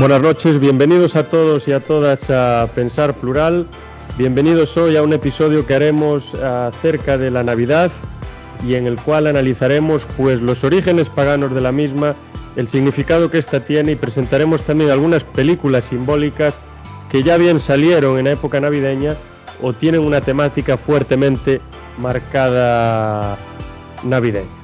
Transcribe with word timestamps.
Buenas 0.00 0.22
noches, 0.22 0.58
bienvenidos 0.58 1.14
a 1.14 1.28
todos 1.28 1.68
y 1.68 1.72
a 1.72 1.80
todas 1.80 2.30
a 2.30 2.66
Pensar 2.74 3.12
Plural. 3.12 3.66
Bienvenidos 4.16 4.74
hoy 4.78 4.96
a 4.96 5.02
un 5.02 5.12
episodio 5.12 5.66
que 5.66 5.74
haremos 5.74 6.34
acerca 6.36 7.18
de 7.18 7.30
la 7.30 7.42
Navidad 7.42 7.90
y 8.66 8.76
en 8.76 8.86
el 8.86 8.96
cual 8.96 9.26
analizaremos 9.26 10.00
pues 10.16 10.40
los 10.40 10.64
orígenes 10.64 11.10
paganos 11.10 11.54
de 11.54 11.60
la 11.60 11.70
misma, 11.70 12.14
el 12.56 12.66
significado 12.66 13.30
que 13.30 13.36
ésta 13.36 13.60
tiene 13.60 13.92
y 13.92 13.96
presentaremos 13.96 14.62
también 14.62 14.88
algunas 14.88 15.22
películas 15.22 15.84
simbólicas 15.84 16.54
que 17.10 17.22
ya 17.22 17.36
bien 17.36 17.60
salieron 17.60 18.18
en 18.18 18.24
la 18.24 18.30
época 18.30 18.58
navideña 18.58 19.16
o 19.60 19.74
tienen 19.74 20.00
una 20.00 20.22
temática 20.22 20.78
fuertemente 20.78 21.60
marcada 21.98 23.36
navideña. 24.04 24.59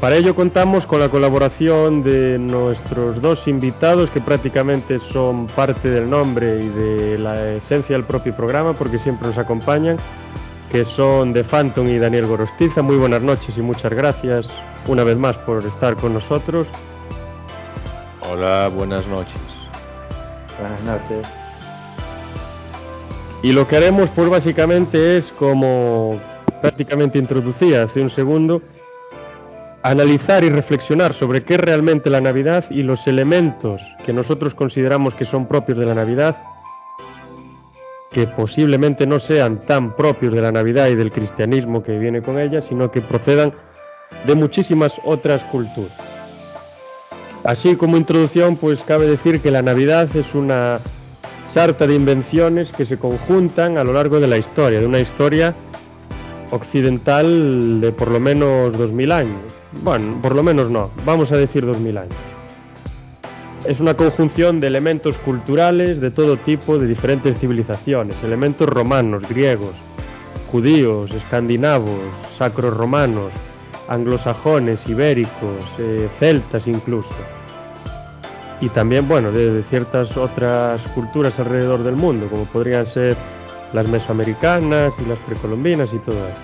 Para 0.00 0.16
ello 0.16 0.34
contamos 0.34 0.84
con 0.84 1.00
la 1.00 1.08
colaboración 1.08 2.02
de 2.02 2.38
nuestros 2.38 3.20
dos 3.22 3.48
invitados 3.48 4.10
que 4.10 4.20
prácticamente 4.20 4.98
son 4.98 5.46
parte 5.46 5.88
del 5.88 6.10
nombre 6.10 6.60
y 6.62 6.68
de 6.68 7.18
la 7.18 7.52
esencia 7.52 7.96
del 7.96 8.04
propio 8.04 8.36
programa 8.36 8.74
porque 8.74 8.98
siempre 8.98 9.28
nos 9.28 9.38
acompañan, 9.38 9.96
que 10.70 10.84
son 10.84 11.32
de 11.32 11.42
Phantom 11.42 11.88
y 11.88 11.98
Daniel 11.98 12.26
Gorostiza. 12.26 12.82
Muy 12.82 12.96
buenas 12.96 13.22
noches 13.22 13.56
y 13.56 13.62
muchas 13.62 13.92
gracias 13.94 14.48
una 14.86 15.02
vez 15.02 15.16
más 15.16 15.36
por 15.38 15.64
estar 15.64 15.96
con 15.96 16.12
nosotros. 16.12 16.68
Hola, 18.30 18.70
buenas 18.74 19.06
noches. 19.08 19.40
Buenas 20.60 20.82
noches. 20.82 21.26
Y 23.42 23.52
lo 23.52 23.66
que 23.66 23.76
haremos 23.76 24.10
pues 24.14 24.28
básicamente 24.28 25.16
es 25.16 25.32
como 25.32 26.20
prácticamente 26.60 27.18
introducía 27.18 27.84
hace 27.84 28.02
un 28.02 28.10
segundo, 28.10 28.60
analizar 29.90 30.42
y 30.42 30.48
reflexionar 30.48 31.14
sobre 31.14 31.44
qué 31.44 31.54
es 31.54 31.60
realmente 31.60 32.10
la 32.10 32.20
Navidad 32.20 32.64
y 32.70 32.82
los 32.82 33.06
elementos 33.06 33.80
que 34.04 34.12
nosotros 34.12 34.54
consideramos 34.54 35.14
que 35.14 35.24
son 35.24 35.46
propios 35.46 35.78
de 35.78 35.86
la 35.86 35.94
Navidad, 35.94 36.36
que 38.10 38.26
posiblemente 38.26 39.06
no 39.06 39.20
sean 39.20 39.58
tan 39.58 39.94
propios 39.94 40.34
de 40.34 40.42
la 40.42 40.50
Navidad 40.50 40.88
y 40.88 40.96
del 40.96 41.12
cristianismo 41.12 41.84
que 41.84 42.00
viene 42.00 42.20
con 42.20 42.38
ella, 42.38 42.60
sino 42.60 42.90
que 42.90 43.00
procedan 43.00 43.52
de 44.26 44.34
muchísimas 44.34 44.94
otras 45.04 45.44
culturas. 45.44 45.92
Así 47.44 47.76
como 47.76 47.96
introducción, 47.96 48.56
pues 48.56 48.80
cabe 48.80 49.06
decir 49.06 49.40
que 49.40 49.52
la 49.52 49.62
Navidad 49.62 50.08
es 50.16 50.34
una 50.34 50.80
sarta 51.52 51.86
de 51.86 51.94
invenciones 51.94 52.72
que 52.72 52.86
se 52.86 52.98
conjuntan 52.98 53.78
a 53.78 53.84
lo 53.84 53.92
largo 53.92 54.18
de 54.18 54.26
la 54.26 54.36
historia, 54.36 54.80
de 54.80 54.86
una 54.86 54.98
historia 54.98 55.54
occidental 56.50 57.80
de 57.80 57.92
por 57.92 58.10
lo 58.10 58.20
menos 58.20 58.76
2000 58.76 59.12
años. 59.12 59.40
Bueno, 59.82 60.18
por 60.22 60.34
lo 60.34 60.42
menos 60.42 60.70
no, 60.70 60.90
vamos 61.04 61.32
a 61.32 61.36
decir 61.36 61.64
2000 61.66 61.98
años. 61.98 62.16
Es 63.64 63.80
una 63.80 63.94
conjunción 63.94 64.60
de 64.60 64.68
elementos 64.68 65.16
culturales 65.18 66.00
de 66.00 66.10
todo 66.10 66.36
tipo 66.36 66.78
de 66.78 66.86
diferentes 66.86 67.38
civilizaciones, 67.38 68.16
elementos 68.22 68.68
romanos, 68.68 69.24
griegos, 69.28 69.74
judíos, 70.52 71.10
escandinavos, 71.10 72.00
sacro-romanos, 72.38 73.32
anglosajones, 73.88 74.86
ibéricos, 74.88 75.64
eh, 75.78 76.08
celtas 76.20 76.66
incluso. 76.66 77.08
Y 78.60 78.68
también, 78.68 79.06
bueno, 79.06 79.32
de 79.32 79.62
ciertas 79.68 80.16
otras 80.16 80.80
culturas 80.94 81.38
alrededor 81.38 81.82
del 81.82 81.96
mundo, 81.96 82.28
como 82.30 82.44
podrían 82.44 82.86
ser 82.86 83.16
las 83.72 83.88
mesoamericanas 83.88 84.94
y 84.98 85.08
las 85.08 85.18
precolombinas 85.20 85.92
y 85.92 85.98
todo 85.98 86.16
eso. 86.16 86.36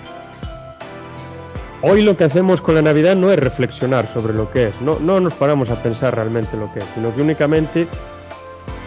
Hoy 1.81 2.01
lo 2.01 2.15
que 2.15 2.23
hacemos 2.23 2.61
con 2.61 2.75
la 2.75 2.81
Navidad 2.81 3.15
no 3.15 3.31
es 3.31 3.39
reflexionar 3.39 4.07
sobre 4.13 4.33
lo 4.33 4.49
que 4.49 4.69
es, 4.69 4.81
no, 4.81 4.99
no 4.99 5.19
nos 5.19 5.33
paramos 5.33 5.69
a 5.69 5.83
pensar 5.83 6.15
realmente 6.15 6.55
lo 6.55 6.71
que 6.73 6.79
es, 6.79 6.85
sino 6.95 7.13
que 7.13 7.21
únicamente 7.21 7.87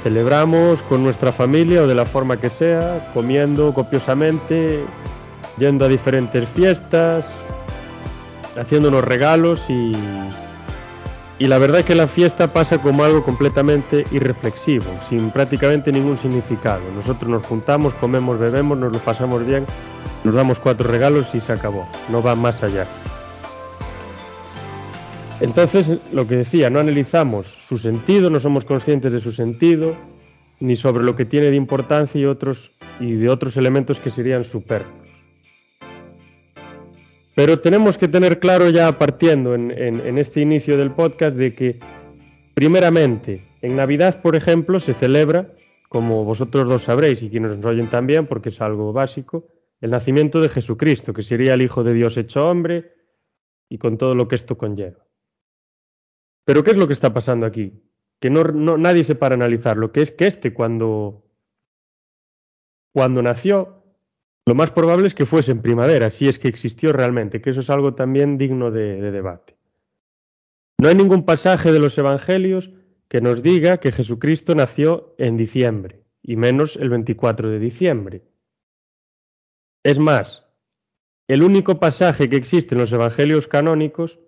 celebramos 0.03 0.81
con 0.83 1.03
nuestra 1.03 1.31
familia 1.31 1.83
o 1.83 1.87
de 1.87 1.95
la 1.95 2.07
forma 2.07 2.39
que 2.39 2.49
sea, 2.49 3.11
comiendo 3.13 3.75
copiosamente, 3.75 4.81
yendo 5.59 5.85
a 5.85 5.89
diferentes 5.89 6.49
fiestas, 6.49 7.27
haciéndonos 8.59 9.05
regalos 9.05 9.61
y, 9.69 9.93
y 11.39 11.47
la 11.47 11.59
verdad 11.59 11.81
es 11.81 11.87
que 11.87 11.95
la 11.95 12.07
fiesta 12.07 12.53
pasa 12.53 12.79
como 12.79 13.05
algo 13.05 13.23
completamente 13.23 14.07
irreflexivo, 14.11 14.87
sin 15.09 15.31
prácticamente 15.31 15.93
ningún 15.93 16.17
significado. 16.19 16.81
Nosotros 16.95 17.31
nos 17.31 17.47
juntamos, 17.47 17.93
comemos, 17.95 18.39
bebemos, 18.39 18.79
nos 18.79 18.93
lo 18.93 18.99
pasamos 18.99 19.45
bien, 19.47 19.67
nos 20.25 20.35
damos 20.35 20.59
cuatro 20.59 20.91
regalos 20.91 21.27
y 21.35 21.41
se 21.41 21.53
acabó. 21.53 21.87
No 22.09 22.23
va 22.23 22.35
más 22.35 22.63
allá. 22.63 22.87
Entonces, 25.41 26.11
lo 26.15 26.27
que 26.27 26.37
decía, 26.37 26.71
no 26.71 26.81
analizamos 26.81 27.47
su 27.61 27.77
sentido, 27.77 28.31
no 28.31 28.41
somos 28.41 28.65
conscientes 28.65 29.13
de 29.13 29.21
su 29.21 29.33
sentido, 29.33 29.95
ni 30.61 30.77
sobre 30.77 31.05
lo 31.05 31.17
que 31.17 31.27
tiene 31.27 31.51
de 31.51 31.57
importancia 31.57 32.19
y 32.19 32.25
otros 32.25 32.71
y 32.99 33.13
de 33.13 33.29
otros 33.29 33.59
elementos 33.59 33.99
que 33.99 34.11
serían 34.11 34.45
superfluos. 34.45 35.06
Pero 37.37 37.61
tenemos 37.61 37.99
que 37.99 38.09
tener 38.09 38.41
claro 38.41 38.71
ya 38.71 38.91
partiendo 38.99 39.55
en, 39.55 40.19
este 40.19 40.41
inicio 40.41 40.79
del 40.79 40.91
podcast 40.91 41.37
de 41.37 41.55
que, 41.55 41.79
primeramente, 42.55 43.43
en 43.61 43.77
Navidad, 43.77 44.23
por 44.23 44.37
ejemplo, 44.37 44.81
se 44.81 44.95
celebra, 44.95 45.47
como 45.91 46.25
vosotros 46.25 46.67
dos 46.67 46.85
sabréis 46.85 47.23
y 47.23 47.29
quienes 47.29 47.59
nos 47.59 47.65
oyen 47.67 47.89
también, 47.89 48.27
porque 48.27 48.49
es 48.49 48.63
algo 48.63 48.95
básico, 48.95 49.49
el 49.83 49.91
nacimiento 49.91 50.41
de 50.41 50.49
Jesucristo, 50.49 51.13
que 51.13 51.23
sería 51.23 51.53
el 51.53 51.61
Hijo 51.61 51.85
de 51.85 51.93
Dios 51.93 52.17
hecho 52.17 52.49
hombre 52.49 52.95
y 53.69 53.77
con 53.77 53.99
todo 53.99 54.15
lo 54.15 54.29
que 54.29 54.37
esto 54.37 54.57
conlleva. 54.57 55.07
Pero 56.47 56.65
¿qué 56.65 56.71
es 56.71 56.79
lo 56.79 56.87
que 56.87 56.95
está 56.95 57.13
pasando 57.13 57.45
aquí? 57.45 57.83
Que 58.19 58.31
no, 58.31 58.45
nadie 58.79 59.05
se 59.05 59.15
para 59.15 59.35
analizar 59.35 59.77
lo 59.77 59.93
que 59.93 60.01
es 60.01 60.11
que 60.11 60.27
este 60.27 60.55
cuando, 60.55 61.29
cuando 62.95 63.21
nació 63.21 63.86
lo 64.47 64.55
más 64.55 64.71
probable 64.71 65.09
es 65.09 65.15
que 65.15 65.27
fuese 65.27 65.51
en 65.51 65.61
primavera, 65.61 66.11
si 66.11 66.29
es 66.29 66.39
que 66.39 66.49
existió 66.49 66.93
realmente, 66.93 67.41
que 67.41 67.51
eso 67.51 67.61
es 67.61 67.69
algo 67.69 67.95
también 67.95 68.39
digno 68.39 68.71
de, 68.71 69.01
de 69.01 69.11
debate. 69.11 69.57
No 70.81 70.89
hay 70.89 70.95
ningún 70.95 71.25
pasaje 71.25 71.73
de 71.73 71.81
los 71.81 71.99
Evangelios 71.99 72.71
que 73.09 73.21
nos 73.21 73.43
diga 73.43 73.79
que 73.79 73.93
Jesucristo 73.93 74.55
nació 74.55 75.15
en 75.19 75.37
diciembre, 75.37 76.05
y 76.23 76.37
menos 76.37 76.77
el 76.77 76.91
24 76.91 77.51
de 77.51 77.59
diciembre. 77.59 78.23
Es 79.85 79.99
más, 79.99 80.47
el 81.29 81.43
único 81.43 81.81
pasaje 81.81 82.29
que 82.29 82.37
existe 82.37 82.75
en 82.75 82.81
los 82.81 82.93
Evangelios 82.93 83.49
canónicos 83.49 84.19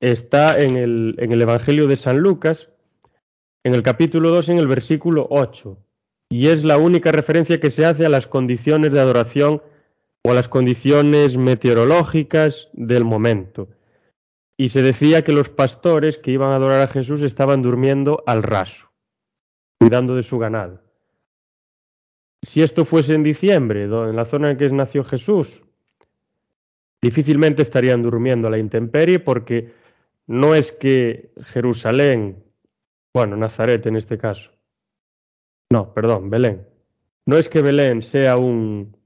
está 0.00 0.60
en 0.60 0.76
el, 0.76 1.16
en 1.18 1.32
el 1.32 1.42
Evangelio 1.42 1.88
de 1.88 1.96
San 1.96 2.18
Lucas, 2.18 2.70
en 3.64 3.74
el 3.74 3.82
capítulo 3.82 4.30
2, 4.30 4.50
en 4.50 4.58
el 4.58 4.68
versículo 4.68 5.26
8, 5.30 5.76
y 6.30 6.48
es 6.48 6.64
la 6.64 6.76
única 6.76 7.12
referencia 7.12 7.60
que 7.60 7.70
se 7.70 7.86
hace 7.86 8.04
a 8.04 8.10
las 8.10 8.26
condiciones 8.26 8.92
de 8.92 9.00
adoración 9.00 9.62
o 10.22 10.30
a 10.30 10.34
las 10.34 10.48
condiciones 10.48 11.36
meteorológicas 11.36 12.68
del 12.74 13.04
momento. 13.04 13.68
Y 14.58 14.70
se 14.70 14.82
decía 14.82 15.22
que 15.22 15.32
los 15.32 15.48
pastores 15.48 16.18
que 16.18 16.32
iban 16.32 16.50
a 16.50 16.56
adorar 16.56 16.80
a 16.80 16.88
Jesús 16.88 17.22
estaban 17.22 17.62
durmiendo 17.62 18.22
al 18.26 18.42
raso, 18.42 18.90
cuidando 19.80 20.16
de 20.16 20.22
su 20.22 20.38
ganado. 20.38 20.82
Si 22.42 22.62
esto 22.62 22.84
fuese 22.84 23.14
en 23.14 23.22
diciembre, 23.22 23.84
en 23.84 24.16
la 24.16 24.24
zona 24.24 24.50
en 24.50 24.56
que 24.56 24.68
nació 24.70 25.04
Jesús, 25.04 25.62
difícilmente 27.00 27.62
estarían 27.62 28.02
durmiendo 28.02 28.48
a 28.48 28.50
la 28.50 28.58
intemperie 28.58 29.18
porque 29.18 29.72
no 30.26 30.54
es 30.54 30.72
que 30.72 31.30
Jerusalén, 31.42 32.44
bueno, 33.14 33.36
Nazaret 33.36 33.86
en 33.86 33.96
este 33.96 34.18
caso, 34.18 34.57
no, 35.70 35.92
perdón, 35.94 36.30
Belén. 36.30 36.66
No 37.26 37.36
es 37.36 37.48
que 37.48 37.60
Belén 37.60 38.02
sea 38.02 38.36
un, 38.38 38.96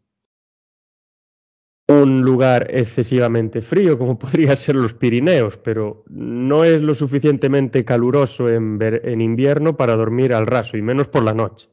un 1.89 2.23
lugar 2.23 2.69
excesivamente 2.71 3.63
frío 3.63 3.99
como 3.99 4.19
podría 4.19 4.57
ser 4.57 4.77
los 4.77 4.95
Pirineos, 4.95 5.57
pero 5.57 6.05
no 6.09 6.65
es 6.65 6.81
lo 6.81 6.95
suficientemente 6.95 7.85
caluroso 7.85 8.49
en, 8.49 8.79
en, 8.81 9.21
invierno 9.21 9.77
para 9.77 9.97
dormir 9.97 10.33
al 10.33 10.47
raso, 10.47 10.77
y 10.77 10.83
menos 10.83 11.09
por 11.09 11.25
la 11.25 11.35
noche. 11.35 11.69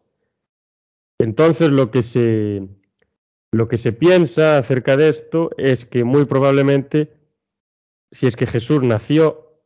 Entonces 1.19 1.69
lo 1.69 1.92
que, 1.92 2.01
se, 2.01 2.68
lo 3.51 3.68
que 3.68 3.77
se 3.77 3.92
piensa 3.92 4.57
acerca 4.57 4.95
de 4.95 5.09
esto 5.09 5.51
es 5.57 5.85
que 5.85 6.03
muy 6.03 6.25
probablemente, 6.25 7.13
si 8.12 8.25
es 8.25 8.35
que 8.35 8.47
Jesús 8.47 8.81
nació 8.83 9.62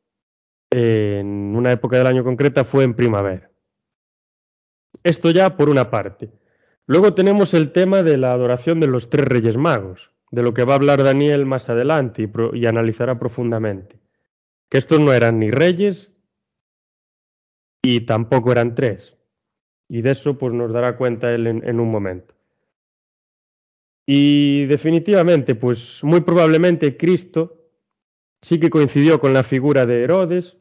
en 0.71 1.55
una 1.55 1.71
época 1.71 1.97
del 1.97 2.07
año 2.07 2.23
concreta, 2.23 2.63
fue 2.63 2.83
en 2.83 2.95
primavera. 2.95 3.52
Esto 5.03 5.31
ya 5.31 5.57
por 5.57 5.69
una 5.69 5.89
parte. 5.89 6.29
Luego 6.85 7.13
tenemos 7.13 7.53
el 7.53 7.71
tema 7.71 8.03
de 8.03 8.17
la 8.17 8.33
adoración 8.33 8.79
de 8.79 8.87
los 8.87 9.09
tres 9.09 9.25
reyes 9.25 9.57
magos, 9.57 10.11
de 10.31 10.43
lo 10.43 10.53
que 10.53 10.63
va 10.63 10.73
a 10.73 10.75
hablar 10.75 11.03
Daniel 11.03 11.45
más 11.45 11.69
adelante 11.69 12.29
y, 12.53 12.65
analizará 12.65 13.17
profundamente. 13.17 13.99
Que 14.69 14.77
estos 14.77 14.99
no 14.99 15.13
eran 15.13 15.39
ni 15.39 15.51
reyes 15.51 16.11
y 17.81 18.01
tampoco 18.01 18.51
eran 18.51 18.75
tres. 18.75 19.15
Y 19.87 20.01
de 20.01 20.11
eso 20.11 20.37
pues 20.37 20.53
nos 20.53 20.71
dará 20.71 20.97
cuenta 20.97 21.33
él 21.33 21.47
en 21.47 21.79
un 21.79 21.89
momento. 21.89 22.33
Y 24.05 24.65
definitivamente, 24.65 25.55
pues 25.55 26.03
muy 26.03 26.21
probablemente 26.21 26.97
Cristo 26.97 27.69
sí 28.41 28.59
que 28.59 28.69
coincidió 28.69 29.19
con 29.19 29.33
la 29.33 29.43
figura 29.43 29.85
de 29.85 30.03
Herodes, 30.03 30.57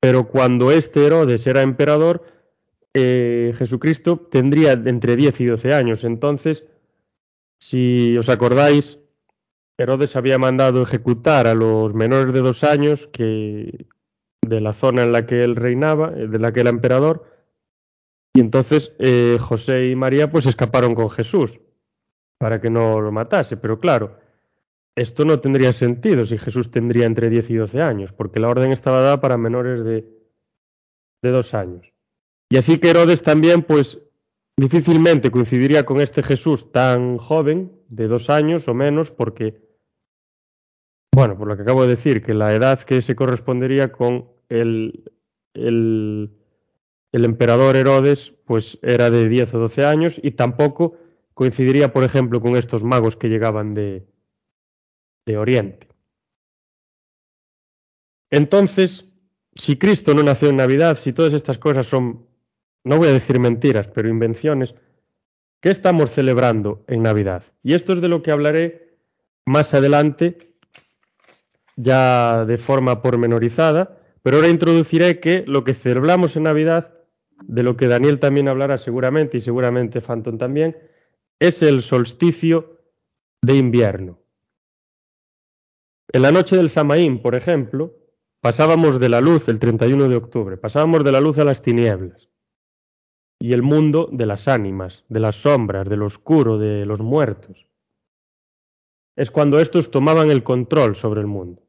pero 0.00 0.28
cuando 0.28 0.70
este 0.70 1.06
Herodes 1.06 1.46
era 1.46 1.62
emperador, 1.62 2.22
eh, 2.94 3.54
Jesucristo 3.56 4.18
tendría 4.30 4.72
entre 4.72 5.16
10 5.16 5.40
y 5.40 5.46
12 5.46 5.74
años. 5.74 6.04
Entonces, 6.04 6.64
si 7.60 8.16
os 8.16 8.28
acordáis, 8.28 8.98
Herodes 9.76 10.16
había 10.16 10.38
mandado 10.38 10.82
ejecutar 10.82 11.46
a 11.46 11.54
los 11.54 11.94
menores 11.94 12.32
de 12.34 12.40
dos 12.40 12.64
años 12.64 13.08
que 13.08 13.86
de 14.42 14.60
la 14.60 14.72
zona 14.72 15.02
en 15.02 15.12
la 15.12 15.26
que 15.26 15.44
él 15.44 15.56
reinaba, 15.56 16.12
eh, 16.16 16.26
de 16.26 16.38
la 16.38 16.52
que 16.52 16.60
era 16.60 16.70
emperador, 16.70 17.26
y 18.34 18.40
entonces 18.40 18.94
eh, 18.98 19.38
José 19.40 19.88
y 19.88 19.96
María 19.96 20.30
pues 20.30 20.46
escaparon 20.46 20.94
con 20.94 21.10
Jesús 21.10 21.60
para 22.38 22.60
que 22.60 22.70
no 22.70 23.00
lo 23.00 23.10
matase. 23.12 23.56
Pero 23.56 23.80
claro, 23.80 24.18
esto 24.96 25.24
no 25.24 25.40
tendría 25.40 25.72
sentido 25.72 26.24
si 26.24 26.38
Jesús 26.38 26.70
tendría 26.70 27.06
entre 27.06 27.30
10 27.30 27.50
y 27.50 27.54
12 27.56 27.80
años, 27.80 28.12
porque 28.12 28.40
la 28.40 28.48
orden 28.48 28.72
estaba 28.72 29.00
dada 29.00 29.20
para 29.20 29.36
menores 29.36 29.84
de, 29.84 30.04
de 31.22 31.30
dos 31.30 31.54
años. 31.54 31.92
Y 32.50 32.56
así 32.56 32.78
que 32.78 32.90
Herodes 32.90 33.22
también, 33.22 33.62
pues 33.62 34.02
difícilmente 34.56 35.30
coincidiría 35.30 35.84
con 35.84 36.00
este 36.00 36.22
Jesús 36.22 36.72
tan 36.72 37.18
joven, 37.18 37.72
de 37.88 38.06
dos 38.06 38.28
años 38.28 38.68
o 38.68 38.74
menos, 38.74 39.10
porque, 39.10 39.62
bueno, 41.14 41.38
por 41.38 41.48
lo 41.48 41.56
que 41.56 41.62
acabo 41.62 41.82
de 41.82 41.90
decir, 41.90 42.22
que 42.22 42.34
la 42.34 42.54
edad 42.54 42.80
que 42.82 43.02
se 43.02 43.16
correspondería 43.16 43.92
con 43.92 44.28
el, 44.48 45.10
el, 45.54 46.30
el 47.12 47.24
emperador 47.24 47.76
Herodes, 47.76 48.34
pues 48.44 48.78
era 48.82 49.10
de 49.10 49.28
10 49.28 49.54
o 49.54 49.58
12 49.60 49.84
años 49.84 50.20
y 50.22 50.32
tampoco 50.32 50.96
coincidiría, 51.34 51.92
por 51.92 52.04
ejemplo, 52.04 52.40
con 52.40 52.56
estos 52.56 52.84
magos 52.84 53.16
que 53.16 53.28
llegaban 53.28 53.74
de, 53.74 54.06
de 55.24 55.38
Oriente. 55.38 55.88
Entonces, 58.30 59.06
si 59.54 59.78
Cristo 59.78 60.14
no 60.14 60.22
nació 60.22 60.50
en 60.50 60.56
Navidad, 60.56 60.98
si 60.98 61.12
todas 61.12 61.32
estas 61.32 61.58
cosas 61.58 61.86
son 61.86 62.27
no 62.84 62.96
voy 62.96 63.08
a 63.08 63.12
decir 63.12 63.38
mentiras, 63.38 63.88
pero 63.88 64.08
invenciones, 64.08 64.74
¿qué 65.60 65.70
estamos 65.70 66.10
celebrando 66.10 66.84
en 66.88 67.02
Navidad? 67.02 67.44
Y 67.62 67.74
esto 67.74 67.92
es 67.92 68.00
de 68.00 68.08
lo 68.08 68.22
que 68.22 68.30
hablaré 68.30 68.96
más 69.44 69.74
adelante, 69.74 70.38
ya 71.76 72.44
de 72.44 72.58
forma 72.58 73.02
pormenorizada, 73.02 73.98
pero 74.22 74.36
ahora 74.36 74.48
introduciré 74.48 75.20
que 75.20 75.44
lo 75.46 75.64
que 75.64 75.74
celebramos 75.74 76.36
en 76.36 76.44
Navidad, 76.44 76.94
de 77.44 77.62
lo 77.62 77.76
que 77.76 77.88
Daniel 77.88 78.18
también 78.18 78.48
hablará 78.48 78.78
seguramente 78.78 79.38
y 79.38 79.40
seguramente 79.40 80.00
Phantom 80.00 80.38
también, 80.38 80.76
es 81.38 81.62
el 81.62 81.82
solsticio 81.82 82.78
de 83.40 83.54
invierno. 83.54 84.18
En 86.12 86.22
la 86.22 86.32
noche 86.32 86.56
del 86.56 86.68
Samaín, 86.68 87.22
por 87.22 87.34
ejemplo, 87.34 87.94
pasábamos 88.40 88.98
de 88.98 89.08
la 89.08 89.20
luz, 89.20 89.48
el 89.48 89.60
31 89.60 90.08
de 90.08 90.16
octubre, 90.16 90.56
pasábamos 90.56 91.04
de 91.04 91.12
la 91.12 91.20
luz 91.20 91.38
a 91.38 91.44
las 91.44 91.62
tinieblas 91.62 92.27
y 93.40 93.52
el 93.52 93.62
mundo 93.62 94.08
de 94.10 94.26
las 94.26 94.48
ánimas, 94.48 95.04
de 95.08 95.20
las 95.20 95.36
sombras, 95.36 95.88
del 95.88 96.02
oscuro, 96.02 96.58
de 96.58 96.84
los 96.86 97.00
muertos. 97.00 97.66
Es 99.16 99.30
cuando 99.30 99.60
estos 99.60 99.90
tomaban 99.90 100.30
el 100.30 100.42
control 100.42 100.96
sobre 100.96 101.20
el 101.20 101.26
mundo. 101.26 101.62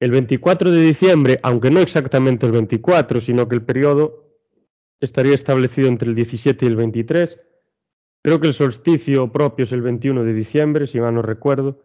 El 0.00 0.10
24 0.12 0.70
de 0.70 0.80
diciembre, 0.80 1.40
aunque 1.42 1.70
no 1.70 1.80
exactamente 1.80 2.46
el 2.46 2.52
24, 2.52 3.20
sino 3.20 3.48
que 3.48 3.56
el 3.56 3.62
periodo 3.62 4.28
estaría 5.00 5.34
establecido 5.34 5.88
entre 5.88 6.08
el 6.08 6.14
17 6.14 6.64
y 6.64 6.68
el 6.68 6.76
23, 6.76 7.40
creo 8.22 8.40
que 8.40 8.48
el 8.48 8.54
solsticio 8.54 9.32
propio 9.32 9.64
es 9.64 9.72
el 9.72 9.82
21 9.82 10.24
de 10.24 10.32
diciembre, 10.32 10.86
si 10.86 11.00
mal 11.00 11.14
no 11.14 11.22
recuerdo, 11.22 11.82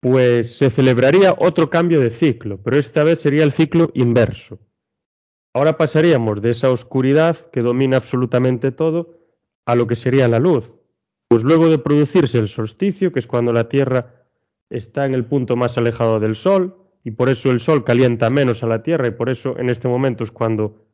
pues 0.00 0.56
se 0.56 0.70
celebraría 0.70 1.34
otro 1.38 1.70
cambio 1.70 2.00
de 2.00 2.10
ciclo, 2.10 2.60
pero 2.62 2.76
esta 2.76 3.04
vez 3.04 3.20
sería 3.20 3.44
el 3.44 3.52
ciclo 3.52 3.90
inverso. 3.94 4.58
Ahora 5.54 5.76
pasaríamos 5.76 6.40
de 6.40 6.50
esa 6.50 6.70
oscuridad 6.70 7.36
que 7.50 7.60
domina 7.60 7.98
absolutamente 7.98 8.72
todo 8.72 9.18
a 9.66 9.74
lo 9.74 9.86
que 9.86 9.96
sería 9.96 10.28
la 10.28 10.38
luz. 10.38 10.70
Pues 11.28 11.42
luego 11.42 11.68
de 11.68 11.78
producirse 11.78 12.38
el 12.38 12.48
solsticio, 12.48 13.12
que 13.12 13.20
es 13.20 13.26
cuando 13.26 13.52
la 13.52 13.68
Tierra 13.68 14.26
está 14.70 15.04
en 15.04 15.14
el 15.14 15.26
punto 15.26 15.56
más 15.56 15.76
alejado 15.76 16.20
del 16.20 16.36
Sol, 16.36 16.76
y 17.04 17.10
por 17.10 17.28
eso 17.28 17.50
el 17.50 17.60
Sol 17.60 17.84
calienta 17.84 18.30
menos 18.30 18.62
a 18.62 18.66
la 18.66 18.82
Tierra, 18.82 19.08
y 19.08 19.10
por 19.10 19.28
eso 19.28 19.58
en 19.58 19.68
este 19.68 19.88
momento 19.88 20.24
es 20.24 20.30
cuando 20.30 20.86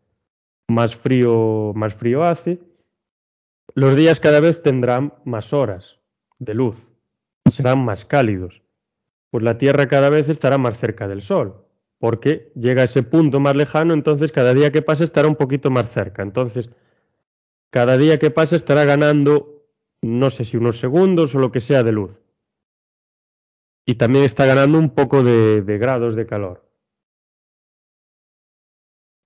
más 0.68 0.96
frío, 0.96 1.72
más 1.74 1.94
frío 1.94 2.24
hace, 2.24 2.58
los 3.74 3.94
días 3.94 4.18
cada 4.18 4.40
vez 4.40 4.62
tendrán 4.62 5.14
más 5.24 5.52
horas 5.52 5.98
de 6.38 6.54
luz, 6.54 6.76
serán 7.50 7.84
más 7.84 8.04
cálidos, 8.04 8.62
pues 9.30 9.44
la 9.44 9.56
Tierra 9.58 9.86
cada 9.86 10.10
vez 10.10 10.28
estará 10.28 10.58
más 10.58 10.78
cerca 10.78 11.06
del 11.06 11.22
Sol 11.22 11.67
porque 11.98 12.52
llega 12.54 12.82
a 12.82 12.84
ese 12.84 13.02
punto 13.02 13.40
más 13.40 13.56
lejano, 13.56 13.92
entonces 13.92 14.32
cada 14.32 14.54
día 14.54 14.70
que 14.70 14.82
pasa 14.82 15.04
estará 15.04 15.28
un 15.28 15.36
poquito 15.36 15.70
más 15.70 15.90
cerca. 15.90 16.22
Entonces, 16.22 16.70
cada 17.70 17.98
día 17.98 18.18
que 18.18 18.30
pasa 18.30 18.56
estará 18.56 18.84
ganando, 18.84 19.66
no 20.00 20.30
sé 20.30 20.44
si 20.44 20.56
unos 20.56 20.78
segundos 20.78 21.34
o 21.34 21.38
lo 21.38 21.50
que 21.50 21.60
sea 21.60 21.82
de 21.82 21.92
luz. 21.92 22.12
Y 23.84 23.96
también 23.96 24.24
está 24.24 24.46
ganando 24.46 24.78
un 24.78 24.90
poco 24.90 25.22
de, 25.22 25.62
grados 25.78 26.14
de 26.14 26.26
calor. 26.26 26.64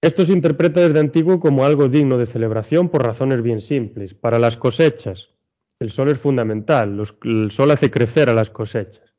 Esto 0.01 0.25
se 0.25 0.33
interpreta 0.33 0.81
desde 0.81 0.99
antiguo 0.99 1.39
como 1.39 1.65
algo 1.65 1.89
digno 1.89 2.19
de 2.19 2.27
celebración 2.27 2.89
por 2.89 3.05
razones 3.05 3.43
bien 3.43 3.61
simples. 3.61 4.15
Para 4.15 4.39
las 4.39 4.57
cosechas, 4.57 5.31
el 5.79 5.91
sol 5.91 6.11
es 6.11 6.19
fundamental, 6.19 7.01
el 7.23 7.51
sol 7.51 7.71
hace 7.71 7.91
crecer 7.91 8.29
a 8.29 8.35
las 8.35 8.51
cosechas. 8.51 9.15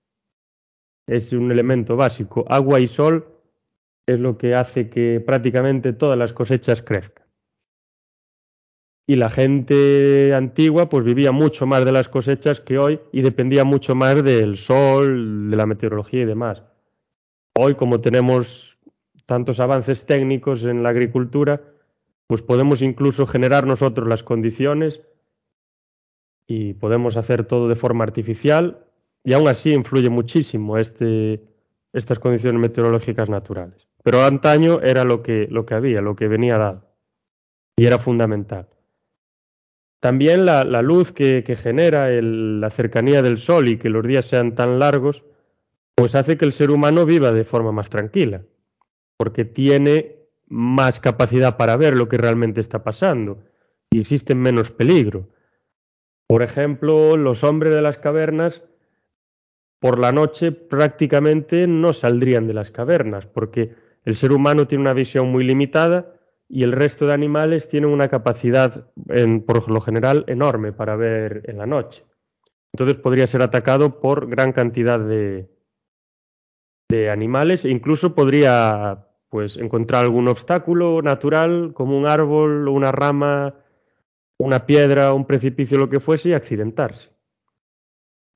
Es 1.08 1.32
un 1.34 1.52
elemento 1.52 1.96
básico. 1.96 2.46
Agua 2.50 2.80
y 2.80 2.88
sol 2.88 3.33
es 4.06 4.20
lo 4.20 4.38
que 4.38 4.56
hace 4.56 4.90
que 4.90 5.22
prácticamente 5.26 5.94
todas 5.94 6.18
las 6.18 6.34
cosechas 6.34 6.82
crezcan. 6.82 7.26
Y 9.06 9.16
la 9.18 9.30
gente 9.30 10.34
antigua 10.34 10.88
pues 10.88 11.04
vivía 11.04 11.32
mucho 11.32 11.66
más 11.66 11.84
de 11.84 11.92
las 11.92 12.08
cosechas 12.08 12.62
que 12.62 12.78
hoy 12.78 13.02
y 13.12 13.22
dependía 13.22 13.66
mucho 13.66 13.96
más 13.96 14.24
del 14.24 14.58
sol, 14.58 15.50
de 15.50 15.58
la 15.58 15.66
meteorología 15.66 16.22
y 16.22 16.26
demás. 16.26 16.64
Hoy 17.58 17.76
como 17.76 18.00
tenemos 18.00 18.78
tantos 19.26 19.60
avances 19.60 20.06
técnicos 20.06 20.64
en 20.64 20.84
la 20.84 20.90
agricultura, 20.90 21.62
pues 22.28 22.42
podemos 22.42 22.82
incluso 22.82 23.28
generar 23.28 23.68
nosotros 23.68 24.08
las 24.08 24.24
condiciones 24.24 25.02
y 26.48 26.74
podemos 26.74 27.18
hacer 27.18 27.46
todo 27.46 27.68
de 27.68 27.76
forma 27.76 28.04
artificial 28.04 28.86
y 29.24 29.34
aún 29.34 29.48
así 29.48 29.74
influye 29.74 30.10
muchísimo 30.10 30.78
este, 30.78 31.44
estas 31.94 32.20
condiciones 32.20 32.60
meteorológicas 32.60 33.30
naturales. 33.30 33.88
Pero 34.04 34.24
antaño 34.24 34.82
era 34.82 35.06
lo 35.06 35.24
que, 35.24 35.48
lo 35.50 35.66
que 35.66 35.74
había, 35.74 36.02
lo 36.02 36.16
que 36.16 36.28
venía 36.28 36.58
dado. 36.58 36.86
Y 37.78 37.86
era 37.86 37.98
fundamental. 37.98 38.68
También 40.04 40.46
la, 40.46 40.64
luz 40.82 41.14
que, 41.14 41.44
genera 41.56 42.10
la 42.10 42.70
cercanía 42.70 43.22
del 43.22 43.38
sol 43.38 43.70
y 43.70 43.78
que 43.78 43.90
los 43.90 44.06
días 44.06 44.26
sean 44.26 44.54
tan 44.54 44.78
largos, 44.78 45.24
pues 45.96 46.14
hace 46.14 46.38
que 46.38 46.44
el 46.44 46.52
ser 46.52 46.72
humano 46.72 47.06
viva 47.06 47.32
de 47.32 47.46
forma 47.46 47.72
más 47.72 47.90
tranquila, 47.90 48.42
porque 49.16 49.46
tiene 49.46 50.18
más 50.48 51.00
capacidad 51.00 51.56
para 51.56 51.78
ver 51.78 51.96
lo 51.96 52.10
que 52.10 52.18
realmente 52.18 52.60
está 52.60 52.84
pasando 52.84 53.46
y 53.92 54.02
existe 54.02 54.36
menos 54.36 54.72
peligro. 54.72 55.30
Por 56.28 56.42
ejemplo, 56.42 57.16
los 57.16 57.46
hombres 57.46 57.74
de 57.74 57.82
las 57.82 57.98
cavernas 57.98 58.62
por 59.80 60.00
la 60.00 60.12
noche 60.12 60.52
prácticamente 60.52 61.66
no 61.66 61.94
saldrían 61.94 62.46
de 62.46 62.54
las 62.54 62.72
cavernas, 62.72 63.26
porque 63.26 63.74
el 64.06 64.16
ser 64.16 64.32
humano 64.32 64.68
tiene 64.68 64.82
una 64.82 64.94
visión 64.94 65.32
muy 65.32 65.44
limitada 65.44 66.14
y 66.50 66.64
el 66.64 66.72
resto 66.72 67.08
de 67.08 67.14
animales 67.14 67.68
tienen 67.68 67.90
una 67.90 68.10
capacidad, 68.10 68.92
por 69.46 69.72
lo 69.72 69.82
general, 69.82 70.26
enorme 70.28 70.74
para 70.74 70.96
ver 70.96 71.44
en 71.46 71.58
la 71.58 71.66
noche. 71.66 72.04
Entonces 72.74 72.98
podría 72.98 73.28
ser 73.28 73.42
atacado 73.42 74.00
por 74.00 74.28
gran 74.28 74.52
cantidad 74.52 75.00
de, 75.00 75.50
de 76.90 77.10
animales 77.10 77.66
e 77.66 77.70
incluso 77.70 78.14
podría 78.14 79.08
pues, 79.30 79.58
encontrar 79.58 80.04
algún 80.04 80.28
obstáculo 80.28 81.02
natural 81.02 81.72
como 81.74 81.98
un 81.98 82.08
árbol, 82.08 82.68
una 82.68 82.92
rama, 82.92 83.56
una 84.38 84.66
piedra, 84.66 85.14
un 85.14 85.26
precipicio, 85.26 85.78
lo 85.78 85.90
que 85.90 86.00
fuese, 86.00 86.30
y 86.30 86.34
accidentarse. 86.34 87.10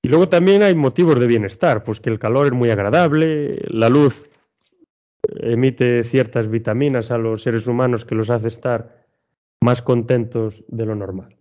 Y 0.02 0.10
luego 0.10 0.30
también 0.30 0.64
hay 0.64 0.74
motivos 0.76 1.20
de 1.20 1.28
bienestar, 1.28 1.84
pues 1.84 2.00
que 2.00 2.10
el 2.10 2.20
calor 2.20 2.48
es 2.48 2.54
muy 2.54 2.70
agradable, 2.70 3.60
la 3.68 3.90
luz 3.90 4.30
emite 5.40 6.04
ciertas 6.04 6.50
vitaminas 6.50 7.12
a 7.12 7.18
los 7.18 7.44
seres 7.44 7.68
humanos 7.68 8.06
que 8.06 8.16
los 8.16 8.30
hace 8.30 8.48
estar 8.48 9.06
más 9.62 9.82
contentos 9.82 10.64
de 10.68 10.86
lo 10.86 10.96
normal. 10.96 11.36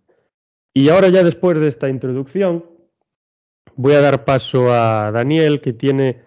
Y 0.74 0.88
ahora 0.88 1.08
ya 1.08 1.22
después 1.22 1.58
de 1.58 1.68
esta 1.68 1.88
introducción, 1.88 2.64
voy 3.76 3.94
a 3.94 4.00
dar 4.00 4.24
paso 4.24 4.72
a 4.72 5.10
Daniel, 5.10 5.60
que 5.60 5.72
tiene 5.72 6.22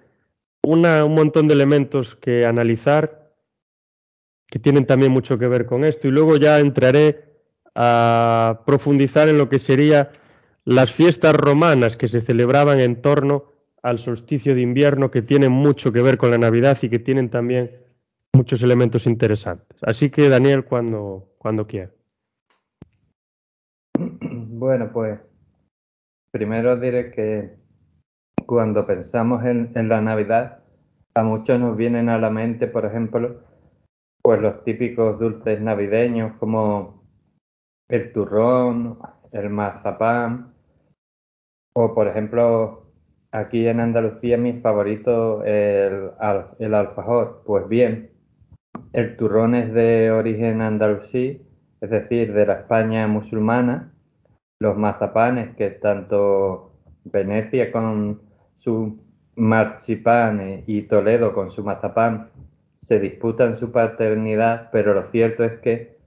un 0.64 0.82
montón 0.82 1.48
de 1.48 1.54
elementos 1.54 2.16
que 2.16 2.46
analizar, 2.46 3.32
que 4.48 4.60
tienen 4.60 4.86
también 4.86 5.12
mucho 5.12 5.38
que 5.38 5.48
ver 5.48 5.66
con 5.66 5.84
esto, 5.84 6.08
y 6.08 6.12
luego 6.12 6.38
ya 6.38 6.60
entraré 6.60 7.26
a 7.76 8.64
profundizar 8.66 9.30
en 9.30 9.38
lo 9.38 9.50
que 9.50 9.60
serían 9.60 10.10
las 10.66 10.92
fiestas 10.92 11.34
romanas 11.34 11.98
que 11.98 12.08
se 12.08 12.22
celebraban 12.22 12.80
en 12.80 13.02
torno 13.02 13.54
al 13.82 14.00
solsticio 14.00 14.56
de 14.56 14.62
invierno 14.62 15.12
que 15.12 15.22
tienen 15.22 15.52
mucho 15.52 15.92
que 15.92 16.02
ver 16.02 16.18
con 16.18 16.32
la 16.32 16.38
Navidad 16.38 16.78
y 16.82 16.90
que 16.90 17.00
tienen 17.00 17.30
también 17.30 17.72
muchos 18.34 18.62
elementos 18.62 19.06
interesantes. 19.06 19.78
Así 19.82 20.10
que 20.10 20.30
Daniel, 20.30 20.66
cuando, 20.66 21.30
cuando 21.38 21.68
quiera. 21.68 21.92
Bueno, 24.60 24.92
pues 24.92 25.18
primero 26.32 26.76
diré 26.76 27.12
que 27.12 27.56
cuando 28.46 28.86
pensamos 28.86 29.46
en, 29.46 29.72
en, 29.74 29.88
la 29.88 30.02
Navidad, 30.02 30.60
a 31.14 31.24
muchos 31.24 31.58
nos 31.58 31.78
vienen 31.78 32.10
a 32.10 32.18
la 32.18 32.30
mente, 32.30 32.68
por 32.68 32.86
ejemplo, 32.86 33.42
pues 34.22 34.42
los 34.42 34.62
típicos 34.66 35.18
dulces 35.18 35.62
navideños 35.62 36.34
como 36.40 37.04
el 37.88 38.12
turrón, 38.12 39.00
el 39.32 39.50
mazapán, 39.50 40.54
o 41.74 41.94
por 41.94 42.08
ejemplo, 42.10 42.89
aquí 43.32 43.68
en 43.68 43.80
Andalucía 43.80 44.38
mi 44.38 44.54
favorito 44.54 45.44
el, 45.44 46.12
el 46.60 46.74
alfajor. 46.74 47.44
Pues 47.46 47.68
bien, 47.68 48.12
el 48.94 49.16
turrón 49.18 49.56
es 49.56 49.74
de 49.74 50.12
origen 50.12 50.62
andalusí, 50.62 51.42
es 51.82 51.90
decir, 51.90 52.34
de 52.34 52.46
la 52.46 52.54
España 52.54 53.08
musulmana. 53.08 53.94
Los 54.60 54.78
mazapanes, 54.78 55.56
que 55.56 55.70
tanto 55.70 56.74
Venecia 57.06 57.72
con 57.72 58.22
su 58.58 59.00
marzipan 59.36 60.64
y 60.68 60.82
Toledo 60.82 61.34
con 61.34 61.50
su 61.50 61.64
mazapán 61.64 62.30
se 62.82 63.00
disputan 63.00 63.56
su 63.56 63.72
paternidad, 63.72 64.70
pero 64.72 64.94
lo 64.94 65.04
cierto 65.04 65.46
es 65.46 65.60
que 65.60 65.98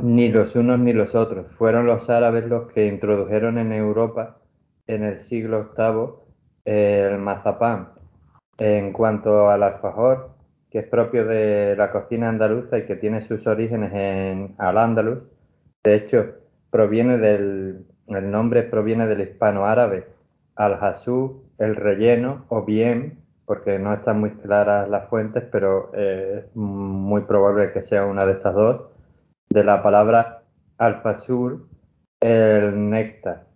ni 0.00 0.28
los 0.28 0.56
unos 0.56 0.78
ni 0.78 0.92
los 0.94 1.14
otros. 1.14 1.52
Fueron 1.52 1.86
los 1.86 2.08
árabes 2.08 2.46
los 2.46 2.72
que 2.72 2.86
introdujeron 2.86 3.58
en 3.58 3.72
Europa 3.72 4.38
en 4.86 5.04
el 5.04 5.20
siglo 5.20 5.70
VIII 5.76 6.24
el 6.64 7.18
mazapán. 7.18 7.90
En 8.58 8.92
cuanto 8.92 9.50
al 9.50 9.62
alfajor, 9.62 10.30
que 10.70 10.80
es 10.80 10.88
propio 10.88 11.24
de 11.24 11.74
la 11.76 11.90
cocina 11.90 12.28
andaluza 12.28 12.78
y 12.78 12.86
que 12.86 12.96
tiene 12.96 13.22
sus 13.22 13.46
orígenes 13.46 13.92
en 13.92 14.54
Al-Ándalus, 14.58 15.18
de 15.82 15.94
hecho, 15.94 16.34
proviene 16.70 17.18
del, 17.18 17.86
el 18.08 18.30
nombre 18.30 18.62
proviene 18.62 19.06
del 19.06 19.20
hispano-árabe 19.20 20.08
al-hasú, 20.56 21.44
el 21.58 21.76
relleno, 21.76 22.46
o 22.48 22.62
bien, 22.64 23.18
porque 23.44 23.78
no 23.78 23.92
están 23.92 24.20
muy 24.20 24.30
claras 24.30 24.88
las 24.88 25.08
fuentes, 25.08 25.44
pero 25.50 25.90
eh, 25.94 26.44
es 26.46 26.56
muy 26.56 27.22
probable 27.22 27.72
que 27.72 27.82
sea 27.82 28.06
una 28.06 28.24
de 28.24 28.32
estas 28.32 28.54
dos, 28.54 28.82
de 29.50 29.64
la 29.64 29.82
palabra 29.82 30.42
alfasur, 30.78 31.66
el 32.20 32.90
néctar. 32.90 33.46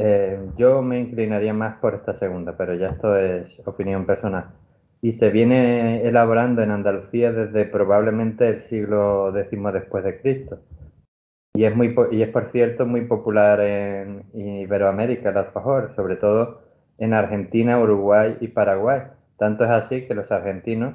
Eh, 0.00 0.38
yo 0.56 0.80
me 0.80 1.00
inclinaría 1.00 1.52
más 1.52 1.78
por 1.78 1.94
esta 1.94 2.14
segunda, 2.14 2.56
pero 2.56 2.74
ya 2.74 2.90
esto 2.90 3.16
es 3.16 3.46
opinión 3.66 4.06
personal. 4.06 4.46
Y 5.02 5.14
se 5.14 5.30
viene 5.30 6.02
elaborando 6.06 6.62
en 6.62 6.70
Andalucía 6.70 7.32
desde 7.32 7.64
probablemente 7.64 8.48
el 8.48 8.60
siglo 8.68 9.36
X 9.36 9.58
después 9.72 10.04
de 10.04 10.20
Cristo. 10.20 10.60
Y 11.54 11.64
es, 11.64 11.74
muy, 11.74 11.94
y 12.12 12.22
es 12.22 12.28
por 12.28 12.52
cierto 12.52 12.86
muy 12.86 13.02
popular 13.02 13.60
en 13.60 14.22
Iberoamérica 14.34 15.30
el 15.30 15.38
alfajor, 15.38 15.92
sobre 15.96 16.14
todo 16.14 16.62
en 16.98 17.12
Argentina, 17.12 17.80
Uruguay 17.80 18.36
y 18.40 18.48
Paraguay. 18.48 19.02
Tanto 19.36 19.64
es 19.64 19.70
así 19.70 20.06
que 20.06 20.14
los 20.14 20.30
argentinos 20.30 20.94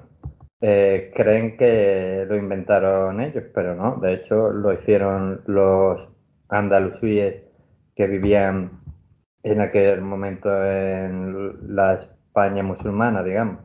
eh, 0.61 1.11
creen 1.13 1.57
que 1.57 2.25
lo 2.29 2.37
inventaron 2.37 3.19
ellos, 3.19 3.43
pero 3.53 3.75
no, 3.75 3.97
de 3.97 4.13
hecho 4.13 4.49
lo 4.51 4.71
hicieron 4.71 5.41
los 5.45 6.07
andalusíes 6.47 7.43
que 7.95 8.07
vivían 8.07 8.82
en 9.43 9.61
aquel 9.61 10.01
momento 10.01 10.49
en 10.65 11.75
la 11.75 11.95
España 11.95 12.63
musulmana, 12.63 13.23
digamos. 13.23 13.59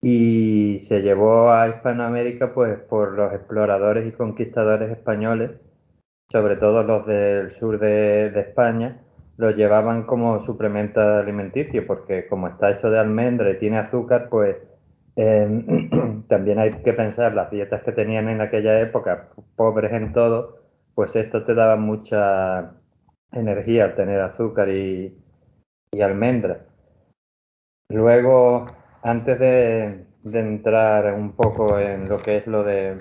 Y 0.00 0.78
se 0.80 1.02
llevó 1.02 1.50
a 1.50 1.68
Hispanoamérica 1.68 2.54
pues 2.54 2.78
por 2.78 3.12
los 3.12 3.32
exploradores 3.32 4.06
y 4.06 4.12
conquistadores 4.12 4.90
españoles, 4.92 5.50
sobre 6.30 6.56
todo 6.56 6.84
los 6.84 7.06
del 7.06 7.52
sur 7.58 7.78
de, 7.80 8.28
España, 8.40 9.02
lo 9.36 9.50
llevaban 9.50 10.04
como 10.04 10.40
suplemento 10.44 11.00
alimenticio, 11.00 11.86
porque 11.86 12.28
como 12.28 12.48
está 12.48 12.70
hecho 12.70 12.90
de 12.90 12.98
almendra 13.00 13.50
y 13.50 13.58
tiene 13.58 13.78
azúcar, 13.78 14.28
pues 14.30 14.56
también 16.28 16.60
hay 16.60 16.70
que 16.84 16.92
pensar 16.92 17.34
las 17.34 17.50
dietas 17.50 17.82
que 17.82 17.90
tenían 17.90 18.28
en 18.28 18.40
aquella 18.40 18.80
época, 18.80 19.30
pobres 19.56 19.92
en 19.92 20.12
todo, 20.12 20.58
pues 20.94 21.16
esto 21.16 21.42
te 21.44 21.54
daba 21.54 21.76
mucha 21.76 22.77
energía 23.32 23.84
al 23.84 23.94
tener 23.94 24.20
azúcar 24.20 24.68
y, 24.68 25.16
almendras. 26.00 26.58
Luego, 27.90 28.66
antes 29.02 29.38
de, 29.38 30.04
entrar 30.24 31.14
un 31.14 31.32
poco 31.32 31.78
en 31.78 32.08
lo 32.08 32.22
que 32.22 32.36
es 32.36 32.46
lo 32.46 32.62
de 32.62 32.98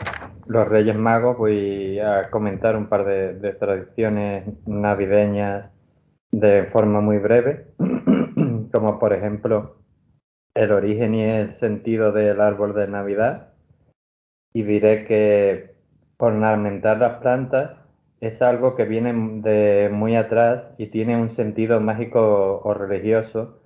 los 0.48 0.68
Reyes 0.68 0.96
Magos, 0.96 1.38
voy 1.38 2.00
a 2.00 2.30
comentar 2.30 2.78
un 2.78 2.88
par 2.88 3.06
de, 3.06 3.34
de 3.34 3.54
tradiciones 3.54 4.46
navideñas 4.66 5.72
de 6.32 6.64
forma 6.66 7.02
muy 7.02 7.18
breve, 7.18 7.68
como 8.72 8.98
por 9.00 9.14
ejemplo 9.14 9.78
el 10.56 10.72
origen 10.72 11.14
y 11.14 11.24
el 11.24 11.52
sentido 11.52 12.12
del 12.12 12.42
árbol 12.42 12.74
de 12.74 12.88
Navidad 12.88 13.54
y 14.54 14.64
diré 14.64 15.06
que 15.06 15.76
ornamentar 16.18 16.98
las 16.98 17.20
plantas 17.20 17.78
es 18.20 18.42
algo 18.42 18.76
que 18.76 18.86
viene 18.86 19.14
de 19.42 19.90
muy 19.92 20.16
atrás 20.16 20.68
y 20.78 20.88
tiene 20.88 21.18
un 21.22 21.36
sentido 21.36 21.80
mágico 21.80 22.62
o 22.64 22.74
religioso 22.74 23.60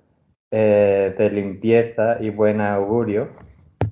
eh, 0.50 1.14
de 1.16 1.30
limpieza 1.30 2.18
y 2.20 2.30
buen 2.30 2.60
augurio. 2.60 3.28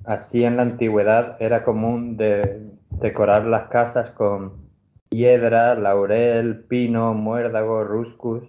Así 0.05 0.43
en 0.43 0.57
la 0.57 0.63
antigüedad 0.63 1.37
era 1.39 1.63
común 1.63 2.17
de 2.17 2.71
decorar 2.91 3.45
las 3.45 3.69
casas 3.69 4.11
con 4.11 4.69
hiedra, 5.09 5.75
laurel, 5.75 6.63
pino, 6.65 7.13
muérdago, 7.13 7.83
ruscus 7.83 8.43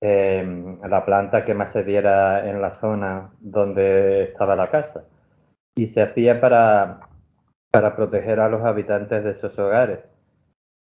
eh, 0.00 0.78
la 0.88 1.04
planta 1.04 1.44
que 1.44 1.54
más 1.54 1.72
se 1.72 1.82
diera 1.82 2.48
en 2.48 2.60
la 2.60 2.74
zona 2.74 3.32
donde 3.40 4.24
estaba 4.24 4.54
la 4.56 4.70
casa. 4.70 5.04
Y 5.74 5.88
se 5.88 6.02
hacía 6.02 6.40
para, 6.40 7.00
para 7.70 7.96
proteger 7.96 8.40
a 8.40 8.48
los 8.48 8.62
habitantes 8.62 9.24
de 9.24 9.30
esos 9.30 9.58
hogares. 9.58 10.00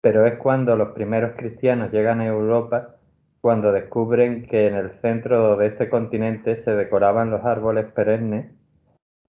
Pero 0.03 0.27
es 0.27 0.37
cuando 0.37 0.77
los 0.77 0.91
primeros 0.91 1.33
cristianos 1.37 1.91
llegan 1.91 2.21
a 2.21 2.27
Europa 2.27 2.97
cuando 3.41 3.73
descubren 3.73 4.47
que 4.47 4.69
en 4.69 4.75
el 4.75 4.93
centro 5.01 5.57
de 5.57 5.67
este 5.67 5.89
continente 5.89 6.59
se 6.59 6.77
decoraban 6.77 7.31
los 7.31 7.45
árboles 7.45 7.87
perennes, 7.93 8.53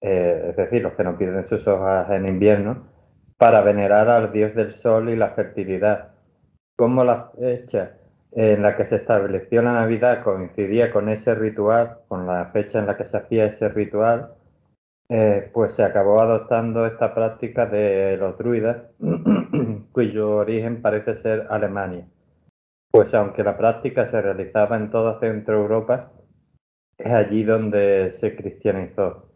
eh, 0.00 0.48
es 0.50 0.56
decir, 0.56 0.82
los 0.82 0.92
que 0.92 1.02
no 1.02 1.18
pierden 1.18 1.44
sus 1.46 1.66
hojas 1.66 2.08
en 2.10 2.28
invierno, 2.28 2.86
para 3.36 3.60
venerar 3.62 4.08
al 4.08 4.30
dios 4.32 4.54
del 4.54 4.72
sol 4.72 5.10
y 5.10 5.16
la 5.16 5.30
fertilidad. 5.30 6.12
Como 6.76 7.02
la 7.02 7.32
fecha 7.36 7.96
en 8.30 8.62
la 8.62 8.76
que 8.76 8.86
se 8.86 8.96
estableció 8.96 9.62
la 9.62 9.72
Navidad 9.72 10.22
coincidía 10.22 10.92
con 10.92 11.08
ese 11.08 11.34
ritual, 11.34 11.98
con 12.06 12.26
la 12.26 12.46
fecha 12.52 12.78
en 12.78 12.86
la 12.86 12.96
que 12.96 13.04
se 13.04 13.16
hacía 13.16 13.46
ese 13.46 13.68
ritual, 13.68 14.34
eh, 15.08 15.50
pues 15.52 15.74
se 15.74 15.82
acabó 15.82 16.20
adoptando 16.20 16.86
esta 16.86 17.14
práctica 17.14 17.66
de 17.66 18.16
los 18.16 18.36
druidas, 18.38 18.82
cuyo 19.92 20.36
origen 20.36 20.82
parece 20.82 21.14
ser 21.14 21.46
Alemania. 21.50 22.06
Pues 22.90 23.12
aunque 23.14 23.42
la 23.42 23.56
práctica 23.56 24.06
se 24.06 24.20
realizaba 24.22 24.76
en 24.76 24.90
toda 24.90 25.20
Centro 25.20 25.56
Europa, 25.60 26.12
es 26.96 27.12
allí 27.12 27.42
donde 27.42 28.12
se 28.12 28.36
cristianizó. 28.36 29.28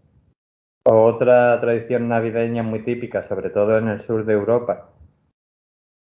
Otra 0.84 1.60
tradición 1.60 2.08
navideña 2.08 2.62
muy 2.62 2.84
típica, 2.84 3.28
sobre 3.28 3.50
todo 3.50 3.76
en 3.78 3.88
el 3.88 4.00
sur 4.00 4.24
de 4.24 4.32
Europa, 4.32 4.90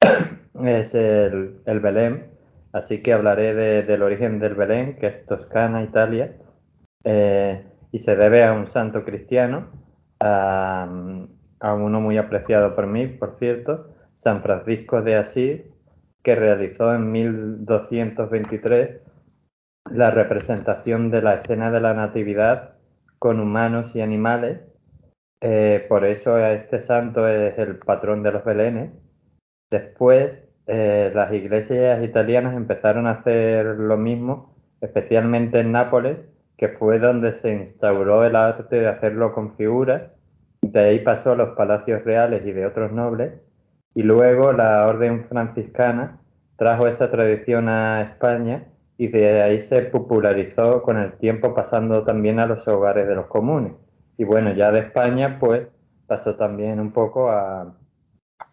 es 0.64 0.94
el, 0.94 1.60
el 1.66 1.80
Belén, 1.80 2.34
Así 2.74 3.02
que 3.02 3.12
hablaré 3.12 3.54
del 3.84 4.02
origen 4.02 4.40
del 4.40 4.56
Belén, 4.56 4.96
que 4.98 5.06
es 5.06 5.24
Toscana, 5.26 5.84
Italia, 5.84 6.36
eh, 7.04 7.64
y 7.94 8.00
se 8.00 8.16
debe 8.16 8.42
a 8.42 8.52
un 8.52 8.66
santo 8.66 9.04
cristiano, 9.04 9.68
a, 10.18 10.88
uno 11.60 12.00
muy 12.00 12.18
apreciado 12.18 12.74
por 12.74 12.88
mí, 12.88 13.06
por 13.06 13.36
cierto, 13.38 13.86
San 14.16 14.42
Francisco 14.42 15.00
de 15.00 15.14
Asís, 15.14 15.60
que 16.24 16.34
realizó 16.34 16.92
en 16.92 17.12
1223 17.12 19.00
la 19.92 20.10
representación 20.10 21.12
de 21.12 21.22
la 21.22 21.34
escena 21.34 21.70
de 21.70 21.80
la 21.80 21.94
Natividad 21.94 22.74
con 23.20 23.38
humanos 23.38 23.94
y 23.94 24.00
animales. 24.00 24.58
Eh, 25.40 25.86
por 25.88 26.04
eso 26.04 26.36
este 26.36 26.80
santo 26.80 27.28
es 27.28 27.56
el 27.60 27.76
patrón 27.76 28.24
de 28.24 28.32
los 28.32 28.44
Belenes. 28.44 28.90
Después, 29.70 30.42
eh, 30.66 31.12
las 31.14 31.32
iglesias 31.32 32.02
italianas 32.02 32.56
empezaron 32.56 33.06
a 33.06 33.20
hacer 33.20 33.66
lo 33.66 33.96
mismo, 33.96 34.56
especialmente 34.80 35.60
en 35.60 35.70
Nápoles, 35.70 36.33
que 36.56 36.68
fue 36.68 36.98
donde 36.98 37.32
se 37.32 37.52
instauró 37.52 38.24
el 38.24 38.36
arte 38.36 38.76
de 38.76 38.88
hacerlo 38.88 39.34
con 39.34 39.56
figuras. 39.56 40.02
De 40.62 40.80
ahí 40.80 41.00
pasó 41.00 41.32
a 41.32 41.36
los 41.36 41.56
palacios 41.56 42.04
reales 42.04 42.46
y 42.46 42.52
de 42.52 42.66
otros 42.66 42.92
nobles. 42.92 43.32
Y 43.94 44.02
luego 44.02 44.52
la 44.52 44.86
orden 44.86 45.26
franciscana 45.28 46.20
trajo 46.56 46.86
esa 46.86 47.10
tradición 47.10 47.68
a 47.68 48.02
España 48.02 48.64
y 48.96 49.08
de 49.08 49.42
ahí 49.42 49.60
se 49.60 49.82
popularizó 49.82 50.82
con 50.82 50.98
el 50.98 51.12
tiempo 51.14 51.54
pasando 51.54 52.04
también 52.04 52.38
a 52.38 52.46
los 52.46 52.66
hogares 52.68 53.08
de 53.08 53.14
los 53.14 53.26
comunes. 53.26 53.72
Y 54.16 54.24
bueno, 54.24 54.52
ya 54.52 54.70
de 54.70 54.80
España 54.80 55.38
pues 55.40 55.68
pasó 56.06 56.36
también 56.36 56.78
un 56.80 56.92
poco 56.92 57.30
a 57.30 57.74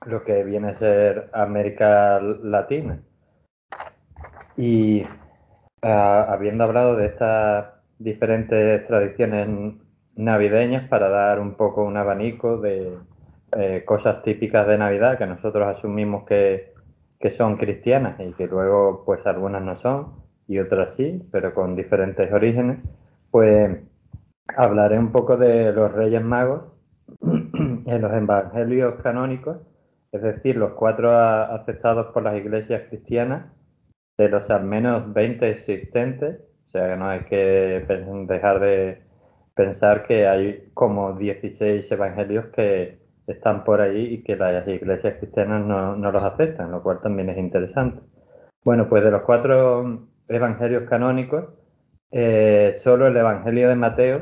lo 0.06 0.24
que 0.24 0.44
viene 0.44 0.70
a 0.70 0.74
ser 0.74 1.30
América 1.34 2.20
Latina. 2.20 3.00
Y 4.58 5.04
ah, 5.84 6.26
habiendo 6.30 6.64
hablado 6.64 6.96
de 6.96 7.06
estas 7.08 7.81
diferentes 8.04 8.86
tradiciones 8.86 9.48
navideñas 10.16 10.88
para 10.90 11.10
dar 11.10 11.40
un 11.40 11.56
poco 11.56 11.84
un 11.84 11.98
abanico 11.98 12.58
de 12.58 12.98
eh, 13.58 13.84
cosas 13.86 14.22
típicas 14.24 14.68
de 14.68 14.78
Navidad 14.78 15.18
que 15.18 15.26
nosotros 15.26 15.68
asumimos 15.78 16.26
que, 16.26 16.74
que 17.20 17.32
son 17.32 17.58
cristianas 17.58 18.20
y 18.20 18.34
que 18.34 18.48
luego 18.48 19.04
pues 19.06 19.26
algunas 19.26 19.62
no 19.62 19.76
son 19.76 20.22
y 20.48 20.60
otras 20.60 20.96
sí, 20.96 21.22
pero 21.32 21.54
con 21.54 21.76
diferentes 21.76 22.32
orígenes, 22.32 22.80
pues 23.30 23.78
hablaré 24.58 25.00
un 25.00 25.12
poco 25.12 25.38
de 25.38 25.72
los 25.72 25.92
Reyes 25.94 26.22
Magos 26.22 26.64
en 27.22 28.02
los 28.02 28.12
evangelios 28.12 29.02
canónicos, 29.02 29.58
es 30.12 30.22
decir, 30.22 30.58
los 30.58 30.74
cuatro 30.74 31.18
aceptados 31.18 32.08
por 32.08 32.24
las 32.24 32.36
iglesias 32.36 32.84
cristianas, 32.90 33.46
de 34.18 34.28
los 34.28 34.50
al 34.50 34.66
menos 34.66 35.14
20 35.14 35.50
existentes, 35.50 36.42
o 36.72 36.78
sea 36.78 36.90
que 36.90 36.96
no 36.98 37.10
hay 37.10 37.20
que 37.26 37.86
dejar 38.28 38.60
de 38.62 39.02
pensar 39.54 40.04
que 40.04 40.26
hay 40.26 40.70
como 40.74 41.14
16 41.14 41.92
evangelios 41.92 42.46
que 42.48 43.00
están 43.28 43.66
por 43.66 43.82
ahí 43.82 44.06
y 44.14 44.24
que 44.24 44.38
las 44.38 44.66
iglesias 44.68 45.18
cristianas 45.20 45.66
no, 45.66 45.96
los 45.96 46.24
aceptan, 46.24 46.72
lo 46.72 46.82
cual 46.82 47.02
también 47.02 47.30
es 47.30 47.38
interesante. 47.38 48.02
Bueno, 48.64 48.88
pues 48.88 49.04
de 49.04 49.12
los 49.12 49.24
cuatro 49.24 50.08
evangelios 50.30 50.88
canónicos, 50.90 51.46
eh, 52.12 52.74
solo 52.78 53.08
el 53.08 53.18
Evangelio 53.18 53.68
de 53.68 53.76
Mateo 53.76 54.22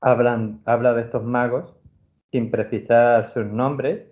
habla 0.00 0.94
de 0.94 1.02
estos 1.02 1.22
magos 1.22 1.76
sin 2.32 2.50
precisar 2.50 3.26
sus 3.32 3.44
nombres, 3.44 4.06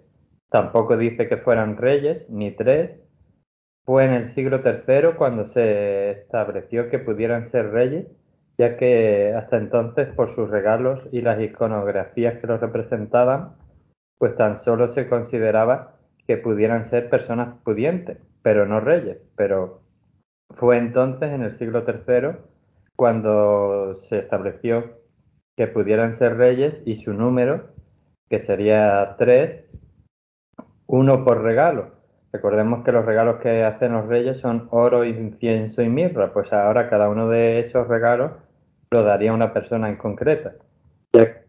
tampoco 0.51 0.99
dice 0.99 1.29
que 1.29 1.39
fueran 1.39 1.79
reyes, 1.79 2.29
ni 2.29 2.51
tres. 2.51 2.98
Fue 3.89 4.05
en 4.05 4.13
el 4.13 4.35
siglo 4.35 4.61
III 4.63 5.15
cuando 5.17 5.47
se 5.47 6.11
estableció 6.11 6.91
que 6.91 6.99
pudieran 6.99 7.47
ser 7.47 7.71
reyes, 7.71 8.07
ya 8.59 8.77
que 8.77 9.33
hasta 9.35 9.57
entonces 9.57 10.09
por 10.09 10.35
sus 10.35 10.51
regalos 10.51 11.01
y 11.11 11.23
las 11.23 11.41
iconografías 11.41 12.39
que 12.39 12.47
los 12.47 12.61
representaban, 12.61 13.55
pues 14.19 14.37
tan 14.37 14.59
solo 14.59 14.89
se 14.89 15.09
consideraba 15.09 15.95
que 16.27 16.37
pudieran 16.37 16.85
ser 16.91 17.09
personas 17.09 17.55
pudientes, 17.65 18.19
pero 18.43 18.67
no 18.67 18.79
reyes. 18.81 19.17
Pero 19.37 19.81
fue 20.51 20.77
entonces, 20.77 21.33
en 21.33 21.41
el 21.41 21.57
siglo 21.57 21.87
III, 21.89 22.37
cuando 22.95 23.97
se 24.11 24.19
estableció 24.19 24.99
que 25.57 25.67
pudieran 25.67 26.13
ser 26.13 26.37
reyes 26.37 26.83
y 26.85 26.97
su 26.97 27.15
número 27.15 27.69
que 28.29 28.39
sería 28.39 29.17
tres, 29.17 29.65
uno 30.87 31.25
por 31.25 31.43
regalo. 31.43 31.98
Recordemos 32.33 32.85
que 32.85 32.93
los 32.93 33.05
regalos 33.05 33.41
que 33.41 33.65
hacen 33.65 33.93
los 33.93 34.07
reyes 34.07 34.39
son 34.41 34.69
oro, 34.71 35.05
incienso 35.05 35.83
y 35.83 35.89
mirra, 35.89 36.33
pues 36.33 36.53
ahora 36.53 36.91
cada 36.91 37.09
uno 37.09 37.29
de 37.29 37.61
esos 37.61 37.89
regalos 37.89 38.33
lo 38.91 39.03
daría 39.03 39.33
una 39.33 39.53
persona 39.53 39.89
en 39.89 39.97
concreta. 39.97 40.55
Ya 41.13 41.43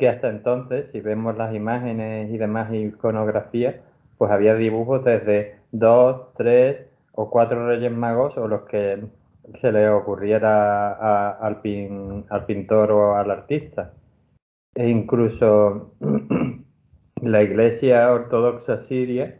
que 0.00 0.08
hasta 0.08 0.30
entonces, 0.30 0.86
si 0.92 1.00
vemos 1.00 1.36
las 1.36 1.54
imágenes 1.54 2.30
y 2.32 2.38
demás 2.38 2.72
iconografías, 2.72 3.76
pues 4.16 4.32
había 4.32 4.54
dibujos 4.54 5.04
desde 5.04 5.56
dos, 5.72 6.32
tres 6.36 6.86
o 7.12 7.30
cuatro 7.30 7.68
reyes 7.68 7.92
magos 7.92 8.36
o 8.38 8.48
los 8.48 8.62
que 8.62 9.04
se 9.60 9.72
le 9.72 9.88
ocurriera 9.90 11.32
al, 11.34 11.60
al 12.30 12.46
pintor 12.46 12.92
o 12.92 13.16
al 13.16 13.30
artista. 13.30 13.92
E 14.74 14.88
incluso 14.88 15.92
la 17.22 17.42
Iglesia 17.42 18.10
Ortodoxa 18.10 18.80
Siria 18.80 19.39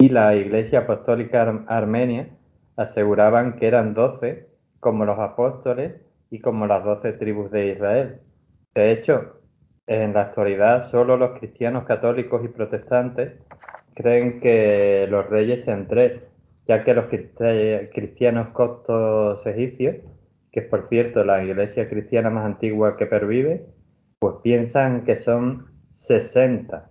y 0.00 0.08
la 0.08 0.34
Iglesia 0.34 0.80
Apostólica 0.80 1.42
Armenia 1.66 2.30
aseguraban 2.74 3.56
que 3.56 3.66
eran 3.66 3.92
doce, 3.92 4.48
como 4.80 5.04
los 5.04 5.18
apóstoles 5.18 6.00
y 6.30 6.40
como 6.40 6.66
las 6.66 6.82
doce 6.82 7.12
tribus 7.12 7.50
de 7.50 7.72
Israel. 7.72 8.20
De 8.74 8.92
hecho, 8.92 9.42
en 9.86 10.14
la 10.14 10.22
actualidad 10.22 10.90
solo 10.90 11.18
los 11.18 11.38
cristianos 11.38 11.84
católicos 11.84 12.42
y 12.42 12.48
protestantes 12.48 13.34
creen 13.92 14.40
que 14.40 15.06
los 15.10 15.28
reyes 15.28 15.64
sean 15.64 15.86
tres, 15.86 16.22
ya 16.66 16.82
que 16.82 16.94
los 16.94 17.04
cristianos 17.92 18.48
coptos 18.54 19.46
egipcios, 19.46 19.96
que 20.50 20.60
es 20.60 20.66
por 20.66 20.88
cierto 20.88 21.24
la 21.24 21.44
iglesia 21.44 21.90
cristiana 21.90 22.30
más 22.30 22.46
antigua 22.46 22.96
que 22.96 23.04
pervive, 23.04 23.66
pues 24.18 24.36
piensan 24.42 25.04
que 25.04 25.16
son 25.16 25.66
60 25.92 26.90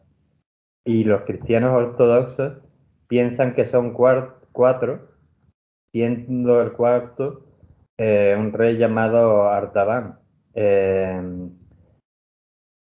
y 0.86 1.06
los 1.06 1.24
cristianos 1.24 1.74
ortodoxos 1.74 2.69
piensan 3.10 3.56
que 3.56 3.66
son 3.66 3.94
cuatro, 3.94 5.10
siendo 5.92 6.62
el 6.62 6.72
cuarto 6.74 7.44
eh, 7.98 8.36
un 8.40 8.54
rey 8.54 8.78
llamado 8.78 9.50
Artaban, 9.50 10.20
eh, 10.54 11.22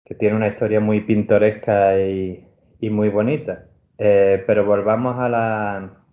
que 0.04 0.14
tiene 0.14 0.36
una 0.36 0.48
historia 0.48 0.78
muy 0.78 1.00
pintoresca 1.00 1.98
y, 1.98 2.46
muy 2.82 3.08
bonita. 3.08 3.66
Eh, 3.98 4.44
pero 4.46 4.64
volvamos 4.64 5.18
a 5.18 5.28
la 5.28 6.04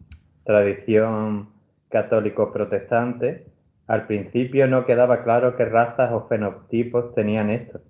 tradición 0.43 1.49
católico-protestante. 1.89 3.45
Al 3.87 4.07
principio 4.07 4.67
no 4.67 4.85
quedaba 4.85 5.23
claro 5.23 5.55
qué 5.55 5.65
razas 5.65 6.11
o 6.11 6.27
fenotipos 6.27 7.13
tenían 7.13 7.49
estos 7.49 7.81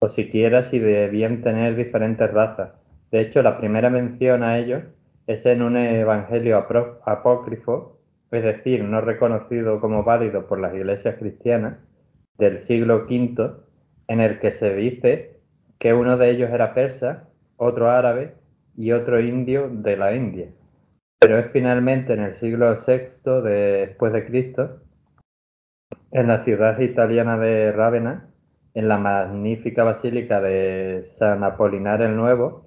o 0.00 0.08
siquiera 0.08 0.64
si 0.64 0.78
debían 0.78 1.42
tener 1.42 1.76
diferentes 1.76 2.30
razas. 2.30 2.72
De 3.10 3.20
hecho, 3.20 3.42
la 3.42 3.58
primera 3.58 3.90
mención 3.90 4.42
a 4.42 4.58
ellos 4.58 4.82
es 5.26 5.46
en 5.46 5.62
un 5.62 5.76
evangelio 5.76 6.66
apócrifo, 7.04 7.98
es 8.30 8.42
decir, 8.42 8.84
no 8.84 9.00
reconocido 9.00 9.80
como 9.80 10.02
válido 10.02 10.46
por 10.46 10.58
las 10.58 10.74
iglesias 10.74 11.16
cristianas, 11.18 11.78
del 12.38 12.58
siglo 12.58 13.06
V, 13.08 13.52
en 14.08 14.20
el 14.20 14.38
que 14.40 14.50
se 14.50 14.74
dice 14.74 15.38
que 15.78 15.94
uno 15.94 16.16
de 16.16 16.30
ellos 16.30 16.50
era 16.50 16.74
persa, 16.74 17.28
otro 17.56 17.90
árabe 17.90 18.34
y 18.76 18.92
otro 18.92 19.20
indio 19.20 19.68
de 19.70 19.96
la 19.96 20.14
India. 20.14 20.48
Pero 21.20 21.38
es 21.38 21.50
finalmente 21.52 22.12
en 22.12 22.20
el 22.20 22.36
siglo 22.36 22.74
VI 22.74 23.42
después 23.42 24.12
de 24.12 24.26
Cristo, 24.26 24.80
en 26.10 26.26
la 26.28 26.44
ciudad 26.44 26.78
italiana 26.80 27.38
de 27.38 27.72
Rávena, 27.72 28.28
en 28.74 28.88
la 28.88 28.98
magnífica 28.98 29.84
basílica 29.84 30.40
de 30.40 31.04
San 31.18 31.44
Apolinar 31.44 32.02
el 32.02 32.16
Nuevo, 32.16 32.63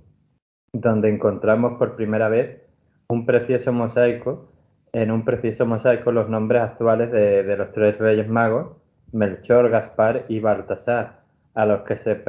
donde 0.73 1.09
encontramos 1.09 1.77
por 1.77 1.95
primera 1.95 2.29
vez 2.29 2.61
un 3.09 3.25
precioso 3.25 3.71
mosaico, 3.71 4.49
en 4.93 5.11
un 5.11 5.23
precioso 5.23 5.65
mosaico 5.65 6.11
los 6.11 6.29
nombres 6.29 6.61
actuales 6.61 7.11
de, 7.11 7.55
los 7.55 7.71
tres 7.71 7.97
reyes 7.97 8.27
magos, 8.27 8.75
Melchor, 9.11 9.69
Gaspar 9.69 10.25
y 10.27 10.39
Baltasar, 10.39 11.21
a 11.53 11.65
los 11.65 11.81
que 11.81 11.95
se, 11.95 12.21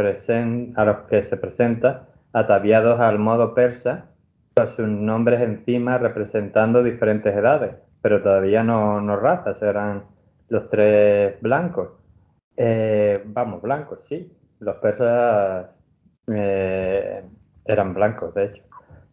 a 0.77 0.85
los 0.85 0.97
que 1.09 1.23
se 1.23 1.37
presenta 1.37 2.09
ataviados 2.33 3.01
al 3.01 3.19
modo 3.19 3.55
persa, 3.55 4.07
con 4.55 4.69
sus 4.69 4.89
nombres 4.89 5.41
encima 5.41 5.99
representando 5.99 6.83
diferentes 6.83 7.35
edades, 7.35 7.75
pero 8.01 8.23
todavía 8.23 8.63
no, 8.63 9.01
no 9.01 9.17
razas, 9.17 9.61
eran 9.63 10.05
los 10.49 10.69
tres 10.71 11.41
blancos. 11.41 11.91
Eh, 12.57 13.23
vamos, 13.27 13.63
blancos, 13.63 14.01
sí. 14.09 14.33
Los 14.61 14.77
persas 14.77 15.67
eh, 16.27 17.23
eran 17.69 17.95
blancos, 17.95 18.35
de 18.35 18.47
hecho. 18.47 18.63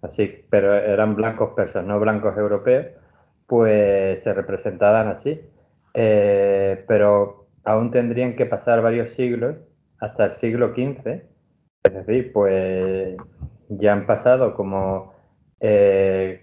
Así, 0.01 0.45
pero 0.49 0.73
eran 0.75 1.15
blancos 1.15 1.51
persas, 1.55 1.85
no 1.85 1.99
blancos 1.99 2.37
europeos, 2.37 2.87
pues 3.47 4.21
se 4.23 4.33
representaban 4.33 5.07
así. 5.07 5.41
Eh, 5.93 6.83
pero 6.87 7.47
aún 7.63 7.91
tendrían 7.91 8.35
que 8.35 8.45
pasar 8.45 8.81
varios 8.81 9.11
siglos, 9.11 9.55
hasta 9.99 10.25
el 10.25 10.31
siglo 10.31 10.73
XV, 10.73 11.21
es 11.83 11.93
decir, 11.93 12.33
pues 12.33 13.15
ya 13.69 13.93
han 13.93 14.05
pasado 14.05 14.55
como 14.55 15.13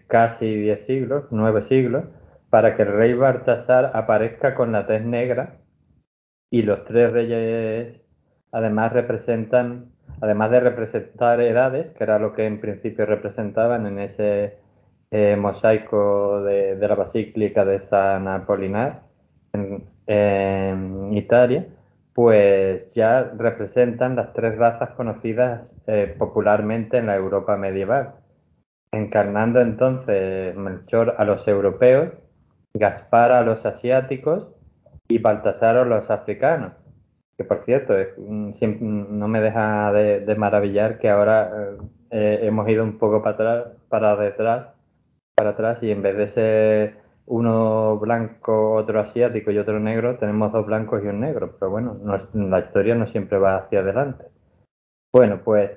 casi 0.09 0.57
10 0.57 0.85
siglos, 0.85 1.25
9 1.31 1.63
siglos, 1.63 2.05
para 2.51 2.77
que 2.77 2.83
el 2.83 2.93
rey 2.93 3.15
Baltasar 3.15 3.93
aparezca 3.95 4.55
con 4.55 4.73
la 4.73 4.87
tez 4.87 5.03
negra 5.05 5.59
y 6.51 6.63
los 6.63 6.85
tres 6.85 7.11
reyes 7.11 8.03
además 8.53 8.93
representan, 8.93 9.93
además 10.21 10.51
de 10.51 10.61
representar 10.61 11.41
edades, 11.41 11.91
que 11.91 12.05
era 12.05 12.19
lo 12.19 12.33
que 12.35 12.47
en 12.47 12.61
principio 12.61 13.07
representaban 13.07 13.87
en 13.87 13.99
ese 13.99 14.59
eh, 15.11 15.37
mosaico 15.37 16.43
de, 16.43 16.77
la 16.77 16.95
Basílica 16.95 17.65
de 17.65 17.81
San 17.81 18.29
Apolinar 18.29 19.03
en, 19.53 19.91
Italia, 21.13 21.67
pues 22.15 22.91
ya 22.91 23.23
representan 23.37 24.17
las 24.17 24.33
tres 24.33 24.57
razas 24.59 24.91
conocidas 24.91 25.75
eh, 25.87 26.15
popularmente 26.19 26.99
en 26.99 27.07
la 27.07 27.17
Europa 27.17 27.57
medieval, 27.57 28.15
encarnando 28.93 29.61
entonces 29.61 30.55
Melchor 30.57 31.15
a 31.19 31.25
los 31.25 31.47
europeos, 31.49 32.11
Gaspar 32.75 33.33
a 33.33 33.43
los 33.43 33.65
asiáticos 33.67 34.49
y 35.09 35.19
Baltasar 35.19 35.87
los 35.87 36.11
africanos. 36.11 36.82
Que 37.37 37.45
por 37.45 37.65
cierto, 37.65 37.95
no 38.29 39.29
me 39.29 39.41
deja 39.41 39.93
de, 39.93 40.35
maravillar 40.37 40.99
que 40.99 41.09
ahora 41.09 41.77
eh, 42.11 42.41
hemos 42.43 42.69
ido 42.69 42.85
un 42.85 42.99
poco 42.99 43.23
para 43.23 43.35
atrás, 43.35 43.67
para 43.89 44.17
detrás, 44.17 44.69
para 45.35 45.51
atrás 45.51 45.83
y 45.83 45.91
en 45.91 46.03
vez 46.03 46.17
de 46.17 46.29
ser 46.29 47.03
uno 47.27 47.99
blanco, 47.99 48.75
otro 48.75 49.01
asiático 49.01 49.51
y 49.51 49.59
otro 49.59 49.81
negro, 49.81 50.19
tenemos 50.19 50.53
dos 50.53 50.67
blancos 50.67 51.03
y 51.05 51.09
un 51.09 51.21
negro. 51.21 51.57
Pero 51.59 51.71
bueno, 51.71 51.97
la 52.35 52.61
historia 52.61 52.95
no 52.95 53.07
siempre 53.07 53.39
va 53.39 53.57
hacia 53.57 53.81
adelante. 53.81 54.27
Bueno, 55.13 55.41
pues 55.45 55.71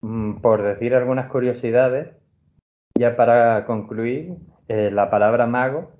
mm, 0.00 0.40
por 0.40 0.62
decir 0.62 0.94
algunas 0.94 1.30
curiosidades, 1.30 2.08
ya 2.98 3.16
para 3.16 3.64
concluir, 3.66 4.34
eh, 4.68 4.90
la 4.90 5.10
palabra 5.10 5.46
mago 5.46 5.92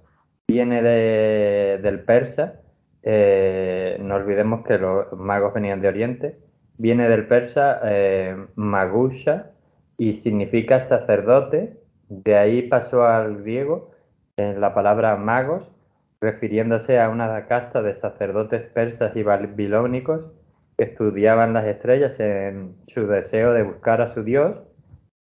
viene 0.49 0.83
del 0.83 2.01
persa. 2.05 2.61
Eh, 3.03 3.99
no 4.01 4.17
olvidemos 4.17 4.65
que 4.67 4.79
los 4.79 5.13
magos 5.13 5.55
venían 5.55 5.81
de 5.81 5.89
Oriente. 5.89 6.39
Viene 6.77 7.09
del 7.09 7.27
persa 7.27 7.81
eh, 7.85 8.37
magusha 8.55 9.53
y 9.99 10.17
significa 10.17 10.85
sacerdote. 10.85 11.79
De 12.09 12.37
ahí 12.37 12.63
pasó 12.63 13.05
al 13.05 13.43
griego 13.43 13.91
en 14.37 14.61
la 14.61 14.75
palabra 14.75 15.17
magos, 15.17 15.71
refiriéndose 16.21 16.99
a 16.99 17.09
una 17.09 17.47
casta 17.47 17.83
de 17.83 17.97
sacerdotes 17.97 18.63
persas 18.73 19.15
y 19.17 19.23
babilónicos 19.23 20.23
que 20.77 20.85
estudiaban 20.85 21.53
las 21.53 21.67
estrellas 21.67 22.19
en 22.21 22.77
su 22.89 23.07
deseo 23.07 23.53
de 23.53 23.63
buscar 23.63 24.01
a 24.01 24.09
su 24.15 24.23
dios. 24.23 24.57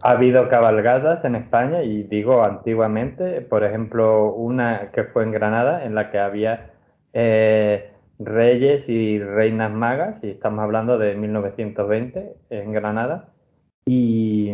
ha 0.02 0.12
habido 0.12 0.50
cabalgadas 0.50 1.24
en 1.26 1.36
España 1.36 1.84
y 1.84 2.04
digo 2.04 2.44
antiguamente, 2.44 3.42
por 3.42 3.64
ejemplo, 3.64 4.34
una 4.34 4.92
que 4.92 5.04
fue 5.06 5.24
en 5.24 5.32
Granada 5.32 5.86
en 5.86 5.96
la 5.96 6.12
que 6.12 6.20
había 6.20 6.72
eh, 7.14 7.92
reyes 8.20 8.88
y 8.90 9.20
reinas 9.20 9.72
magas, 9.72 10.24
y 10.24 10.30
estamos 10.30 10.64
hablando 10.64 10.98
de 10.98 11.16
1920 11.16 12.36
en 12.50 12.72
Granada, 12.72 13.30
y 13.86 14.54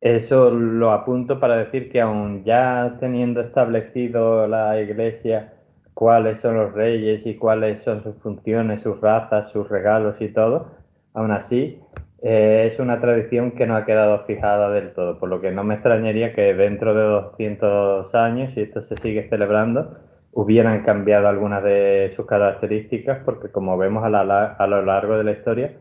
eso 0.00 0.50
lo 0.50 0.90
apunto 0.90 1.38
para 1.38 1.56
decir 1.56 1.90
que 1.90 2.00
aún 2.00 2.44
ya 2.44 2.96
teniendo 3.00 3.40
establecido 3.40 4.46
la 4.48 4.80
iglesia 4.80 5.54
cuáles 5.94 6.40
son 6.40 6.56
los 6.56 6.72
reyes 6.72 7.24
y 7.26 7.36
cuáles 7.36 7.82
son 7.82 8.02
sus 8.02 8.16
funciones, 8.16 8.82
sus 8.82 9.00
razas, 9.00 9.50
sus 9.52 9.68
regalos 9.68 10.16
y 10.20 10.28
todo, 10.28 10.72
aún 11.14 11.30
así 11.30 11.80
eh, 12.22 12.70
es 12.72 12.78
una 12.78 13.00
tradición 13.00 13.50
que 13.52 13.66
no 13.66 13.76
ha 13.76 13.84
quedado 13.84 14.24
fijada 14.26 14.70
del 14.70 14.92
todo, 14.92 15.18
por 15.18 15.28
lo 15.28 15.40
que 15.40 15.50
no 15.50 15.64
me 15.64 15.74
extrañaría 15.74 16.34
que 16.34 16.54
dentro 16.54 16.94
de 16.94 17.02
200 17.02 18.14
años, 18.14 18.54
si 18.54 18.60
esto 18.60 18.80
se 18.82 18.96
sigue 18.96 19.28
celebrando, 19.28 19.96
hubieran 20.32 20.82
cambiado 20.82 21.28
algunas 21.28 21.64
de 21.64 22.12
sus 22.14 22.26
características, 22.26 23.20
porque 23.24 23.50
como 23.50 23.76
vemos 23.76 24.04
a, 24.04 24.66
lo 24.66 24.82
largo 24.82 25.18
de 25.18 25.24
la 25.24 25.32
historia, 25.32 25.72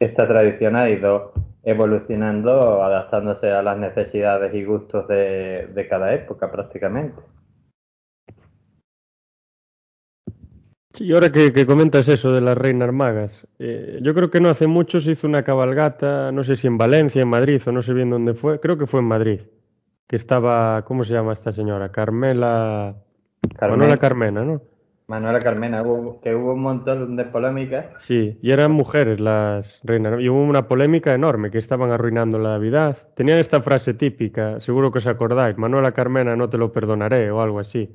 esta 0.00 0.26
tradición 0.26 0.76
ha 0.76 0.88
ido 0.88 1.32
evolucionando, 1.62 2.82
adaptándose 2.82 3.50
a 3.50 3.62
las 3.62 3.76
necesidades 3.76 4.54
y 4.54 4.64
gustos 4.64 5.06
de 5.08 5.86
cada 5.90 6.14
época 6.14 6.50
prácticamente. 6.50 7.22
Y 10.98 11.12
ahora 11.12 11.30
que, 11.30 11.66
comentas 11.66 12.08
eso 12.08 12.32
de 12.32 12.40
las 12.40 12.56
reinas 12.56 12.92
magas, 12.92 13.46
eh, 13.58 13.98
yo 14.02 14.14
creo 14.14 14.30
que 14.30 14.40
no 14.40 14.48
hace 14.48 14.66
mucho 14.66 15.00
se 15.00 15.12
hizo 15.12 15.26
una 15.26 15.42
cabalgata, 15.42 16.32
no 16.32 16.44
sé 16.44 16.56
si 16.56 16.66
en 16.66 16.78
Valencia, 16.78 17.22
en 17.22 17.28
Madrid 17.28 17.60
o 17.66 17.72
no 17.72 17.82
sé 17.82 17.92
bien 17.92 18.10
dónde 18.10 18.34
fue, 18.34 18.60
creo 18.60 18.76
que 18.76 18.86
fue 18.86 19.00
en 19.00 19.06
Madrid, 19.06 19.40
que 20.06 20.16
estaba, 20.16 20.82
¿cómo 20.84 21.04
se 21.04 21.14
llama 21.14 21.32
esta 21.32 21.52
señora? 21.52 21.90
Carmela... 21.90 22.96
Manuela 23.60 23.96
Carmena, 23.96 24.44
¿no? 24.44 24.62
Manuela 25.08 25.40
Carmena, 25.40 25.82
que 26.22 26.34
hubo 26.34 26.54
un 26.54 26.62
montón 26.62 27.16
de 27.16 27.24
polémicas. 27.24 27.86
Sí, 27.98 28.38
y 28.40 28.52
eran 28.52 28.72
mujeres 28.72 29.20
las 29.20 29.80
reinas, 29.82 30.20
y 30.20 30.28
hubo 30.28 30.42
una 30.42 30.68
polémica 30.68 31.12
enorme, 31.12 31.50
que 31.50 31.58
estaban 31.58 31.90
arruinando 31.90 32.38
la 32.38 32.50
Navidad. 32.50 32.96
Tenían 33.14 33.38
esta 33.38 33.60
frase 33.60 33.94
típica, 33.94 34.60
seguro 34.60 34.90
que 34.92 34.98
os 34.98 35.06
acordáis, 35.06 35.58
Manuela 35.58 35.92
Carmena 35.92 36.36
no 36.36 36.48
te 36.48 36.56
lo 36.56 36.72
perdonaré 36.72 37.30
o 37.30 37.40
algo 37.40 37.58
así. 37.58 37.90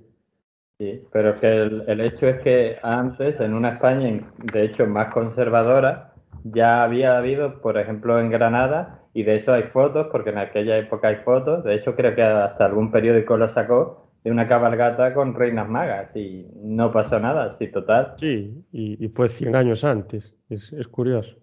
Sí, 0.79 1.03
pero 1.11 1.39
que 1.39 1.47
el, 1.63 2.01
hecho 2.01 2.27
es 2.27 2.39
que 2.41 2.77
antes, 2.83 3.39
en 3.39 3.55
una 3.55 3.69
España, 3.69 4.21
de 4.53 4.63
hecho, 4.63 4.85
más 4.85 5.11
conservadora, 5.11 6.13
ya 6.43 6.83
había 6.83 7.17
habido, 7.17 7.61
por 7.61 7.79
ejemplo, 7.79 8.19
en 8.19 8.29
Granada, 8.29 9.01
y 9.13 9.23
de 9.23 9.35
eso 9.35 9.53
hay 9.53 9.63
fotos, 9.63 10.07
porque 10.11 10.29
en 10.29 10.37
aquella 10.37 10.77
época 10.77 11.07
hay 11.07 11.15
fotos, 11.15 11.63
de 11.63 11.73
hecho 11.73 11.95
creo 11.95 12.13
que 12.13 12.21
hasta 12.21 12.65
algún 12.65 12.91
periódico 12.91 13.37
lo 13.37 13.49
sacó, 13.49 14.11
de 14.23 14.29
una 14.29 14.47
cabalgata 14.47 15.15
con 15.15 15.33
reinas 15.33 15.67
magas, 15.67 16.15
y 16.15 16.45
no 16.61 16.91
pasó 16.91 17.19
nada, 17.19 17.49
sí, 17.49 17.69
total. 17.69 18.13
Sí, 18.17 18.63
y, 18.71 19.07
fue 19.09 19.29
100 19.29 19.55
años 19.55 19.83
antes, 19.83 20.35
es, 20.47 20.71
es 20.73 20.87
curioso. 20.87 21.37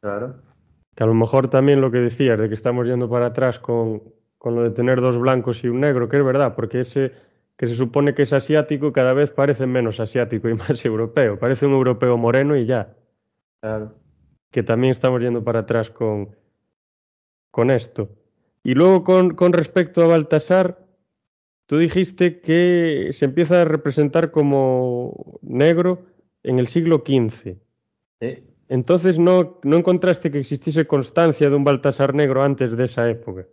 Claro. 0.00 0.34
Que 0.96 1.04
a 1.04 1.06
lo 1.06 1.14
mejor 1.14 1.48
también 1.48 1.80
lo 1.80 1.92
que 1.92 1.98
decías, 1.98 2.40
de 2.40 2.48
que 2.48 2.54
estamos 2.54 2.88
yendo 2.88 3.08
para 3.08 3.26
atrás 3.26 3.60
con, 3.60 4.02
con 4.36 4.56
lo 4.56 4.64
de 4.64 4.70
tener 4.70 5.00
dos 5.00 5.16
blancos 5.16 5.62
y 5.62 5.68
un 5.68 5.80
negro, 5.80 6.08
que 6.08 6.16
es 6.16 6.24
verdad, 6.24 6.56
porque 6.56 6.80
ese 6.80 7.12
que 7.60 7.66
se 7.66 7.74
supone 7.74 8.14
que 8.14 8.22
es 8.22 8.32
asiático, 8.32 8.90
cada 8.90 9.12
vez 9.12 9.32
parece 9.32 9.66
menos 9.66 10.00
asiático 10.00 10.48
y 10.48 10.54
más 10.64 10.82
europeo. 10.82 11.38
Parece 11.38 11.66
un 11.66 11.72
europeo 11.72 12.16
moreno 12.16 12.56
y 12.56 12.64
ya. 12.64 12.96
Que 14.50 14.62
también 14.62 14.92
estamos 14.92 15.20
yendo 15.20 15.44
para 15.44 15.58
atrás 15.58 15.90
con, 15.90 16.34
con 17.50 17.70
esto. 17.70 18.08
Y 18.62 18.72
luego 18.72 19.04
con, 19.04 19.34
con 19.34 19.52
respecto 19.52 20.02
a 20.02 20.06
Baltasar, 20.06 20.86
tú 21.66 21.76
dijiste 21.76 22.40
que 22.40 23.10
se 23.12 23.26
empieza 23.26 23.60
a 23.60 23.66
representar 23.66 24.30
como 24.30 25.38
negro 25.42 26.06
en 26.42 26.60
el 26.60 26.66
siglo 26.66 27.04
XV. 27.06 27.58
Sí. 28.22 28.44
Entonces 28.70 29.18
no, 29.18 29.60
no 29.64 29.76
encontraste 29.76 30.30
que 30.30 30.38
existiese 30.38 30.86
constancia 30.86 31.50
de 31.50 31.56
un 31.56 31.64
Baltasar 31.64 32.14
negro 32.14 32.42
antes 32.42 32.74
de 32.74 32.84
esa 32.84 33.06
época. 33.10 33.44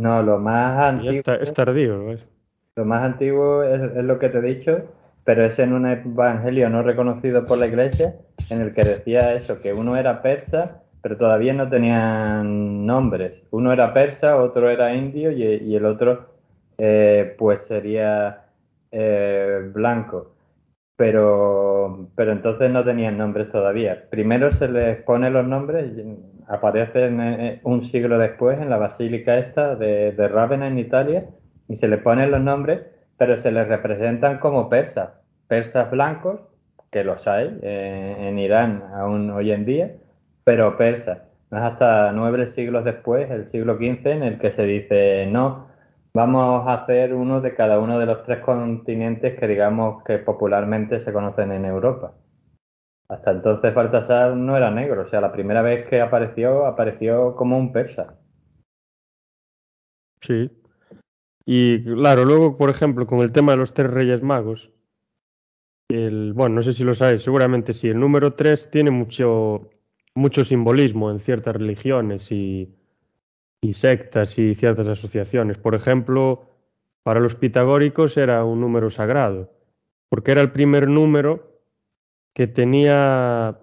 No, 0.00 0.22
lo 0.22 0.38
más 0.38 0.94
antiguo. 0.94 1.34
es 1.38 1.52
tardío. 1.52 1.98
¿no? 1.98 2.35
Lo 2.76 2.84
más 2.84 3.02
antiguo 3.04 3.62
es, 3.62 4.04
lo 4.04 4.18
que 4.18 4.28
te 4.28 4.36
he 4.36 4.42
dicho, 4.42 4.82
pero 5.24 5.46
es 5.46 5.58
en 5.58 5.72
un 5.72 5.86
evangelio 5.86 6.68
no 6.68 6.82
reconocido 6.82 7.46
por 7.46 7.56
la 7.56 7.66
iglesia 7.66 8.16
en 8.50 8.60
el 8.60 8.74
que 8.74 8.84
decía 8.84 9.32
eso, 9.32 9.62
que 9.62 9.72
uno 9.72 9.96
era 9.96 10.20
persa, 10.20 10.82
pero 11.00 11.16
todavía 11.16 11.54
no 11.54 11.70
tenían 11.70 12.84
nombres. 12.84 13.42
Uno 13.50 13.72
era 13.72 13.94
persa, 13.94 14.36
otro 14.36 14.68
era 14.68 14.94
indio 14.94 15.32
y, 15.32 15.74
el 15.74 15.86
otro 15.86 16.26
eh, 16.76 17.34
pues 17.38 17.62
sería 17.62 18.44
eh, 18.92 19.70
blanco. 19.72 20.32
Pero, 20.96 22.10
pero 22.14 22.32
entonces 22.32 22.70
no 22.70 22.84
tenían 22.84 23.16
nombres 23.16 23.48
todavía. 23.48 24.04
Primero 24.10 24.52
se 24.52 24.68
les 24.68 25.02
pone 25.02 25.30
los 25.30 25.46
nombres, 25.46 25.92
aparecen 26.46 27.20
eh, 27.22 27.60
un 27.62 27.82
siglo 27.82 28.18
después 28.18 28.60
en 28.60 28.68
la 28.68 28.76
basílica 28.76 29.38
esta 29.38 29.76
de, 29.76 30.12
de 30.12 30.28
Ravenna 30.28 30.68
en 30.68 30.78
Italia 30.78 31.24
y 31.68 31.76
se 31.76 31.88
le 31.88 31.98
ponen 31.98 32.30
los 32.30 32.40
nombres, 32.40 32.82
pero 33.16 33.36
se 33.36 33.50
les 33.50 33.66
representan 33.68 34.38
como 34.38 34.68
persas, 34.68 35.10
persas 35.48 35.90
blancos, 35.90 36.40
que 36.90 37.04
los 37.04 37.26
hay 37.26 37.58
eh, 37.62 38.16
en 38.18 38.38
Irán 38.38 38.82
aún 38.94 39.30
hoy 39.30 39.52
en 39.52 39.64
día, 39.64 39.96
pero 40.44 40.76
persas. 40.76 41.18
No 41.50 41.58
es 41.58 41.64
hasta 41.64 42.12
nueve 42.12 42.46
siglos 42.46 42.84
después, 42.84 43.30
el 43.30 43.48
siglo 43.48 43.76
XV, 43.76 44.06
en 44.06 44.22
el 44.22 44.38
que 44.38 44.50
se 44.50 44.64
dice, 44.64 45.26
no, 45.26 45.68
vamos 46.14 46.66
a 46.66 46.74
hacer 46.74 47.14
uno 47.14 47.40
de 47.40 47.54
cada 47.54 47.78
uno 47.78 47.98
de 47.98 48.06
los 48.06 48.22
tres 48.22 48.40
continentes 48.40 49.38
que 49.38 49.46
digamos 49.46 50.02
que 50.04 50.18
popularmente 50.18 50.98
se 50.98 51.12
conocen 51.12 51.52
en 51.52 51.64
Europa. 51.64 52.14
Hasta 53.08 53.30
entonces 53.30 53.72
Baltasar 53.72 54.34
no 54.34 54.56
era 54.56 54.70
negro, 54.70 55.02
o 55.02 55.06
sea, 55.06 55.20
la 55.20 55.30
primera 55.30 55.62
vez 55.62 55.86
que 55.88 56.00
apareció, 56.00 56.66
apareció 56.66 57.36
como 57.36 57.56
un 57.56 57.72
persa. 57.72 58.18
Sí. 60.20 60.50
Y 61.46 61.84
claro, 61.84 62.24
luego, 62.24 62.56
por 62.56 62.70
ejemplo, 62.70 63.06
con 63.06 63.20
el 63.20 63.30
tema 63.30 63.52
de 63.52 63.58
los 63.58 63.72
tres 63.72 63.88
reyes 63.90 64.20
magos, 64.20 64.72
el, 65.88 66.32
bueno, 66.32 66.56
no 66.56 66.62
sé 66.62 66.72
si 66.72 66.82
lo 66.82 66.94
sabéis, 66.94 67.22
seguramente 67.22 67.72
sí, 67.72 67.88
el 67.88 68.00
número 68.00 68.34
tres 68.34 68.68
tiene 68.68 68.90
mucho, 68.90 69.70
mucho 70.14 70.42
simbolismo 70.42 71.08
en 71.10 71.20
ciertas 71.20 71.54
religiones 71.54 72.32
y, 72.32 72.74
sectas 73.72 74.38
y 74.38 74.54
ciertas 74.54 74.88
asociaciones. 74.88 75.58
Por 75.58 75.74
ejemplo, 75.74 76.50
para 77.02 77.20
los 77.20 77.34
pitagóricos 77.36 78.16
era 78.16 78.44
un 78.44 78.60
número 78.60 78.90
sagrado, 78.90 79.52
porque 80.08 80.32
era 80.32 80.40
el 80.40 80.52
primer 80.52 80.88
número 80.88 81.60
que 82.32 82.46
tenía 82.48 83.58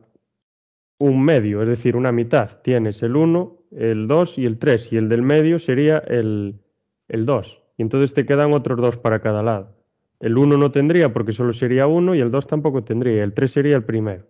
un 0.99 1.23
medio, 1.23 1.61
es 1.61 1.67
decir, 1.67 1.95
una 1.95 2.11
mitad. 2.11 2.61
Tienes 2.61 3.01
el 3.03 3.15
1, 3.15 3.57
el 3.71 4.07
2 4.07 4.37
y 4.37 4.45
el 4.45 4.57
3, 4.57 4.93
y 4.93 4.97
el 4.97 5.09
del 5.09 5.21
medio 5.21 5.59
sería 5.59 5.99
el, 5.99 6.59
el 7.07 7.25
2. 7.25 7.62
Y 7.77 7.81
entonces 7.81 8.13
te 8.13 8.25
quedan 8.25 8.53
otros 8.53 8.79
dos 8.79 8.97
para 8.97 9.19
cada 9.19 9.43
lado. 9.43 9.75
El 10.19 10.37
1 10.37 10.57
no 10.57 10.71
tendría 10.71 11.11
porque 11.11 11.33
solo 11.33 11.53
sería 11.53 11.87
1 11.87 12.15
y 12.15 12.21
el 12.21 12.31
2 12.31 12.47
tampoco 12.47 12.83
tendría, 12.83 13.23
el 13.23 13.33
3 13.33 13.51
sería 13.51 13.75
el 13.75 13.83
primero. 13.83 14.25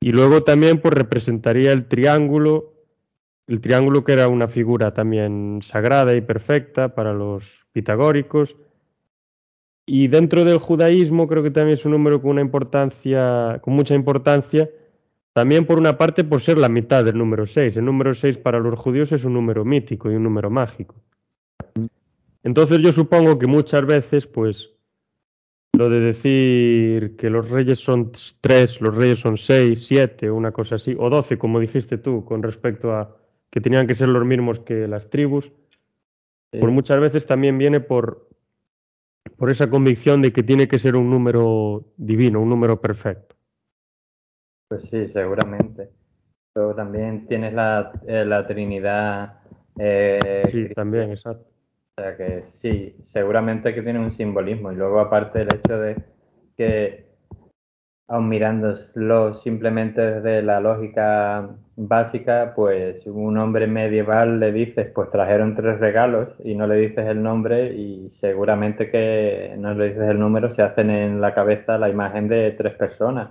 Y 0.00 0.10
luego 0.10 0.42
también 0.42 0.78
pues 0.80 0.92
representaría 0.94 1.72
el 1.72 1.86
triángulo, 1.86 2.74
el 3.46 3.60
triángulo 3.60 4.04
que 4.04 4.12
era 4.12 4.28
una 4.28 4.48
figura 4.48 4.92
también 4.92 5.60
sagrada 5.62 6.14
y 6.14 6.20
perfecta 6.20 6.94
para 6.94 7.14
los 7.14 7.44
pitagóricos, 7.72 8.56
y 9.86 10.08
dentro 10.08 10.44
del 10.44 10.58
judaísmo 10.58 11.28
creo 11.28 11.42
que 11.42 11.50
también 11.50 11.74
es 11.74 11.84
un 11.84 11.92
número 11.92 12.20
con 12.20 12.32
una 12.32 12.40
importancia, 12.40 13.60
con 13.62 13.74
mucha 13.74 13.94
importancia, 13.94 14.70
también 15.34 15.66
por 15.66 15.78
una 15.78 15.98
parte 15.98 16.24
por 16.24 16.40
ser 16.40 16.58
la 16.58 16.68
mitad 16.68 17.04
del 17.04 17.18
número 17.18 17.46
6. 17.46 17.76
El 17.76 17.84
número 17.84 18.14
6 18.14 18.38
para 18.38 18.60
los 18.60 18.78
judíos 18.78 19.12
es 19.12 19.24
un 19.24 19.34
número 19.34 19.64
mítico 19.64 20.10
y 20.10 20.14
un 20.14 20.22
número 20.22 20.48
mágico. 20.48 20.94
Entonces 22.44 22.82
yo 22.82 22.92
supongo 22.92 23.38
que 23.38 23.46
muchas 23.46 23.84
veces, 23.86 24.26
pues, 24.26 24.70
lo 25.72 25.88
de 25.88 25.98
decir 25.98 27.16
que 27.16 27.30
los 27.30 27.48
reyes 27.48 27.80
son 27.80 28.12
3, 28.40 28.80
los 28.82 28.94
reyes 28.94 29.18
son 29.18 29.38
6, 29.38 29.86
7, 29.86 30.30
una 30.30 30.52
cosa 30.52 30.76
así, 30.76 30.94
o 30.98 31.10
12, 31.10 31.38
como 31.38 31.58
dijiste 31.58 31.98
tú, 31.98 32.24
con 32.24 32.42
respecto 32.42 32.94
a 32.94 33.16
que 33.50 33.60
tenían 33.60 33.86
que 33.86 33.94
ser 33.94 34.08
los 34.08 34.24
mismos 34.24 34.60
que 34.60 34.86
las 34.86 35.08
tribus, 35.08 35.50
por 36.60 36.70
muchas 36.70 37.00
veces 37.00 37.26
también 37.26 37.58
viene 37.58 37.80
por, 37.80 38.28
por 39.36 39.50
esa 39.50 39.68
convicción 39.68 40.22
de 40.22 40.32
que 40.32 40.42
tiene 40.42 40.68
que 40.68 40.78
ser 40.78 40.94
un 40.96 41.10
número 41.10 41.84
divino, 41.96 42.40
un 42.40 42.50
número 42.50 42.80
perfecto. 42.80 43.34
Pues 44.68 44.82
sí, 44.84 45.06
seguramente. 45.06 45.90
Luego 46.54 46.74
también 46.74 47.26
tienes 47.26 47.52
la, 47.54 47.92
eh, 48.06 48.24
la 48.24 48.46
Trinidad. 48.46 49.40
Eh, 49.78 50.42
sí, 50.52 50.68
también, 50.74 51.10
exacto. 51.10 51.53
O 51.96 52.02
sea 52.02 52.16
que 52.16 52.44
sí, 52.46 52.96
seguramente 53.04 53.72
que 53.72 53.82
tiene 53.82 54.00
un 54.00 54.12
simbolismo. 54.12 54.72
Y 54.72 54.76
luego 54.76 54.98
aparte 55.00 55.42
el 55.42 55.54
hecho 55.54 55.78
de 55.78 55.96
que 56.56 57.04
aun 58.08 58.28
mirándolo 58.28 59.34
simplemente 59.34 60.00
desde 60.00 60.42
la 60.42 60.60
lógica 60.60 61.48
básica, 61.76 62.52
pues 62.54 63.06
un 63.06 63.38
hombre 63.38 63.66
medieval 63.66 64.40
le 64.40 64.52
dices, 64.52 64.90
pues 64.94 65.08
trajeron 65.10 65.54
tres 65.54 65.80
regalos 65.80 66.28
y 66.44 66.54
no 66.54 66.66
le 66.66 66.76
dices 66.76 67.06
el 67.06 67.22
nombre 67.22 67.72
y 67.74 68.08
seguramente 68.10 68.90
que 68.90 69.54
no 69.58 69.72
le 69.74 69.88
dices 69.90 70.08
el 70.08 70.18
número, 70.18 70.50
se 70.50 70.62
hacen 70.62 70.90
en 70.90 71.20
la 71.20 71.34
cabeza 71.34 71.78
la 71.78 71.88
imagen 71.88 72.28
de 72.28 72.52
tres 72.52 72.74
personas, 72.74 73.30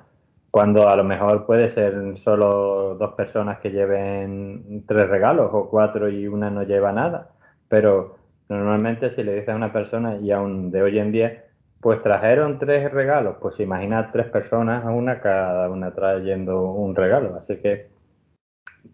cuando 0.51 0.89
a 0.89 0.95
lo 0.95 1.03
mejor 1.03 1.45
puede 1.45 1.69
ser 1.69 2.17
solo 2.17 2.95
dos 2.95 3.13
personas 3.13 3.59
que 3.59 3.71
lleven 3.71 4.85
tres 4.87 5.07
regalos 5.09 5.49
o 5.53 5.69
cuatro 5.69 6.09
y 6.09 6.27
una 6.27 6.49
no 6.49 6.63
lleva 6.63 6.91
nada, 6.91 7.29
pero 7.69 8.22
normalmente 8.49 9.09
si 9.09 9.23
le 9.23 9.33
dices 9.33 9.49
a 9.49 9.55
una 9.55 9.73
persona 9.73 10.17
y 10.17 10.31
aún 10.31 10.71
de 10.71 10.81
hoy 10.81 10.99
en 10.99 11.11
día, 11.11 11.45
pues 11.79 12.01
trajeron 12.01 12.59
tres 12.59 12.91
regalos, 12.91 13.37
pues 13.41 13.59
imagina 13.59 14.09
tres 14.11 14.27
personas 14.27 14.85
a 14.85 14.91
una, 14.91 15.19
cada 15.19 15.69
una 15.69 15.93
trayendo 15.93 16.71
un 16.71 16.95
regalo, 16.95 17.35
así 17.35 17.57
que 17.57 17.89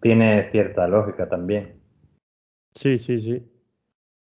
tiene 0.01 0.49
cierta 0.51 0.87
lógica 0.87 1.27
también. 1.27 1.79
Sí, 2.73 2.97
sí, 2.97 3.19
sí. 3.19 3.51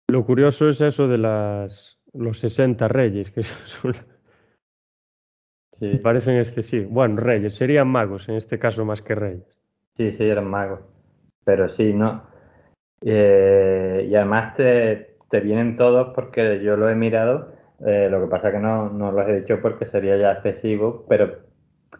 Lo 0.09 0.25
curioso 0.25 0.69
es 0.69 0.79
eso 0.81 1.07
de 1.07 1.17
las 1.17 1.99
los 2.13 2.39
60 2.39 2.87
reyes, 2.87 3.31
que 3.31 3.43
son, 3.43 3.93
sí. 5.71 5.97
parecen 5.97 6.37
excesivos. 6.37 6.91
Bueno, 6.91 7.17
reyes, 7.17 7.55
serían 7.55 7.87
magos 7.87 8.29
en 8.29 8.35
este 8.35 8.59
caso 8.59 8.85
más 8.85 9.01
que 9.01 9.15
reyes. 9.15 9.59
Sí, 9.95 10.11
sí, 10.11 10.23
eran 10.23 10.47
magos. 10.47 10.81
Pero 11.43 11.69
sí, 11.69 11.93
¿no? 11.93 12.23
Eh, 13.01 14.07
y 14.09 14.15
además 14.15 14.55
te, 14.55 15.12
te 15.33 15.39
vienen 15.39 15.77
todos 15.77 16.13
porque 16.13 16.61
yo 16.63 16.77
lo 16.77 16.87
he 16.89 16.93
mirado 16.93 17.53
eh, 17.83 18.07
lo 18.07 18.21
que 18.21 18.27
pasa 18.27 18.51
que 18.51 18.59
no, 18.59 18.91
no 18.91 19.11
los 19.11 19.27
he 19.27 19.39
dicho 19.39 19.59
porque 19.63 19.87
sería 19.87 20.15
ya 20.15 20.33
excesivo, 20.33 21.07
pero 21.09 21.39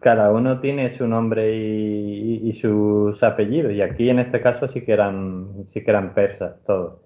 cada 0.00 0.30
uno 0.30 0.60
tiene 0.60 0.88
su 0.90 1.08
nombre 1.08 1.52
y, 1.52 2.52
sus 2.52 3.20
apellidos. 3.24 3.72
Y 3.72 3.82
aquí 3.82 4.08
en 4.08 4.20
este 4.20 4.40
caso 4.40 4.68
sí 4.68 4.82
que 4.84 4.92
eran, 4.92 5.66
sí 5.66 5.82
que 5.82 5.90
eran 5.90 6.14
persas 6.14 6.62
todos. 6.62 7.00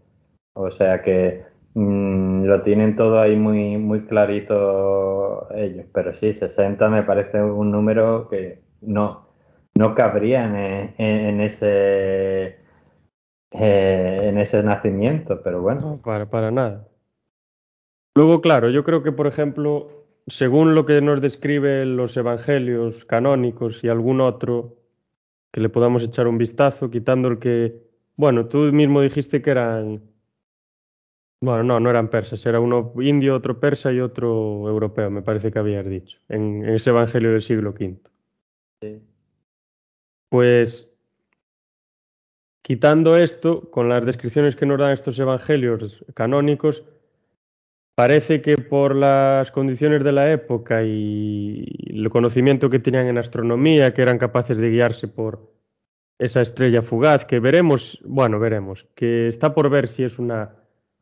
O 0.53 0.71
sea 0.71 1.01
que 1.01 1.45
mm, 1.73 2.45
lo 2.45 2.61
tienen 2.61 2.95
todo 2.95 3.21
ahí 3.21 3.35
muy, 3.35 3.79
muy 3.79 4.03
clarito 4.05 5.49
ellos. 5.55 5.87
Pero 5.95 6.13
sí, 6.13 6.35
60 6.35 6.89
me 6.91 7.05
parece 7.05 7.43
un 7.43 7.71
número 7.71 8.29
que 8.29 8.61
no, 8.83 9.29
no 9.79 9.95
cabría 9.95 10.45
en, 10.45 10.95
en, 10.99 11.41
ese 11.41 12.58
eh, 13.53 14.21
en 14.25 14.39
ese 14.39 14.63
nacimiento, 14.63 15.41
pero 15.43 15.63
bueno. 15.63 16.01
para, 16.05 16.29
para 16.29 16.51
nada. 16.51 16.89
Luego, 18.15 18.41
claro, 18.41 18.71
yo 18.71 18.85
creo 18.85 19.03
que, 19.03 19.13
por 19.13 19.27
ejemplo, 19.27 20.07
según 20.27 20.75
lo 20.75 20.85
que 20.85 21.01
nos 21.01 21.21
describen 21.21 21.97
los 21.97 22.17
evangelios 22.17 23.05
canónicos 23.05 23.83
y 23.85 23.89
algún 23.89 24.21
otro 24.21 24.77
que 25.51 25.61
le 25.61 25.69
podamos 25.69 26.03
echar 26.03 26.27
un 26.27 26.39
vistazo, 26.39 26.91
quitando 26.91 27.29
el 27.29 27.39
que, 27.39 27.81
bueno, 28.17 28.47
tú 28.47 28.59
mismo 28.73 29.01
dijiste 29.01 29.41
que 29.41 29.51
eran, 29.51 30.03
bueno, 31.41 31.63
no, 31.63 31.81
no 31.81 31.91
eran 31.91 32.09
persas, 32.09 32.45
era 32.45 32.61
uno 32.61 32.93
indio, 33.01 33.35
otro 33.35 33.59
persa 33.61 33.93
y 33.93 34.01
otro 34.01 34.69
europeo, 34.69 35.11
me 35.11 35.23
parece 35.23 35.51
que 35.51 35.59
habías 35.59 35.87
dicho, 35.87 36.19
en, 36.29 36.65
ese 36.65 36.91
evangelio 36.91 37.33
del 37.33 37.43
siglo 37.43 37.71
V. 37.71 37.99
Sí. 38.83 39.03
Pues 40.29 40.88
quitando 42.69 43.17
esto, 43.17 43.69
con 43.73 43.89
las 43.89 44.07
descripciones 44.07 44.55
que 44.55 44.67
nos 44.67 44.79
dan 44.79 44.93
estos 44.93 45.19
evangelios 45.19 46.05
canónicos, 46.15 46.85
Parece 47.99 48.41
que 48.43 48.59
por 48.59 48.95
las 48.95 49.51
condiciones 49.51 50.05
de 50.05 50.13
la 50.13 50.31
época 50.31 50.85
y 50.85 51.67
el 51.89 52.09
conocimiento 52.11 52.71
que 52.71 52.79
tenían 52.79 53.09
en 53.09 53.19
astronomía, 53.19 53.93
que 53.93 54.03
eran 54.03 54.19
capaces 54.19 54.57
de 54.57 54.71
guiarse 54.71 55.09
por 55.09 55.53
esa 56.17 56.41
estrella 56.41 56.81
fugaz, 56.81 57.25
que 57.25 57.41
veremos, 57.41 57.99
bueno, 58.05 58.39
veremos, 58.39 58.87
que 58.95 59.27
está 59.27 59.53
por 59.53 59.69
ver 59.69 59.89
si 59.89 60.05
es 60.05 60.21
una 60.21 60.55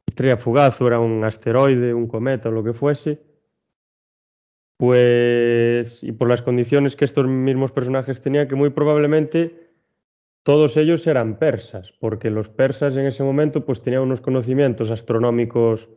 estrella 0.07 0.39
fugaz 0.39 0.81
o 0.81 0.87
era 0.87 0.99
un 0.99 1.23
asteroide, 1.23 1.93
un 1.93 2.07
cometa 2.07 2.49
o 2.49 2.53
lo 2.53 2.65
que 2.65 2.73
fuese, 2.73 3.21
pues, 4.79 6.03
y 6.03 6.13
por 6.13 6.31
las 6.31 6.41
condiciones 6.41 6.97
que 6.97 7.05
estos 7.05 7.27
mismos 7.27 7.73
personajes 7.73 8.23
tenían, 8.23 8.49
que 8.49 8.55
muy 8.55 8.71
probablemente 8.71 9.66
todos 10.47 10.77
ellos 10.77 11.05
eran 11.09 11.41
persas, 11.41 11.93
porque 11.99 12.31
los 12.31 12.49
persas 12.49 12.97
en 12.97 13.07
ese 13.07 13.25
momento 13.25 13.65
pues 13.65 13.83
tenían 13.83 14.03
unos 14.03 14.21
conocimientos 14.21 14.93
astronómicos 14.93 15.89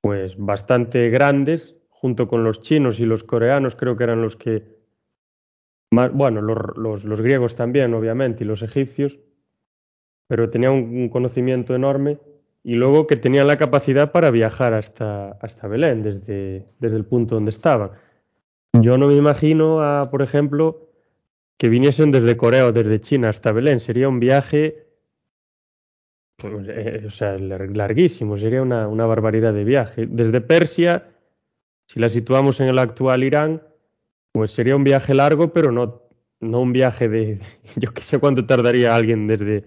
pues 0.00 0.36
bastante 0.38 1.10
grandes, 1.10 1.74
junto 1.88 2.28
con 2.28 2.44
los 2.44 2.62
chinos 2.62 3.00
y 3.00 3.04
los 3.04 3.24
coreanos, 3.24 3.74
creo 3.74 3.96
que 3.96 4.04
eran 4.04 4.22
los 4.22 4.36
que 4.36 4.62
más, 5.90 6.12
bueno, 6.12 6.40
los, 6.40 7.02
los, 7.04 7.20
griegos 7.20 7.56
también, 7.56 7.94
obviamente, 7.94 8.44
y 8.44 8.46
los 8.46 8.62
egipcios, 8.62 9.18
pero 10.28 10.50
tenían 10.50 10.74
un, 10.74 11.08
conocimiento 11.08 11.74
enorme 11.74 12.20
y 12.62 12.74
luego 12.74 13.08
que 13.08 13.16
tenían 13.16 13.48
la 13.48 13.58
capacidad 13.58 14.12
para 14.12 14.30
viajar 14.30 14.72
hasta, 14.72 15.32
hasta 15.32 15.66
Belén, 15.66 16.04
desde, 16.04 16.64
desde 16.78 16.96
el 16.96 17.06
punto 17.06 17.34
donde 17.34 17.50
estaban. 17.50 17.90
Yo 18.80 18.96
no 18.98 19.08
me 19.08 19.16
imagino, 19.16 19.82
a, 19.82 20.12
por 20.12 20.22
ejemplo, 20.22 20.87
que 21.58 21.68
viniesen 21.68 22.10
desde 22.10 22.36
Corea 22.36 22.66
o 22.66 22.72
desde 22.72 23.00
China 23.00 23.28
hasta 23.28 23.52
Belén. 23.52 23.80
Sería 23.80 24.08
un 24.08 24.20
viaje 24.20 24.88
pues, 26.38 26.68
eh, 26.68 27.02
o 27.04 27.10
sea, 27.10 27.36
larguísimo, 27.36 28.36
sería 28.36 28.62
una, 28.62 28.86
una, 28.86 29.06
barbaridad 29.06 29.52
de 29.52 29.64
viaje. 29.64 30.06
Desde 30.08 30.40
Persia, 30.40 31.08
si 31.88 31.98
la 31.98 32.08
situamos 32.08 32.60
en 32.60 32.68
el 32.68 32.78
actual 32.78 33.24
Irán, 33.24 33.60
pues 34.30 34.52
sería 34.52 34.76
un 34.76 34.84
viaje 34.84 35.14
largo, 35.14 35.52
pero 35.52 35.72
no, 35.72 36.02
no 36.38 36.60
un 36.60 36.72
viaje 36.72 37.08
de, 37.08 37.40
yo 37.76 37.92
qué 37.92 38.02
sé 38.02 38.20
cuánto 38.20 38.46
tardaría 38.46 38.94
alguien 38.94 39.26
desde, 39.26 39.64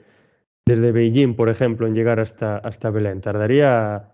desde 0.65 0.93
Beijing, 0.93 1.35
por 1.35 1.49
ejemplo, 1.49 1.87
en 1.87 1.93
llegar 1.93 2.21
hasta, 2.21 2.57
hasta 2.59 2.89
Belén. 2.89 3.19
Tardaría 3.19 4.09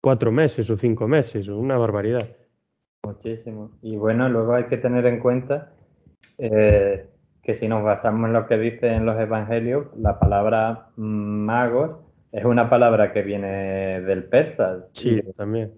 cuatro 0.00 0.32
meses 0.32 0.68
o 0.70 0.76
cinco 0.76 1.06
meses, 1.06 1.46
una 1.46 1.78
barbaridad. 1.78 2.28
Muchísimo. 3.04 3.70
Y 3.82 3.96
bueno, 3.96 4.28
luego 4.28 4.54
hay 4.54 4.64
que 4.64 4.78
tener 4.78 5.06
en 5.06 5.20
cuenta 5.20 5.77
eh, 6.38 7.06
que 7.42 7.54
si 7.54 7.68
nos 7.68 7.82
basamos 7.82 8.28
en 8.28 8.32
lo 8.32 8.46
que 8.46 8.58
dice 8.58 8.88
en 8.88 9.06
los 9.06 9.18
evangelios, 9.18 9.86
la 9.96 10.18
palabra 10.18 10.90
magos 10.96 11.98
es 12.32 12.44
una 12.44 12.68
palabra 12.68 13.12
que 13.12 13.22
viene 13.22 14.00
del 14.02 14.24
persa. 14.24 14.86
Sí, 14.92 15.20
también. 15.36 15.72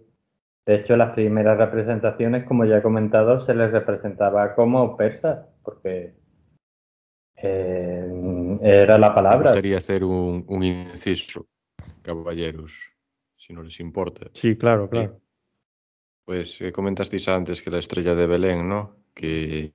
De 0.66 0.74
hecho, 0.76 0.96
las 0.96 1.14
primeras 1.14 1.58
representaciones, 1.58 2.44
como 2.44 2.64
ya 2.64 2.78
he 2.78 2.82
comentado, 2.82 3.40
se 3.40 3.54
les 3.54 3.72
representaba 3.72 4.54
como 4.54 4.96
persas, 4.96 5.46
porque 5.62 6.14
eh, 7.36 8.58
era 8.62 8.98
la 8.98 9.14
palabra. 9.14 9.38
Me 9.38 9.44
gustaría 9.44 9.78
hacer 9.78 10.04
un, 10.04 10.62
inciso, 10.62 11.46
caballeros, 12.02 12.90
si 13.36 13.52
no 13.52 13.62
les 13.62 13.80
importa. 13.80 14.26
Sí, 14.32 14.56
claro, 14.56 14.88
claro. 14.90 15.20
pues 16.24 16.60
eh, 16.60 16.72
comentasteis 16.72 17.28
antes 17.28 17.62
que 17.62 17.70
la 17.70 17.78
estrella 17.78 18.14
de 18.14 18.26
Belén, 18.26 18.68
¿no? 18.68 18.96
Que 19.14 19.72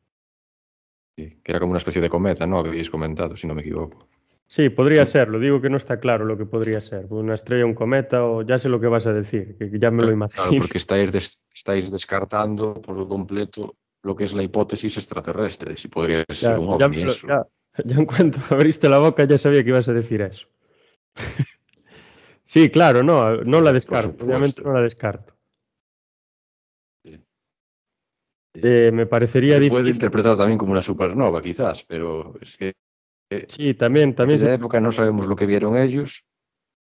que 1.15 1.39
era 1.45 1.59
como 1.59 1.71
una 1.71 1.77
especie 1.77 2.01
de 2.01 2.09
cometa, 2.09 2.45
¿no? 2.45 2.59
Habéis 2.59 2.89
comentado, 2.89 3.35
si 3.35 3.47
no 3.47 3.55
me 3.55 3.61
equivoco. 3.61 4.07
Sí, 4.47 4.69
podría 4.69 5.05
ser, 5.05 5.29
lo 5.29 5.39
digo 5.39 5.59
que 5.59 5.69
no 5.69 5.77
está 5.77 5.99
claro 5.99 6.23
lo 6.23 6.37
que 6.37 6.45
podría 6.45 6.79
ser. 6.79 7.07
Una 7.09 7.33
estrella, 7.33 7.65
un 7.65 7.73
cometa, 7.73 8.23
o 8.23 8.43
ya 8.43 8.59
sé 8.59 8.69
lo 8.69 8.79
que 8.79 8.87
vas 8.87 9.07
a 9.07 9.13
decir, 9.13 9.55
que 9.57 9.71
ya 9.79 9.89
me 9.89 10.03
lo 10.03 10.11
imagino. 10.11 10.43
Claro, 10.43 10.57
porque 10.59 10.77
estáis, 10.77 11.39
estáis 11.53 11.91
descartando 11.91 12.75
por 12.75 13.07
completo 13.07 13.75
lo 14.03 14.15
que 14.15 14.25
es 14.25 14.33
la 14.33 14.43
hipótesis 14.43 14.97
extraterrestre, 14.97 15.75
si 15.75 15.87
podría 15.87 16.23
ser 16.29 16.59
un 16.59 16.69
ovni 16.69 17.01
ya, 17.01 17.07
eso. 17.07 17.27
Ya, 17.27 17.47
ya, 17.83 17.95
en 17.95 18.05
cuanto 18.05 18.39
abriste 18.53 18.87
la 18.87 18.99
boca 18.99 19.23
ya 19.23 19.37
sabía 19.37 19.63
que 19.63 19.69
ibas 19.69 19.89
a 19.89 19.93
decir 19.93 20.21
eso. 20.21 20.47
sí, 22.45 22.69
claro, 22.69 23.01
no, 23.01 23.37
no 23.37 23.61
la 23.61 23.73
descarto, 23.73 24.25
obviamente 24.25 24.61
no 24.61 24.73
la 24.73 24.81
descarto. 24.81 25.34
Eh, 28.61 28.91
me 28.93 29.05
parecería 29.05 29.59
Se 29.59 29.69
puede 29.69 29.89
interpretar 29.89 30.37
también 30.37 30.57
como 30.57 30.71
una 30.71 30.81
supernova, 30.81 31.41
quizás, 31.41 31.83
pero 31.83 32.33
es 32.41 32.57
que. 32.57 32.73
sí, 33.47 33.73
también. 33.73 34.15
también 34.15 34.39
en 34.39 34.45
esa 34.45 34.55
época 34.55 34.79
no 34.79 34.91
sabemos 34.91 35.27
lo 35.27 35.35
que 35.35 35.45
vieron 35.45 35.77
ellos, 35.77 36.23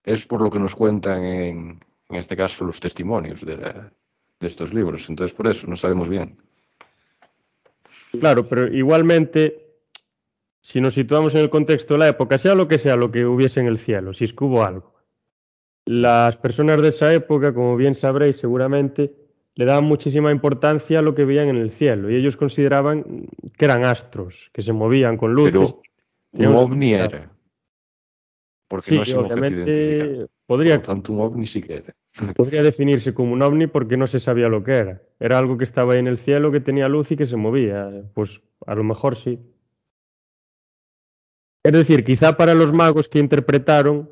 es 0.04 0.26
por 0.26 0.42
lo 0.42 0.50
que 0.50 0.60
nos 0.60 0.76
cuentan 0.76 1.24
en, 1.24 1.80
en 2.10 2.16
este 2.16 2.36
caso 2.36 2.66
los 2.66 2.80
testimonios 2.80 3.46
de, 3.46 3.56
de 3.56 4.48
estos 4.48 4.74
libros. 4.74 5.10
Entonces, 5.10 5.36
por 5.36 5.48
eso 5.48 5.68
no 5.68 5.76
sabemos 5.76 6.10
bien. 6.10 6.38
Claro, 8.20 8.46
pero 8.48 8.68
igualmente, 8.68 9.78
si 10.62 10.82
nos 10.82 10.96
situamos 10.96 11.34
en 11.36 11.42
el 11.42 11.50
contexto 11.50 11.94
de 11.94 12.00
la 12.00 12.08
época, 12.10 12.38
sea 12.38 12.56
lo 12.56 12.68
que 12.68 12.78
sea 12.78 12.96
lo 12.96 13.12
que 13.12 13.26
hubiese 13.26 13.60
en 13.60 13.68
el 13.68 13.78
cielo, 13.78 14.14
si 14.14 14.26
es 14.26 14.34
que 14.34 14.44
hubo 14.44 14.64
algo, 14.64 14.94
las 15.86 16.38
personas 16.38 16.82
de 16.82 16.90
esa 16.90 17.14
época, 17.14 17.54
como 17.54 17.76
bien 17.76 17.96
sabréis 17.96 18.38
seguramente, 18.38 19.16
le 19.56 19.66
daban 19.66 19.84
muchísima 19.84 20.32
importancia 20.32 21.00
a 21.00 21.02
lo 21.02 21.14
que 21.14 21.26
veían 21.26 21.50
en 21.50 21.58
el 21.58 21.72
cielo 21.72 22.10
y 22.10 22.16
ellos 22.16 22.38
consideraban 22.38 23.28
que 23.58 23.66
eran 23.66 23.86
astros, 23.86 24.50
que 24.54 24.62
se 24.62 24.74
movían 24.74 25.18
con 25.18 25.34
luces. 25.34 25.76
Pero 26.32 26.52
un 26.52 26.56
ovni 26.56 26.94
era. 26.94 27.32
Porque 28.68 28.96
no 28.96 29.02
es 29.02 29.14
un 29.14 29.26
objeto 29.26 30.30
Podría, 30.46 30.82
tanto, 30.82 31.14
un 31.14 31.22
ovni 31.22 31.46
sí 31.46 31.62
que 31.62 31.76
era. 31.76 31.94
Podría 32.36 32.64
definirse 32.64 33.14
como 33.14 33.34
un 33.34 33.42
ovni 33.42 33.68
porque 33.68 33.98
no 33.98 34.08
se 34.08 34.20
sabía 34.20 34.50
lo 34.50 34.64
que 34.64 34.74
era. 34.74 35.02
Era 35.20 35.38
algo 35.38 35.58
que 35.58 35.64
estaba 35.64 35.94
ahí 35.94 36.00
en 36.00 36.08
el 36.08 36.18
cielo, 36.18 36.52
que 36.52 36.60
tenía 36.60 36.90
luz 36.90 37.12
y 37.12 37.16
que 37.16 37.26
se 37.26 37.38
movía. 37.38 37.90
Pues 38.14 38.42
a 38.66 38.76
lo 38.76 38.84
mejor 38.84 39.16
sí. 39.16 39.40
Es 41.64 41.74
decir, 41.74 42.04
quizá 42.04 42.38
para 42.38 42.54
los 42.54 42.74
magos 42.74 43.08
que 43.08 43.20
interpretaron 43.20 44.10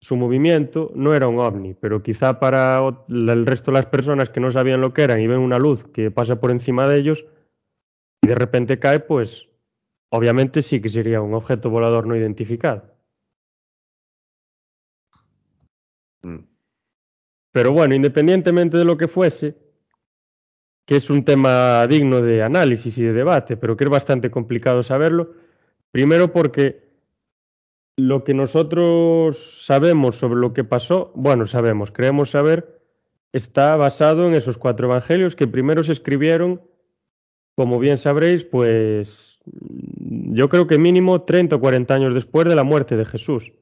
su 0.00 0.16
movimiento 0.16 0.90
no 0.94 1.14
era 1.14 1.28
un 1.28 1.38
ovni, 1.38 1.74
pero 1.74 2.02
quizá 2.02 2.40
para 2.40 2.78
el 3.08 3.46
resto 3.46 3.70
de 3.70 3.76
las 3.76 3.86
personas 3.86 4.30
que 4.30 4.40
no 4.40 4.50
sabían 4.50 4.80
lo 4.80 4.94
que 4.94 5.02
eran 5.02 5.20
y 5.20 5.26
ven 5.26 5.40
una 5.40 5.58
luz 5.58 5.84
que 5.84 6.10
pasa 6.10 6.40
por 6.40 6.50
encima 6.50 6.88
de 6.88 6.98
ellos 6.98 7.26
y 8.22 8.28
de 8.28 8.34
repente 8.34 8.78
cae, 8.78 9.00
pues 9.00 9.48
obviamente 10.10 10.62
sí 10.62 10.80
que 10.80 10.88
sería 10.88 11.20
un 11.20 11.34
objeto 11.34 11.68
volador 11.68 12.06
no 12.06 12.16
identificado. 12.16 12.94
Mm. 16.22 16.38
Pero 17.52 17.72
bueno, 17.72 17.94
independientemente 17.94 18.78
de 18.78 18.84
lo 18.84 18.96
que 18.96 19.08
fuese, 19.08 19.56
que 20.86 20.96
es 20.96 21.10
un 21.10 21.24
tema 21.24 21.86
digno 21.86 22.22
de 22.22 22.42
análisis 22.42 22.96
y 22.96 23.02
de 23.02 23.12
debate, 23.12 23.56
pero 23.56 23.76
que 23.76 23.84
es 23.84 23.90
bastante 23.90 24.30
complicado 24.30 24.82
saberlo, 24.82 25.34
primero 25.90 26.32
porque 26.32 26.89
lo 28.06 28.24
que 28.24 28.34
nosotros 28.34 29.64
sabemos 29.64 30.16
sobre 30.16 30.40
lo 30.40 30.52
que 30.52 30.64
pasó, 30.64 31.12
bueno, 31.14 31.46
sabemos, 31.46 31.90
creemos 31.90 32.30
saber, 32.30 32.80
está 33.32 33.76
basado 33.76 34.26
en 34.26 34.34
esos 34.34 34.58
cuatro 34.58 34.86
evangelios 34.86 35.36
que 35.36 35.46
primero 35.46 35.84
se 35.84 35.92
escribieron, 35.92 36.62
como 37.56 37.78
bien 37.78 37.98
sabréis, 37.98 38.44
pues 38.44 39.38
yo 39.44 40.48
creo 40.48 40.66
que 40.66 40.78
mínimo 40.78 41.22
30 41.22 41.56
o 41.56 41.60
40 41.60 41.94
años 41.94 42.14
después 42.14 42.46
de 42.48 42.54
la 42.54 42.64
muerte 42.64 42.96
de 42.96 43.04
Jesús. 43.04 43.52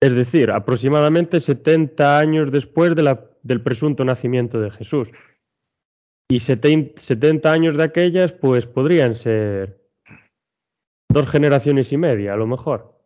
Es 0.00 0.14
decir, 0.14 0.50
aproximadamente 0.50 1.40
70 1.40 2.18
años 2.18 2.52
después 2.52 2.94
del 2.94 3.62
presunto 3.62 4.04
nacimiento 4.04 4.60
de 4.60 4.70
Jesús. 4.70 5.10
Y 6.30 6.40
70 6.40 7.50
años 7.50 7.76
de 7.76 7.82
aquellas, 7.82 8.32
pues 8.32 8.66
podrían 8.66 9.14
ser 9.14 9.82
dos 11.08 11.28
generaciones 11.28 11.92
y 11.92 11.96
media, 11.96 12.34
a 12.34 12.36
lo 12.36 12.46
mejor. 12.46 12.97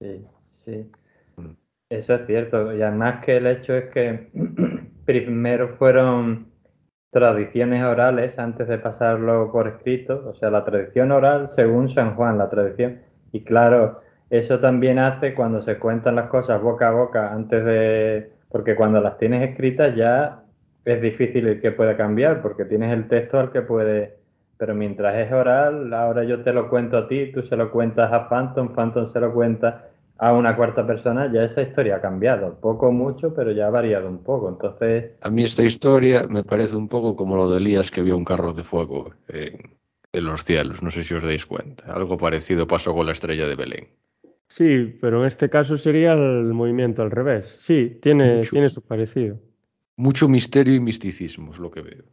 Sí, 0.00 0.26
sí. 0.44 0.90
Mm. 1.36 1.50
Eso 1.88 2.14
es 2.14 2.26
cierto. 2.26 2.74
Y 2.74 2.82
además 2.82 3.24
que 3.24 3.36
el 3.36 3.46
hecho 3.46 3.74
es 3.74 3.86
que 3.90 4.30
primero 5.04 5.76
fueron 5.76 6.52
tradiciones 7.10 7.82
orales 7.84 8.38
antes 8.38 8.68
de 8.68 8.78
pasarlo 8.78 9.50
por 9.52 9.68
escrito, 9.68 10.28
o 10.28 10.34
sea, 10.34 10.50
la 10.50 10.64
tradición 10.64 11.12
oral 11.12 11.48
según 11.48 11.88
San 11.88 12.14
Juan, 12.14 12.38
la 12.38 12.48
tradición. 12.48 13.00
Y 13.32 13.44
claro, 13.44 14.00
eso 14.30 14.60
también 14.60 14.98
hace 14.98 15.34
cuando 15.34 15.60
se 15.60 15.78
cuentan 15.78 16.16
las 16.16 16.28
cosas 16.28 16.60
boca 16.60 16.88
a 16.88 16.92
boca 16.92 17.32
antes 17.32 17.64
de... 17.64 18.32
Porque 18.50 18.76
cuando 18.76 19.00
las 19.00 19.18
tienes 19.18 19.48
escritas 19.50 19.94
ya 19.96 20.44
es 20.84 21.00
difícil 21.02 21.46
el 21.48 21.60
que 21.60 21.72
pueda 21.72 21.96
cambiar, 21.96 22.42
porque 22.42 22.64
tienes 22.64 22.92
el 22.92 23.08
texto 23.08 23.38
al 23.38 23.50
que 23.50 23.62
puede 23.62 24.15
pero 24.58 24.74
mientras 24.74 25.16
es 25.16 25.32
oral, 25.32 25.92
ahora 25.92 26.24
yo 26.24 26.42
te 26.42 26.52
lo 26.52 26.68
cuento 26.68 26.96
a 26.96 27.06
ti, 27.06 27.30
tú 27.32 27.42
se 27.42 27.56
lo 27.56 27.70
cuentas 27.70 28.12
a 28.12 28.28
Phantom, 28.28 28.72
Phantom 28.74 29.06
se 29.06 29.20
lo 29.20 29.32
cuenta 29.32 29.90
a 30.18 30.32
una 30.32 30.56
cuarta 30.56 30.86
persona, 30.86 31.30
ya 31.30 31.44
esa 31.44 31.62
historia 31.62 31.96
ha 31.96 32.00
cambiado, 32.00 32.58
poco 32.58 32.90
mucho, 32.90 33.34
pero 33.34 33.52
ya 33.52 33.66
ha 33.66 33.70
variado 33.70 34.08
un 34.08 34.22
poco. 34.22 34.48
Entonces. 34.48 35.12
A 35.20 35.30
mí 35.30 35.42
esta 35.42 35.62
historia 35.62 36.26
me 36.28 36.42
parece 36.42 36.74
un 36.74 36.88
poco 36.88 37.16
como 37.16 37.36
lo 37.36 37.50
de 37.50 37.58
Elías 37.58 37.90
que 37.90 38.02
vio 38.02 38.16
un 38.16 38.24
carro 38.24 38.52
de 38.52 38.62
fuego 38.62 39.12
en, 39.28 39.76
los 40.12 40.44
cielos, 40.44 40.82
no 40.82 40.90
sé 40.90 41.02
si 41.02 41.12
os 41.12 41.22
dais 41.22 41.44
cuenta. 41.44 41.92
Algo 41.92 42.16
parecido 42.16 42.66
pasó 42.66 42.94
con 42.94 43.04
la 43.04 43.12
estrella 43.12 43.46
de 43.46 43.56
Belén. 43.56 43.88
Sí, 44.48 44.96
pero 45.02 45.20
en 45.20 45.26
este 45.26 45.50
caso 45.50 45.76
sería 45.76 46.14
el 46.14 46.54
movimiento 46.54 47.02
al 47.02 47.10
revés. 47.10 47.56
Sí, 47.58 47.98
tiene, 48.00 48.40
tiene 48.40 48.70
su 48.70 48.80
parecido. 48.80 49.38
Mucho 49.96 50.28
misterio 50.28 50.74
y 50.74 50.80
misticismo 50.80 51.52
es 51.52 51.58
lo 51.58 51.70
que 51.70 51.82
veo. 51.82 52.04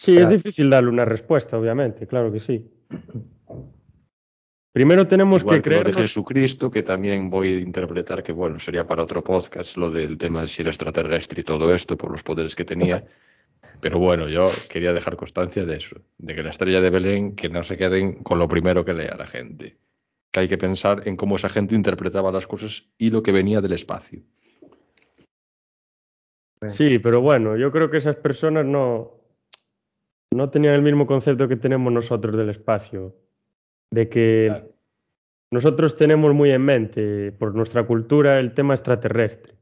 Sí, 0.00 0.16
es 0.16 0.30
difícil 0.30 0.70
darle 0.70 0.88
una 0.88 1.04
respuesta, 1.04 1.58
obviamente, 1.58 2.06
claro 2.06 2.32
que 2.32 2.40
sí. 2.40 2.66
Primero 4.72 5.06
tenemos 5.06 5.44
que 5.44 5.60
creer. 5.60 5.84
Lo 5.86 5.92
de 5.92 6.02
Jesucristo, 6.04 6.70
que 6.70 6.82
también 6.82 7.28
voy 7.28 7.48
a 7.48 7.60
interpretar 7.60 8.22
que, 8.22 8.32
bueno, 8.32 8.58
sería 8.58 8.86
para 8.86 9.02
otro 9.02 9.22
podcast 9.22 9.76
lo 9.76 9.90
del 9.90 10.16
tema 10.16 10.40
de 10.40 10.48
si 10.48 10.62
era 10.62 10.70
extraterrestre 10.70 11.42
y 11.42 11.44
todo 11.44 11.74
esto, 11.74 11.98
por 11.98 12.10
los 12.10 12.22
poderes 12.22 12.56
que 12.56 12.64
tenía. 12.64 13.04
Pero 13.82 13.98
bueno, 13.98 14.26
yo 14.26 14.44
quería 14.70 14.94
dejar 14.94 15.16
constancia 15.16 15.66
de 15.66 15.76
eso, 15.76 16.00
de 16.16 16.34
que 16.34 16.42
la 16.42 16.50
estrella 16.50 16.80
de 16.80 16.88
Belén, 16.88 17.36
que 17.36 17.50
no 17.50 17.62
se 17.62 17.76
queden 17.76 18.22
con 18.22 18.38
lo 18.38 18.48
primero 18.48 18.86
que 18.86 18.94
lea 18.94 19.14
la 19.18 19.26
gente. 19.26 19.76
Que 20.30 20.40
hay 20.40 20.48
que 20.48 20.56
pensar 20.56 21.02
en 21.06 21.16
cómo 21.16 21.36
esa 21.36 21.50
gente 21.50 21.74
interpretaba 21.74 22.32
las 22.32 22.46
cosas 22.46 22.86
y 22.96 23.10
lo 23.10 23.22
que 23.22 23.32
venía 23.32 23.60
del 23.60 23.74
espacio. 23.74 24.22
Sí, 26.68 26.98
pero 27.00 27.20
bueno, 27.20 27.58
yo 27.58 27.70
creo 27.70 27.90
que 27.90 27.98
esas 27.98 28.16
personas 28.16 28.64
no, 28.64 29.19
no 30.30 30.50
tenían 30.50 30.74
el 30.74 30.82
mismo 30.82 31.06
concepto 31.06 31.48
que 31.48 31.56
tenemos 31.56 31.92
nosotros 31.92 32.36
del 32.36 32.50
espacio. 32.50 33.14
De 33.90 34.08
que 34.08 34.70
nosotros 35.50 35.96
tenemos 35.96 36.32
muy 36.32 36.50
en 36.50 36.62
mente, 36.62 37.32
por 37.32 37.54
nuestra 37.54 37.84
cultura, 37.84 38.38
el 38.38 38.54
tema 38.54 38.74
extraterrestre. 38.74 39.54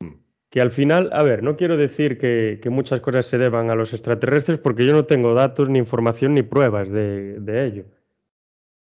Mm. 0.00 0.12
Que 0.50 0.60
al 0.60 0.70
final, 0.70 1.08
a 1.12 1.22
ver, 1.22 1.42
no 1.42 1.56
quiero 1.56 1.78
decir 1.78 2.18
que, 2.18 2.60
muchas 2.70 3.00
cosas 3.00 3.26
se 3.26 3.38
deban 3.38 3.70
a 3.70 3.74
los 3.74 3.94
extraterrestres 3.94 4.58
porque 4.58 4.84
yo 4.84 4.92
no 4.92 5.06
tengo 5.06 5.32
datos, 5.32 5.70
ni 5.70 5.78
información, 5.78 6.34
ni 6.34 6.42
pruebas 6.42 6.90
de, 6.90 7.66
ello. 7.66 7.84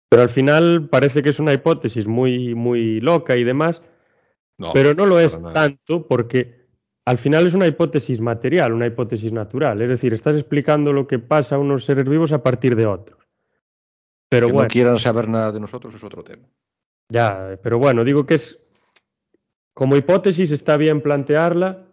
Pero 0.09 0.23
al 0.23 0.29
final 0.29 0.89
parece 0.89 1.23
que 1.23 1.31
es 1.31 1.41
una 1.41 1.55
hipótesis 1.55 2.07
muy, 2.07 2.55
muy 2.55 3.01
loca 3.01 3.37
y 3.37 3.45
demás, 3.45 3.83
pero 4.73 4.95
no 4.95 5.07
lo 5.07 5.19
es 5.19 5.41
tanto 5.53 6.07
porque 6.07 6.62
al 7.05 7.19
final 7.19 7.47
es 7.47 7.55
una 7.55 7.67
hipótesis 7.67 8.21
material, 8.21 8.73
una 8.73 8.87
hipótesis 8.87 9.33
natural. 9.33 9.81
Es 9.83 9.89
decir, 9.89 10.13
estás 10.15 10.37
explicando 10.37 10.93
lo 10.93 11.07
que 11.07 11.19
pasa 11.19 11.57
a 11.57 11.59
unos 11.59 11.85
seres 11.85 12.09
vivos 12.09 12.33
a 12.33 12.43
partir 12.43 12.77
de 12.77 12.87
otros. 12.87 13.19
Pero 14.29 14.47
que 14.47 14.53
bueno, 14.53 14.67
no 14.67 14.71
quieran 14.71 14.99
saber 14.99 15.29
nada 15.29 15.53
de 15.53 15.61
nosotros 15.61 15.95
es 15.95 16.05
otro 16.05 16.23
tema. 16.23 16.49
Ya, 17.11 17.59
pero 17.63 17.79
bueno, 17.79 18.05
digo 18.05 18.25
que 18.25 18.35
es 18.37 18.59
como 19.75 19.97
hipótesis 19.97 20.51
está 20.51 20.77
bien 20.77 21.03
plantearla, 21.03 21.87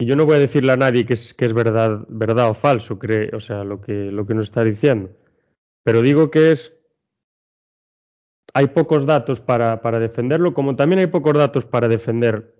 y 0.00 0.06
yo 0.06 0.16
no 0.16 0.24
voy 0.24 0.36
a 0.36 0.40
decirle 0.40 0.72
a 0.72 0.76
nadie 0.76 1.04
que 1.04 1.14
es, 1.14 1.34
que 1.34 1.44
es 1.44 1.52
verdad, 1.52 2.06
verdad 2.08 2.48
o 2.48 2.54
falso, 2.54 2.98
cree, 2.98 3.30
o 3.34 3.40
sea, 3.40 3.64
lo 3.64 3.82
que, 3.82 4.10
lo 4.10 4.26
que 4.26 4.34
nos 4.34 4.46
está 4.46 4.64
diciendo. 4.64 5.10
Pero 5.84 6.00
digo 6.00 6.30
que 6.30 6.52
es. 6.52 6.72
Hay 8.54 8.68
pocos 8.68 9.06
datos 9.06 9.40
para, 9.40 9.80
para 9.80 10.00
defenderlo, 10.00 10.54
como 10.54 10.74
también 10.74 11.00
hay 11.00 11.06
pocos 11.06 11.36
datos 11.36 11.66
para 11.66 11.86
defender 11.86 12.59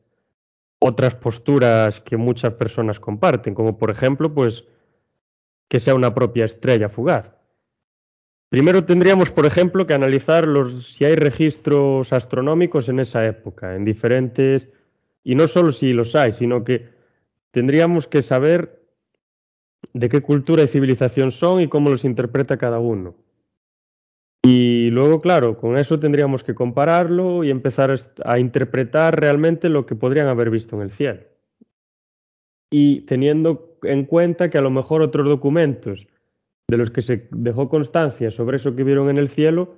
otras 0.81 1.15
posturas 1.15 2.01
que 2.01 2.17
muchas 2.17 2.55
personas 2.55 2.99
comparten, 2.99 3.55
como 3.55 3.79
por 3.79 3.91
ejemplo, 3.91 4.35
pues 4.35 4.65
que 5.69 5.79
sea 5.79 5.95
una 5.95 6.15
propia 6.15 6.47
estrella 6.47 6.89
fugaz. 6.89 7.33
Primero 8.49 8.85
tendríamos, 8.85 9.31
por 9.31 9.47
ejemplo, 9.47 9.87
que 9.87 9.95
analizar 9.95 10.49
los, 10.49 10.95
si 10.95 11.05
hay 11.05 11.15
registros 11.15 12.13
astronómicos 12.13 12.89
en 12.89 12.99
esa 12.99 13.25
época, 13.25 13.77
en 13.77 13.85
diferentes, 13.85 14.69
y 15.23 15.37
no 15.37 15.47
solo 15.47 15.71
si 15.71 15.93
los 15.93 16.17
hay, 16.17 16.33
sino 16.33 16.65
que 16.65 16.89
tendríamos 17.53 18.09
que 18.09 18.23
saber 18.23 18.83
de 19.93 20.09
qué 20.09 20.21
cultura 20.23 20.65
y 20.65 20.69
civilización 20.69 21.31
son 21.31 21.61
y 21.61 21.69
cómo 21.69 21.91
los 21.91 22.05
interpreta 22.05 22.57
cada 22.57 22.81
uno. 22.81 23.15
Y 24.43 24.91
luego, 24.91 25.21
claro, 25.21 25.59
con 25.59 25.77
eso 25.77 26.01
tendríamos 26.01 26.43
que 26.43 26.55
compararlo 26.55 27.45
y 27.45 27.51
empezar 27.51 27.95
a 28.25 28.39
interpretar 28.39 29.21
realmente 29.21 29.69
lo 29.69 29.85
que 29.85 29.95
podrían 29.95 30.29
haber 30.29 30.51
visto 30.51 30.77
en 30.77 30.83
el 30.83 30.91
cielo. 30.91 31.21
Y 32.71 33.03
teniendo 33.03 33.79
en 33.83 34.05
cuenta 34.07 34.49
que 34.49 34.59
a 34.59 34.63
lo 34.63 34.71
mejor 34.71 35.03
otros 35.03 35.27
documentos 35.27 36.07
de 36.69 36.77
los 36.77 36.91
que 36.91 37.03
se 37.03 37.29
dejó 37.33 37.69
constancia 37.69 38.31
sobre 38.31 38.57
eso 38.57 38.75
que 38.77 38.85
vieron 38.85 39.11
en 39.11 39.19
el 39.19 39.29
cielo, 39.29 39.75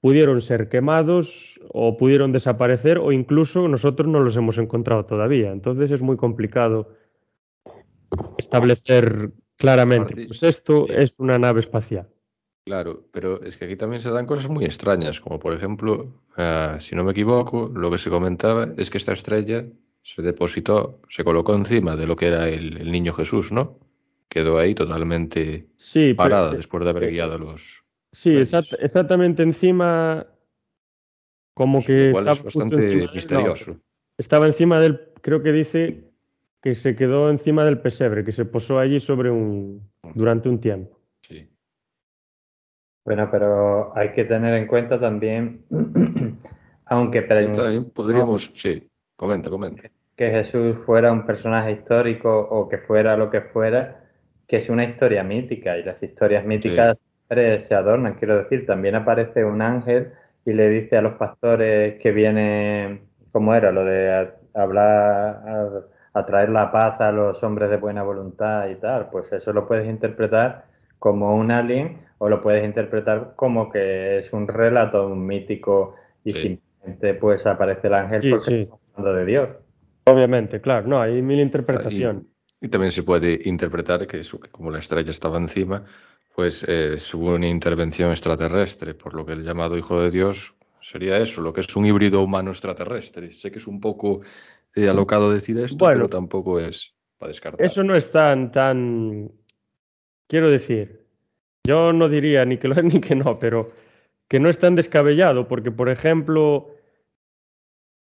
pudieron 0.00 0.42
ser 0.42 0.68
quemados 0.68 1.60
o 1.68 1.96
pudieron 1.96 2.32
desaparecer 2.32 2.98
o 2.98 3.12
incluso 3.12 3.68
nosotros 3.68 4.08
no 4.08 4.20
los 4.20 4.36
hemos 4.36 4.58
encontrado 4.58 5.04
todavía. 5.04 5.52
Entonces 5.52 5.90
es 5.90 6.02
muy 6.02 6.16
complicado 6.16 6.88
establecer 8.36 9.30
claramente, 9.56 10.26
pues 10.26 10.42
esto 10.42 10.88
es 10.88 11.20
una 11.20 11.38
nave 11.38 11.60
espacial. 11.60 12.08
Claro, 12.64 13.04
pero 13.10 13.42
es 13.42 13.56
que 13.56 13.64
aquí 13.64 13.76
también 13.76 14.00
se 14.00 14.10
dan 14.10 14.26
cosas 14.26 14.48
muy 14.48 14.64
extrañas, 14.64 15.20
como 15.20 15.38
por 15.38 15.52
ejemplo, 15.52 16.14
uh, 16.38 16.80
si 16.80 16.94
no 16.94 17.02
me 17.02 17.10
equivoco, 17.10 17.70
lo 17.74 17.90
que 17.90 17.98
se 17.98 18.10
comentaba 18.10 18.68
es 18.76 18.88
que 18.88 18.98
esta 18.98 19.12
estrella 19.12 19.64
se 20.02 20.22
depositó, 20.22 21.00
se 21.08 21.24
colocó 21.24 21.54
encima 21.54 21.96
de 21.96 22.06
lo 22.06 22.14
que 22.16 22.28
era 22.28 22.48
el, 22.48 22.76
el 22.76 22.92
niño 22.92 23.12
Jesús, 23.12 23.50
¿no? 23.50 23.78
quedó 24.32 24.58
ahí 24.58 24.74
totalmente 24.74 25.66
sí, 25.76 26.14
parada 26.14 26.48
pero, 26.48 26.56
después 26.56 26.84
de 26.84 26.90
haber 26.90 27.10
guiado 27.10 27.36
los. 27.36 27.84
Sí, 28.12 28.34
exact, 28.34 28.72
exactamente 28.78 29.42
encima. 29.42 30.26
Como 31.54 31.84
que. 31.84 32.08
Igual 32.08 32.28
es 32.28 32.42
bastante 32.42 33.08
misterioso. 33.14 33.72
No, 33.72 33.80
estaba 34.16 34.46
encima 34.46 34.80
del. 34.80 35.00
Creo 35.20 35.42
que 35.42 35.52
dice 35.52 36.10
que 36.62 36.74
se 36.74 36.96
quedó 36.96 37.28
encima 37.28 37.64
del 37.64 37.80
pesebre, 37.80 38.24
que 38.24 38.32
se 38.32 38.46
posó 38.46 38.78
allí 38.78 39.00
sobre 39.00 39.30
un. 39.30 39.86
durante 40.14 40.48
un 40.48 40.60
tiempo. 40.60 40.98
Bueno, 43.04 43.28
pero 43.30 43.96
hay 43.96 44.12
que 44.12 44.24
tener 44.24 44.54
en 44.54 44.66
cuenta 44.66 44.98
también. 44.98 45.64
aunque 46.86 47.22
podríamos. 47.22 48.50
Sí, 48.54 48.88
comenta, 49.16 49.50
comenta. 49.50 49.82
Que 50.16 50.30
Jesús 50.30 50.76
fuera 50.84 51.10
un 51.10 51.24
personaje 51.24 51.72
histórico 51.72 52.30
o 52.38 52.68
que 52.68 52.78
fuera 52.78 53.16
lo 53.16 53.30
que 53.30 53.40
fuera 53.40 54.02
que 54.46 54.58
es 54.58 54.68
una 54.68 54.84
historia 54.84 55.24
mítica 55.24 55.78
y 55.78 55.82
las 55.82 56.02
historias 56.02 56.44
míticas 56.44 56.98
sí. 57.30 57.60
se 57.60 57.74
adornan, 57.74 58.14
quiero 58.14 58.36
decir, 58.36 58.66
también 58.66 58.94
aparece 58.94 59.44
un 59.44 59.62
ángel 59.62 60.12
y 60.44 60.52
le 60.52 60.68
dice 60.68 60.98
a 60.98 61.00
los 61.00 61.12
pastores 61.12 61.98
que 61.98 62.12
viene, 62.12 63.02
¿cómo 63.32 63.54
era? 63.54 63.72
Lo 63.72 63.82
de 63.84 64.30
hablar, 64.52 65.86
atraer 66.12 66.50
la 66.50 66.70
paz 66.70 67.00
a 67.00 67.12
los 67.12 67.42
hombres 67.42 67.70
de 67.70 67.78
buena 67.78 68.02
voluntad 68.02 68.68
y 68.68 68.74
tal, 68.74 69.08
pues 69.10 69.32
eso 69.32 69.54
lo 69.54 69.66
puedes 69.66 69.88
interpretar 69.88 70.66
como 70.98 71.34
un 71.34 71.50
alien 71.50 72.00
o 72.22 72.28
lo 72.28 72.40
puedes 72.40 72.64
interpretar 72.64 73.32
como 73.34 73.68
que 73.68 74.18
es 74.18 74.32
un 74.32 74.46
relato 74.46 75.08
mítico 75.08 75.96
y 76.22 76.32
sí. 76.32 76.40
simplemente 76.40 77.14
pues 77.14 77.44
aparece 77.46 77.88
el 77.88 77.94
ángel 77.94 78.22
sí, 78.22 78.30
porque 78.30 78.44
sí. 78.44 78.54
está 78.60 78.76
hablando 78.94 79.18
de 79.18 79.24
Dios. 79.26 79.48
Obviamente, 80.04 80.60
claro, 80.60 80.86
no, 80.86 81.02
hay 81.02 81.20
mil 81.20 81.40
interpretaciones. 81.40 82.30
Y 82.60 82.68
también 82.68 82.92
se 82.92 83.02
puede 83.02 83.40
interpretar 83.44 84.06
que, 84.06 84.20
eso, 84.20 84.38
que 84.38 84.50
como 84.50 84.70
la 84.70 84.78
estrella 84.78 85.10
estaba 85.10 85.36
encima, 85.36 85.82
pues 86.32 86.64
eh, 86.68 86.96
hubo 87.14 87.34
una 87.34 87.48
intervención 87.48 88.12
extraterrestre, 88.12 88.94
por 88.94 89.14
lo 89.14 89.26
que 89.26 89.32
el 89.32 89.42
llamado 89.42 89.76
Hijo 89.76 90.00
de 90.00 90.12
Dios 90.12 90.54
sería 90.80 91.18
eso, 91.18 91.40
lo 91.40 91.52
que 91.52 91.62
es 91.62 91.74
un 91.74 91.86
híbrido 91.86 92.22
humano 92.22 92.52
extraterrestre. 92.52 93.32
Sé 93.32 93.50
que 93.50 93.58
es 93.58 93.66
un 93.66 93.80
poco 93.80 94.20
eh, 94.76 94.88
alocado 94.88 95.32
decir 95.32 95.58
esto, 95.58 95.86
bueno, 95.86 95.96
pero 95.96 96.08
tampoco 96.08 96.60
es 96.60 96.94
para 97.18 97.30
descartar. 97.30 97.66
Eso 97.66 97.82
no 97.82 97.96
es 97.96 98.12
tan, 98.12 98.52
tan, 98.52 99.28
quiero 100.28 100.48
decir, 100.48 101.01
yo 101.64 101.92
no 101.92 102.08
diría 102.08 102.44
ni 102.44 102.58
que 102.58 102.68
lo 102.68 102.74
es 102.74 102.84
ni 102.94 103.00
que 103.00 103.14
no, 103.14 103.38
pero 103.38 103.72
que 104.28 104.40
no 104.40 104.48
es 104.48 104.58
tan 104.58 104.74
descabellado, 104.74 105.46
porque 105.48 105.70
por 105.70 105.88
ejemplo, 105.88 106.70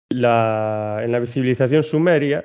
la, 0.09 1.01
en 1.03 1.13
la 1.13 1.27
civilización 1.27 1.83
sumeria, 1.83 2.45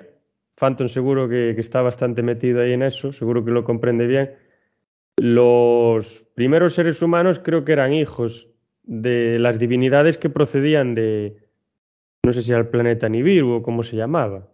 Phantom 0.55 0.87
seguro 0.87 1.27
que, 1.27 1.53
que, 1.53 1.61
está 1.61 1.81
bastante 1.81 2.23
metido 2.23 2.61
ahí 2.61 2.73
en 2.73 2.81
eso, 2.81 3.11
seguro 3.11 3.43
que 3.43 3.51
lo 3.51 3.63
comprende 3.63 4.07
bien. 4.07 4.31
Los 5.17 6.23
primeros 6.33 6.73
seres 6.73 7.01
humanos 7.01 7.39
creo 7.39 7.63
que 7.63 7.73
eran 7.73 7.93
hijos 7.93 8.47
de 8.83 9.37
las 9.39 9.59
divinidades 9.59 10.17
que 10.17 10.29
procedían 10.29 10.95
de, 10.95 11.37
no 12.23 12.33
sé 12.33 12.41
si 12.41 12.51
era 12.51 12.59
el 12.59 12.67
planeta 12.67 13.09
Nibiru 13.09 13.53
o 13.53 13.63
cómo 13.63 13.83
se 13.83 13.95
llamaba, 13.95 14.47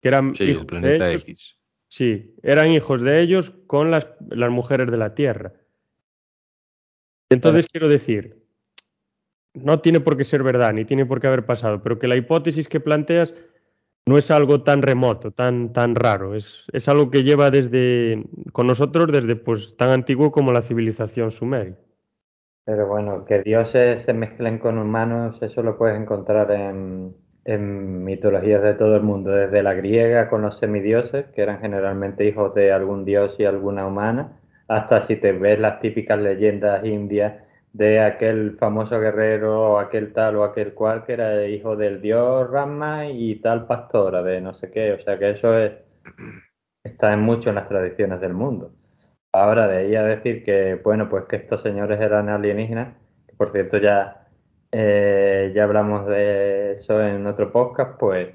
que 0.00 0.08
eran 0.08 0.34
sí, 0.34 0.44
hijos 0.44 0.60
el 0.60 0.66
planeta 0.66 1.04
de 1.04 1.10
ellos, 1.10 1.22
X. 1.22 1.58
Sí, 1.88 2.34
eran 2.42 2.70
hijos 2.70 3.02
de 3.02 3.20
ellos 3.20 3.50
con 3.66 3.90
las, 3.90 4.08
las 4.28 4.50
mujeres 4.50 4.90
de 4.90 4.96
la 4.96 5.14
Tierra. 5.14 5.52
Entonces, 7.30 7.66
quiero 7.66 7.88
decir, 7.88 8.42
no 9.54 9.80
tiene 9.80 10.00
por 10.00 10.16
qué 10.16 10.24
ser 10.24 10.42
verdad, 10.42 10.72
ni 10.72 10.84
tiene 10.84 11.06
por 11.06 11.20
qué 11.20 11.26
haber 11.26 11.46
pasado, 11.46 11.82
pero 11.82 11.98
que 11.98 12.08
la 12.08 12.16
hipótesis 12.16 12.68
que 12.68 12.80
planteas 12.80 13.34
no 14.06 14.16
es 14.16 14.30
algo 14.30 14.62
tan 14.62 14.80
remoto, 14.80 15.30
tan, 15.32 15.72
tan 15.72 15.94
raro. 15.94 16.34
Es, 16.34 16.64
es, 16.72 16.88
algo 16.88 17.10
que 17.10 17.24
lleva 17.24 17.50
desde 17.50 18.24
con 18.52 18.66
nosotros 18.66 19.12
desde 19.12 19.36
pues 19.36 19.76
tan 19.76 19.90
antiguo 19.90 20.32
como 20.32 20.52
la 20.52 20.62
civilización 20.62 21.30
sumeria. 21.30 21.76
Pero 22.64 22.86
bueno, 22.86 23.24
que 23.24 23.42
dioses 23.42 24.02
se 24.02 24.12
mezclen 24.14 24.58
con 24.58 24.78
humanos, 24.78 25.40
eso 25.42 25.62
lo 25.62 25.76
puedes 25.76 26.00
encontrar 26.00 26.50
en, 26.50 27.14
en 27.44 28.04
mitologías 28.04 28.62
de 28.62 28.74
todo 28.74 28.96
el 28.96 29.02
mundo, 29.02 29.30
desde 29.30 29.62
la 29.62 29.74
griega 29.74 30.28
con 30.28 30.42
los 30.42 30.58
semidioses, 30.58 31.26
que 31.34 31.42
eran 31.42 31.60
generalmente 31.60 32.26
hijos 32.26 32.54
de 32.54 32.72
algún 32.72 33.04
dios 33.06 33.36
y 33.38 33.44
alguna 33.44 33.86
humana, 33.86 34.38
hasta 34.68 35.00
si 35.00 35.16
te 35.16 35.32
ves 35.32 35.58
las 35.58 35.80
típicas 35.80 36.18
leyendas 36.20 36.84
indias 36.84 37.42
de 37.72 38.00
aquel 38.00 38.54
famoso 38.54 38.98
guerrero, 39.00 39.72
o 39.74 39.78
aquel 39.78 40.12
tal 40.12 40.36
o 40.36 40.44
aquel 40.44 40.74
cual, 40.74 41.04
que 41.04 41.14
era 41.14 41.46
hijo 41.46 41.76
del 41.76 42.00
dios 42.00 42.50
Rama 42.50 43.06
y 43.08 43.36
tal 43.36 43.66
pastora 43.66 44.22
de 44.22 44.40
no 44.40 44.54
sé 44.54 44.70
qué. 44.70 44.92
O 44.92 44.98
sea 45.00 45.18
que 45.18 45.30
eso 45.30 45.58
es, 45.58 45.72
está 46.84 47.12
en 47.12 47.20
mucho 47.20 47.50
en 47.50 47.56
las 47.56 47.68
tradiciones 47.68 48.20
del 48.20 48.34
mundo. 48.34 48.72
Ahora, 49.32 49.68
de 49.68 49.78
ahí 49.78 49.94
a 49.96 50.02
decir 50.04 50.42
que, 50.44 50.76
bueno, 50.76 51.08
pues 51.08 51.24
que 51.26 51.36
estos 51.36 51.62
señores 51.62 52.00
eran 52.00 52.28
alienígenas, 52.28 52.96
que 53.26 53.36
por 53.36 53.52
cierto 53.52 53.78
ya, 53.78 54.26
eh, 54.72 55.52
ya 55.54 55.64
hablamos 55.64 56.06
de 56.06 56.72
eso 56.72 57.02
en 57.02 57.26
otro 57.26 57.52
podcast, 57.52 57.98
pues, 57.98 58.34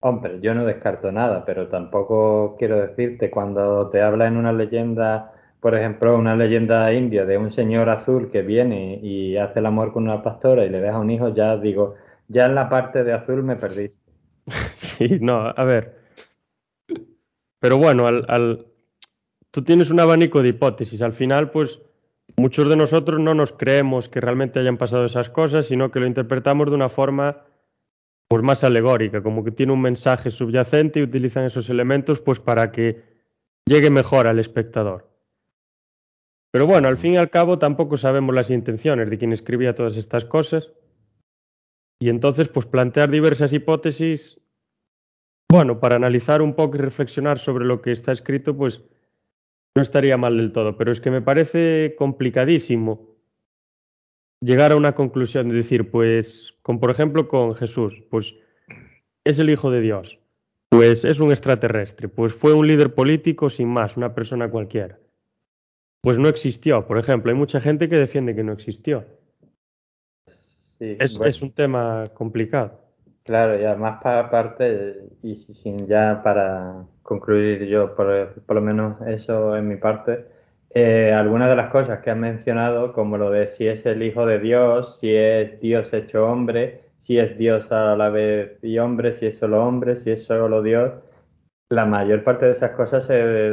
hombre, 0.00 0.40
yo 0.40 0.54
no 0.54 0.64
descarto 0.66 1.10
nada, 1.12 1.44
pero 1.44 1.68
tampoco 1.68 2.56
quiero 2.58 2.76
decirte, 2.86 3.30
cuando 3.30 3.90
te 3.90 4.02
habla 4.02 4.26
en 4.26 4.36
una 4.36 4.52
leyenda 4.52 5.33
por 5.64 5.74
ejemplo, 5.74 6.14
una 6.14 6.36
leyenda 6.36 6.92
india 6.92 7.24
de 7.24 7.38
un 7.38 7.50
señor 7.50 7.88
azul 7.88 8.30
que 8.30 8.42
viene 8.42 9.00
y 9.02 9.38
hace 9.38 9.60
el 9.60 9.64
amor 9.64 9.94
con 9.94 10.02
una 10.02 10.22
pastora 10.22 10.66
y 10.66 10.68
le 10.68 10.78
deja 10.78 10.98
un 10.98 11.08
hijo, 11.08 11.34
ya 11.34 11.56
digo, 11.56 11.94
ya 12.28 12.44
en 12.44 12.54
la 12.54 12.68
parte 12.68 13.02
de 13.02 13.14
azul 13.14 13.42
me 13.42 13.56
perdí. 13.56 13.86
Sí, 14.74 15.20
no, 15.22 15.54
a 15.56 15.64
ver. 15.64 16.02
Pero 17.60 17.78
bueno, 17.78 18.06
al, 18.06 18.26
al, 18.28 18.66
tú 19.50 19.64
tienes 19.64 19.88
un 19.88 20.00
abanico 20.00 20.42
de 20.42 20.50
hipótesis. 20.50 21.00
Al 21.00 21.14
final, 21.14 21.50
pues 21.50 21.80
muchos 22.36 22.68
de 22.68 22.76
nosotros 22.76 23.18
no 23.18 23.32
nos 23.32 23.54
creemos 23.54 24.10
que 24.10 24.20
realmente 24.20 24.60
hayan 24.60 24.76
pasado 24.76 25.06
esas 25.06 25.30
cosas, 25.30 25.64
sino 25.64 25.90
que 25.90 25.98
lo 25.98 26.06
interpretamos 26.06 26.68
de 26.68 26.74
una 26.74 26.90
forma 26.90 27.38
pues 28.28 28.42
más 28.42 28.64
alegórica, 28.64 29.22
como 29.22 29.42
que 29.42 29.50
tiene 29.50 29.72
un 29.72 29.80
mensaje 29.80 30.30
subyacente 30.30 31.00
y 31.00 31.04
utilizan 31.04 31.46
esos 31.46 31.70
elementos 31.70 32.20
pues 32.20 32.38
para 32.38 32.70
que 32.70 33.02
llegue 33.64 33.88
mejor 33.88 34.26
al 34.26 34.38
espectador. 34.38 35.13
Pero 36.54 36.68
bueno, 36.68 36.86
al 36.86 36.98
fin 36.98 37.14
y 37.14 37.16
al 37.16 37.30
cabo 37.30 37.58
tampoco 37.58 37.96
sabemos 37.96 38.32
las 38.32 38.48
intenciones 38.48 39.10
de 39.10 39.18
quien 39.18 39.32
escribía 39.32 39.74
todas 39.74 39.96
estas 39.96 40.24
cosas. 40.24 40.70
Y 42.00 42.08
entonces, 42.08 42.48
pues 42.48 42.64
plantear 42.64 43.10
diversas 43.10 43.52
hipótesis, 43.52 44.38
bueno, 45.50 45.80
para 45.80 45.96
analizar 45.96 46.42
un 46.42 46.54
poco 46.54 46.76
y 46.76 46.80
reflexionar 46.80 47.40
sobre 47.40 47.64
lo 47.64 47.82
que 47.82 47.90
está 47.90 48.12
escrito, 48.12 48.56
pues 48.56 48.84
no 49.74 49.82
estaría 49.82 50.16
mal 50.16 50.36
del 50.36 50.52
todo. 50.52 50.76
Pero 50.76 50.92
es 50.92 51.00
que 51.00 51.10
me 51.10 51.22
parece 51.22 51.96
complicadísimo 51.98 53.16
llegar 54.40 54.70
a 54.70 54.76
una 54.76 54.94
conclusión 54.94 55.48
de 55.48 55.56
decir, 55.56 55.90
pues, 55.90 56.56
con, 56.62 56.78
por 56.78 56.92
ejemplo, 56.92 57.26
con 57.26 57.56
Jesús, 57.56 58.00
pues 58.10 58.32
es 59.24 59.40
el 59.40 59.50
Hijo 59.50 59.72
de 59.72 59.80
Dios. 59.80 60.20
Pues 60.68 61.04
es 61.04 61.18
un 61.18 61.32
extraterrestre, 61.32 62.06
pues 62.08 62.32
fue 62.32 62.52
un 62.52 62.68
líder 62.68 62.94
político 62.94 63.50
sin 63.50 63.66
más, 63.66 63.96
una 63.96 64.14
persona 64.14 64.48
cualquiera. 64.48 65.00
Pues 66.04 66.18
no 66.18 66.28
existió, 66.28 66.86
por 66.86 66.98
ejemplo, 66.98 67.32
hay 67.32 67.36
mucha 67.36 67.60
gente 67.60 67.88
que 67.88 67.96
defiende 67.96 68.36
que 68.36 68.44
no 68.44 68.52
existió. 68.52 69.04
Sí, 70.78 70.96
Es, 70.98 71.12
bueno, 71.12 71.30
es 71.30 71.40
un 71.40 71.52
tema 71.52 72.10
complicado. 72.14 72.80
claro, 73.24 73.58
y 73.60 73.64
además 73.64 74.00
para 74.02 74.20
aparte, 74.20 75.08
y 75.22 75.36
si- 75.36 75.54
sin 75.54 75.86
ya 75.86 76.20
para 76.22 76.84
concluir 77.02 77.64
yo, 77.66 77.94
por, 77.94 78.34
por 78.46 78.56
lo 78.56 78.62
menos 78.62 79.00
eso 79.06 79.56
en 79.56 79.68
mi 79.68 79.76
parte, 79.76 80.26
eh, 80.74 81.12
algunas 81.12 81.48
de 81.50 81.56
las 81.56 81.70
cosas 81.70 82.00
que 82.00 82.10
has 82.10 82.16
mencionado, 82.16 82.92
como 82.92 83.16
lo 83.18 83.30
de 83.30 83.46
si 83.48 83.66
es 83.66 83.86
el 83.86 84.02
Hijo 84.02 84.26
de 84.26 84.38
Dios, 84.40 84.98
si 84.98 85.14
es 85.14 85.60
Dios 85.60 85.92
hecho 85.92 86.26
hombre, 86.26 86.80
si 86.96 87.18
es 87.18 87.36
Dios 87.38 87.70
a 87.72 87.96
la 87.96 88.08
vez 88.10 88.58
y 88.62 88.78
hombre, 88.78 89.12
si 89.12 89.26
es 89.26 89.38
solo 89.38 89.64
hombre, 89.64 89.96
si 89.96 90.10
es 90.10 90.24
solo 90.24 90.62
Dios, 90.62 90.92
La 91.74 91.86
mayor 91.86 92.22
parte 92.22 92.46
de 92.46 92.52
esas 92.52 92.70
cosas 92.70 93.04
se, 93.06 93.52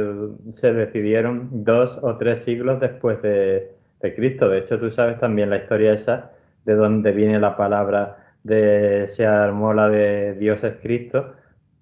se 0.52 0.72
decidieron 0.72 1.48
dos 1.64 1.98
o 2.02 2.16
tres 2.16 2.44
siglos 2.44 2.78
después 2.78 3.20
de, 3.20 3.72
de 4.00 4.14
Cristo. 4.14 4.48
De 4.48 4.58
hecho, 4.58 4.78
tú 4.78 4.92
sabes 4.92 5.18
también 5.18 5.50
la 5.50 5.56
historia 5.56 5.92
esa 5.92 6.30
de 6.64 6.74
dónde 6.74 7.10
viene 7.10 7.40
la 7.40 7.56
palabra 7.56 8.18
de 8.44 9.08
se 9.08 9.26
armó 9.26 9.74
la 9.74 9.88
de 9.88 10.34
Dios 10.34 10.62
es 10.62 10.74
Cristo, 10.80 11.32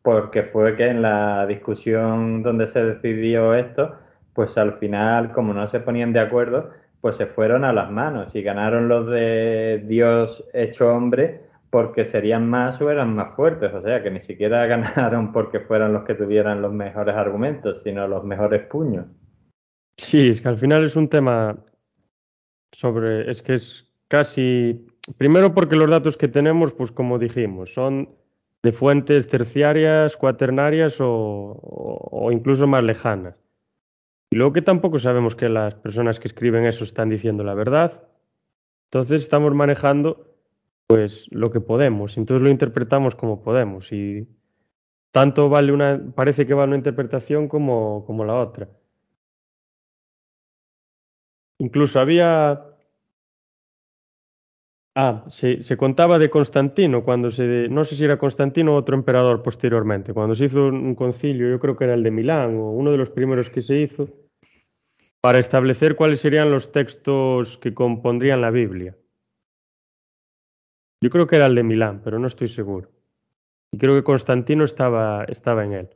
porque 0.02 0.42
fue 0.42 0.76
que 0.76 0.86
en 0.86 1.02
la 1.02 1.46
discusión 1.46 2.42
donde 2.42 2.68
se 2.68 2.84
decidió 2.84 3.54
esto, 3.54 3.96
pues 4.32 4.56
al 4.56 4.78
final, 4.78 5.32
como 5.32 5.52
no 5.52 5.66
se 5.68 5.80
ponían 5.80 6.14
de 6.14 6.20
acuerdo, 6.20 6.70
pues 7.02 7.16
se 7.16 7.26
fueron 7.26 7.64
a 7.64 7.72
las 7.74 7.90
manos 7.90 8.34
y 8.34 8.42
ganaron 8.42 8.88
los 8.88 9.10
de 9.10 9.82
Dios 9.86 10.42
hecho 10.54 10.88
hombre 10.88 11.49
porque 11.70 12.04
serían 12.04 12.48
más 12.48 12.80
o 12.80 12.90
eran 12.90 13.14
más 13.14 13.32
fuertes, 13.34 13.72
o 13.72 13.80
sea 13.82 14.02
que 14.02 14.10
ni 14.10 14.20
siquiera 14.20 14.66
ganaron 14.66 15.32
porque 15.32 15.60
fueran 15.60 15.92
los 15.92 16.04
que 16.04 16.14
tuvieran 16.14 16.62
los 16.62 16.72
mejores 16.72 17.14
argumentos, 17.14 17.82
sino 17.82 18.06
los 18.08 18.24
mejores 18.24 18.66
puños. 18.66 19.06
Sí, 19.96 20.28
es 20.28 20.40
que 20.40 20.48
al 20.48 20.56
final 20.58 20.84
es 20.84 20.96
un 20.96 21.08
tema 21.08 21.56
sobre, 22.72 23.30
es 23.30 23.42
que 23.42 23.54
es 23.54 23.92
casi, 24.08 24.86
primero 25.18 25.54
porque 25.54 25.76
los 25.76 25.90
datos 25.90 26.16
que 26.16 26.28
tenemos, 26.28 26.72
pues 26.72 26.90
como 26.92 27.18
dijimos, 27.18 27.72
son 27.74 28.08
de 28.62 28.72
fuentes 28.72 29.26
terciarias, 29.28 30.16
cuaternarias 30.16 31.00
o, 31.00 31.06
o- 31.62 32.32
incluso 32.32 32.66
más 32.66 32.84
lejanas. 32.84 33.36
Y 34.30 34.36
luego 34.36 34.52
que 34.52 34.62
tampoco 34.62 34.98
sabemos 34.98 35.34
que 35.34 35.48
las 35.48 35.74
personas 35.74 36.20
que 36.20 36.28
escriben 36.28 36.64
eso 36.64 36.84
están 36.84 37.08
diciendo 37.08 37.42
la 37.42 37.54
verdad. 37.54 38.02
Entonces 38.90 39.22
estamos 39.22 39.54
manejando 39.54 40.29
pues 40.90 41.26
lo 41.30 41.52
que 41.52 41.60
podemos, 41.60 42.18
entonces 42.18 42.42
lo 42.42 42.50
interpretamos 42.50 43.14
como 43.14 43.42
podemos 43.42 43.92
y 43.92 44.26
tanto 45.12 45.48
vale 45.48 45.70
una, 45.70 46.12
parece 46.16 46.46
que 46.48 46.52
vale 46.52 46.70
una 46.70 46.78
interpretación 46.78 47.46
como, 47.46 48.04
como 48.06 48.24
la 48.24 48.34
otra. 48.34 48.68
Incluso 51.58 52.00
había. 52.00 52.66
Ah, 54.96 55.24
se, 55.28 55.62
se 55.62 55.76
contaba 55.76 56.18
de 56.18 56.28
Constantino 56.28 57.04
cuando 57.04 57.30
se. 57.30 57.68
No 57.68 57.84
sé 57.84 57.94
si 57.94 58.04
era 58.04 58.18
Constantino 58.18 58.74
o 58.74 58.78
otro 58.78 58.96
emperador 58.96 59.44
posteriormente. 59.44 60.12
Cuando 60.12 60.34
se 60.34 60.46
hizo 60.46 60.66
un 60.66 60.96
concilio, 60.96 61.48
yo 61.50 61.60
creo 61.60 61.76
que 61.76 61.84
era 61.84 61.94
el 61.94 62.02
de 62.02 62.10
Milán 62.10 62.56
o 62.56 62.72
uno 62.72 62.90
de 62.90 62.98
los 62.98 63.10
primeros 63.10 63.48
que 63.48 63.62
se 63.62 63.76
hizo, 63.76 64.08
para 65.20 65.38
establecer 65.38 65.94
cuáles 65.94 66.20
serían 66.20 66.50
los 66.50 66.72
textos 66.72 67.58
que 67.58 67.74
compondrían 67.74 68.40
la 68.40 68.50
Biblia. 68.50 68.96
Yo 71.00 71.10
creo 71.10 71.26
que 71.26 71.36
era 71.36 71.46
el 71.46 71.54
de 71.54 71.62
Milán, 71.62 72.00
pero 72.04 72.18
no 72.18 72.26
estoy 72.26 72.48
seguro. 72.48 72.90
Y 73.72 73.78
creo 73.78 73.94
que 73.94 74.04
Constantino 74.04 74.64
estaba, 74.64 75.24
estaba 75.24 75.64
en 75.64 75.72
él. 75.72 75.90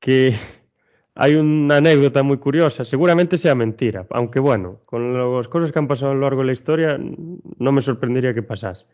Que 0.00 0.34
hay 1.14 1.34
una 1.36 1.76
anécdota 1.76 2.22
muy 2.22 2.38
curiosa, 2.38 2.84
seguramente 2.84 3.38
sea 3.38 3.54
mentira, 3.54 4.06
aunque 4.10 4.40
bueno, 4.40 4.80
con 4.84 5.14
las 5.36 5.48
cosas 5.48 5.72
que 5.72 5.78
han 5.78 5.88
pasado 5.88 6.12
a 6.12 6.14
lo 6.14 6.22
largo 6.22 6.40
de 6.40 6.46
la 6.46 6.52
historia, 6.52 6.98
no 6.98 7.72
me 7.72 7.82
sorprendería 7.82 8.34
que 8.34 8.42
pasase. 8.42 8.86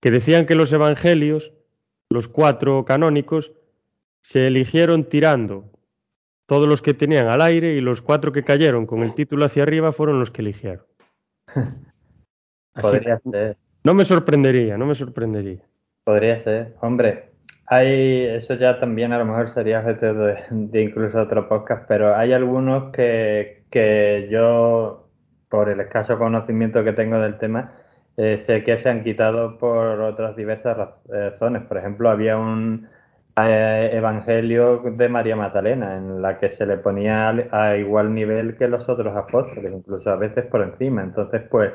Que 0.00 0.10
decían 0.10 0.46
que 0.46 0.54
los 0.54 0.72
evangelios, 0.72 1.52
los 2.08 2.26
cuatro 2.26 2.84
canónicos, 2.84 3.52
se 4.22 4.46
eligieron 4.46 5.04
tirando 5.04 5.70
todos 6.46 6.68
los 6.68 6.82
que 6.82 6.94
tenían 6.94 7.28
al 7.28 7.42
aire 7.42 7.74
y 7.74 7.80
los 7.80 8.02
cuatro 8.02 8.32
que 8.32 8.42
cayeron 8.42 8.84
con 8.86 9.00
el 9.00 9.14
título 9.14 9.44
hacia 9.44 9.62
arriba 9.62 9.92
fueron 9.92 10.18
los 10.18 10.30
que 10.30 10.42
eligieron. 10.42 10.84
Así 12.74 12.82
Podría 12.82 13.18
que 13.18 13.30
ser, 13.30 13.56
no 13.84 13.94
me 13.94 14.04
sorprendería, 14.04 14.78
no 14.78 14.86
me 14.86 14.94
sorprendería. 14.94 15.60
podría 16.04 16.38
ser. 16.40 16.74
Hombre, 16.80 17.30
hay, 17.66 18.24
eso 18.26 18.54
ya 18.54 18.78
también 18.78 19.12
a 19.12 19.18
lo 19.18 19.24
mejor 19.24 19.48
sería 19.48 19.80
objeto 19.80 20.14
de, 20.14 20.36
de 20.50 20.82
incluso 20.82 21.18
otro 21.20 21.48
podcast, 21.48 21.84
pero 21.88 22.16
hay 22.16 22.32
algunos 22.32 22.92
que, 22.92 23.64
que 23.70 24.28
yo, 24.30 25.08
por 25.48 25.68
el 25.68 25.80
escaso 25.80 26.18
conocimiento 26.18 26.84
que 26.84 26.92
tengo 26.92 27.18
del 27.20 27.38
tema, 27.38 27.74
eh, 28.16 28.38
sé 28.38 28.64
que 28.64 28.76
se 28.78 28.88
han 28.90 29.02
quitado 29.02 29.58
por 29.58 30.00
otras 30.00 30.36
diversas 30.36 30.76
eh, 31.12 31.30
razones. 31.30 31.62
Por 31.62 31.78
ejemplo, 31.78 32.10
había 32.10 32.36
un 32.36 32.88
eh, 33.40 33.90
evangelio 33.92 34.82
de 34.84 35.08
María 35.08 35.36
Magdalena 35.36 35.96
en 35.96 36.20
la 36.22 36.38
que 36.38 36.48
se 36.48 36.66
le 36.66 36.76
ponía 36.78 37.28
a 37.52 37.76
igual 37.76 38.12
nivel 38.14 38.56
que 38.56 38.68
los 38.68 38.88
otros 38.88 39.16
apóstoles, 39.16 39.72
incluso 39.72 40.10
a 40.10 40.16
veces 40.16 40.46
por 40.46 40.62
encima. 40.62 41.02
Entonces, 41.02 41.42
pues 41.50 41.72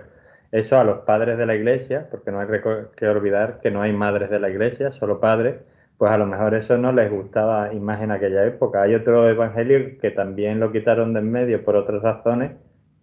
eso 0.60 0.80
a 0.80 0.84
los 0.84 1.00
padres 1.00 1.38
de 1.38 1.46
la 1.46 1.56
iglesia, 1.56 2.08
porque 2.10 2.32
no 2.32 2.40
hay 2.40 2.48
que 2.96 3.08
olvidar 3.08 3.60
que 3.62 3.72
no 3.72 3.82
hay 3.82 3.94
madres 3.94 4.30
de 4.30 4.40
la 4.40 4.50
iglesia, 4.50 4.92
solo 4.92 5.20
padres, 5.20 5.56
pues 5.98 6.12
a 6.12 6.18
lo 6.18 6.26
mejor 6.26 6.56
eso 6.56 6.78
no 6.78 6.92
les 6.92 7.12
gustaba 7.12 7.74
y 7.74 7.80
más 7.80 8.02
en 8.02 8.12
aquella 8.12 8.46
época. 8.46 8.82
Hay 8.84 8.96
otro 8.96 9.30
evangelio 9.30 9.98
que 10.00 10.12
también 10.12 10.60
lo 10.60 10.72
quitaron 10.72 11.14
de 11.14 11.20
en 11.20 11.32
medio 11.32 11.64
por 11.64 11.76
otras 11.76 12.02
razones, 12.02 12.52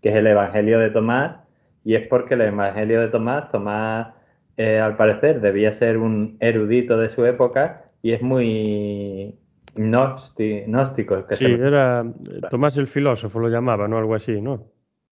que 0.00 0.10
es 0.10 0.14
el 0.14 0.26
evangelio 0.26 0.78
de 0.78 0.90
Tomás, 0.90 1.36
y 1.84 1.94
es 1.94 2.06
porque 2.08 2.34
el 2.34 2.42
evangelio 2.42 3.00
de 3.00 3.08
Tomás, 3.08 3.48
Tomás 3.50 4.14
eh, 4.56 4.78
al 4.80 4.96
parecer 4.96 5.40
debía 5.40 5.72
ser 5.72 5.98
un 5.98 6.36
erudito 6.40 6.98
de 6.98 7.08
su 7.08 7.24
época 7.26 7.84
y 8.02 8.12
es 8.12 8.22
muy 8.22 9.38
gnósti- 9.74 10.64
gnóstico. 10.66 11.26
Que 11.26 11.36
Sí, 11.36 11.44
era 11.46 12.04
Tomás 12.50 12.76
el 12.76 12.86
filósofo, 12.86 13.40
lo 13.40 13.48
llamaban, 13.48 13.92
o 13.92 13.98
algo 13.98 14.14
así, 14.14 14.40
¿no? 14.40 14.71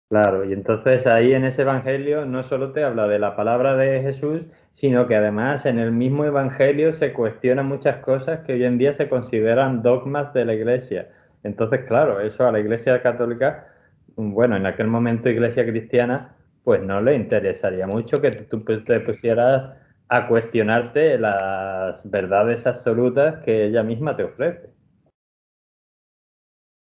Claro, 0.09 0.43
y 0.43 0.53
entonces 0.53 1.05
ahí 1.05 1.33
en 1.33 1.45
ese 1.45 1.61
evangelio 1.61 2.25
no 2.25 2.41
solo 2.41 2.71
te 2.71 2.83
habla 2.83 3.07
de 3.07 3.19
la 3.19 3.35
palabra 3.35 3.75
de 3.75 4.01
Jesús, 4.01 4.41
sino 4.73 5.05
que 5.05 5.15
además 5.15 5.67
en 5.67 5.77
el 5.77 5.91
mismo 5.91 6.25
evangelio 6.25 6.93
se 6.93 7.13
cuestionan 7.13 7.67
muchas 7.67 7.97
cosas 7.97 8.39
que 8.39 8.53
hoy 8.53 8.63
en 8.63 8.79
día 8.79 8.95
se 8.95 9.07
consideran 9.07 9.83
dogmas 9.83 10.33
de 10.33 10.45
la 10.45 10.55
iglesia. 10.55 11.09
Entonces, 11.43 11.81
claro, 11.87 12.19
eso 12.21 12.47
a 12.47 12.51
la 12.51 12.59
iglesia 12.59 13.03
católica, 13.03 13.67
bueno, 14.15 14.57
en 14.57 14.65
aquel 14.65 14.87
momento 14.87 15.29
iglesia 15.29 15.63
cristiana, 15.63 16.35
pues 16.63 16.81
no 16.81 17.01
le 17.01 17.13
interesaría 17.13 17.85
mucho 17.85 18.19
que 18.19 18.31
tú 18.31 18.63
te 18.63 18.99
pusieras 19.01 19.77
a 20.07 20.27
cuestionarte 20.27 21.19
las 21.19 22.09
verdades 22.09 22.65
absolutas 22.65 23.43
que 23.43 23.65
ella 23.65 23.83
misma 23.83 24.17
te 24.17 24.23
ofrece. 24.23 24.71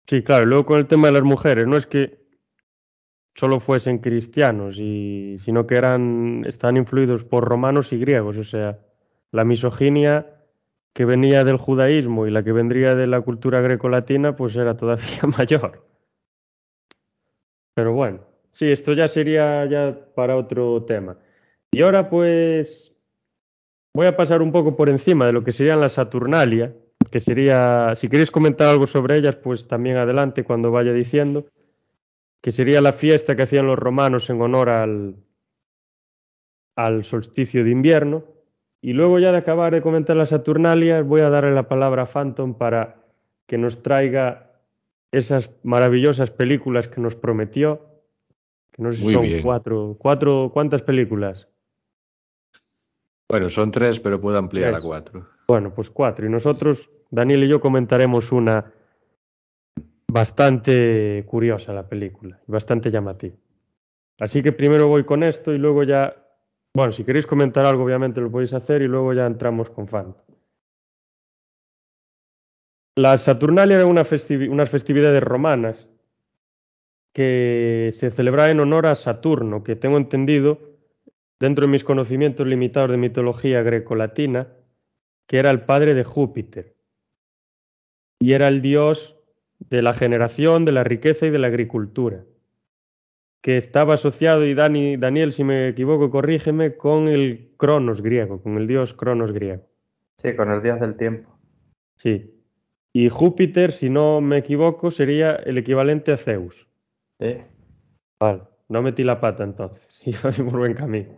Sí, 0.07 0.23
claro, 0.23 0.45
luego 0.45 0.67
con 0.67 0.79
el 0.79 0.87
tema 0.87 1.07
de 1.07 1.15
las 1.15 1.23
mujeres, 1.23 1.67
no 1.67 1.79
es 1.79 1.87
que 1.87 2.24
solo 3.35 3.61
fuesen 3.61 3.99
cristianos, 3.99 4.79
y, 4.79 5.37
sino 5.39 5.67
que 5.67 5.75
eran, 5.75 6.45
estaban 6.47 6.77
influidos 6.77 7.25
por 7.25 7.45
romanos 7.45 7.93
y 7.93 7.99
griegos, 7.99 8.37
o 8.37 8.45
sea, 8.45 8.79
la 9.33 9.45
misoginia 9.45 10.35
que 10.93 11.05
venía 11.05 11.45
del 11.45 11.57
judaísmo 11.57 12.27
y 12.27 12.31
la 12.31 12.45
que 12.45 12.53
vendría 12.53 12.95
de 12.95 13.09
la 13.09 13.21
cultura 13.21 13.61
grecolatina, 13.61 14.37
pues 14.37 14.55
era 14.55 14.77
todavía 14.77 15.23
mayor. 15.39 15.85
Pero 17.75 17.93
bueno, 17.93 18.21
sí, 18.53 18.71
esto 18.71 18.93
ya 18.93 19.09
sería 19.09 19.67
ya 19.67 19.99
para 20.15 20.37
otro 20.37 20.85
tema. 20.85 21.19
Y 21.73 21.83
ahora 21.83 22.09
pues 22.09 22.97
voy 23.93 24.07
a 24.07 24.17
pasar 24.17 24.41
un 24.41 24.53
poco 24.53 24.77
por 24.77 24.89
encima 24.89 25.27
de 25.27 25.33
lo 25.33 25.43
que 25.43 25.51
serían 25.51 25.81
las 25.81 25.95
Saturnalia, 25.95 26.73
que 27.11 27.19
sería, 27.19 27.95
si 27.97 28.09
queréis 28.09 28.31
comentar 28.31 28.69
algo 28.69 28.87
sobre 28.87 29.17
ellas, 29.17 29.35
pues 29.35 29.67
también 29.67 29.97
adelante 29.97 30.45
cuando 30.45 30.71
vaya 30.71 30.93
diciendo, 30.93 31.47
que 32.45 32.53
sería 32.53 32.83
la 32.83 32.93
fiesta 32.93 33.35
que 33.35 33.45
hacían 33.45 33.67
los 33.67 33.79
romanos 33.79 34.29
en 34.29 34.39
honor 34.43 34.69
al, 34.69 35.17
al 36.77 37.03
solsticio 37.03 37.65
de 37.65 37.71
invierno. 37.71 38.23
Y 38.83 38.93
luego 38.93 39.19
ya 39.19 39.33
de 39.33 39.39
acabar 39.39 39.73
de 39.73 39.81
comentar 39.81 40.15
las 40.15 40.29
Saturnalias, 40.29 41.07
voy 41.07 41.23
a 41.23 41.31
darle 41.31 41.53
la 41.53 41.69
palabra 41.69 42.03
a 42.03 42.07
Phantom 42.07 42.53
para 42.53 42.97
que 43.47 43.57
nos 43.57 43.83
traiga 43.83 44.51
esas 45.11 45.53
maravillosas 45.63 46.31
películas 46.31 46.87
que 46.87 47.01
nos 47.01 47.17
prometió, 47.17 47.81
que 48.73 48.83
no 48.83 48.93
sé 48.93 48.99
si 48.99 49.05
Muy 49.05 49.15
son 49.15 49.23
bien. 49.23 49.43
cuatro, 49.43 49.97
cuatro, 49.99 50.51
¿cuántas 50.53 50.83
películas? 50.83 51.49
Bueno, 53.27 53.49
son 53.49 53.71
tres, 53.71 54.01
pero 54.01 54.21
puedo 54.21 54.37
ampliar 54.37 54.73
Tres. 54.73 54.85
a 54.85 54.87
cuatro. 54.87 55.27
Bueno, 55.49 55.73
pues 55.75 55.89
cuatro. 55.89 56.27
Y 56.27 56.29
nosotros, 56.29 56.91
Daniel 57.11 57.45
y 57.45 57.49
yo, 57.49 57.59
comentaremos 57.59 58.33
una 58.33 58.71
bastante 60.15 61.25
curiosa 61.27 61.73
la 61.73 61.89
película, 61.89 62.41
bastante 62.47 62.89
llamativa. 62.89 63.35
Así 64.21 64.45
que 64.45 64.53
primero 64.53 64.87
voy 64.87 65.03
con 65.03 65.25
esto 65.25 65.53
y 65.53 65.59
luego 65.59 65.83
ya, 65.83 66.15
bueno, 66.73 66.93
si 66.93 67.03
queréis 67.03 67.27
comentar 67.27 67.67
algo, 67.67 67.83
obviamente 67.83 68.21
lo 68.21 68.31
podéis 68.31 68.55
hacer 68.55 68.83
y 68.83 68.87
luego 68.87 69.13
ya 69.13 69.27
entramos 69.27 69.71
con 69.71 69.89
Fanta. 69.89 70.23
Las 72.97 73.23
Saturnalias 73.23 73.81
eran 73.81 73.91
una 73.91 74.07
unas 74.53 74.71
festividades 74.71 75.21
romanas 75.21 75.89
que 77.13 77.91
se 77.93 78.13
celebraban 78.13 78.53
en 78.53 78.61
honor 78.61 78.87
a 78.87 78.95
Saturno, 78.95 79.65
que 79.65 79.75
tengo 79.75 79.97
entendido, 79.97 80.61
dentro 81.41 81.67
de 81.67 81.73
mis 81.73 81.83
conocimientos 81.83 82.47
limitados 82.47 82.93
de 82.93 82.99
mitología 82.99 83.63
grecolatina, 83.63 84.47
que 85.27 85.39
era 85.39 85.51
el 85.51 85.63
padre 85.63 85.93
de 85.93 86.05
Júpiter 86.05 86.77
y 88.21 88.35
era 88.35 88.47
el 88.47 88.63
dios 88.63 89.14
de 89.71 89.83
la 89.83 89.95
generación, 89.95 90.65
de 90.65 90.73
la 90.73 90.85
riqueza 90.85 91.27
y 91.27 91.31
de 91.31 91.39
la 91.39 91.49
agricultura, 91.49 92.25
que 93.41 93.57
estaba 93.57 93.95
asociado, 93.95 94.47
y 94.47 94.55
Dani, 94.55 94.97
Daniel, 94.97 95.33
si 95.33 95.45
me 95.45 95.69
equivoco, 95.69 96.11
corrígeme, 96.11 96.77
con 96.77 97.09
el 97.09 97.53
Cronos 97.57 98.01
griego, 98.01 98.43
con 98.43 98.57
el 98.57 98.67
dios 98.67 98.95
Cronos 98.95 99.33
griego. 99.33 99.63
Sí, 100.19 100.35
con 100.35 100.51
el 100.51 100.63
dios 100.63 100.81
del 100.81 100.97
tiempo. 100.97 101.37
Sí. 101.97 102.31
Y 102.93 103.09
Júpiter, 103.09 103.73
si 103.73 103.91
no 103.91 104.21
me 104.21 104.39
equivoco, 104.39 104.91
sería 104.91 105.35
el 105.35 105.59
equivalente 105.59 106.13
a 106.13 106.17
Zeus. 106.17 106.67
Sí. 107.21 107.39
Vale, 108.21 108.43
no 108.69 108.83
metí 108.83 109.03
la 109.03 109.21
pata 109.21 109.45
entonces. 109.45 110.01
Iba 110.07 110.31
por 110.31 110.59
buen 110.59 110.75
camino. 110.75 111.11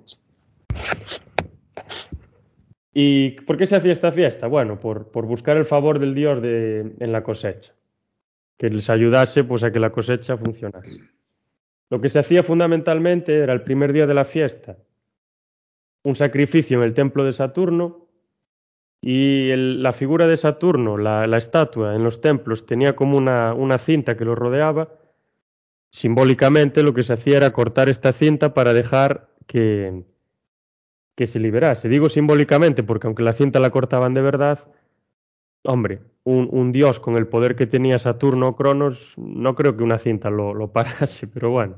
¿Y 2.93 3.33
por 3.43 3.59
qué 3.59 3.67
se 3.67 3.77
hacía 3.77 3.93
esta 3.93 4.11
fiesta? 4.11 4.47
Bueno, 4.47 4.81
por, 4.81 5.11
por 5.11 5.27
buscar 5.27 5.59
el 5.59 5.65
favor 5.65 5.99
del 5.99 6.15
dios 6.15 6.41
de, 6.41 6.95
en 6.99 7.13
la 7.13 7.23
cosecha, 7.23 7.75
que 8.57 8.71
les 8.71 8.89
ayudase 8.91 9.45
pues, 9.45 9.63
a 9.63 9.73
que 9.73 9.81
la 9.81 9.91
cosecha 9.91 10.37
funcionase. 10.37 11.01
Lo 11.91 12.01
que 12.01 12.09
se 12.09 12.19
hacía 12.19 12.43
fundamentalmente 12.43 13.39
era 13.39 13.53
el 13.53 13.63
primer 13.63 13.93
día 13.93 14.07
de 14.07 14.15
la 14.15 14.25
fiesta, 14.25 14.77
un 16.03 16.17
sacrificio 16.17 16.79
en 16.79 16.85
el 16.85 16.95
templo 16.95 17.25
de 17.25 17.33
Saturno, 17.33 18.07
y 19.01 19.55
la 19.55 19.93
figura 19.93 20.27
de 20.27 20.37
Saturno, 20.37 20.97
la, 20.97 21.27
la, 21.27 21.37
estatua 21.37 21.95
en 21.95 22.03
los 22.03 22.21
templos, 22.21 22.67
tenía 22.67 22.97
como 22.97 23.17
una, 23.17 23.55
una 23.55 23.79
cinta 23.79 24.17
que 24.17 24.25
lo 24.25 24.35
rodeaba. 24.35 24.89
Simbólicamente 25.91 26.83
lo 26.83 26.93
que 26.93 27.05
se 27.05 27.13
hacía 27.13 27.37
era 27.37 27.53
cortar 27.53 27.89
esta 27.89 28.13
cinta 28.13 28.53
para 28.53 28.73
dejar 28.73 29.29
que, 29.47 30.03
que 31.15 31.27
se 31.27 31.39
liberase. 31.39 31.89
Digo 31.89 32.09
simbólicamente 32.09 32.83
porque 32.83 33.07
aunque 33.07 33.23
la 33.23 33.33
cinta 33.33 33.61
la 33.61 33.71
cortaban 33.71 34.13
de 34.15 34.23
verdad, 34.23 34.67
hombre, 35.63 36.01
un, 36.27 36.73
dios 36.73 36.99
con 36.99 37.17
el 37.17 37.29
poder 37.29 37.55
que 37.55 37.67
tenía 37.67 38.01
Saturno 38.01 38.49
o 38.49 38.57
Cronos, 38.57 39.15
no 39.17 39.55
creo 39.55 39.77
que 39.77 39.85
una 39.85 39.99
cinta 39.99 40.29
lo, 40.29 40.55
lo 40.55 40.73
parase, 40.73 41.29
pero 41.33 41.51
bueno, 41.51 41.77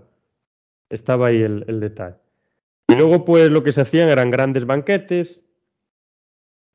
estaba 0.88 1.28
ahí 1.28 1.42
el, 1.42 1.64
el, 1.68 1.80
detalle. 1.80 2.16
Y 2.88 2.94
luego 2.94 3.26
pues 3.26 3.50
lo 3.50 3.62
que 3.62 3.72
se 3.72 3.82
hacían 3.82 4.08
eran 4.08 4.30
grandes 4.30 4.64
banquetes 4.64 5.42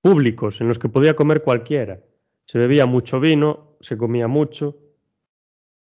públicos 0.02 0.62
en 0.62 0.68
los 0.68 0.78
que 0.78 0.90
podía 0.90 1.16
comer 1.16 1.42
cualquiera. 1.42 2.00
Se 2.46 2.60
bebía 2.60 2.86
mucho 2.86 3.20
vino, 3.20 3.78
se 3.80 3.98
comía 3.98 4.28
mucho. 4.28 4.78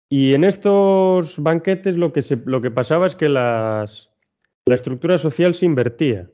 Y 0.09 0.32
en 0.35 0.45
estos 0.45 1.39
banquetes 1.43 1.99
lo 1.99 2.12
que, 2.14 2.22
se, 2.22 2.41
lo 2.47 2.62
que 2.62 2.70
pasaba 2.70 3.07
es 3.07 3.14
que 3.14 3.28
las, 3.28 4.11
la 4.64 4.74
estructura 4.74 5.18
social 5.18 5.55
se 5.55 5.66
invertía. 5.66 6.30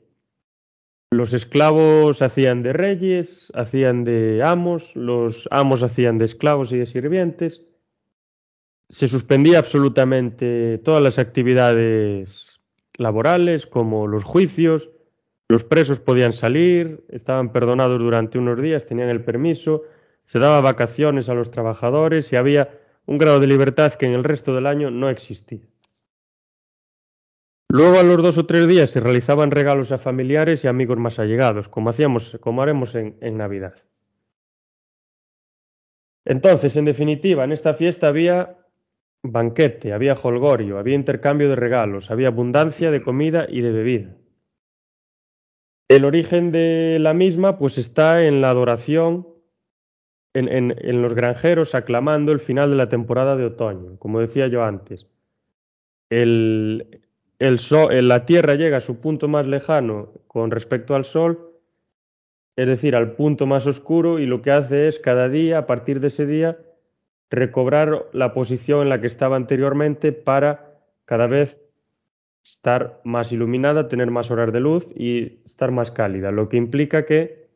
Los 1.13 1.33
esclavos 1.33 2.21
hacían 2.21 2.63
de 2.63 2.71
reyes, 2.71 3.51
hacían 3.53 4.05
de 4.05 4.41
amos, 4.45 4.95
los 4.95 5.45
amos 5.51 5.83
hacían 5.83 6.17
de 6.17 6.23
esclavos 6.23 6.71
y 6.71 6.77
de 6.77 6.85
sirvientes. 6.85 7.65
Se 8.87 9.09
suspendía 9.09 9.59
absolutamente 9.59 10.77
todas 10.77 11.03
las 11.03 11.19
actividades 11.19 12.61
laborales, 12.95 13.65
como 13.65 14.07
los 14.07 14.23
juicios. 14.23 14.89
Los 15.49 15.65
presos 15.65 15.99
podían 15.99 16.31
salir, 16.31 17.03
estaban 17.09 17.51
perdonados 17.51 17.99
durante 17.99 18.37
unos 18.37 18.61
días, 18.61 18.85
tenían 18.85 19.09
el 19.09 19.21
permiso, 19.21 19.83
se 20.23 20.39
daba 20.39 20.61
vacaciones 20.61 21.27
a 21.27 21.33
los 21.33 21.51
trabajadores 21.51 22.31
y 22.31 22.37
había 22.37 22.69
un 23.05 23.17
grado 23.17 23.41
de 23.41 23.47
libertad 23.47 23.95
que 23.95 24.05
en 24.05 24.13
el 24.13 24.23
resto 24.23 24.55
del 24.55 24.65
año 24.65 24.89
no 24.89 25.09
existía. 25.09 25.70
Luego 27.73 27.99
a 27.99 28.03
los 28.03 28.21
dos 28.21 28.37
o 28.37 28.45
tres 28.45 28.67
días 28.67 28.89
se 28.89 28.99
realizaban 28.99 29.49
regalos 29.49 29.93
a 29.93 29.97
familiares 29.97 30.61
y 30.61 30.67
amigos 30.67 30.97
más 30.97 31.19
allegados, 31.19 31.69
como 31.69 31.89
hacíamos, 31.89 32.37
como 32.41 32.61
haremos 32.61 32.95
en, 32.95 33.37
Navidad. 33.37 33.75
Entonces, 36.25 36.75
en 36.75 36.83
definitiva, 36.83 37.45
en 37.45 37.53
esta 37.53 37.73
fiesta 37.73 38.09
había 38.09 38.57
banquete, 39.23 39.93
había 39.93 40.15
holgorio, 40.15 40.79
había 40.79 40.95
intercambio 40.95 41.47
de 41.47 41.55
regalos, 41.55 42.11
había 42.11 42.27
abundancia 42.27 42.91
de 42.91 43.01
comida 43.01 43.45
y 43.47 43.61
de 43.61 43.71
bebida. 43.71 44.17
El 45.87 46.03
origen 46.03 46.51
de 46.51 46.97
la 46.99 47.13
misma 47.13 47.57
pues 47.57 47.77
está 47.77 48.25
en 48.25 48.41
la 48.41 48.49
adoración 48.49 49.29
en, 50.33 50.49
en, 50.49 50.75
en, 50.77 51.01
los 51.01 51.13
granjeros 51.13 51.73
aclamando 51.73 52.33
el 52.33 52.41
final 52.41 52.69
de 52.71 52.75
la 52.75 52.89
temporada 52.89 53.37
de 53.37 53.45
otoño, 53.45 53.97
como 53.97 54.19
decía 54.19 54.49
yo 54.49 54.61
antes. 54.61 55.07
El, 56.09 57.01
el 57.41 57.57
sol, 57.57 57.91
eh, 57.91 58.03
la 58.03 58.27
Tierra 58.27 58.53
llega 58.53 58.77
a 58.77 58.81
su 58.81 59.01
punto 59.01 59.27
más 59.27 59.47
lejano 59.47 60.09
con 60.27 60.51
respecto 60.51 60.93
al 60.93 61.05
Sol, 61.05 61.57
es 62.55 62.67
decir, 62.67 62.95
al 62.95 63.13
punto 63.13 63.47
más 63.47 63.65
oscuro, 63.65 64.19
y 64.19 64.27
lo 64.27 64.43
que 64.43 64.51
hace 64.51 64.87
es 64.87 64.99
cada 64.99 65.27
día, 65.27 65.57
a 65.57 65.65
partir 65.65 66.01
de 66.01 66.07
ese 66.07 66.27
día, 66.27 66.59
recobrar 67.31 68.05
la 68.13 68.33
posición 68.35 68.83
en 68.83 68.89
la 68.89 69.01
que 69.01 69.07
estaba 69.07 69.37
anteriormente 69.37 70.11
para 70.11 70.77
cada 71.05 71.25
vez 71.25 71.57
estar 72.43 73.01
más 73.03 73.31
iluminada, 73.31 73.87
tener 73.87 74.11
más 74.11 74.29
horas 74.29 74.53
de 74.53 74.59
luz 74.59 74.87
y 74.95 75.41
estar 75.43 75.71
más 75.71 75.89
cálida, 75.89 76.29
lo 76.29 76.47
que 76.47 76.57
implica 76.57 77.07
que 77.07 77.49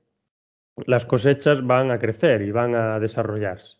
las 0.88 1.06
cosechas 1.06 1.64
van 1.64 1.92
a 1.92 2.00
crecer 2.00 2.42
y 2.42 2.50
van 2.50 2.74
a 2.74 3.00
desarrollarse. 3.00 3.78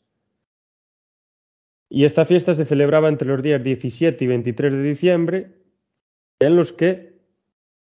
Y 1.90 2.06
esta 2.06 2.26
fiesta 2.26 2.54
se 2.54 2.66
celebraba 2.66 3.10
entre 3.10 3.28
los 3.28 3.42
días 3.42 3.64
17 3.64 4.24
y 4.24 4.28
23 4.28 4.72
de 4.72 4.84
diciembre 4.84 5.65
en 6.40 6.56
los 6.56 6.74
que, 6.74 7.20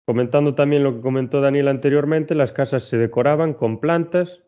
comentando 0.05 0.55
también 0.55 0.83
lo 0.83 0.95
que 0.95 1.01
comentó 1.01 1.41
Daniel 1.41 1.69
anteriormente, 1.69 2.35
las 2.35 2.53
casas 2.53 2.85
se 2.85 2.97
decoraban 2.97 3.55
con 3.55 3.81
plantas 3.81 4.43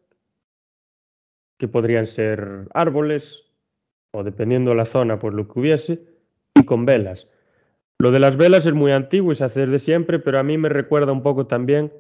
que 1.59 1.69
podrían 1.69 2.07
ser 2.07 2.69
árboles 2.73 3.45
o 4.13 4.25
dependiendo 4.25 4.71
de 4.71 4.77
la 4.77 4.87
zona, 4.87 5.19
pues 5.19 5.35
lo 5.35 5.47
que 5.47 5.61
hubiese, 5.61 6.03
y 6.55 6.65
con 6.65 6.87
velas. 6.87 7.29
Lo 7.99 8.11
de 8.11 8.19
las 8.19 8.37
velas 8.37 8.65
es 8.65 8.73
muy 8.73 8.93
antiguo 8.93 9.33
y 9.33 9.35
se 9.35 9.45
hace 9.45 9.61
desde 9.61 9.79
siempre, 9.79 10.19
pero 10.19 10.39
a 10.39 10.43
mí 10.43 10.57
me 10.57 10.71
recuerda 10.71 11.13
un 11.13 11.23
poco 11.23 11.47
también 11.47 11.93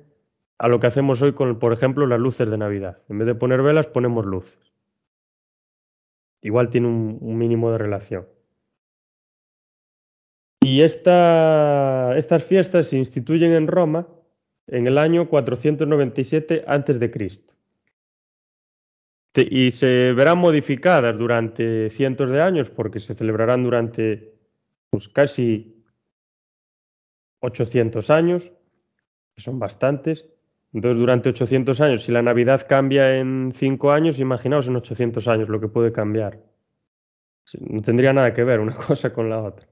a 0.58 0.66
lo 0.66 0.80
que 0.80 0.86
hacemos 0.86 1.20
hoy 1.22 1.34
con, 1.34 1.58
por 1.58 1.72
ejemplo, 1.72 2.06
las 2.06 2.18
luces 2.18 2.50
de 2.50 2.56
Navidad. 2.56 2.98
En 3.08 3.18
vez 3.18 3.26
de 3.26 3.34
poner 3.34 3.62
velas, 3.62 3.86
ponemos 3.86 4.24
luces. 4.24 4.58
Igual 6.40 6.70
tiene 6.70 6.88
un 6.88 7.38
mínimo 7.38 7.70
de 7.70 7.78
relación. 7.78 8.26
Y 10.62 10.82
esta, 10.82 12.16
estas 12.16 12.44
fiestas 12.44 12.88
se 12.88 12.98
instituyen 12.98 13.52
en 13.52 13.66
Roma 13.66 14.06
en 14.66 14.86
el 14.86 14.98
año 14.98 15.28
497 15.28 16.64
a.C. 16.66 17.10
Y 19.50 19.70
se 19.70 20.12
verán 20.12 20.38
modificadas 20.38 21.16
durante 21.16 21.88
cientos 21.90 22.30
de 22.30 22.42
años 22.42 22.68
porque 22.68 23.00
se 23.00 23.14
celebrarán 23.14 23.62
durante 23.62 24.34
pues, 24.90 25.08
casi 25.08 25.82
800 27.40 28.10
años, 28.10 28.52
que 29.34 29.42
son 29.42 29.58
bastantes. 29.58 30.26
Entonces, 30.72 30.98
durante 30.98 31.30
800 31.30 31.80
años, 31.80 32.04
si 32.04 32.12
la 32.12 32.22
Navidad 32.22 32.66
cambia 32.68 33.16
en 33.16 33.52
5 33.54 33.92
años, 33.92 34.18
imaginaos 34.18 34.66
en 34.66 34.76
800 34.76 35.26
años 35.26 35.48
lo 35.48 35.60
que 35.60 35.68
puede 35.68 35.90
cambiar. 35.90 36.38
No 37.58 37.82
tendría 37.82 38.12
nada 38.12 38.34
que 38.34 38.44
ver 38.44 38.60
una 38.60 38.76
cosa 38.86 39.12
con 39.12 39.30
la 39.30 39.42
otra. 39.42 39.69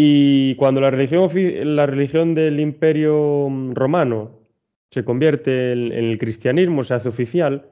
Y 0.00 0.54
cuando 0.54 0.80
la 0.80 0.92
religión, 0.92 1.28
la 1.74 1.84
religión 1.84 2.32
del 2.32 2.60
imperio 2.60 3.48
mm, 3.50 3.72
romano 3.74 4.30
se 4.92 5.04
convierte 5.04 5.72
en, 5.72 5.90
en, 5.90 6.04
el 6.04 6.18
cristianismo, 6.18 6.84
se 6.84 6.94
hace 6.94 7.08
oficial, 7.08 7.68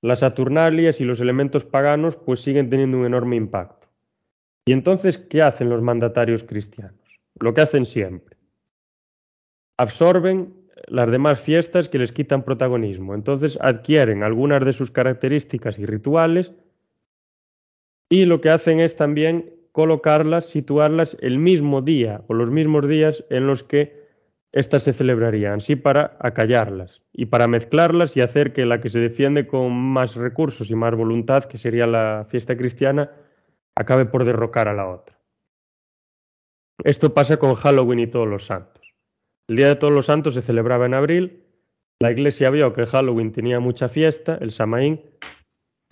las 0.00 0.20
Saturnalias 0.20 1.00
y 1.00 1.04
los 1.04 1.18
elementos 1.18 1.64
paganos 1.64 2.16
pues 2.16 2.38
siguen 2.38 2.70
teniendo 2.70 2.98
un 2.98 3.06
enorme 3.06 3.34
impacto. 3.34 3.88
Y 4.64 4.70
entonces, 4.70 5.18
¿qué 5.18 5.42
hacen 5.42 5.70
los 5.70 5.82
mandatarios 5.82 6.44
cristianos? 6.44 6.94
Lo 7.40 7.52
que 7.52 7.62
hacen 7.62 7.84
siempre. 7.84 8.36
Absorben 9.76 10.54
las 10.86 11.10
demás 11.10 11.40
fiestas 11.40 11.88
que 11.88 11.98
les 11.98 12.12
quitan 12.12 12.44
protagonismo. 12.44 13.12
Entonces 13.12 13.58
adquieren 13.60 14.22
algunas 14.22 14.64
de 14.64 14.72
sus 14.72 14.92
características 14.92 15.80
y 15.80 15.86
rituales 15.86 16.52
y 18.08 18.26
lo 18.26 18.40
que 18.40 18.50
hacen 18.50 18.78
es 18.78 18.94
también 18.94 19.59
colocarlas, 19.72 20.46
situarlas 20.46 21.16
el 21.20 21.38
mismo 21.38 21.82
día 21.82 22.22
o 22.28 22.34
los 22.34 22.50
mismos 22.50 22.88
días 22.88 23.24
en 23.30 23.46
los 23.46 23.62
que 23.62 24.00
éstas 24.52 24.82
se 24.82 24.92
celebrarían, 24.92 25.58
así 25.58 25.76
para 25.76 26.16
acallarlas 26.20 27.02
y 27.12 27.26
para 27.26 27.46
mezclarlas 27.46 28.16
y 28.16 28.20
hacer 28.20 28.52
que 28.52 28.66
la 28.66 28.80
que 28.80 28.88
se 28.88 28.98
defiende 28.98 29.46
con 29.46 29.72
más 29.72 30.16
recursos 30.16 30.70
y 30.70 30.74
más 30.74 30.94
voluntad, 30.94 31.44
que 31.44 31.58
sería 31.58 31.86
la 31.86 32.26
fiesta 32.28 32.56
cristiana, 32.56 33.10
acabe 33.76 34.06
por 34.06 34.24
derrocar 34.24 34.68
a 34.68 34.74
la 34.74 34.88
otra. 34.88 35.16
Esto 36.82 37.14
pasa 37.14 37.36
con 37.36 37.54
Halloween 37.54 38.00
y 38.00 38.06
todos 38.06 38.26
los 38.26 38.46
santos. 38.46 38.94
El 39.48 39.56
Día 39.56 39.68
de 39.68 39.76
Todos 39.76 39.92
los 39.92 40.06
Santos 40.06 40.34
se 40.34 40.42
celebraba 40.42 40.86
en 40.86 40.94
abril 40.94 41.44
la 42.02 42.10
iglesia 42.10 42.48
vio 42.48 42.72
que 42.72 42.86
Halloween 42.86 43.30
tenía 43.30 43.60
mucha 43.60 43.86
fiesta, 43.90 44.38
el 44.40 44.52
Samaín, 44.52 45.02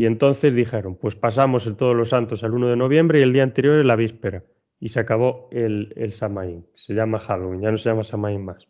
y 0.01 0.07
entonces 0.07 0.55
dijeron, 0.55 0.95
pues 0.95 1.17
pasamos 1.17 1.67
el 1.67 1.75
Todos 1.75 1.97
los 1.97 2.11
Santos 2.11 2.45
al 2.45 2.55
1 2.55 2.69
de 2.69 2.77
noviembre 2.77 3.19
y 3.19 3.23
el 3.23 3.33
día 3.33 3.43
anterior 3.43 3.75
es 3.75 3.85
la 3.85 3.97
víspera. 3.97 4.45
Y 4.79 4.91
se 4.91 5.01
acabó 5.01 5.49
el, 5.51 5.93
el 5.97 6.13
Samaín. 6.13 6.65
Se 6.73 6.95
llama 6.95 7.19
Halloween, 7.19 7.61
ya 7.61 7.73
no 7.73 7.79
se 7.79 7.91
llama 7.91 8.05
Samaín 8.05 8.45
más. 8.45 8.69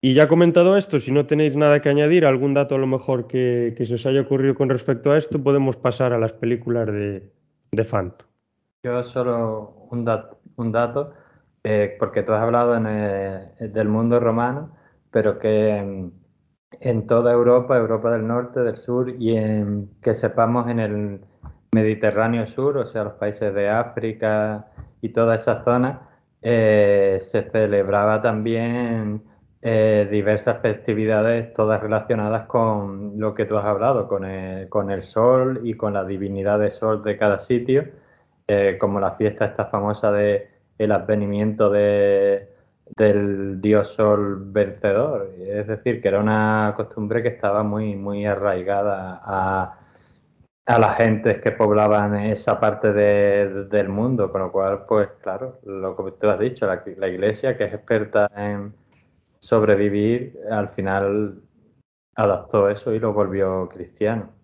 Y 0.00 0.14
ya 0.14 0.28
comentado 0.28 0.76
esto, 0.76 1.00
si 1.00 1.10
no 1.10 1.26
tenéis 1.26 1.56
nada 1.56 1.80
que 1.80 1.88
añadir, 1.88 2.24
algún 2.24 2.54
dato 2.54 2.76
a 2.76 2.78
lo 2.78 2.86
mejor 2.86 3.26
que, 3.26 3.74
que 3.76 3.84
se 3.84 3.94
os 3.94 4.06
haya 4.06 4.20
ocurrido 4.20 4.54
con 4.54 4.68
respecto 4.68 5.10
a 5.10 5.18
esto, 5.18 5.42
podemos 5.42 5.76
pasar 5.76 6.12
a 6.12 6.18
las 6.18 6.32
películas 6.32 6.86
de, 6.86 7.32
de 7.72 7.84
Fanto. 7.84 8.24
Yo 8.84 9.02
solo 9.02 9.88
un, 9.90 10.04
dat 10.04 10.36
un 10.56 10.70
dato, 10.70 11.12
eh, 11.64 11.96
porque 11.98 12.22
tú 12.22 12.32
has 12.32 12.42
hablado 12.42 12.72
del 12.72 13.88
mundo 13.88 14.20
romano, 14.20 14.76
pero 15.10 15.40
que 15.40 16.10
en, 16.80 17.06
toda 17.06 17.32
Europa, 17.32 17.76
Europa 17.76 18.10
del 18.12 18.26
Norte, 18.26 18.60
del 18.60 18.76
Sur, 18.76 19.10
y 19.18 19.36
en, 19.36 19.90
que 20.02 20.14
sepamos 20.14 20.68
en 20.68 20.80
el 20.80 21.20
Mediterráneo 21.72 22.46
Sur, 22.46 22.76
o 22.78 22.86
sea, 22.86 23.04
los 23.04 23.14
países 23.14 23.54
de 23.54 23.68
África 23.68 24.66
y 25.00 25.10
toda 25.10 25.36
esa 25.36 25.64
zona, 25.64 26.08
eh, 26.42 27.18
se 27.20 27.42
celebraba 27.50 28.20
también 28.20 29.22
eh, 29.62 30.08
diversas 30.10 30.60
festividades, 30.60 31.54
todas 31.54 31.80
relacionadas 31.80 32.46
con 32.46 33.18
lo 33.18 33.34
que 33.34 33.44
tú 33.44 33.56
has 33.56 33.64
hablado, 33.64 34.08
con 34.08 34.24
el, 34.24 34.68
con 34.68 34.90
el 34.90 35.02
sol 35.04 35.60
y 35.64 35.74
con 35.74 35.94
la 35.94 36.04
divinidad 36.04 36.58
de 36.58 36.70
sol 36.70 37.02
de 37.04 37.16
cada 37.16 37.38
sitio, 37.38 37.86
eh, 38.48 38.76
como 38.80 39.00
la 39.00 39.12
fiesta 39.12 39.46
esta 39.46 39.66
famosa 39.66 40.10
de 40.12 40.50
el 40.78 40.92
advenimiento 40.92 41.70
de, 41.70 42.51
del 42.96 43.60
dios 43.60 43.88
sol 43.94 44.52
vencedor. 44.52 45.30
Es 45.38 45.66
decir, 45.66 46.00
que 46.00 46.08
era 46.08 46.20
una 46.20 46.74
costumbre 46.76 47.22
que 47.22 47.28
estaba 47.28 47.62
muy, 47.62 47.96
muy 47.96 48.26
arraigada 48.26 49.20
a, 49.24 49.78
a 50.66 50.78
las 50.78 50.96
gentes 50.96 51.40
que 51.40 51.52
poblaban 51.52 52.16
esa 52.16 52.60
parte 52.60 52.92
de, 52.92 53.64
del 53.64 53.88
mundo, 53.88 54.30
con 54.30 54.42
lo 54.42 54.52
cual, 54.52 54.84
pues 54.86 55.08
claro, 55.22 55.60
lo 55.64 55.96
que 55.96 56.12
tú 56.12 56.28
has 56.28 56.38
dicho, 56.38 56.66
la, 56.66 56.82
la 56.96 57.08
iglesia 57.08 57.56
que 57.56 57.64
es 57.64 57.74
experta 57.74 58.30
en 58.36 58.74
sobrevivir, 59.40 60.38
al 60.50 60.68
final 60.70 61.42
adaptó 62.14 62.68
eso 62.68 62.92
y 62.92 63.00
lo 63.00 63.12
volvió 63.12 63.68
cristiano. 63.68 64.41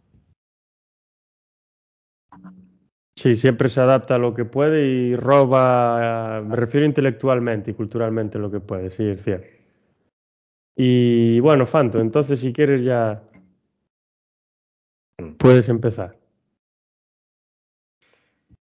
Sí, 3.19 3.35
siempre 3.35 3.69
se 3.69 3.81
adapta 3.81 4.15
a 4.15 4.19
lo 4.19 4.33
que 4.33 4.45
puede 4.45 4.87
y 4.87 5.17
roba, 5.17 6.39
me 6.41 6.55
refiero 6.55 6.87
intelectualmente 6.87 7.73
y 7.73 7.75
culturalmente 7.75 8.39
lo 8.39 8.49
que 8.49 8.61
puede, 8.61 8.91
sí, 8.91 9.03
es 9.09 9.25
cierto. 9.25 9.49
Y 10.77 11.41
bueno, 11.41 11.67
Fanto, 11.67 11.99
entonces 11.99 12.39
si 12.39 12.53
quieres 12.53 12.85
ya 12.85 13.21
puedes 15.37 15.69
empezar. 15.69 16.17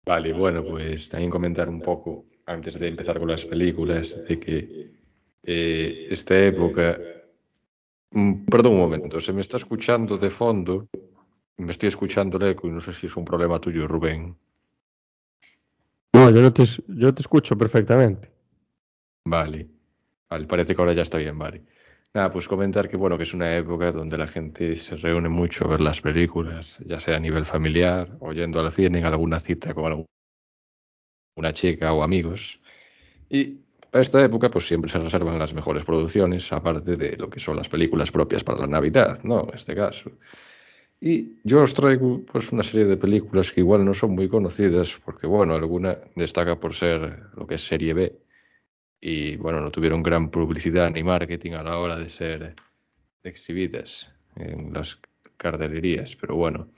Vale, 0.06 0.34
bueno, 0.34 0.66
pues 0.66 1.08
también 1.08 1.32
comentar 1.32 1.70
un 1.70 1.80
poco, 1.80 2.26
antes 2.46 2.78
de 2.78 2.90
empezar 2.90 3.20
con 3.20 3.30
las 3.30 3.46
películas, 3.46 4.26
de 4.28 4.40
que 4.42 4.92
eh, 5.42 6.08
esta 6.10 6.38
época... 6.38 7.00
Mm, 8.12 8.44
perdón 8.44 8.74
un 8.74 8.80
momento, 8.80 9.22
se 9.22 9.32
me 9.32 9.40
está 9.40 9.56
escuchando 9.56 10.18
de 10.18 10.30
fondo, 10.30 10.90
me 11.58 11.72
estoy 11.72 11.90
escuchando 11.90 12.38
el 12.38 12.52
eco 12.52 12.68
y 12.68 12.72
no 12.72 12.82
sé 12.82 12.94
si 12.94 13.08
es 13.08 13.16
un 13.16 13.26
problema 13.26 13.60
tuyo, 13.60 13.88
Rubén. 13.88 14.36
No, 16.14 16.30
yo, 16.30 16.42
no 16.42 16.54
te, 16.54 16.64
yo 16.88 17.14
te 17.14 17.22
escucho 17.22 17.58
perfectamente. 17.58 18.32
Vale, 19.26 19.68
vale, 20.30 20.46
parece 20.46 20.76
que 20.76 20.82
ahora 20.82 20.94
ya 20.94 21.02
está 21.02 21.18
bien, 21.18 21.38
vale. 21.38 21.64
Nada, 22.14 22.30
pues 22.30 22.48
comentar 22.48 22.88
que 22.88 22.96
bueno, 22.96 23.18
que 23.18 23.24
es 23.24 23.34
una 23.34 23.56
época 23.56 23.92
donde 23.92 24.18
la 24.20 24.28
gente 24.28 24.76
se 24.76 24.96
reúne 24.98 25.30
mucho 25.30 25.66
a 25.66 25.70
ver 25.70 25.82
las 25.82 26.00
películas, 26.00 26.78
ya 26.86 27.00
sea 27.00 27.18
a 27.18 27.20
nivel 27.20 27.44
familiar 27.44 28.16
o 28.20 28.32
yendo 28.34 28.60
al 28.60 28.72
cine 28.72 29.00
en 29.00 29.06
alguna 29.06 29.40
cita 29.40 29.74
con 29.74 30.06
alguna 31.36 31.54
chica 31.54 31.92
o 31.92 32.04
amigos. 32.04 32.62
Y 33.30 33.64
para 33.90 34.04
esta 34.04 34.24
época, 34.24 34.52
pues 34.52 34.68
siempre 34.68 34.92
se 34.92 35.00
reservan 35.00 35.40
las 35.40 35.56
mejores 35.56 35.84
producciones, 35.86 36.52
aparte 36.54 36.98
de 36.98 37.18
lo 37.18 37.30
que 37.30 37.40
son 37.40 37.56
las 37.56 37.70
películas 37.70 38.12
propias 38.12 38.44
para 38.44 38.60
la 38.60 38.68
Navidad, 38.68 39.24
¿no? 39.24 39.48
En 39.50 39.56
este 39.56 39.76
caso. 39.76 40.12
Y 41.06 41.42
yo 41.44 41.64
os 41.64 41.74
traigo 41.74 42.24
pues 42.24 42.54
una 42.54 42.64
serie 42.64 42.86
de 42.86 42.96
películas 42.96 43.52
que 43.52 43.60
igual 43.60 43.84
no 43.84 43.94
son 43.94 44.12
muy 44.16 44.30
conocidas, 44.30 44.98
porque 45.04 45.28
bueno, 45.28 45.54
alguna 45.54 45.98
destaca 46.16 46.58
por 46.58 46.74
ser 46.74 47.26
lo 47.36 47.46
que 47.46 47.56
es 47.56 47.68
serie 47.68 47.94
B 47.94 48.18
y 49.02 49.36
bueno, 49.36 49.60
no 49.60 49.70
tuvieron 49.70 50.02
gran 50.02 50.32
publicidad 50.32 50.90
ni 50.92 51.04
marketing 51.04 51.52
a 51.56 51.64
la 51.64 51.78
hora 51.78 51.98
de 51.98 52.08
ser 52.08 52.56
exhibidas 53.22 54.14
en 54.38 54.72
las 54.72 54.98
cartelerías, 55.36 56.16
pero 56.16 56.38
bueno. 56.38 56.70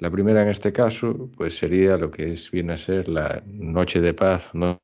La 0.00 0.10
primera 0.10 0.42
en 0.42 0.48
este 0.48 0.70
caso, 0.70 1.30
pues 1.34 1.56
sería 1.56 1.96
lo 1.96 2.10
que 2.10 2.34
es, 2.34 2.50
viene 2.50 2.74
a 2.74 2.76
ser 2.76 3.08
la 3.08 3.42
Noche 3.46 4.02
de 4.02 4.12
Paz, 4.12 4.50
¿no? 4.52 4.78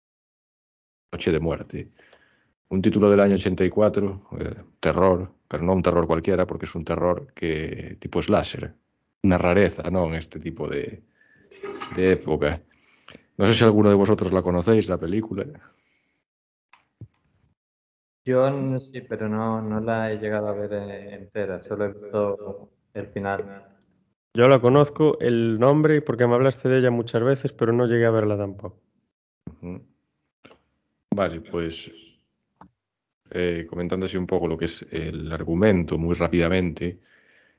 Noche 1.12 1.30
de 1.30 1.40
Muerte. 1.40 1.90
Un 2.72 2.80
título 2.80 3.10
del 3.10 3.20
año 3.20 3.34
84, 3.34 4.20
eh, 4.40 4.54
terror, 4.80 5.30
pero 5.46 5.62
no 5.62 5.74
un 5.74 5.82
terror 5.82 6.06
cualquiera, 6.06 6.46
porque 6.46 6.64
es 6.64 6.74
un 6.74 6.86
terror 6.86 7.30
que 7.34 7.98
tipo 8.00 8.22
slasher. 8.22 8.72
Una 9.24 9.36
rareza, 9.36 9.90
¿no? 9.90 10.06
En 10.06 10.14
este 10.14 10.40
tipo 10.40 10.66
de, 10.66 11.02
de 11.94 12.12
época. 12.12 12.62
No 13.36 13.44
sé 13.44 13.52
si 13.52 13.62
alguno 13.62 13.90
de 13.90 13.94
vosotros 13.94 14.32
la 14.32 14.40
conocéis, 14.40 14.88
la 14.88 14.96
película. 14.96 15.44
Yo 18.24 18.80
sí, 18.80 19.02
pero 19.02 19.28
no, 19.28 19.60
no 19.60 19.78
la 19.78 20.10
he 20.10 20.16
llegado 20.16 20.48
a 20.48 20.54
ver 20.54 20.72
entera, 20.72 21.60
solo 21.60 21.84
he 21.84 21.88
visto 21.88 22.70
el 22.94 23.06
final. 23.08 23.66
Yo 24.32 24.48
la 24.48 24.62
conozco, 24.62 25.18
el 25.20 25.60
nombre, 25.60 26.00
porque 26.00 26.26
me 26.26 26.36
hablaste 26.36 26.70
de 26.70 26.78
ella 26.78 26.90
muchas 26.90 27.22
veces, 27.22 27.52
pero 27.52 27.74
no 27.74 27.84
llegué 27.84 28.06
a 28.06 28.10
verla 28.10 28.38
tampoco. 28.38 28.80
Uh 29.60 29.66
-huh. 29.66 29.82
Vale, 31.14 31.42
pues 31.42 32.11
eh, 33.35 33.66
comentando 33.68 34.07
así 34.07 34.16
un 34.16 34.26
poco 34.26 34.47
lo 34.47 34.59
que 34.59 34.66
es 34.66 34.87
el 34.91 35.33
argumento 35.33 35.99
muy 35.99 36.14
rápidamente. 36.14 36.99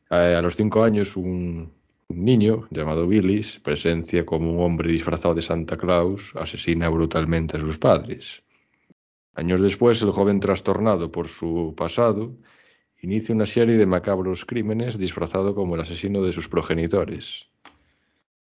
A 0.10 0.42
los 0.42 0.56
cinco 0.56 0.84
años 0.84 1.18
un, 1.18 1.72
niño 2.10 2.68
llamado 2.70 3.08
Billis 3.08 3.60
presencia 3.60 4.26
como 4.26 4.52
un 4.52 4.60
hombre 4.62 4.92
disfrazado 4.92 5.34
de 5.34 5.42
Santa 5.42 5.78
Claus 5.78 6.34
asesina 6.36 6.90
brutalmente 6.90 7.58
a 7.58 7.60
sus 7.60 7.78
padres. 7.78 8.44
Años 9.36 9.62
después, 9.62 10.02
el 10.02 10.12
joven 10.12 10.40
trastornado 10.40 11.12
por 11.12 11.28
su 11.28 11.74
pasado 11.76 12.38
inicia 13.02 13.34
una 13.34 13.46
serie 13.46 13.78
de 13.78 13.86
macabros 13.86 14.46
crímenes 14.46 14.98
disfrazado 14.98 15.56
como 15.56 15.76
el 15.76 15.82
asesino 15.82 16.22
de 16.22 16.34
sus 16.34 16.48
progenitores. 16.48 17.50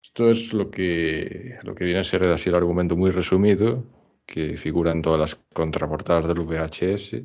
Esto 0.01 0.29
es 0.29 0.53
lo 0.53 0.69
que, 0.69 1.57
lo 1.63 1.73
que 1.73 1.85
viene 1.85 2.01
a 2.01 2.03
ser 2.03 2.27
así 2.27 2.49
el 2.49 2.55
argumento 2.55 2.97
muy 2.97 3.11
resumido 3.11 3.85
que 4.25 4.57
figura 4.57 4.91
en 4.91 5.01
todas 5.01 5.19
las 5.19 5.35
contraportadas 5.53 6.27
del 6.27 6.39
VHS. 6.39 7.21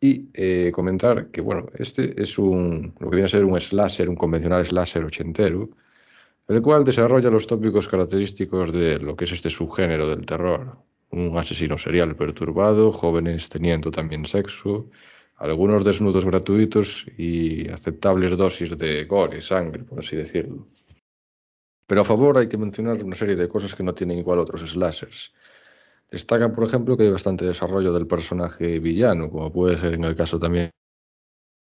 Y 0.00 0.30
eh, 0.34 0.72
comentar 0.72 1.30
que, 1.30 1.40
bueno, 1.40 1.66
este 1.74 2.20
es 2.20 2.38
un, 2.38 2.94
lo 2.98 3.08
que 3.08 3.16
viene 3.16 3.26
a 3.26 3.28
ser 3.28 3.44
un 3.44 3.60
slasher, 3.60 4.08
un 4.08 4.16
convencional 4.16 4.66
slasher 4.66 5.04
ochentero, 5.04 5.70
el 6.48 6.60
cual 6.60 6.84
desarrolla 6.84 7.30
los 7.30 7.46
tópicos 7.46 7.86
característicos 7.88 8.72
de 8.72 8.98
lo 8.98 9.14
que 9.14 9.24
es 9.24 9.32
este 9.32 9.50
subgénero 9.50 10.08
del 10.08 10.26
terror. 10.26 10.76
Un 11.10 11.36
asesino 11.38 11.78
serial 11.78 12.16
perturbado, 12.16 12.90
jóvenes 12.90 13.48
teniendo 13.48 13.90
también 13.90 14.26
sexo, 14.26 14.88
algunos 15.36 15.84
desnudos 15.84 16.24
gratuitos 16.24 17.06
y 17.16 17.68
aceptables 17.68 18.36
dosis 18.36 18.76
de 18.76 19.04
gore, 19.04 19.40
sangre, 19.40 19.84
por 19.84 20.00
así 20.00 20.16
decirlo. 20.16 20.66
Pero 21.86 22.02
a 22.02 22.04
favor 22.04 22.38
hay 22.38 22.48
que 22.48 22.56
mencionar 22.56 23.02
una 23.02 23.16
serie 23.16 23.36
de 23.36 23.48
cosas 23.48 23.74
que 23.74 23.82
no 23.82 23.94
tienen 23.94 24.18
igual 24.18 24.38
otros 24.38 24.60
slashers. 24.60 25.32
Destacan, 26.10 26.52
por 26.52 26.64
ejemplo, 26.64 26.96
que 26.96 27.04
hay 27.04 27.10
bastante 27.10 27.44
desarrollo 27.44 27.92
del 27.92 28.06
personaje 28.06 28.78
villano, 28.78 29.30
como 29.30 29.52
puede 29.52 29.78
ser 29.78 29.94
en 29.94 30.04
el 30.04 30.14
caso 30.14 30.38
también 30.38 30.70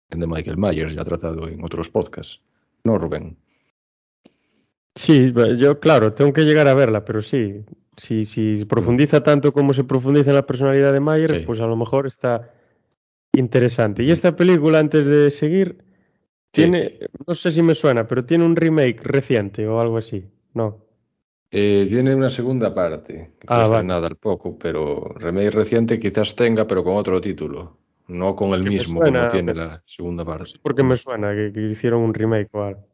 de 0.09 0.27
Michael 0.27 0.57
Myers, 0.57 0.93
ya 0.95 1.03
tratado 1.03 1.47
en 1.47 1.63
otros 1.63 1.89
podcasts. 1.89 2.41
¿No, 2.83 2.97
Rubén? 2.97 3.37
Sí, 4.95 5.33
yo, 5.57 5.79
claro, 5.79 6.13
tengo 6.13 6.33
que 6.33 6.43
llegar 6.43 6.67
a 6.67 6.73
verla, 6.73 7.05
pero 7.05 7.21
sí. 7.21 7.63
Si, 7.97 8.25
si 8.25 8.63
profundiza 8.65 9.23
tanto 9.23 9.51
como 9.51 9.73
se 9.73 9.83
profundiza 9.83 10.29
en 10.29 10.35
la 10.35 10.45
personalidad 10.45 10.93
de 10.93 10.99
Myers, 10.99 11.33
sí. 11.33 11.39
pues 11.45 11.59
a 11.59 11.67
lo 11.67 11.75
mejor 11.75 12.07
está 12.07 12.51
interesante. 13.33 14.03
Y 14.03 14.11
esta 14.11 14.35
película, 14.35 14.79
antes 14.79 15.05
de 15.05 15.31
seguir, 15.31 15.83
tiene, 16.51 16.97
sí. 16.99 17.05
no 17.27 17.35
sé 17.35 17.51
si 17.51 17.61
me 17.61 17.75
suena, 17.75 18.07
pero 18.07 18.25
tiene 18.25 18.45
un 18.45 18.55
remake 18.55 19.01
reciente 19.03 19.67
o 19.67 19.79
algo 19.79 19.97
así, 19.97 20.25
¿no? 20.53 20.85
Eh, 21.51 21.85
tiene 21.89 22.13
una 22.13 22.29
segunda 22.29 22.73
parte, 22.75 23.31
que 23.39 23.47
Ah, 23.47 23.59
vale. 23.59 23.73
estrenada 23.75 24.07
al 24.07 24.17
poco, 24.17 24.57
pero 24.57 25.13
remake 25.15 25.51
reciente 25.51 25.99
quizás 25.99 26.35
tenga, 26.35 26.67
pero 26.67 26.83
con 26.83 26.95
otro 26.97 27.21
título, 27.21 27.77
no 28.07 28.35
con 28.35 28.53
el 28.53 28.63
mismo 28.63 29.01
suena, 29.01 29.19
como 29.21 29.31
tiene 29.31 29.53
la 29.53 29.71
segunda 29.71 30.25
parte. 30.25 30.45
sé 30.45 30.59
por 30.59 30.75
qué 30.75 30.83
me 30.83 30.97
suena 30.97 31.33
que, 31.33 31.51
que 31.53 31.61
hicieron 31.61 32.01
un 32.01 32.13
remake 32.13 32.49
o 32.53 32.63
algo. 32.63 32.87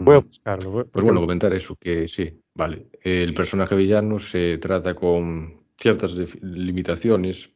Voy 0.00 0.16
a 0.16 0.18
buscarlo. 0.20 0.70
voy- 0.70 0.82
Pues 0.84 0.92
porque- 0.92 1.06
bueno, 1.06 1.20
comentar 1.20 1.52
eso, 1.54 1.76
que 1.76 2.06
sí, 2.08 2.40
vale. 2.54 2.88
El 3.02 3.34
personaje 3.34 3.74
villano 3.74 4.18
se 4.18 4.58
trata 4.58 4.94
con 4.94 5.62
ciertas 5.76 6.14
limitaciones, 6.42 7.52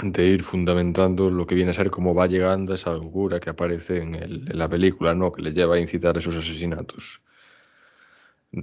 de 0.00 0.26
ir 0.26 0.42
fundamentando 0.42 1.28
lo 1.28 1.46
que 1.46 1.54
viene 1.54 1.70
a 1.70 1.74
ser 1.74 1.90
cómo 1.90 2.14
va 2.14 2.26
llegando 2.26 2.74
esa 2.74 2.92
locura 2.92 3.40
que 3.40 3.50
aparece 3.50 3.98
en, 3.98 4.46
la 4.56 4.68
película, 4.68 5.14
¿no? 5.14 5.32
Que 5.32 5.42
le 5.42 5.52
lleva 5.52 5.76
a 5.76 5.80
incitar 5.80 6.16
esos 6.16 6.36
asesinatos. 6.36 7.22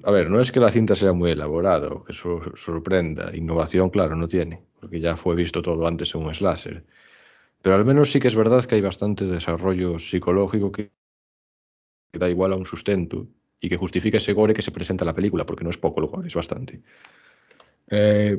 A 0.04 0.12
ver, 0.12 0.30
no 0.30 0.40
es 0.40 0.52
que 0.52 0.60
la 0.60 0.72
cinta 0.72 0.96
sea 0.96 1.14
muy 1.14 1.32
elaborada 1.32 1.90
o 1.90 2.04
que 2.04 2.14
so 2.14 2.56
sorprenda, 2.56 3.36
innovación, 3.36 3.90
claro, 3.90 4.16
no 4.16 4.28
tiene, 4.28 4.64
porque 4.80 5.00
ya 5.00 5.16
fue 5.16 5.36
visto 5.36 5.62
todo 5.62 5.88
antes 5.88 6.14
en 6.14 6.22
un 6.22 6.34
slasher. 6.34 6.86
Pero 7.62 7.76
al 7.76 7.86
menos 7.86 8.12
sí 8.12 8.20
que 8.20 8.28
es 8.28 8.36
verdad 8.36 8.64
que 8.66 8.76
hay 8.76 8.82
bastante 8.82 9.26
desarrollo 9.26 9.98
psicológico 10.00 10.72
que, 10.72 10.92
que 12.12 12.20
da 12.20 12.30
igual 12.30 12.54
a 12.54 12.56
un 12.56 12.66
sustento 12.66 13.28
y 13.60 13.68
que 13.68 13.78
justifica 13.78 14.18
ese 14.18 14.34
gore 14.34 14.54
que 14.54 14.62
se 14.62 14.72
presenta 14.72 15.04
en 15.04 15.08
la 15.08 15.16
película, 15.16 15.46
porque 15.46 15.64
no 15.64 15.70
es 15.70 15.78
poco 15.78 16.02
el 16.02 16.08
gore, 16.08 16.28
es 16.28 16.36
bastante. 16.36 16.82
Eh, 17.88 18.38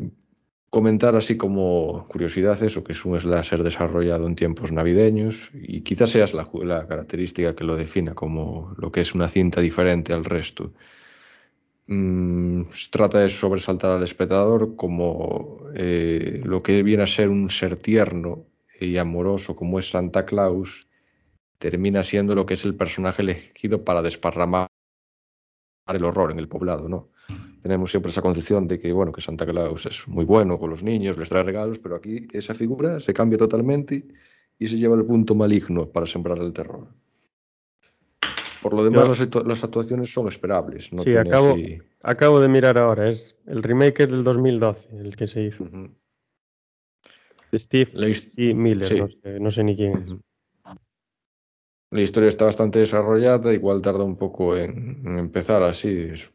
comentar 0.71 1.17
así 1.17 1.37
como 1.37 2.07
curiosidad 2.09 2.63
eso, 2.63 2.85
que 2.85 2.93
es 2.93 3.05
un 3.05 3.21
slasher 3.21 3.63
desarrollado 3.65 4.27
en 4.27 4.37
tiempos 4.37 4.71
navideños 4.73 5.51
y 5.53 5.83
quizás 5.83 6.11
sea 6.11 6.27
la, 6.33 6.87
característica 6.87 7.57
que 7.57 7.65
lo 7.65 7.77
defina 7.77 8.15
como 8.15 8.75
lo 8.79 8.93
que 8.93 9.01
es 9.01 9.15
una 9.15 9.29
cinta 9.29 9.61
diferente 9.61 10.13
al 10.13 10.25
resto 10.25 10.73
mmm, 11.89 12.63
trata 12.91 13.19
de 13.21 13.29
sobresaltar 13.29 13.91
al 13.91 14.05
espectador 14.05 14.77
como 14.77 15.67
eh, 15.75 16.41
lo 16.45 16.63
que 16.63 16.83
viene 16.83 17.03
a 17.03 17.07
ser 17.07 17.29
un 17.29 17.51
ser 17.51 17.77
tierno 17.77 18.47
y 18.81 18.97
amoroso 18.97 19.57
como 19.57 19.79
es 19.79 19.91
Santa 19.91 20.25
Claus, 20.25 20.81
termina 21.59 22.03
siendo 22.03 22.35
lo 22.35 22.47
que 22.47 22.55
es 22.55 22.65
el 22.65 22.75
personaje 22.75 23.23
elegido 23.23 23.85
para 23.85 24.03
desparramar 24.03 24.69
el 25.89 26.05
horror 26.05 26.33
en 26.33 26.39
el 26.39 26.49
poblado, 26.49 26.89
¿no? 26.89 27.11
Tenemos 27.61 27.91
siempre 27.91 28.11
esa 28.11 28.23
concepción 28.23 28.67
de 28.67 28.79
que, 28.79 28.93
bueno, 28.93 29.13
que 29.13 29.21
Santa 29.21 29.45
Claus 29.45 29.87
es 29.87 30.09
muy 30.09 30.25
bueno 30.25 30.59
con 30.59 30.71
los 30.71 30.83
niños, 30.83 31.19
les 31.19 31.29
trae 31.29 31.43
regalos, 31.43 31.79
pero 31.79 31.97
aquí 31.97 32.27
esa 32.33 32.55
figura 32.55 33.01
se 33.01 33.13
cambia 33.13 33.39
totalmente 33.39 34.07
y 34.59 34.69
se 34.69 34.77
lleva 34.77 34.97
al 34.97 35.05
punto 35.05 35.35
maligno 35.35 35.89
para 35.89 36.07
sembrar 36.07 36.39
el 36.39 36.53
terror. 36.53 36.89
Por 38.63 38.75
lo 38.75 38.85
demás, 38.85 39.19
Yo, 39.19 39.41
las, 39.41 39.65
actuaciones 39.65 40.13
son 40.13 40.29
esperables. 40.29 40.93
No 40.93 41.03
sí, 41.03 41.17
acabo, 41.17 41.53
así... 41.53 41.79
acabo 42.03 42.41
de 42.41 42.49
mirar 42.49 42.77
ahora. 42.77 43.09
Es 43.09 43.35
el 43.47 43.63
remake 43.63 44.07
del 44.07 44.23
2012, 44.23 44.99
el 44.99 45.17
que 45.17 45.27
se 45.27 45.43
hizo. 45.43 45.65
Uh 45.65 45.69
-huh. 45.69 45.95
Steve 47.55 47.91
y 48.37 48.55
Miller, 48.55 48.87
sí. 48.87 49.01
no, 49.01 49.09
sé, 49.09 49.41
no, 49.41 49.51
sé, 49.51 49.65
ni 49.65 49.77
quién 49.77 49.97
es. 49.97 50.11
Uh 50.11 50.15
-huh. 50.15 50.21
La 51.91 52.03
historia 52.03 52.29
está 52.29 52.45
bastante 52.45 52.79
desarrollada, 52.79 53.53
igual 53.53 53.83
tarda 53.83 54.05
un 54.05 54.17
poco 54.17 54.57
en, 54.57 55.03
en 55.05 55.19
empezar 55.19 55.63
así, 55.63 55.89
es 55.89 56.31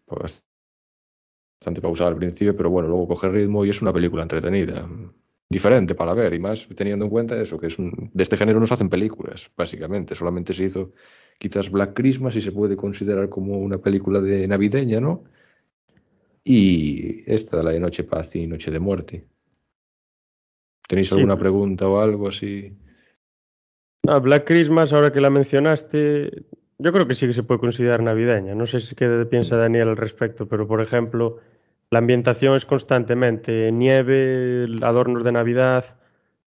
bastante 1.60 1.82
pausada 1.82 2.12
al 2.12 2.18
principio, 2.18 2.56
pero 2.56 2.70
bueno, 2.70 2.88
luego 2.90 3.08
coge 3.08 3.30
ritmo 3.30 3.66
y 3.66 3.70
es 3.70 3.82
una 3.82 3.94
película 3.94 4.24
entretenida 4.24 4.88
diferente 5.50 5.96
para 5.96 6.14
ver 6.14 6.34
y 6.34 6.40
más 6.40 6.68
teniendo 6.76 7.06
en 7.06 7.12
cuenta 7.12 7.40
eso, 7.42 7.58
que 7.58 7.68
es 7.68 7.78
un, 7.80 8.10
de 8.14 8.24
este 8.24 8.38
género 8.38 8.60
no 8.60 8.68
se 8.68 8.74
hacen 8.74 8.90
películas, 8.90 9.52
básicamente, 9.56 10.16
solamente 10.16 10.54
se 10.54 10.64
hizo 10.64 10.94
quizás 11.38 11.70
Black 11.70 11.94
Christmas 11.94 12.34
si 12.34 12.42
se 12.42 12.52
puede 12.52 12.76
considerar 12.76 13.30
como 13.30 13.58
una 13.58 13.78
película 13.78 14.20
de 14.20 14.48
navideña, 14.48 15.00
¿no? 15.00 15.24
Y 16.44 17.30
esta, 17.32 17.64
la 17.64 17.72
de 17.72 17.80
Noche 17.80 18.04
Paz 18.04 18.36
y 18.36 18.46
Noche 18.48 18.72
de 18.72 18.80
Muerte. 18.80 19.26
¿Tenéis 20.88 21.10
sí. 21.10 21.16
alguna 21.16 21.38
pregunta 21.38 21.88
o 21.88 22.00
algo 22.00 22.28
así? 22.28 22.78
Ah, 24.08 24.20
Black 24.20 24.46
Christmas, 24.46 24.94
ahora 24.94 25.12
que 25.12 25.20
la 25.20 25.32
mencionaste, 25.32 26.46
yo 26.78 26.92
creo 26.92 27.08
que 27.08 27.16
sí 27.16 27.28
que 27.28 27.34
se 27.34 27.44
puede 27.44 27.60
considerar 27.60 28.04
navideña. 28.04 28.56
No 28.56 28.68
sé 28.68 28.80
si 28.80 28.96
qué 28.96 29.26
piensa 29.30 29.56
Daniel 29.56 29.90
al 29.90 29.98
respecto, 29.98 30.48
pero 30.48 30.68
por 30.68 30.82
ejemplo, 30.82 31.40
la 31.90 32.00
ambientación 32.00 32.56
es 32.56 32.66
constantemente 32.66 33.72
nieve, 33.72 34.68
adornos 34.82 35.24
de 35.24 35.32
Navidad, 35.32 35.86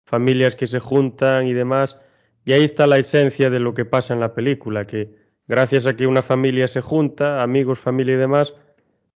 familias 0.03 0.55
que 0.55 0.67
se 0.67 0.79
juntan 0.79 1.47
y 1.47 1.53
demás. 1.53 1.99
Y 2.45 2.53
ahí 2.53 2.63
está 2.63 2.87
la 2.87 2.97
esencia 2.97 3.49
de 3.49 3.59
lo 3.59 3.73
que 3.73 3.85
pasa 3.85 4.13
en 4.13 4.19
la 4.19 4.33
película, 4.33 4.83
que 4.83 5.15
gracias 5.47 5.85
a 5.85 5.95
que 5.95 6.07
una 6.07 6.21
familia 6.21 6.67
se 6.67 6.81
junta, 6.81 7.43
amigos, 7.43 7.79
familia 7.79 8.15
y 8.15 8.17
demás, 8.17 8.53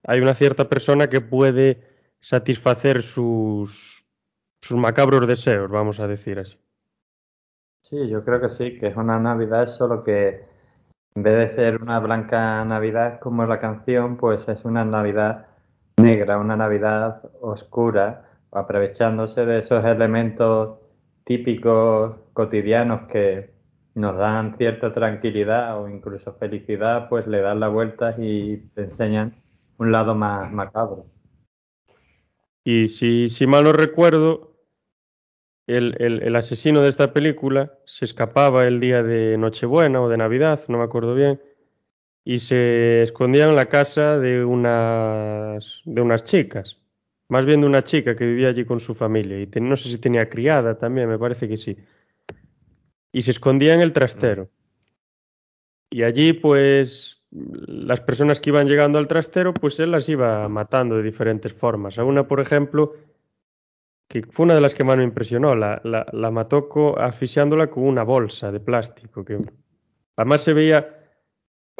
hay 0.03 0.19
una 0.19 0.33
cierta 0.33 0.69
persona 0.69 1.07
que 1.07 1.21
puede 1.21 1.81
satisfacer 2.19 3.03
sus, 3.03 4.05
sus 4.61 4.77
macabros 4.77 5.27
deseos, 5.27 5.69
vamos 5.69 5.99
a 5.99 6.07
decir 6.07 6.39
así. 6.39 6.57
Sí, 7.81 8.07
yo 8.07 8.23
creo 8.23 8.39
que 8.41 8.49
sí, 8.49 8.77
que 8.79 8.87
es 8.87 8.95
una 8.95 9.19
Navidad, 9.19 9.67
solo 9.67 10.03
que 10.03 10.50
en 11.15 11.23
vez 11.23 11.49
de 11.49 11.55
ser 11.55 11.81
una 11.81 11.99
blanca 11.99 12.63
Navidad 12.65 13.19
como 13.19 13.45
la 13.45 13.59
canción, 13.59 14.17
pues 14.17 14.47
es 14.47 14.63
una 14.63 14.85
Navidad 14.85 15.47
negra, 15.97 16.39
una 16.39 16.55
Navidad 16.55 17.21
oscura, 17.41 18.29
aprovechándose 18.51 19.45
de 19.45 19.59
esos 19.59 19.83
elementos 19.85 20.79
típicos 21.23 22.15
cotidianos 22.33 23.07
que 23.07 23.51
nos 23.93 24.17
dan 24.17 24.57
cierta 24.57 24.93
tranquilidad 24.93 25.81
o 25.81 25.89
incluso 25.89 26.33
felicidad, 26.33 27.09
pues 27.09 27.27
le 27.27 27.41
dan 27.41 27.59
la 27.59 27.67
vuelta 27.67 28.15
y 28.17 28.57
te 28.73 28.83
enseñan 28.83 29.33
un 29.77 29.91
lado 29.91 30.15
más 30.15 30.51
macabro. 30.51 31.05
Y 32.63 32.87
si, 32.87 33.47
mal 33.47 33.63
no 33.63 33.73
recuerdo, 33.73 34.55
el, 35.67 35.95
el, 35.99 36.35
asesino 36.35 36.81
de 36.81 36.89
esta 36.89 37.11
película 37.11 37.73
se 37.91 38.05
escapaba 38.05 38.63
el 38.63 38.79
día 38.79 39.03
de 39.03 39.37
Nochebuena 39.37 40.01
o 40.01 40.07
de 40.07 40.15
Navidad, 40.15 40.61
no 40.69 40.77
me 40.77 40.85
acuerdo 40.85 41.13
bien, 41.13 41.41
y 42.23 42.39
se 42.39 43.03
escondía 43.03 43.49
en 43.49 43.55
la 43.57 43.65
casa 43.65 44.17
de 44.17 44.45
unas, 44.45 45.81
de 45.83 45.99
unas 45.99 46.23
chicas, 46.23 46.77
más 47.27 47.45
bien 47.45 47.59
de 47.59 47.67
una 47.67 47.83
chica 47.83 48.15
que 48.15 48.25
vivía 48.25 48.47
allí 48.47 48.63
con 48.63 48.79
su 48.79 48.95
familia, 48.95 49.41
y 49.41 49.47
ten, 49.47 49.67
no 49.67 49.75
sé 49.75 49.89
si 49.89 49.97
tenía 49.97 50.29
criada 50.29 50.77
también, 50.77 51.09
me 51.09 51.19
parece 51.19 51.49
que 51.49 51.57
sí. 51.57 51.75
Y 53.11 53.23
se 53.23 53.31
escondía 53.31 53.73
en 53.73 53.81
el 53.81 53.91
trastero. 53.91 54.49
Y 55.89 56.03
allí, 56.03 56.31
pues, 56.31 57.21
las 57.29 57.99
personas 57.99 58.39
que 58.39 58.51
iban 58.51 58.69
llegando 58.69 58.99
al 58.99 59.07
trastero, 59.09 59.53
pues 59.53 59.81
él 59.81 59.91
las 59.91 60.07
iba 60.07 60.47
matando 60.47 60.95
de 60.95 61.03
diferentes 61.03 61.53
formas. 61.53 61.99
A 61.99 62.05
una, 62.05 62.25
por 62.25 62.39
ejemplo, 62.39 62.93
que 64.11 64.23
fue 64.29 64.43
una 64.43 64.55
de 64.55 64.61
las 64.61 64.73
que 64.73 64.83
más 64.83 64.97
me 64.97 65.05
impresionó, 65.05 65.55
la, 65.55 65.79
la, 65.85 66.05
la 66.11 66.31
mató 66.31 66.67
asfixiándola 66.99 67.69
con 67.69 67.83
una 67.83 68.03
bolsa 68.03 68.51
de 68.51 68.59
plástico, 68.59 69.23
que 69.23 69.39
además 70.17 70.41
se 70.41 70.53
veía 70.53 70.97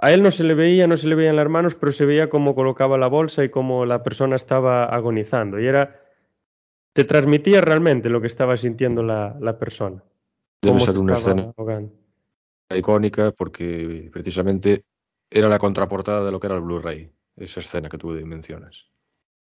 a 0.02 0.12
él 0.12 0.24
no 0.24 0.32
se 0.32 0.44
le 0.44 0.56
veía, 0.56 0.88
no 0.88 0.98
se 0.98 1.08
le 1.08 1.16
veían 1.16 1.36
las 1.36 1.48
manos, 1.48 1.76
pero 1.76 1.92
se 1.92 2.06
veía 2.08 2.30
cómo 2.30 2.56
colocaba 2.56 2.98
la 2.98 3.08
bolsa 3.08 3.44
y 3.44 3.50
cómo 3.50 3.86
la 3.86 4.02
persona 4.02 4.36
estaba 4.36 4.86
agonizando. 4.86 5.60
Y 5.60 5.68
era. 5.68 6.02
Te 6.94 7.04
transmitía 7.06 7.62
realmente 7.62 8.10
lo 8.10 8.20
que 8.20 8.28
estaba 8.28 8.58
sintiendo 8.58 9.04
la, 9.04 9.38
la 9.40 9.58
persona. 9.58 10.04
Debe 10.62 10.80
ser 10.80 10.98
una 10.98 11.18
escena 11.18 11.54
ahogando. 11.56 11.94
icónica 12.76 13.32
porque 13.32 14.10
precisamente 14.12 14.84
era 15.30 15.48
la 15.48 15.58
contraportada 15.58 16.26
de 16.26 16.32
lo 16.32 16.40
que 16.40 16.48
era 16.48 16.56
el 16.58 16.62
Blu-ray, 16.62 17.10
esa 17.38 17.62
escena 17.62 17.88
que 17.88 17.98
tú 17.98 18.10
mencionas. 18.10 18.90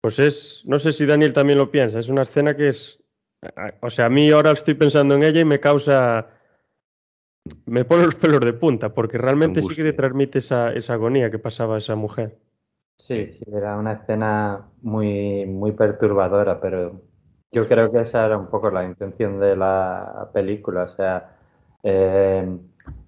Pues 0.01 0.19
es, 0.19 0.61
no 0.65 0.79
sé 0.79 0.93
si 0.93 1.05
Daniel 1.05 1.33
también 1.33 1.57
lo 1.57 1.71
piensa, 1.71 1.99
es 1.99 2.09
una 2.09 2.23
escena 2.23 2.55
que 2.55 2.69
es, 2.69 2.99
o 3.81 3.89
sea, 3.89 4.05
a 4.05 4.09
mí 4.09 4.29
ahora 4.29 4.51
estoy 4.51 4.75
pensando 4.75 5.15
en 5.15 5.23
ella 5.23 5.41
y 5.41 5.45
me 5.45 5.59
causa 5.59 6.27
me 7.65 7.85
pone 7.85 8.05
los 8.05 8.15
pelos 8.15 8.41
de 8.41 8.53
punta, 8.53 8.93
porque 8.93 9.17
realmente 9.17 9.59
Angustia. 9.59 9.75
sí 9.75 9.81
que 9.81 9.91
te 9.91 9.97
transmite 9.97 10.39
esa, 10.39 10.73
esa, 10.73 10.93
agonía 10.93 11.31
que 11.31 11.39
pasaba 11.39 11.77
esa 11.77 11.95
mujer. 11.95 12.37
Sí, 12.97 13.31
sí, 13.33 13.45
era 13.51 13.77
una 13.77 13.93
escena 13.93 14.65
muy, 14.81 15.45
muy 15.45 15.71
perturbadora, 15.71 16.59
pero 16.59 17.01
yo 17.51 17.67
creo 17.67 17.91
que 17.91 18.01
esa 18.01 18.25
era 18.25 18.37
un 18.37 18.47
poco 18.47 18.69
la 18.69 18.83
intención 18.83 19.39
de 19.39 19.55
la 19.55 20.29
película, 20.33 20.83
o 20.83 20.95
sea, 20.95 21.37
eh, 21.83 22.57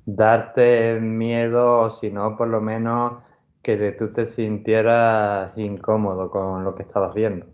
darte 0.06 1.00
miedo, 1.00 1.82
o 1.82 1.90
si 1.90 2.12
no, 2.12 2.38
por 2.38 2.48
lo 2.48 2.62
menos 2.62 3.14
que 3.62 3.92
tú 3.94 4.12
te 4.14 4.26
sintieras 4.26 5.58
incómodo 5.58 6.30
con 6.30 6.64
lo 6.64 6.76
que 6.76 6.84
estabas 6.84 7.14
viendo. 7.14 7.46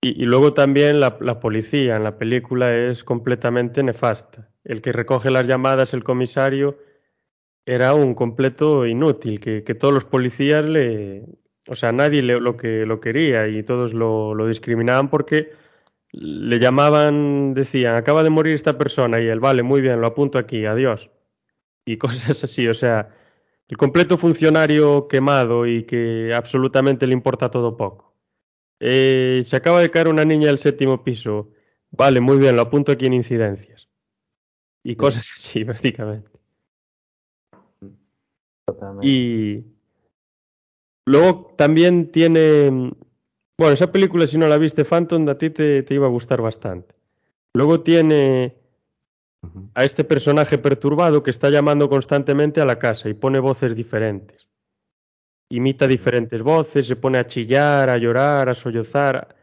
Y, 0.00 0.24
luego 0.26 0.54
también 0.54 1.00
la, 1.00 1.18
policía 1.40 1.96
en 1.96 2.04
la 2.04 2.18
película 2.18 2.74
es 2.74 3.02
completamente 3.02 3.82
nefasta 3.82 4.48
el 4.62 4.80
que 4.80 4.92
recoge 4.92 5.30
las 5.30 5.46
llamadas, 5.46 5.92
el 5.92 6.04
comisario, 6.04 6.78
era 7.66 7.94
un 7.94 8.14
completo 8.14 8.86
inútil, 8.86 9.40
que, 9.40 9.64
que 9.64 9.74
todos 9.74 9.94
los 9.94 10.04
policías 10.04 10.66
le... 10.66 11.24
O 11.68 11.74
sea, 11.74 11.92
nadie 11.92 12.22
le, 12.22 12.40
lo, 12.40 12.56
que, 12.56 12.84
lo 12.86 13.00
quería 13.00 13.48
y 13.48 13.62
todos 13.62 13.92
lo, 13.92 14.34
lo, 14.34 14.46
discriminaban 14.46 15.10
porque 15.10 15.50
le 16.12 16.58
llamaban, 16.58 17.52
decían, 17.52 17.96
acaba 17.96 18.22
de 18.22 18.30
morir 18.30 18.54
esta 18.54 18.78
persona 18.78 19.20
y 19.20 19.26
él, 19.26 19.40
vale, 19.40 19.62
muy 19.62 19.82
bien, 19.82 20.00
lo 20.00 20.06
apunto 20.06 20.38
aquí, 20.38 20.64
adiós. 20.64 21.10
Y 21.84 21.96
cosas 21.98 22.44
así, 22.44 22.68
o 22.68 22.74
sea, 22.74 23.10
el 23.68 23.76
completo 23.76 24.16
funcionario 24.16 25.08
quemado 25.08 25.66
y 25.66 25.84
que 25.84 26.32
absolutamente 26.34 27.06
le 27.06 27.12
importa 27.12 27.50
todo 27.50 27.76
poco. 27.76 28.14
Eh, 28.80 29.42
se 29.44 29.56
acaba 29.56 29.80
de 29.80 29.90
caer 29.90 30.08
una 30.08 30.24
niña 30.24 30.46
del 30.48 30.58
séptimo 30.58 31.04
piso, 31.04 31.50
vale, 31.90 32.20
muy 32.20 32.38
bien, 32.38 32.56
lo 32.56 32.62
apunto 32.62 32.92
aquí 32.92 33.06
en 33.06 33.14
incidencias 33.14 33.88
y 34.82 34.96
cosas 34.96 35.30
así, 35.36 35.64
prácticamente. 35.64 36.30
Totalmente. 38.66 39.06
Y 39.06 39.64
luego 41.06 41.54
también 41.56 42.10
tiene, 42.10 42.92
bueno, 43.58 43.74
esa 43.74 43.92
película 43.92 44.26
si 44.26 44.38
no 44.38 44.46
la 44.48 44.58
viste, 44.58 44.84
Phantom, 44.84 45.28
a 45.28 45.36
ti 45.36 45.50
te, 45.50 45.82
te 45.82 45.94
iba 45.94 46.06
a 46.06 46.10
gustar 46.10 46.40
bastante. 46.40 46.94
Luego 47.54 47.80
tiene. 47.80 48.57
A 49.74 49.84
este 49.84 50.04
personaje 50.04 50.58
perturbado 50.58 51.22
que 51.22 51.30
está 51.30 51.50
llamando 51.50 51.88
constantemente 51.88 52.60
a 52.60 52.64
la 52.64 52.78
casa 52.78 53.08
y 53.08 53.14
pone 53.14 53.38
voces 53.38 53.74
diferentes. 53.74 54.48
Imita 55.50 55.86
diferentes 55.86 56.42
voces, 56.42 56.86
se 56.86 56.96
pone 56.96 57.18
a 57.18 57.26
chillar, 57.26 57.88
a 57.88 57.96
llorar, 57.96 58.48
a 58.48 58.54
sollozar. 58.54 59.36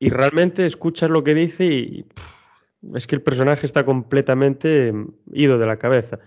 Y 0.00 0.10
realmente 0.10 0.64
escuchas 0.66 1.10
lo 1.10 1.22
que 1.22 1.34
dice 1.34 1.64
y 1.64 2.02
pff, 2.02 2.38
es 2.94 3.06
que 3.06 3.16
el 3.16 3.22
personaje 3.22 3.66
está 3.66 3.84
completamente 3.84 4.92
mm, 4.92 5.12
ido 5.32 5.58
de 5.58 5.66
la 5.66 5.78
cabeza. 5.78 6.18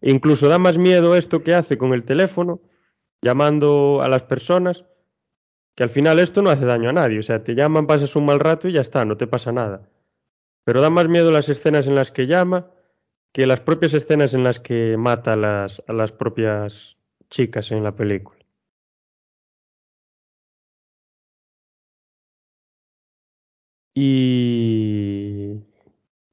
E 0.00 0.10
incluso 0.10 0.48
da 0.48 0.58
más 0.58 0.78
miedo 0.78 1.16
esto 1.16 1.42
que 1.42 1.54
hace 1.54 1.78
con 1.78 1.92
el 1.92 2.04
teléfono, 2.04 2.60
llamando 3.22 4.02
a 4.02 4.08
las 4.08 4.22
personas, 4.22 4.84
que 5.74 5.82
al 5.82 5.90
final 5.90 6.18
esto 6.18 6.42
no 6.42 6.50
hace 6.50 6.64
daño 6.64 6.90
a 6.90 6.92
nadie. 6.92 7.18
O 7.18 7.22
sea, 7.22 7.42
te 7.42 7.54
llaman, 7.54 7.86
pasas 7.86 8.16
un 8.16 8.26
mal 8.26 8.40
rato 8.40 8.68
y 8.68 8.72
ya 8.72 8.80
está, 8.80 9.04
no 9.04 9.16
te 9.16 9.26
pasa 9.26 9.52
nada. 9.52 9.89
Pero 10.64 10.80
da 10.80 10.90
más 10.90 11.08
miedo 11.08 11.30
las 11.30 11.48
escenas 11.48 11.86
en 11.86 11.94
las 11.94 12.10
que 12.10 12.26
llama 12.26 12.70
que 13.32 13.46
las 13.46 13.60
propias 13.60 13.94
escenas 13.94 14.34
en 14.34 14.44
las 14.44 14.60
que 14.60 14.96
mata 14.96 15.34
a 15.34 15.36
las, 15.36 15.82
a 15.86 15.92
las 15.92 16.12
propias 16.12 16.96
chicas 17.28 17.70
en 17.70 17.84
la 17.84 17.94
película. 17.94 18.40
Y 23.94 25.60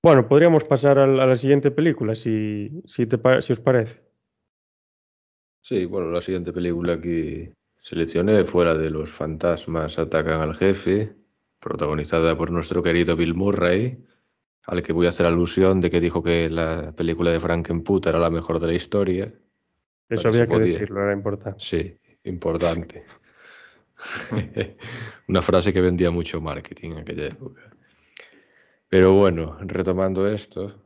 bueno, 0.04 0.28
podríamos 0.28 0.64
pasar 0.64 1.00
a 1.00 1.08
la, 1.08 1.36
siguiente 1.36 1.72
película, 1.72 2.16
si, 2.16 2.82
si, 2.86 3.06
te, 3.08 3.20
si 3.42 3.54
os 3.54 3.60
parece. 3.60 4.02
Sí, 5.62 5.86
bueno, 5.86 6.12
la 6.12 6.22
siguiente 6.22 6.54
película 6.54 7.02
que 7.02 7.54
seleccioné 7.82 8.44
fue 8.44 8.66
la 8.66 8.76
de 8.76 8.90
Los 8.90 9.12
fantasmas 9.12 10.00
atacan 10.00 10.42
al 10.42 10.56
jefe, 10.56 11.16
protagonizada 11.60 12.38
por 12.38 12.52
nuestro 12.52 12.82
querido 12.82 13.16
Bill 13.16 13.34
Murray, 13.34 14.02
al 14.68 14.82
que 14.82 14.94
voy 14.94 15.06
a 15.06 15.10
hacer 15.10 15.26
alusión 15.26 15.80
de 15.80 15.90
que 15.90 16.02
dijo 16.02 16.22
que 16.22 16.50
la 16.50 16.92
película 16.92 17.32
de 17.32 17.40
Frankenput 17.40 18.06
era 18.06 18.20
la 18.20 18.30
mejor 18.30 18.60
de 18.60 18.68
la 18.68 18.74
historia. 18.74 19.34
Eso 20.10 20.28
había 20.28 20.46
que 20.46 20.60
decirlo, 20.60 21.02
era 21.02 21.14
importante. 21.14 21.60
Sí, 21.60 21.98
importante. 22.26 23.06
Una 25.30 25.42
frase 25.42 25.72
que 25.72 25.82
vendía 25.82 26.12
mucho 26.12 26.42
marketing 26.42 26.92
en 26.92 26.98
aquella 27.00 27.28
época. 27.28 27.62
Pero 28.90 29.14
bueno, 29.14 29.58
retomando 29.62 30.28
esto, 30.28 30.84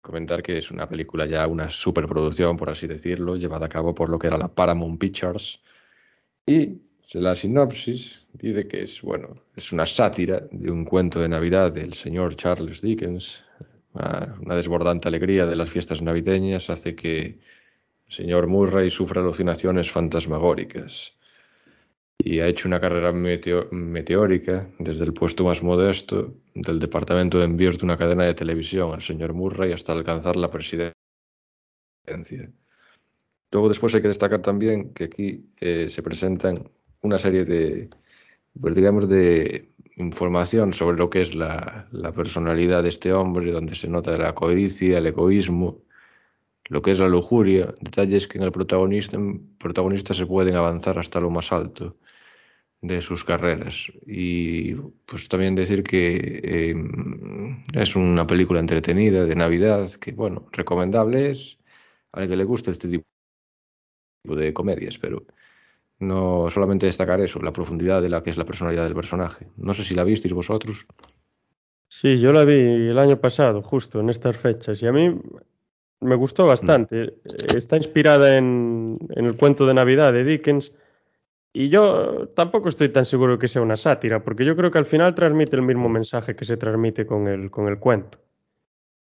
comentar 0.00 0.42
que 0.42 0.58
es 0.58 0.70
una 0.70 0.88
película 0.88 1.26
ya 1.26 1.46
una 1.46 1.68
superproducción, 1.68 2.56
por 2.56 2.70
así 2.70 2.86
decirlo, 2.86 3.36
llevada 3.36 3.66
a 3.66 3.68
cabo 3.68 3.94
por 3.94 4.08
lo 4.08 4.18
que 4.18 4.28
era 4.28 4.38
la 4.38 4.48
Paramount 4.48 4.98
Pictures. 4.98 5.60
Y 6.46 6.85
la 7.14 7.36
sinopsis 7.36 8.28
dice 8.32 8.66
que 8.66 8.82
es, 8.82 9.00
bueno, 9.02 9.42
es 9.54 9.72
una 9.72 9.86
sátira 9.86 10.40
de 10.50 10.70
un 10.70 10.84
cuento 10.84 11.20
de 11.20 11.28
Navidad 11.28 11.72
del 11.72 11.94
señor 11.94 12.36
Charles 12.36 12.82
Dickens. 12.82 13.44
Ah, 13.94 14.34
Una 14.40 14.56
desbordante 14.56 15.08
alegría 15.08 15.46
de 15.46 15.56
las 15.56 15.70
fiestas 15.70 16.02
navideñas 16.02 16.68
hace 16.68 16.94
que 16.94 17.18
el 18.08 18.12
señor 18.12 18.46
Murray 18.46 18.90
sufra 18.90 19.20
alucinaciones 19.20 19.90
fantasmagóricas 19.90 21.16
y 22.18 22.40
ha 22.40 22.48
hecho 22.48 22.68
una 22.68 22.80
carrera 22.80 23.12
meteo- 23.12 23.70
meteórica 23.70 24.68
desde 24.78 25.04
el 25.04 25.12
puesto 25.12 25.44
más 25.44 25.62
modesto 25.62 26.34
del 26.54 26.78
departamento 26.78 27.38
de 27.38 27.44
envíos 27.44 27.78
de 27.78 27.84
una 27.84 27.96
cadena 27.96 28.24
de 28.24 28.34
televisión, 28.34 28.94
el 28.94 29.00
señor 29.00 29.32
Murray, 29.32 29.72
hasta 29.72 29.92
alcanzar 29.92 30.36
la 30.36 30.50
presidencia. 30.50 30.92
Luego 33.52 33.68
después 33.68 33.94
hay 33.94 34.02
que 34.02 34.08
destacar 34.08 34.42
también 34.42 34.92
que 34.92 35.04
aquí 35.04 35.46
eh, 35.58 35.88
se 35.88 36.02
presentan 36.02 36.68
una 37.06 37.18
serie 37.18 37.44
de, 37.44 37.88
pues 38.60 38.74
digamos, 38.74 39.08
de 39.08 39.70
información 39.96 40.72
sobre 40.72 40.98
lo 40.98 41.10
que 41.10 41.20
es 41.22 41.34
la, 41.34 41.88
personalidad 42.14 42.82
de 42.82 42.90
este 42.90 43.12
hombre, 43.12 43.52
donde 43.52 43.74
se 43.74 43.88
nota 43.88 44.16
la 44.18 44.34
codicia, 44.34 44.98
el 44.98 45.06
egoísmo, 45.06 45.82
lo 46.68 46.82
que 46.82 46.90
es 46.92 46.98
la 46.98 47.08
lujuria, 47.08 47.74
detalles 47.80 48.26
que 48.28 48.38
en 48.38 48.44
el 48.44 48.52
protagonista, 48.52 49.18
protagonista 49.58 50.14
se 50.14 50.26
pueden 50.26 50.56
avanzar 50.56 50.98
hasta 50.98 51.20
lo 51.20 51.30
más 51.30 51.52
alto 51.52 51.96
de 52.82 53.00
sus 53.00 53.24
carreras. 53.24 53.90
Y 54.06 54.74
pues 55.06 55.28
también 55.28 55.54
decir 55.54 55.82
que 55.82 56.40
eh, 56.44 56.74
es 57.74 57.96
una 57.96 58.26
película 58.26 58.60
entretenida 58.60 59.24
de 59.24 59.34
Navidad, 59.34 59.90
que 59.94 60.12
bueno, 60.12 60.48
recomendable 60.52 61.30
es 61.30 61.58
al 62.12 62.28
que 62.28 62.36
le 62.36 62.44
guste 62.44 62.70
este 62.70 62.88
tipo 62.88 63.04
de 64.24 64.52
comedias, 64.52 64.98
pero 64.98 65.24
no 65.98 66.50
solamente 66.50 66.86
destacar 66.86 67.20
eso, 67.20 67.40
la 67.40 67.52
profundidad 67.52 68.02
de 68.02 68.08
la 68.08 68.22
que 68.22 68.30
es 68.30 68.36
la 68.36 68.44
personalidad 68.44 68.84
del 68.84 68.94
personaje. 68.94 69.48
No 69.56 69.74
sé 69.74 69.84
si 69.84 69.94
la 69.94 70.04
visteis 70.04 70.34
vosotros. 70.34 70.86
Sí, 71.88 72.18
yo 72.18 72.32
la 72.32 72.44
vi 72.44 72.58
el 72.58 72.98
año 72.98 73.20
pasado, 73.20 73.62
justo 73.62 74.00
en 74.00 74.10
estas 74.10 74.36
fechas, 74.36 74.82
y 74.82 74.86
a 74.86 74.92
mí 74.92 75.18
me 76.00 76.16
gustó 76.16 76.46
bastante. 76.46 77.14
Está 77.54 77.76
inspirada 77.76 78.36
en, 78.36 78.98
en 79.10 79.24
el 79.24 79.36
cuento 79.36 79.66
de 79.66 79.74
Navidad 79.74 80.12
de 80.12 80.24
Dickens, 80.24 80.72
y 81.52 81.70
yo 81.70 82.28
tampoco 82.34 82.68
estoy 82.68 82.90
tan 82.90 83.06
seguro 83.06 83.32
de 83.32 83.38
que 83.38 83.48
sea 83.48 83.62
una 83.62 83.76
sátira, 83.76 84.22
porque 84.22 84.44
yo 84.44 84.54
creo 84.56 84.70
que 84.70 84.76
al 84.76 84.84
final 84.84 85.14
transmite 85.14 85.56
el 85.56 85.62
mismo 85.62 85.88
mensaje 85.88 86.36
que 86.36 86.44
se 86.44 86.58
transmite 86.58 87.06
con 87.06 87.26
el, 87.28 87.50
con 87.50 87.68
el 87.68 87.78
cuento. 87.78 88.18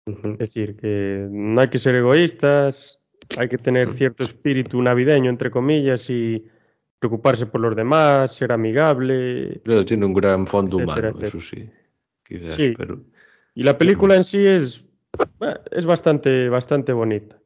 Es 0.05 0.37
decir, 0.37 0.75
que 0.75 1.27
no 1.31 1.61
hay 1.61 1.69
que 1.69 1.77
ser 1.77 1.95
egoístas, 1.95 2.99
hay 3.37 3.47
que 3.47 3.57
tener 3.57 3.87
cierto 3.93 4.23
espíritu 4.23 4.81
navideño, 4.81 5.29
entre 5.29 5.49
comillas, 5.49 6.09
y 6.09 6.45
preocuparse 7.01 7.47
por 7.47 7.61
los 7.61 7.75
demás, 7.75 8.31
ser 8.31 8.51
amigable. 8.51 9.59
Pero 9.65 9.83
tiene 9.83 10.05
un 10.05 10.13
gran 10.13 10.45
fondo 10.45 10.77
Etcétera, 10.79 11.09
humano, 11.09 11.27
eso 11.27 11.39
sí, 11.39 11.67
quizás, 12.23 12.53
Sí. 12.53 12.75
pero 12.77 12.99
Y 13.55 13.63
la 13.63 13.75
película 13.75 14.15
en 14.15 14.23
sí 14.23 14.45
es, 14.45 14.85
es 15.71 15.85
bastante, 15.87 16.47
bastante 16.47 16.93
bonita. 16.93 17.37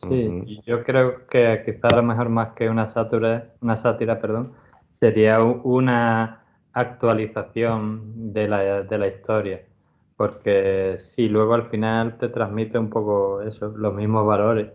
Sí, 0.00 0.30
y 0.46 0.62
yo 0.62 0.84
creo 0.84 1.26
que 1.26 1.60
quizá 1.66 1.88
a 1.92 1.96
lo 1.96 2.04
mejor 2.04 2.28
más 2.28 2.54
que 2.54 2.70
una 2.70 2.86
sátira, 2.86 3.52
una 3.60 3.74
sátira, 3.74 4.20
perdón, 4.20 4.52
sería 4.92 5.42
una 5.42 6.44
actualización 6.72 8.32
de 8.32 8.46
la, 8.46 8.82
de 8.84 8.96
la 8.96 9.08
historia. 9.08 9.66
Porque 10.16 10.94
si 10.98 11.28
luego 11.28 11.54
al 11.54 11.68
final 11.68 12.16
te 12.16 12.28
transmite 12.28 12.78
un 12.78 12.90
poco 12.90 13.42
eso, 13.42 13.74
los 13.76 13.92
mismos 13.92 14.24
valores. 14.24 14.68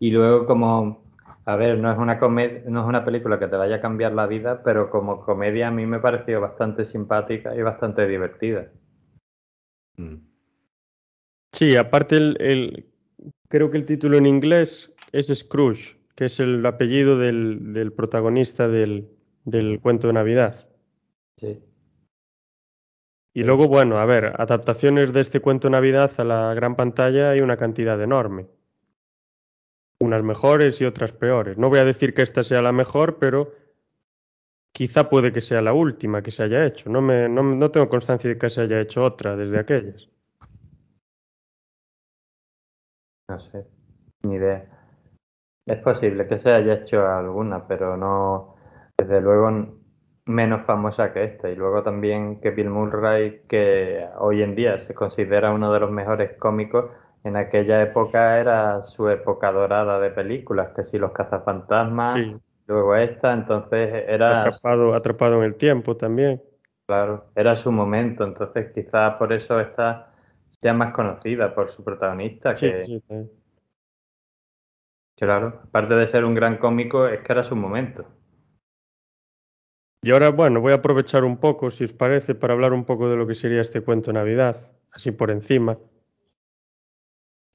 Y 0.00 0.10
luego 0.10 0.46
como, 0.46 1.05
a 1.46 1.56
ver, 1.56 1.78
no 1.78 1.90
es 1.90 1.96
una 1.98 2.18
comedia, 2.18 2.62
no 2.66 2.82
es 2.82 2.86
una 2.86 3.02
película 3.02 3.38
que 3.38 3.48
te 3.48 3.56
vaya 3.56 3.76
a 3.76 3.80
cambiar 3.80 4.12
la 4.12 4.26
vida, 4.26 4.62
pero 4.62 4.90
como 4.90 5.24
comedia 5.24 5.68
a 5.68 5.70
mí 5.70 5.86
me 5.86 5.98
pareció 5.98 6.42
bastante 6.42 6.84
simpática 6.84 7.56
y 7.56 7.62
bastante 7.62 8.06
divertida. 8.06 8.70
mm, 9.98 10.16
Sí, 11.52 11.76
aparte 11.76 12.16
el, 12.16 12.36
el- 12.40 12.86
creo 13.48 13.70
que 13.70 13.78
el 13.78 13.86
título 13.86 14.18
en 14.18 14.26
inglés 14.26 14.92
es 15.12 15.28
Scrooge, 15.28 15.96
que 16.14 16.26
es 16.26 16.40
el 16.40 16.64
apellido 16.66 17.18
del, 17.18 17.72
del 17.72 17.92
protagonista 17.92 18.68
del, 18.68 19.08
del 19.44 19.80
cuento 19.80 20.06
de 20.08 20.12
Navidad. 20.14 20.68
Sí. 21.36 21.62
Y 23.34 23.44
luego, 23.44 23.68
bueno, 23.68 23.98
a 24.00 24.04
ver, 24.04 24.34
adaptaciones 24.36 25.12
de 25.12 25.20
este 25.20 25.38
cuento 25.38 25.68
de 25.68 25.72
Navidad 25.72 26.10
a 26.18 26.24
la 26.24 26.54
gran 26.54 26.74
pantalla 26.74 27.30
hay 27.30 27.38
una 27.40 27.56
cantidad 27.56 28.02
enorme. 28.02 28.48
Unas 30.00 30.22
mejores 30.22 30.80
y 30.80 30.84
otras 30.84 31.12
peores. 31.12 31.56
No 31.56 31.68
voy 31.68 31.78
a 31.78 31.84
decir 31.84 32.14
que 32.14 32.22
esta 32.22 32.42
sea 32.42 32.60
la 32.60 32.72
mejor, 32.72 33.18
pero 33.18 33.52
quizá 34.72 35.08
puede 35.08 35.32
que 35.32 35.40
sea 35.40 35.62
la 35.62 35.72
última 35.72 36.22
que 36.22 36.30
se 36.30 36.42
haya 36.42 36.66
hecho. 36.66 36.90
No, 36.90 37.00
me, 37.00 37.28
no, 37.28 37.42
no 37.42 37.70
tengo 37.70 37.88
constancia 37.88 38.28
de 38.28 38.38
que 38.38 38.50
se 38.50 38.60
haya 38.60 38.80
hecho 38.80 39.04
otra 39.04 39.34
desde 39.34 39.58
aquellas. 39.58 40.08
No 43.28 43.40
sé, 43.40 43.66
ni 44.22 44.34
idea. 44.34 44.66
Es 45.66 45.78
posible 45.78 46.26
que 46.28 46.38
se 46.38 46.52
haya 46.52 46.74
hecho 46.74 47.06
alguna, 47.06 47.66
pero 47.66 47.96
no, 47.96 48.56
desde 48.96 49.20
luego, 49.20 49.76
menos 50.26 50.66
famosa 50.66 51.12
que 51.12 51.24
esta. 51.24 51.50
Y 51.50 51.56
luego 51.56 51.82
también 51.82 52.40
que 52.40 52.50
Bill 52.50 52.70
Murray, 52.70 53.42
que 53.48 54.06
hoy 54.18 54.42
en 54.42 54.54
día 54.54 54.78
se 54.78 54.94
considera 54.94 55.52
uno 55.52 55.72
de 55.72 55.80
los 55.80 55.90
mejores 55.90 56.36
cómicos, 56.38 56.90
en 57.26 57.36
aquella 57.36 57.82
época 57.82 58.38
era 58.38 58.86
su 58.86 59.08
época 59.08 59.50
dorada 59.50 59.98
de 59.98 60.10
películas, 60.10 60.68
que 60.74 60.84
si 60.84 60.98
Los 60.98 61.12
cazafantasmas, 61.12 62.16
Sí, 62.18 62.36
luego 62.68 62.94
esta, 62.96 63.32
entonces 63.32 64.04
era, 64.08 64.42
atrapado, 64.42 64.94
atrapado 64.94 65.38
en 65.38 65.44
el 65.44 65.56
tiempo 65.56 65.96
también. 65.96 66.40
claro, 66.86 67.26
era 67.34 67.56
su 67.56 67.72
momento. 67.72 68.24
Entonces 68.24 68.72
quizás 68.72 69.14
por 69.14 69.32
eso 69.32 69.58
esta 69.60 70.12
sea 70.50 70.72
más 70.72 70.92
conocida 70.92 71.54
por 71.54 71.70
su 71.70 71.82
protagonista, 71.82 72.54
Sí, 72.54 72.66
que 72.66 72.84
sí, 72.84 73.00
también. 73.00 73.30
Claro, 75.16 75.62
aparte 75.64 75.94
de 75.94 76.06
ser 76.06 76.24
un 76.24 76.34
gran 76.34 76.58
cómico, 76.58 77.06
es 77.08 77.20
que 77.22 77.32
era 77.32 77.42
su 77.42 77.56
momento. 77.56 78.04
Y 80.02 80.12
ahora, 80.12 80.28
bueno, 80.30 80.60
voy 80.60 80.72
a 80.72 80.76
aprovechar 80.76 81.24
un 81.24 81.38
poco, 81.38 81.70
si 81.70 81.84
os 81.84 81.92
parece, 81.92 82.34
para 82.36 82.54
hablar 82.54 82.72
un 82.72 82.84
poco 82.84 83.08
de 83.08 83.16
lo 83.16 83.26
que 83.26 83.34
sería 83.34 83.60
este 83.60 83.80
cuento 83.80 84.08
de 84.12 84.14
Navidad, 84.14 84.70
así 84.92 85.10
por 85.10 85.30
encima. 85.30 85.78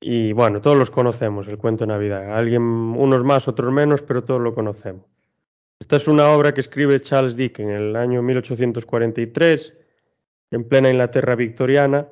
Y 0.04 0.34
bueno, 0.34 0.62
todos 0.62 0.78
los 0.78 0.90
conocemos, 0.90 1.48
el 1.48 1.60
cuento 1.60 1.86
de 1.86 1.90
Navidad. 1.90 2.36
Alguien, 2.36 2.64
unos 2.64 3.24
más, 3.24 3.48
otros 3.48 3.72
menos, 3.72 4.02
pero 4.02 4.24
todos 4.24 4.42
lo 4.42 4.56
conocemos. 4.56 5.06
Esta 5.80 5.98
es 5.98 6.08
una 6.08 6.30
obra 6.32 6.54
que 6.54 6.62
escribe 6.62 7.00
Charles 7.00 7.36
Dickens 7.36 7.70
en 7.70 7.76
el 7.76 7.96
año 7.96 8.22
1843 8.24 9.74
en 10.52 10.68
plena 10.68 10.90
Inglaterra 10.90 11.36
victoriana. 11.36 12.08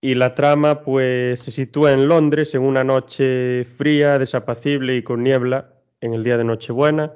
Y 0.00 0.16
la 0.16 0.34
trama 0.34 0.82
pues 0.82 1.40
se 1.40 1.50
sitúa 1.50 1.92
en 1.92 2.08
Londres 2.08 2.54
en 2.54 2.62
una 2.62 2.84
noche 2.84 3.64
fría, 3.64 4.18
desapacible 4.18 4.96
y 4.96 5.02
con 5.02 5.22
niebla 5.22 5.72
en 6.00 6.12
el 6.12 6.22
día 6.22 6.36
de 6.36 6.44
Nochebuena. 6.44 7.12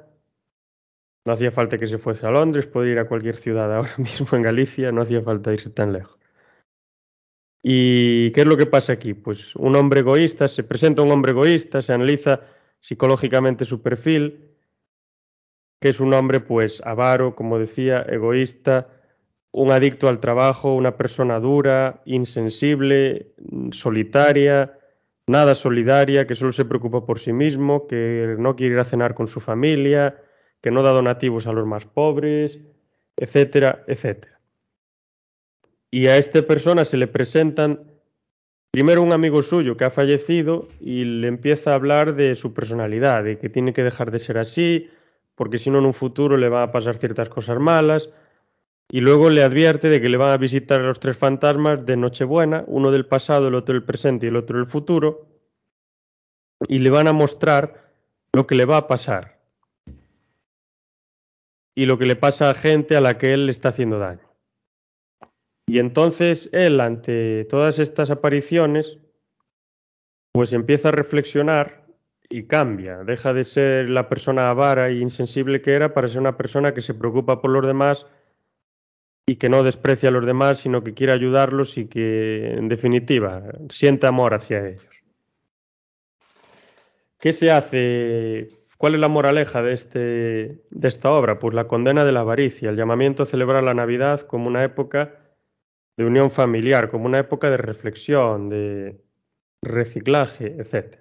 No 1.25 1.33
hacía 1.33 1.51
falta 1.51 1.77
que 1.77 1.85
se 1.85 1.99
fuese 1.99 2.25
a 2.25 2.31
Londres, 2.31 2.65
podía 2.65 2.93
ir 2.93 2.99
a 2.99 3.07
cualquier 3.07 3.35
ciudad 3.35 3.73
ahora 3.75 3.91
mismo 3.97 4.35
en 4.35 4.41
Galicia, 4.41 4.91
no 4.91 5.01
hacía 5.01 5.21
falta 5.21 5.53
irse 5.53 5.69
tan 5.69 5.93
lejos. 5.93 6.18
¿Y 7.61 8.31
qué 8.31 8.41
es 8.41 8.47
lo 8.47 8.57
que 8.57 8.65
pasa 8.65 8.93
aquí? 8.93 9.13
Pues 9.13 9.55
un 9.55 9.75
hombre 9.75 10.01
egoísta, 10.01 10.47
se 10.47 10.63
presenta 10.63 11.01
un 11.01 11.11
hombre 11.11 11.31
egoísta, 11.31 11.81
se 11.81 11.93
analiza 11.93 12.41
psicológicamente 12.79 13.65
su 13.65 13.81
perfil, 13.81 14.55
que 15.79 15.89
es 15.89 15.99
un 15.99 16.13
hombre 16.13 16.39
pues 16.39 16.81
avaro, 16.85 17.35
como 17.35 17.59
decía, 17.59 18.05
egoísta, 18.07 18.87
un 19.51 19.71
adicto 19.71 20.07
al 20.07 20.19
trabajo, 20.19 20.75
una 20.75 20.95
persona 20.95 21.39
dura, 21.39 22.01
insensible, 22.05 23.33
solitaria, 23.71 24.77
nada 25.27 25.55
solidaria, 25.55 26.27
que 26.27 26.35
solo 26.35 26.51
se 26.53 26.65
preocupa 26.65 27.05
por 27.05 27.19
sí 27.19 27.33
mismo, 27.33 27.87
que 27.87 28.35
no 28.37 28.55
quiere 28.55 28.75
ir 28.75 28.79
a 28.79 28.85
cenar 28.85 29.15
con 29.15 29.27
su 29.27 29.39
familia, 29.39 30.17
que 30.61 30.71
no 30.71 30.83
da 30.83 30.91
donativos 30.91 31.47
a 31.47 31.53
los 31.53 31.65
más 31.65 31.85
pobres, 31.85 32.59
etcétera, 33.17 33.83
etcétera. 33.87 34.38
Y 35.91 36.07
a 36.07 36.17
esta 36.17 36.41
persona 36.43 36.85
se 36.85 36.97
le 36.97 37.07
presentan 37.07 37.79
primero 38.71 39.01
un 39.01 39.11
amigo 39.11 39.41
suyo 39.41 39.75
que 39.75 39.85
ha 39.85 39.89
fallecido 39.89 40.67
y 40.79 41.03
le 41.03 41.27
empieza 41.27 41.71
a 41.71 41.75
hablar 41.75 42.15
de 42.15 42.35
su 42.35 42.53
personalidad, 42.53 43.23
de 43.23 43.39
que 43.39 43.49
tiene 43.49 43.73
que 43.73 43.83
dejar 43.83 44.11
de 44.11 44.19
ser 44.19 44.37
así, 44.37 44.89
porque 45.35 45.57
si 45.57 45.69
no 45.69 45.79
en 45.79 45.85
un 45.85 45.93
futuro 45.93 46.37
le 46.37 46.49
van 46.49 46.69
a 46.69 46.71
pasar 46.71 46.97
ciertas 46.97 47.29
cosas 47.29 47.59
malas, 47.59 48.09
y 48.91 49.01
luego 49.01 49.29
le 49.29 49.43
advierte 49.43 49.89
de 49.89 50.01
que 50.01 50.09
le 50.09 50.17
van 50.17 50.31
a 50.31 50.37
visitar 50.37 50.79
a 50.79 50.87
los 50.87 50.99
tres 50.99 51.17
fantasmas 51.17 51.85
de 51.85 51.95
Nochebuena, 51.95 52.63
uno 52.67 52.91
del 52.91 53.05
pasado, 53.05 53.47
el 53.47 53.55
otro 53.55 53.73
del 53.73 53.83
presente 53.83 54.25
y 54.25 54.29
el 54.29 54.35
otro 54.35 54.57
del 54.57 54.67
futuro, 54.67 55.27
y 56.67 56.79
le 56.79 56.89
van 56.89 57.07
a 57.07 57.13
mostrar 57.13 57.91
lo 58.33 58.45
que 58.45 58.55
le 58.55 58.65
va 58.65 58.77
a 58.77 58.87
pasar 58.87 59.39
y 61.75 61.85
lo 61.85 61.97
que 61.97 62.05
le 62.05 62.15
pasa 62.15 62.49
a 62.49 62.53
gente 62.53 62.97
a 62.97 63.01
la 63.01 63.17
que 63.17 63.33
él 63.33 63.45
le 63.45 63.51
está 63.51 63.69
haciendo 63.69 63.99
daño. 63.99 64.28
Y 65.69 65.77
entonces 65.77 66.49
él, 66.51 66.81
ante 66.81 67.45
todas 67.45 67.77
estas 67.77 68.09
apariciones, 68.09 68.97
pues 70.31 70.51
empieza 70.51 70.89
a 70.89 70.91
reflexionar 70.91 71.85
y 72.27 72.47
cambia, 72.47 73.03
deja 73.03 73.33
de 73.33 73.43
ser 73.43 73.87
la 73.87 74.09
persona 74.09 74.49
avara 74.49 74.89
e 74.89 74.95
insensible 74.95 75.61
que 75.61 75.73
era 75.73 75.93
para 75.93 76.07
ser 76.07 76.21
una 76.21 76.37
persona 76.37 76.73
que 76.73 76.81
se 76.81 76.95
preocupa 76.95 77.39
por 77.39 77.51
los 77.51 77.67
demás 77.67 78.07
y 79.27 79.35
que 79.35 79.47
no 79.47 79.61
desprecia 79.61 80.09
a 80.09 80.11
los 80.11 80.25
demás, 80.25 80.57
sino 80.57 80.83
que 80.83 80.95
quiere 80.95 81.13
ayudarlos 81.13 81.77
y 81.77 81.85
que, 81.85 82.51
en 82.51 82.67
definitiva, 82.67 83.43
siente 83.69 84.07
amor 84.07 84.33
hacia 84.33 84.69
ellos. 84.69 85.03
¿Qué 87.19 87.31
se 87.31 87.51
hace? 87.51 88.47
¿Cuál 88.79 88.95
es 88.95 89.01
la 89.01 89.07
moraleja 89.07 89.61
de, 89.61 89.73
este, 89.73 89.99
de 90.71 90.87
esta 90.87 91.11
obra? 91.11 91.37
Pues 91.37 91.53
la 91.53 91.67
condena 91.67 92.05
de 92.05 92.11
la 92.11 92.21
avaricia, 92.21 92.71
el 92.71 92.75
llamamiento 92.75 93.21
a 93.21 93.27
celebrar 93.27 93.63
la 93.63 93.75
Navidad 93.75 94.21
como 94.21 94.47
una 94.47 94.63
época 94.63 95.18
de 95.99 96.05
unión 96.05 96.31
familiar, 96.31 96.89
como 96.89 97.07
una 97.07 97.19
época 97.19 97.49
de 97.49 97.57
reflexión, 97.57 98.47
de 98.47 99.01
reciclaje, 99.61 100.55
etc. 100.57 100.95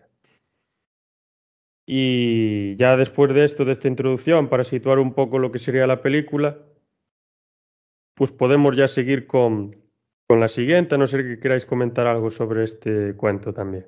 Y 1.87 2.75
ya 2.75 2.97
después 2.97 3.33
de 3.33 3.45
esto, 3.45 3.65
de 3.65 3.71
esta 3.71 3.87
introducción, 3.87 4.49
para 4.49 4.65
situar 4.65 4.99
un 4.99 5.15
poco 5.15 5.39
lo 5.39 5.53
que 5.53 5.61
sería 5.61 5.87
la 5.87 6.03
película, 6.03 6.59
pues 8.17 8.33
podemos 8.33 8.75
ya 8.77 8.89
seguir 8.89 9.29
con, 9.29 9.77
con 10.27 10.41
la 10.41 10.49
siguiente, 10.49 10.97
a 10.97 10.99
no 10.99 11.07
ser 11.07 11.23
que 11.23 11.39
queráis 11.39 11.65
comentar 11.65 12.09
algo 12.09 12.33
sobre 12.33 12.65
este 12.65 13.15
cuento 13.15 13.55
también. 13.55 13.87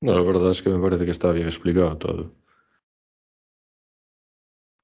No, 0.00 0.14
la 0.14 0.22
verdad 0.22 0.50
es 0.50 0.62
que 0.62 0.70
me 0.70 0.78
parece 0.80 1.04
que 1.04 1.10
está 1.10 1.32
bien 1.32 1.48
explicado 1.48 1.98
todo. 1.98 2.37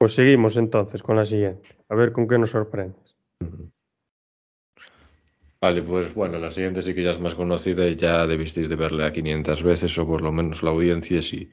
Pues 0.05 0.17
seguimos 0.17 0.59
entonces 0.59 1.03
con 1.03 1.17
la 1.17 1.25
siguiente, 1.25 1.67
a 1.89 1.95
ver 1.95 2.13
con 2.13 2.29
qué 2.29 2.37
nos 2.37 2.51
sorprendes. 2.51 3.17
Vale, 5.63 5.81
pues 5.81 6.15
bueno, 6.15 6.39
la 6.39 6.51
siguiente 6.51 6.83
sí 6.83 6.95
que 6.95 7.03
ya 7.03 7.13
es 7.13 7.21
más 7.21 7.35
conocida 7.35 7.89
y 7.89 7.97
ya 7.97 8.27
debisteis 8.27 8.69
de 8.69 8.77
verla 8.77 9.11
500 9.11 9.63
veces, 9.63 9.97
o 9.97 10.07
por 10.07 10.21
lo 10.21 10.31
menos 10.31 10.63
la 10.63 10.73
audiencia 10.73 11.23
sí, 11.23 11.51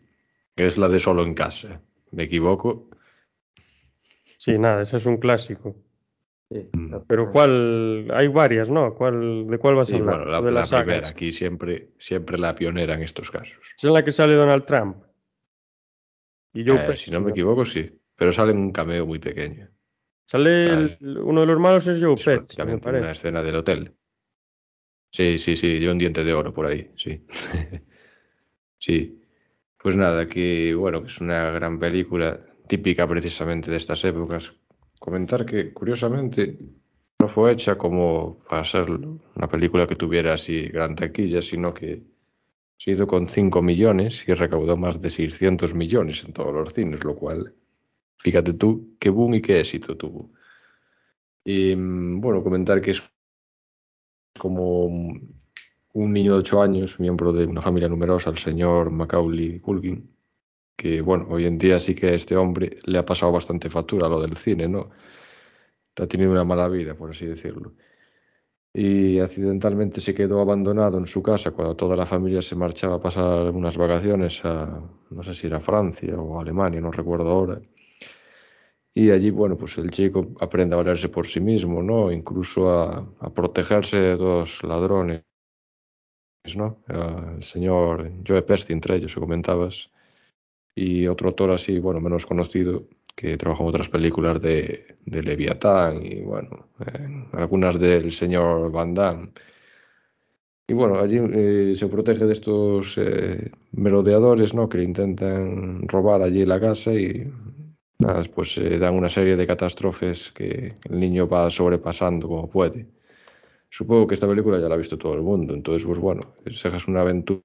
que 0.53 0.65
es 0.65 0.77
la 0.77 0.89
de 0.89 0.99
Solo 0.99 1.23
en 1.23 1.33
Casa. 1.33 1.81
¿Me 2.11 2.23
equivoco? 2.23 2.89
Sí, 4.37 4.57
nada, 4.59 4.81
ese 4.81 4.97
es 4.97 5.05
un 5.05 5.15
clásico. 5.15 5.73
Sí, 6.49 6.67
Mm. 6.73 6.95
Pero 7.07 7.31
¿cuál? 7.31 8.11
Hay 8.13 8.27
varias, 8.27 8.67
¿no? 8.67 8.95
¿Cuál, 8.95 9.47
¿De 9.47 9.57
cuál 9.59 9.75
vas 9.75 9.87
a 9.87 9.91
Sí, 9.93 9.97
hablar? 9.97 10.25
bueno, 10.25 10.41
la, 10.41 10.41
de 10.41 10.67
primera, 10.67 11.07
aquí 11.07 11.31
siempre, 11.31 11.91
siempre 11.99 12.37
la 12.37 12.53
pionera 12.53 12.95
en 12.95 13.03
estos 13.03 13.31
casos. 13.31 13.59
Es 13.77 13.83
en 13.85 13.93
la 13.93 14.03
que 14.03 14.11
sale 14.11 14.35
Donald 14.35 14.65
Trump. 14.65 14.97
Y 16.53 16.67
Joe 16.67 16.79
Eh, 16.79 16.97
si 16.97 17.11
no 17.11 17.21
me 17.21 17.31
equivoco, 17.31 17.63
sí, 17.63 18.00
pero 18.21 18.31
sale 18.31 18.51
en 18.51 18.59
un 18.59 18.71
cameo 18.71 19.07
muy 19.07 19.17
pequeño. 19.17 19.67
Sale 20.27 20.65
el- 20.65 21.17
uno 21.23 21.41
de 21.41 21.47
los 21.47 21.59
malos 21.59 21.87
es 21.87 21.99
Joe 21.99 22.13
Es 22.13 22.23
Pesci, 22.23 22.61
una 22.61 23.09
escena 23.09 23.41
del 23.41 23.55
hotel. 23.55 23.95
Sí, 25.09 25.39
sí, 25.39 25.55
sí, 25.55 25.79
lleva 25.79 25.93
un 25.93 25.97
diente 25.97 26.23
de 26.23 26.31
oro 26.31 26.53
por 26.53 26.67
ahí, 26.67 26.91
sí. 26.95 27.25
Sí. 28.77 29.23
Pues 29.81 29.95
nada, 29.95 30.27
que 30.27 30.75
bueno, 30.75 31.01
que 31.01 31.07
es 31.07 31.19
una 31.19 31.49
gran 31.49 31.79
película 31.79 32.39
típica 32.67 33.07
precisamente 33.07 33.71
de 33.71 33.77
estas 33.77 34.05
épocas. 34.05 34.53
Comentar 34.99 35.43
que 35.43 35.73
curiosamente 35.73 36.59
no 37.19 37.27
fue 37.27 37.53
hecha 37.53 37.75
como 37.75 38.37
para 38.47 38.63
ser 38.63 38.87
una 38.91 39.47
película 39.49 39.87
que 39.87 39.95
tuviera 39.95 40.33
así 40.33 40.67
gran 40.67 40.93
taquilla, 40.95 41.41
sino 41.41 41.73
que 41.73 42.03
se 42.77 42.91
hizo 42.91 43.07
con 43.07 43.25
5 43.25 43.63
millones 43.63 44.27
y 44.27 44.33
recaudó 44.35 44.77
más 44.77 45.01
de 45.01 45.09
600 45.09 45.73
millones 45.73 46.23
en 46.23 46.33
todos 46.33 46.53
los 46.53 46.71
cines, 46.71 47.03
lo 47.03 47.15
cual, 47.15 47.55
fíjate 48.21 48.53
tú, 48.53 48.95
qué 48.99 49.09
boom 49.09 49.35
y 49.35 49.41
qué 49.41 49.59
éxito 49.59 49.97
tuvo. 49.97 50.31
Y 51.43 51.75
mm, 51.75 52.21
bueno, 52.21 52.43
comentar 52.43 52.81
que 52.81 52.91
es 52.91 53.01
como 54.37 54.85
un 54.85 56.13
niño 56.13 56.33
de 56.33 56.39
8 56.39 56.61
años, 56.61 56.99
miembro 56.99 57.33
de 57.33 57.45
una 57.45 57.61
familia 57.61 57.89
numerosa, 57.89 58.29
el 58.29 58.37
señor 58.37 58.91
Macaulay 58.91 59.59
Culkin, 59.59 60.15
que 60.75 61.01
bueno, 61.01 61.27
hoy 61.29 61.45
en 61.45 61.57
día 61.57 61.79
sí 61.79 61.95
que 61.95 62.07
a 62.07 62.13
este 62.13 62.35
hombre 62.37 62.77
le 62.85 62.97
ha 62.97 63.05
pasado 63.05 63.31
bastante 63.31 63.69
factura 63.69 64.09
lo 64.09 64.21
del 64.21 64.37
cine, 64.37 64.67
¿no? 64.67 64.89
Ha 65.97 66.07
tenido 66.07 66.31
una 66.31 66.43
mala 66.43 66.67
vida, 66.67 66.95
por 66.95 67.11
así 67.11 67.25
decirlo. 67.25 67.73
Y 68.73 69.19
accidentalmente 69.19 69.99
se 70.01 70.13
quedó 70.15 70.39
abandonado 70.41 70.97
en 70.97 71.05
su 71.05 71.21
casa 71.21 71.51
cuando 71.51 71.75
toda 71.75 71.95
la 71.97 72.05
familia 72.05 72.41
se 72.41 72.55
marchaba 72.55 72.95
a 72.95 73.01
pasar 73.01 73.51
unas 73.51 73.77
vacaciones 73.77 74.43
a, 74.45 74.81
no 75.09 75.23
sé 75.23 75.33
si 75.33 75.47
era 75.47 75.59
Francia 75.59 76.17
o 76.19 76.39
Alemania, 76.39 76.79
no 76.81 76.91
recuerdo 76.91 77.29
ahora. 77.29 77.61
Y 78.93 79.09
allí, 79.11 79.29
bueno, 79.29 79.57
pues 79.57 79.77
el 79.77 79.89
chico 79.89 80.27
aprende 80.41 80.75
a 80.75 80.77
valerse 80.77 81.07
por 81.09 81.25
sí 81.25 81.39
mismo, 81.39 81.81
¿no? 81.81 82.11
Incluso 82.11 82.69
a, 82.69 83.07
a 83.19 83.33
protegerse 83.33 83.97
de 83.97 84.17
dos 84.17 84.63
ladrones, 84.63 85.23
¿no? 86.57 86.83
El 86.87 87.41
señor 87.41 88.11
Joe 88.27 88.41
Pesci, 88.41 88.73
entre 88.73 88.97
ellos, 88.97 89.13
que 89.13 89.19
comentabas, 89.21 89.89
y 90.75 91.07
otro 91.07 91.29
autor 91.29 91.51
así, 91.51 91.79
bueno, 91.79 92.01
menos 92.01 92.25
conocido, 92.25 92.87
que 93.15 93.37
trabajó 93.37 93.63
en 93.63 93.69
otras 93.69 93.89
películas 93.89 94.41
de, 94.41 94.97
de 95.05 95.23
Leviatán 95.23 96.05
y, 96.05 96.21
bueno, 96.21 96.67
eh, 96.79 97.27
algunas 97.33 97.79
del 97.79 98.11
señor 98.11 98.71
Van 98.71 98.93
Damme. 98.93 99.31
Y 100.67 100.73
bueno, 100.73 100.99
allí 100.99 101.17
eh, 101.19 101.73
se 101.75 101.87
protege 101.87 102.25
de 102.25 102.33
estos 102.33 102.97
eh, 102.97 103.51
merodeadores, 103.73 104.53
¿no? 104.53 104.69
Que 104.69 104.81
intentan 104.81 105.87
robar 105.87 106.21
allí 106.21 106.45
la 106.45 106.59
casa 106.59 106.93
y 106.93 107.29
nada, 108.01 108.23
pues 108.33 108.53
se 108.53 108.77
dan 108.79 108.95
una 108.95 109.09
serie 109.09 109.35
de 109.35 109.47
catástrofes 109.47 110.31
que 110.31 110.73
el 110.89 110.99
niño 110.99 111.27
va 111.27 111.49
sobrepasando 111.49 112.27
como 112.27 112.49
puede. 112.49 112.87
Supongo 113.69 114.07
que 114.07 114.15
esta 114.15 114.27
película 114.27 114.59
ya 114.59 114.67
la 114.67 114.75
ha 114.75 114.77
visto 114.77 114.97
todo 114.97 115.13
el 115.13 115.21
mundo, 115.21 115.53
entonces, 115.53 115.85
pues 115.85 115.99
bueno, 115.99 116.21
es 116.45 116.87
una 116.87 117.01
aventura 117.01 117.41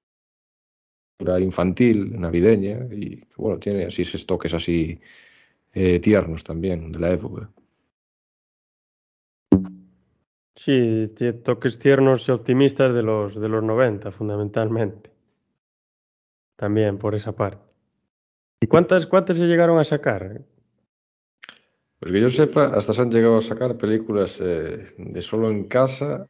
infantil, 1.39 2.19
navideña, 2.19 2.85
y 2.91 3.23
bueno, 3.37 3.59
tiene 3.59 3.85
así 3.85 4.01
esos 4.01 4.25
toques 4.25 4.53
así 4.53 4.99
eh, 5.73 5.99
tiernos 5.99 6.43
también 6.43 6.91
de 6.91 6.99
la 6.99 7.11
época. 7.11 7.49
Sí, 10.55 11.09
toques 11.43 11.79
tiernos 11.79 12.27
y 12.27 12.31
optimistas 12.31 12.93
de 12.93 13.03
los, 13.03 13.39
de 13.39 13.47
los 13.47 13.63
90, 13.63 14.11
fundamentalmente. 14.11 15.11
También 16.57 16.97
por 16.97 17.13
esa 17.13 17.33
parte. 17.33 17.66
¿Y 18.59 18.67
cuántas, 18.67 19.05
cuántas 19.05 19.37
se 19.37 19.45
llegaron 19.45 19.79
a 19.79 19.83
sacar? 19.83 20.41
Pues 21.99 22.11
que 22.11 22.21
yo 22.21 22.29
sepa, 22.29 22.65
hasta 22.65 22.93
se 22.93 23.01
han 23.01 23.11
llegado 23.11 23.37
a 23.37 23.41
sacar 23.41 23.77
películas 23.77 24.39
eh, 24.41 24.83
de 24.97 25.21
solo 25.21 25.49
en 25.49 25.65
casa 25.65 26.27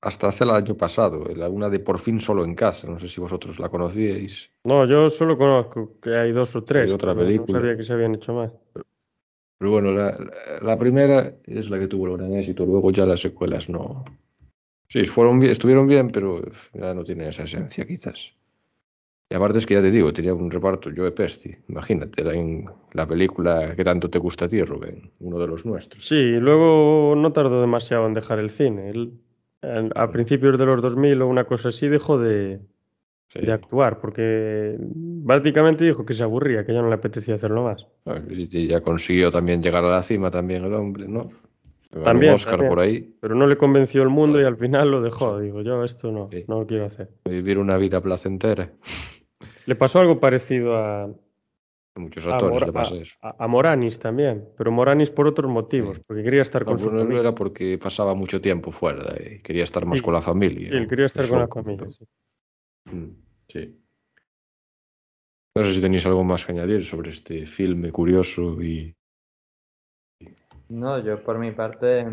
hasta 0.00 0.28
hace 0.28 0.44
el 0.44 0.50
año 0.50 0.76
pasado, 0.76 1.24
la 1.34 1.48
una 1.48 1.68
de 1.68 1.80
Por 1.80 1.98
fin 1.98 2.20
solo 2.20 2.44
en 2.44 2.54
casa. 2.54 2.88
No 2.88 2.98
sé 2.98 3.08
si 3.08 3.20
vosotros 3.20 3.58
la 3.58 3.68
conocíais. 3.68 4.52
No, 4.64 4.86
yo 4.86 5.10
solo 5.10 5.36
conozco 5.36 5.98
que 6.00 6.14
hay 6.14 6.32
dos 6.32 6.54
o 6.54 6.62
tres. 6.62 6.86
Hay 6.86 6.92
otra 6.92 7.14
película. 7.14 7.58
No 7.58 7.60
sabía 7.60 7.76
que 7.76 7.82
se 7.82 7.92
habían 7.92 8.14
hecho 8.14 8.32
más. 8.32 8.52
Pero 9.58 9.70
bueno, 9.70 9.90
la, 9.92 10.16
la 10.62 10.78
primera 10.78 11.34
es 11.44 11.70
la 11.70 11.78
que 11.78 11.88
tuvo 11.88 12.06
el 12.06 12.18
gran 12.18 12.34
éxito. 12.34 12.64
Luego 12.64 12.90
ya 12.92 13.06
las 13.06 13.20
secuelas 13.20 13.68
no. 13.68 14.04
Sí, 14.88 15.04
fueron 15.06 15.42
estuvieron 15.44 15.88
bien, 15.88 16.10
pero 16.10 16.40
ya 16.72 16.94
no 16.94 17.02
tienen 17.02 17.28
esa 17.28 17.42
esencia, 17.42 17.84
quizás. 17.86 18.32
Y 19.28 19.34
aparte 19.34 19.58
es 19.58 19.66
que 19.66 19.74
ya 19.74 19.80
te 19.80 19.90
digo, 19.90 20.12
tenía 20.12 20.32
un 20.34 20.50
reparto 20.50 20.88
Joe 20.96 21.10
Pesci. 21.10 21.50
Imagínate, 21.68 22.22
la, 22.22 22.34
en 22.34 22.66
la 22.92 23.06
película 23.08 23.74
que 23.74 23.82
tanto 23.82 24.08
te 24.08 24.18
gusta 24.20 24.44
a 24.44 24.48
ti, 24.48 24.62
Rubén, 24.62 25.10
uno 25.18 25.38
de 25.40 25.48
los 25.48 25.66
nuestros. 25.66 26.06
Sí, 26.06 26.22
luego 26.38 27.14
no 27.16 27.32
tardó 27.32 27.60
demasiado 27.60 28.06
en 28.06 28.14
dejar 28.14 28.38
el 28.38 28.50
cine. 28.50 28.88
Él, 28.90 29.12
en- 29.62 29.90
a 29.96 30.10
principios 30.12 30.56
de 30.58 30.66
los 30.66 30.80
2000 30.80 31.20
o 31.22 31.26
una 31.26 31.42
cosa 31.44 31.70
así 31.70 31.88
dejó 31.88 32.18
de, 32.18 32.60
Sí. 33.28 33.40
de 33.40 33.50
actuar 33.52 33.98
porque 33.98 34.78
prácticamente 35.26 35.84
dijo 35.84 36.06
que 36.06 36.14
se 36.14 36.22
aburría, 36.22 36.64
que 36.64 36.72
ya 36.72 36.80
no 36.80 36.88
le 36.88 36.94
apetecía 36.94 37.34
hacerlo 37.34 37.64
más. 37.64 37.84
Y 38.30 38.68
ya 38.68 38.80
consiguió 38.80 39.32
también 39.32 39.60
llegar 39.60 39.82
a 39.84 39.90
la 39.90 40.02
cima 40.02 40.30
también 40.30 40.64
el 40.64 40.72
hombre, 40.74 41.08
¿no? 41.08 41.30
También, 42.04 42.34
Oscar 42.34 42.52
también. 42.54 42.68
por 42.68 42.80
ahí, 42.80 43.14
Pero 43.20 43.34
no 43.34 43.46
le 43.48 43.56
convenció 43.56 44.02
el 44.02 44.10
mundo 44.10 44.40
y 44.40 44.44
al 44.44 44.56
final 44.56 44.90
lo 44.90 45.00
dejó. 45.02 45.40
Digo, 45.40 45.62
yo 45.62 45.82
esto 45.82 46.12
no, 46.12 46.28
Sí. 46.30 46.44
no 46.46 46.60
lo 46.60 46.66
quiero 46.66 46.84
hacer. 46.84 47.08
vivir 47.24 47.58
una 47.58 47.76
vida 47.76 48.00
placentera. 48.00 48.70
Le 49.66 49.74
pasó 49.76 50.00
algo 50.00 50.18
parecido 50.20 50.76
a, 50.76 51.04
A 51.04 51.98
muchos 51.98 52.26
a, 52.26 52.30
actores 52.30 52.54
Mora- 52.54 52.66
le 52.66 52.72
pasa 52.72 52.94
a- 52.94 52.98
eso. 52.98 53.16
a- 53.22 53.44
a 53.44 53.48
Moranis 53.48 53.98
también, 53.98 54.48
pero 54.56 54.70
Moranis 54.70 55.10
por 55.10 55.26
otros 55.26 55.50
motivos, 55.50 55.96
Sí. 55.96 56.02
porque 56.06 56.22
quería 56.22 56.42
estar 56.42 56.62
No, 56.62 56.68
con 56.68 56.78
su 56.78 56.84
bueno, 56.84 56.98
él 57.00 57.04
familia. 57.06 57.20
era 57.20 57.34
porque 57.34 57.78
pasaba 57.78 58.14
mucho 58.14 58.40
tiempo 58.40 58.70
fuera 58.70 59.14
y 59.20 59.40
quería 59.40 59.64
estar 59.64 59.84
más 59.86 59.98
Sí. 59.98 60.04
con 60.04 60.14
la 60.14 60.22
familia. 60.22 60.70
Sí, 60.70 60.76
él 60.76 60.86
quería 60.86 61.06
estar 61.06 61.28
con 61.28 61.38
la 61.40 61.48
familia. 61.48 61.88
Mm, 62.86 63.08
Sí. 63.48 63.80
No 65.56 65.62
sé 65.62 65.72
si 65.72 65.80
tenéis 65.80 66.04
algo 66.06 66.22
más 66.22 66.44
que 66.44 66.52
añadir 66.52 66.84
sobre 66.84 67.10
este 67.10 67.46
filme 67.46 67.90
curioso 67.90 68.62
y 68.62 68.94
No, 70.68 70.98
yo 70.98 71.22
por 71.22 71.38
mi 71.38 71.52
parte, 71.52 72.04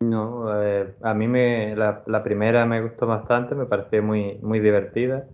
no. 0.00 0.62
eh, 0.62 0.94
a 1.02 1.14
mí 1.14 1.26
me, 1.28 1.74
la, 1.76 2.02
la 2.06 2.22
primera 2.22 2.66
me 2.66 2.82
gustó 2.82 3.06
bastante, 3.06 3.54
me 3.54 3.64
pareció 3.66 4.02
muy, 4.02 4.36
muy 4.42 4.60
divertida. 4.60 5.26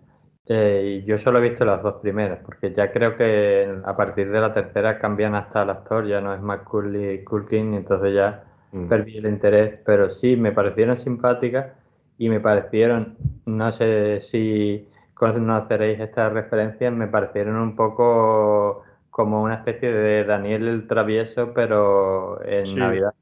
Eh, 0.47 1.02
yo 1.06 1.19
solo 1.19 1.39
he 1.39 1.48
visto 1.51 1.64
las 1.64 1.82
dos 1.82 1.94
primeras, 2.02 2.40
porque 2.44 2.73
ya 2.73 2.93
creo 2.93 3.16
que 3.16 3.81
a 3.85 3.97
partir 3.97 4.31
de 4.31 4.40
la 4.40 4.52
tercera 4.52 4.98
cambian 4.98 5.35
hasta 5.35 5.62
el 5.62 5.70
actor, 5.70 6.06
ya 6.06 6.20
no 6.20 6.35
es 6.35 6.40
más 6.40 6.60
Culkin, 6.62 7.24
Culkin, 7.24 7.74
entonces 7.74 8.14
ya 8.14 8.44
Mm, 8.73 8.89
perdí 8.89 9.19
el 9.19 9.27
interés. 9.27 9.81
Pero 9.85 10.10
sí, 10.10 10.36
me 10.36 10.52
parecieron 10.52 10.97
simpáticas 10.97 11.73
y 12.19 12.28
me 12.28 12.40
parecieron, 12.40 13.16
no 13.47 13.70
sé 13.73 14.20
si 14.23 14.89
conoceréis 15.14 16.01
estas 16.01 16.32
referencias, 16.32 16.93
me 16.93 17.06
parecieron 17.09 17.56
un 17.56 17.77
poco 17.77 18.82
como 19.10 19.43
una 19.43 19.55
especie 19.56 19.93
de 19.93 20.24
Daniel 20.24 20.66
el 20.69 20.86
Travieso, 20.89 21.52
pero 21.55 22.43
en 22.44 22.74
Sí. 22.74 22.81
Navidad. 22.81 23.14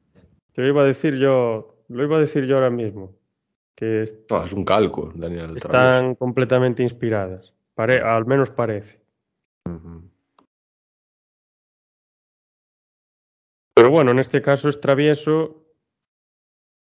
Te 0.52 0.62
lo 0.62 0.68
iba 0.68 0.82
a 0.82 0.86
decir 0.86 1.16
yo, 1.16 1.76
lo 1.88 2.04
iba 2.04 2.16
a 2.18 2.20
decir 2.20 2.46
yo 2.46 2.56
ahora 2.56 2.70
mismo, 2.70 3.16
que 3.80 4.02
es- 4.02 4.14
ah, 4.30 4.42
es 4.44 4.52
un 4.52 4.64
calco, 4.64 5.10
Daniel 5.14 5.50
el 5.50 5.56
están 5.56 6.14
completamente 6.14 6.82
inspiradas. 6.82 7.52
Pare- 7.74 8.00
al 8.02 8.26
menos 8.26 8.50
parece. 8.50 9.00
Pero 13.74 13.90
bueno, 13.90 14.10
en 14.10 14.18
este 14.18 14.42
caso 14.42 14.68
es 14.68 14.80
travieso 14.80 15.64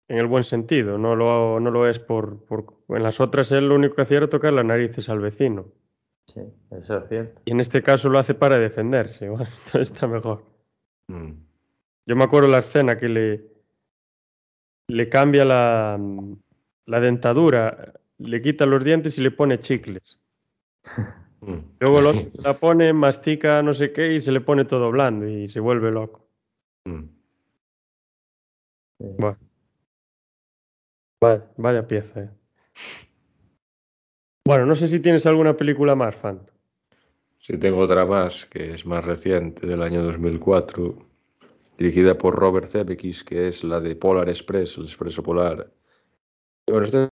en 0.09 0.19
el 0.19 0.27
buen 0.27 0.45
sentido, 0.45 0.99
no 0.99 1.17
lo, 1.17 1.59
no 1.61 1.71
lo 1.71 1.89
es 1.89 1.99
por, 1.99 2.45
por... 2.45 2.75
En 2.91 3.03
las 3.03 3.21
otras 3.21 3.51
él 3.53 3.69
lo 3.69 3.75
único 3.77 3.95
que 3.97 4.03
hacía 4.03 4.19
era 4.19 4.29
tocar 4.29 4.53
las 4.53 4.65
narices 4.67 5.09
al 5.09 5.21
vecino. 5.21 5.65
Sí, 6.27 6.41
eso 6.71 6.99
es 6.99 7.09
cierto. 7.09 7.41
Y 7.47 7.53
en 7.53 7.61
este 7.61 7.83
caso 7.83 8.11
lo 8.11 8.19
hace 8.19 8.35
para 8.35 8.59
defenderse. 8.59 9.29
Bueno, 9.31 9.47
entonces 9.47 9.91
está 9.91 10.07
mejor. 10.07 10.45
Mm, 11.09 11.33
Yo 12.07 12.17
me 12.17 12.25
acuerdo 12.25 12.49
la 12.49 12.59
escena 12.59 12.97
que 12.99 13.09
le, 13.09 13.47
le 14.91 15.09
cambia 15.09 15.47
la, 15.47 15.99
la 16.87 17.01
dentadura, 17.01 17.95
le 18.19 18.43
quita 18.43 18.67
los 18.67 18.85
dientes 18.85 19.19
y 19.19 19.23
le 19.23 19.31
pone 19.31 19.59
chicles. 19.59 20.19
mm. 21.41 21.59
Luego 21.81 22.01
lo, 22.01 22.13
la 22.43 22.59
pone, 22.59 22.93
mastica 22.93 23.63
no 23.63 23.75
sé 23.75 23.93
qué 23.93 24.15
y 24.15 24.21
se 24.21 24.33
le 24.33 24.41
pone 24.41 24.65
todo 24.65 24.91
blando 24.91 25.29
y 25.29 25.49
se 25.49 25.61
vuelve 25.61 25.91
loco. 25.91 26.29
Mm. 26.85 27.05
Bueno. 28.99 29.39
Vaya, 31.21 31.51
vaya 31.57 31.87
pieza. 31.87 32.21
eh. 32.21 32.31
Bueno, 34.47 34.67
no 34.67 34.75
sé 34.75 34.89
si 34.89 35.01
tienes 35.01 35.25
alguna 35.25 35.57
película 35.57 35.95
más, 35.95 36.15
Fan. 36.15 36.41
Sí, 37.39 37.57
tengo 37.59 37.79
otra 37.79 38.05
más, 38.05 38.47
que 38.47 38.73
es 38.73 38.85
más 38.85 39.05
reciente, 39.05 39.67
del 39.67 39.83
año 39.83 40.03
2004, 40.03 40.97
dirigida 41.79 42.17
por 42.17 42.35
Robert 42.35 42.67
Zemeckis, 42.67 43.25
que 43.25 43.49
es 43.49 43.65
la 43.65 43.81
de 43.81 43.97
Polar 43.97 44.29
Express, 44.29 44.77
el 44.77 44.85
Expreso 44.85 45.23
Polar. 45.23 45.71
Bueno, 46.67 46.87
esta 46.87 47.11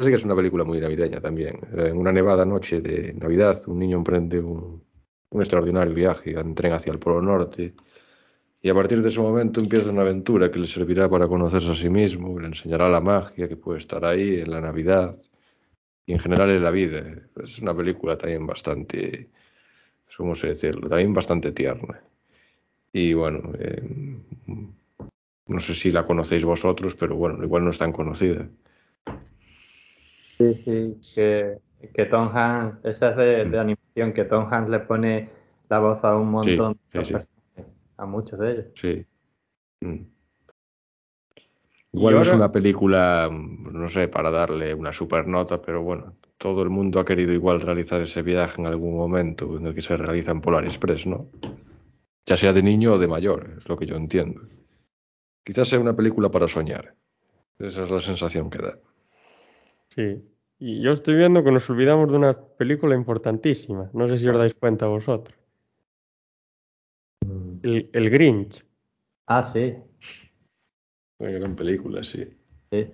sí 0.00 0.08
que 0.08 0.14
es 0.14 0.24
una 0.24 0.36
película 0.36 0.64
muy 0.64 0.80
navideña 0.80 1.20
también. 1.20 1.58
En 1.72 1.96
una 1.96 2.12
nevada 2.12 2.44
noche 2.44 2.80
de 2.80 3.12
Navidad, 3.14 3.56
un 3.66 3.80
niño 3.80 3.96
emprende 3.96 4.38
un, 4.38 4.82
extraordinario 5.32 5.92
viaje 5.92 6.38
en 6.38 6.54
tren 6.54 6.72
hacia 6.72 6.92
el 6.92 7.00
Polo 7.00 7.20
Norte. 7.20 7.74
Y 8.62 8.70
a 8.70 8.74
partir 8.74 9.02
de 9.02 9.08
ese 9.08 9.20
momento 9.20 9.60
empieza 9.60 9.90
una 9.90 10.02
aventura 10.02 10.50
que 10.50 10.60
le 10.60 10.66
servirá 10.66 11.08
para 11.08 11.26
conocerse 11.28 11.70
a 11.70 11.74
sí 11.74 11.90
mismo, 11.90 12.38
le 12.38 12.46
enseñará 12.48 12.88
la 12.88 13.00
magia 13.00 13.48
que 13.48 13.56
puede 13.56 13.78
estar 13.78 14.04
ahí 14.04 14.40
en 14.40 14.50
la 14.50 14.60
Navidad 14.60 15.16
y 16.06 16.12
en 16.12 16.18
general 16.20 16.50
en 16.50 16.62
la 16.62 16.70
vida. 16.70 17.02
Es 17.42 17.58
una 17.60 17.76
película 17.76 18.16
también 18.16 18.46
bastante, 18.46 19.30
¿cómo 20.16 20.34
se 20.34 20.48
decirlo? 20.48 20.88
También 20.88 21.12
bastante 21.12 21.52
tierna. 21.52 22.00
Y 22.92 23.14
bueno, 23.14 23.52
eh, 23.58 23.82
no 25.48 25.58
sé 25.60 25.74
si 25.74 25.90
la 25.90 26.04
conocéis 26.04 26.44
vosotros, 26.44 26.94
pero 26.94 27.16
bueno, 27.16 27.42
igual 27.42 27.64
no 27.64 27.70
es 27.70 27.78
tan 27.78 27.92
conocida. 27.92 28.46
Sí, 30.36 30.54
sí, 30.54 31.00
que, 31.14 31.58
que 31.92 32.04
Tom 32.06 32.30
Hanks, 32.32 32.84
esa 32.84 33.10
es 33.10 33.16
de, 33.16 33.44
de 33.46 33.58
animación, 33.58 34.12
que 34.12 34.24
Tom 34.24 34.52
Hanks 34.52 34.70
le 34.70 34.80
pone 34.80 35.30
la 35.68 35.78
voz 35.80 36.04
a 36.04 36.16
un 36.16 36.30
montón 36.30 36.74
sí, 36.92 36.98
de 36.98 37.04
sí. 37.04 37.12
personajes, 37.14 37.74
a 37.96 38.06
muchos 38.06 38.38
de 38.38 38.52
ellos. 38.52 38.66
Sí. 38.74 39.06
Mm. 39.80 40.02
Igual 41.92 42.14
no 42.14 42.20
es 42.20 42.32
una 42.32 42.52
película, 42.52 43.28
mm, 43.30 43.72
no 43.72 43.88
sé, 43.88 44.08
para 44.08 44.30
darle 44.30 44.74
una 44.74 44.92
super 44.92 45.26
nota, 45.26 45.60
pero 45.60 45.82
bueno, 45.82 46.14
todo 46.36 46.62
el 46.62 46.70
mundo 46.70 47.00
ha 47.00 47.04
querido 47.04 47.32
igual 47.32 47.60
realizar 47.60 48.00
ese 48.00 48.22
viaje 48.22 48.60
en 48.60 48.66
algún 48.66 48.96
momento 48.96 49.56
en 49.56 49.66
el 49.66 49.74
que 49.74 49.82
se 49.82 49.96
realiza 49.96 50.30
en 50.30 50.40
Polar 50.40 50.64
Express, 50.64 51.06
¿no? 51.06 51.26
Ya 52.26 52.36
sea 52.36 52.52
de 52.52 52.62
niño 52.62 52.92
o 52.92 52.98
de 52.98 53.08
mayor, 53.08 53.54
es 53.58 53.68
lo 53.68 53.76
que 53.78 53.86
yo 53.86 53.96
entiendo. 53.96 54.42
Quizás 55.48 55.66
sea 55.66 55.80
una 55.80 55.96
película 55.96 56.30
para 56.30 56.46
soñar. 56.46 56.94
Esa 57.58 57.82
es 57.84 57.90
la 57.90 58.00
sensación 58.00 58.50
que 58.50 58.58
da. 58.58 58.78
Sí. 59.96 60.22
Y 60.58 60.82
yo 60.82 60.92
estoy 60.92 61.16
viendo 61.16 61.42
que 61.42 61.50
nos 61.50 61.70
olvidamos 61.70 62.10
de 62.10 62.18
una 62.18 62.38
película 62.38 62.94
importantísima. 62.94 63.88
No 63.94 64.06
sé 64.08 64.18
si 64.18 64.28
os 64.28 64.36
dais 64.36 64.52
cuenta 64.52 64.84
vosotros. 64.88 65.34
El, 67.62 67.88
el 67.94 68.10
Grinch. 68.10 68.62
Ah, 69.26 69.42
sí, 69.42 69.74
Una 71.18 71.30
gran 71.30 71.56
película, 71.56 72.04
sí. 72.04 72.24
sí. 72.70 72.92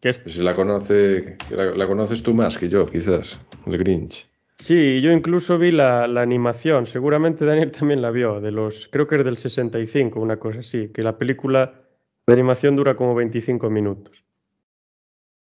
Que 0.00 0.08
es- 0.10 0.22
Si 0.26 0.44
la 0.44 0.54
conoce, 0.54 1.36
la 1.50 1.86
conoces 1.88 2.22
tú 2.22 2.34
más 2.34 2.56
que 2.56 2.68
yo, 2.68 2.86
quizás, 2.86 3.36
el 3.66 3.78
Grinch. 3.78 4.29
Sí, 4.60 5.00
yo 5.00 5.10
incluso 5.10 5.56
vi 5.56 5.70
la, 5.70 6.06
la 6.06 6.20
animación. 6.20 6.86
Seguramente 6.86 7.46
Daniel 7.46 7.72
también 7.72 8.02
la 8.02 8.10
vio. 8.10 8.42
De 8.42 8.50
los, 8.50 8.88
creo 8.88 9.06
que 9.06 9.16
es 9.16 9.24
del 9.24 9.38
65, 9.38 10.20
una 10.20 10.38
cosa 10.38 10.60
así. 10.60 10.90
Que 10.92 11.02
la 11.02 11.16
película 11.16 11.80
de 12.26 12.34
animación 12.34 12.76
dura 12.76 12.94
como 12.94 13.14
25 13.14 13.70
minutos. 13.70 14.22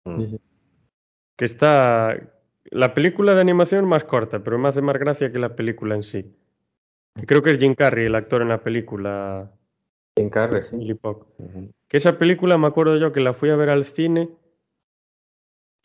Mm. 0.05 0.37
Que 1.37 1.45
está. 1.45 2.17
La 2.71 2.95
película 2.95 3.35
de 3.35 3.41
animación 3.41 3.85
es 3.85 3.89
más 3.89 4.05
corta, 4.05 4.45
pero 4.45 4.57
me 4.57 4.69
hace 4.69 4.83
más 4.83 4.97
gracia 4.97 5.33
que 5.33 5.39
la 5.41 5.57
película 5.57 5.97
en 5.97 6.05
sí. 6.05 6.33
Y 7.17 7.27
Creo 7.27 7.43
que 7.43 7.51
es 7.51 7.59
Jim 7.59 7.75
Carrey 7.75 8.07
el 8.07 8.15
actor 8.15 8.43
en 8.43 8.49
la 8.51 8.63
película. 8.63 9.51
Jim 10.17 10.31
Carrey, 10.31 10.63
sí. 10.63 10.97
Que 11.89 11.97
esa 11.97 12.19
película 12.19 12.57
me 12.57 12.69
acuerdo 12.69 12.97
yo 12.99 13.11
que 13.11 13.21
la 13.21 13.33
fui 13.33 13.51
a 13.51 13.57
ver 13.57 13.71
al 13.71 13.85
cine. 13.85 14.29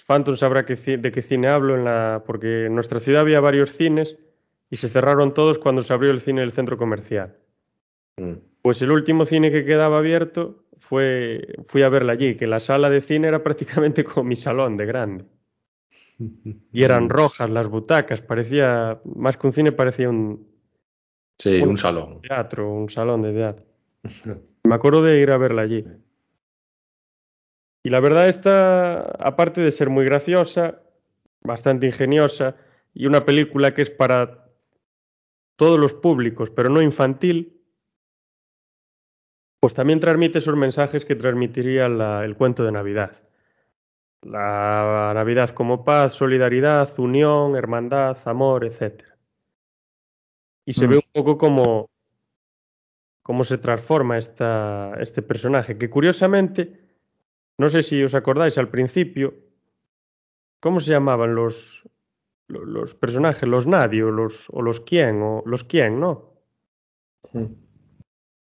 Phantom 0.05 0.35
sabrá 0.35 0.65
que 0.65 0.75
de 0.75 1.11
qué 1.11 1.21
cine 1.21 1.47
hablo, 1.47 1.75
en 1.75 1.85
la, 1.85 2.23
porque 2.25 2.65
en 2.65 2.75
nuestra 2.75 2.99
ciudad 2.99 3.21
había 3.21 3.39
varios 3.39 3.71
cines 3.71 4.17
y 4.69 4.75
se 4.77 4.89
cerraron 4.89 5.33
todos 5.33 5.59
cuando 5.59 5.81
se 5.83 5.93
abrió 5.93 6.11
el 6.11 6.19
cine 6.19 6.41
del 6.41 6.51
centro 6.51 6.77
comercial. 6.77 7.37
Mm. 8.17 8.33
Pues 8.61 8.81
el 8.81 8.91
último 8.91 9.25
cine 9.25 9.51
que 9.51 9.65
quedaba 9.65 9.97
abierto 9.99 10.65
fue, 10.79 11.55
fui 11.67 11.83
a 11.83 11.89
verla 11.89 12.13
allí, 12.13 12.35
que 12.35 12.47
la 12.47 12.59
sala 12.59 12.89
de 12.89 13.01
cine 13.01 13.27
era 13.27 13.43
prácticamente 13.43 14.03
como 14.03 14.25
mi 14.25 14.35
salón 14.35 14.77
de 14.77 14.85
grande. 14.85 15.25
Y 16.71 16.83
eran 16.83 17.09
rojas 17.09 17.49
las 17.49 17.67
butacas, 17.67 18.21
parecía, 18.21 18.99
más 19.15 19.37
que 19.37 19.47
un 19.47 19.53
cine, 19.53 19.71
parecía 19.71 20.09
un 20.09 20.53
Sí, 21.39 21.59
un 21.61 21.69
un 21.69 21.77
salón. 21.77 22.21
teatro, 22.21 22.71
un 22.71 22.89
salón 22.89 23.21
de 23.23 23.33
teatro. 23.33 23.65
Me 24.63 24.75
acuerdo 24.75 25.01
de 25.01 25.19
ir 25.19 25.31
a 25.31 25.37
verla 25.37 25.63
allí. 25.63 25.83
Y 27.83 27.89
la 27.89 27.99
verdad 27.99 28.27
esta, 28.29 29.01
aparte 29.19 29.59
de 29.61 29.71
ser 29.71 29.89
muy 29.89 30.05
graciosa, 30.05 30.81
bastante 31.41 31.85
ingeniosa 31.85 32.55
y 32.93 33.05
una 33.05 33.25
película 33.25 33.73
que 33.73 33.81
es 33.81 33.89
para 33.91 34.47
todos 35.57 35.77
los 35.77 35.93
públicos, 35.93 36.49
pero 36.49 36.69
no 36.69 36.81
infantil, 36.81 37.61
pues 39.59 39.73
también 39.73 39.99
transmite 39.99 40.39
esos 40.39 40.55
mensajes 40.55 41.03
que 41.05 41.15
transmitiría 41.15 41.89
la- 41.89 42.23
el 42.23 42.35
cuento 42.35 42.63
de 42.63 42.71
Navidad. 42.71 43.21
La 44.21 45.11
Navidad 45.13 45.49
como 45.49 45.83
paz, 45.83 46.13
solidaridad, 46.13 46.97
unión, 46.97 47.57
hermandad, 47.57 48.17
amor, 48.25 48.63
etc. 48.65 49.03
Y 50.65 50.71
se 50.73 50.87
Mm. 50.87 50.89
ve 50.89 50.95
un 50.97 51.11
poco 51.11 51.37
como 51.37 51.89
cómo 53.21 53.43
se 53.45 53.57
transforma 53.57 54.17
esta, 54.17 54.93
este 54.99 55.21
personaje, 55.21 55.77
que 55.77 55.89
curiosamente, 55.89 56.82
no 57.57 57.69
sé 57.69 57.81
si 57.83 58.03
os 58.03 58.13
acordáis 58.15 58.57
al 58.57 58.69
principio, 58.69 59.33
¿cómo 60.59 60.79
se 60.79 60.91
llamaban 60.91 61.35
los, 61.35 61.83
lo- 62.47 62.65
los 62.65 62.95
personajes? 62.95 63.47
Los 63.47 63.67
nadie 63.67 64.03
o 64.03 64.11
los, 64.11 64.49
o 64.49 64.61
los 64.61 64.79
quién, 64.79 65.21
o 65.21 65.43
los 65.45 65.63
quién, 65.63 65.99
¿no? 65.99 66.33
Sí. 67.31 67.47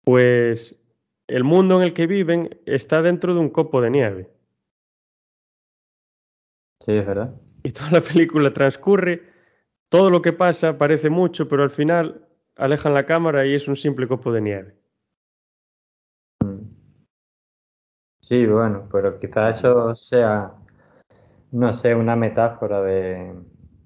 Pues 0.03 0.79
el 1.27 1.43
mundo 1.43 1.75
en 1.77 1.83
el 1.83 1.93
que 1.93 2.07
viven 2.07 2.59
está 2.65 3.01
dentro 3.01 3.33
de 3.33 3.39
un 3.39 3.49
copo 3.49 3.81
de 3.81 3.89
nieve. 3.89 4.29
Sí, 6.81 6.91
es 6.91 7.05
verdad. 7.05 7.33
Y 7.63 7.71
toda 7.71 7.91
la 7.91 8.01
película 8.01 8.51
transcurre, 8.53 9.23
todo 9.89 10.09
lo 10.09 10.21
que 10.21 10.33
pasa 10.33 10.77
parece 10.77 11.09
mucho, 11.09 11.47
pero 11.47 11.63
al 11.63 11.69
final 11.69 12.27
alejan 12.57 12.93
la 12.93 13.05
cámara 13.05 13.45
y 13.45 13.53
es 13.53 13.67
un 13.67 13.77
simple 13.77 14.07
copo 14.07 14.31
de 14.33 14.41
nieve. 14.41 14.75
Sí, 18.23 18.45
bueno, 18.45 18.87
pero 18.89 19.19
quizás 19.19 19.57
eso 19.57 19.93
sea, 19.95 20.53
no 21.51 21.73
sé, 21.73 21.93
una 21.93 22.15
metáfora 22.15 22.81
de 22.81 23.33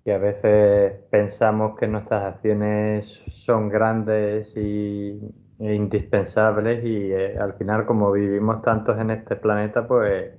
que 0.05 0.13
a 0.13 0.19
veces 0.19 0.93
pensamos 1.09 1.77
que 1.77 1.87
nuestras 1.87 2.35
acciones 2.35 3.19
son 3.31 3.67
grandes 3.67 4.55
y, 4.55 5.19
e 5.59 5.73
indispensables 5.73 6.85
y 6.85 7.11
eh, 7.11 7.35
al 7.35 7.55
final 7.55 7.87
como 7.87 8.11
vivimos 8.11 8.61
tantos 8.61 8.99
en 8.99 9.09
este 9.09 9.37
planeta, 9.37 9.87
pues 9.87 10.31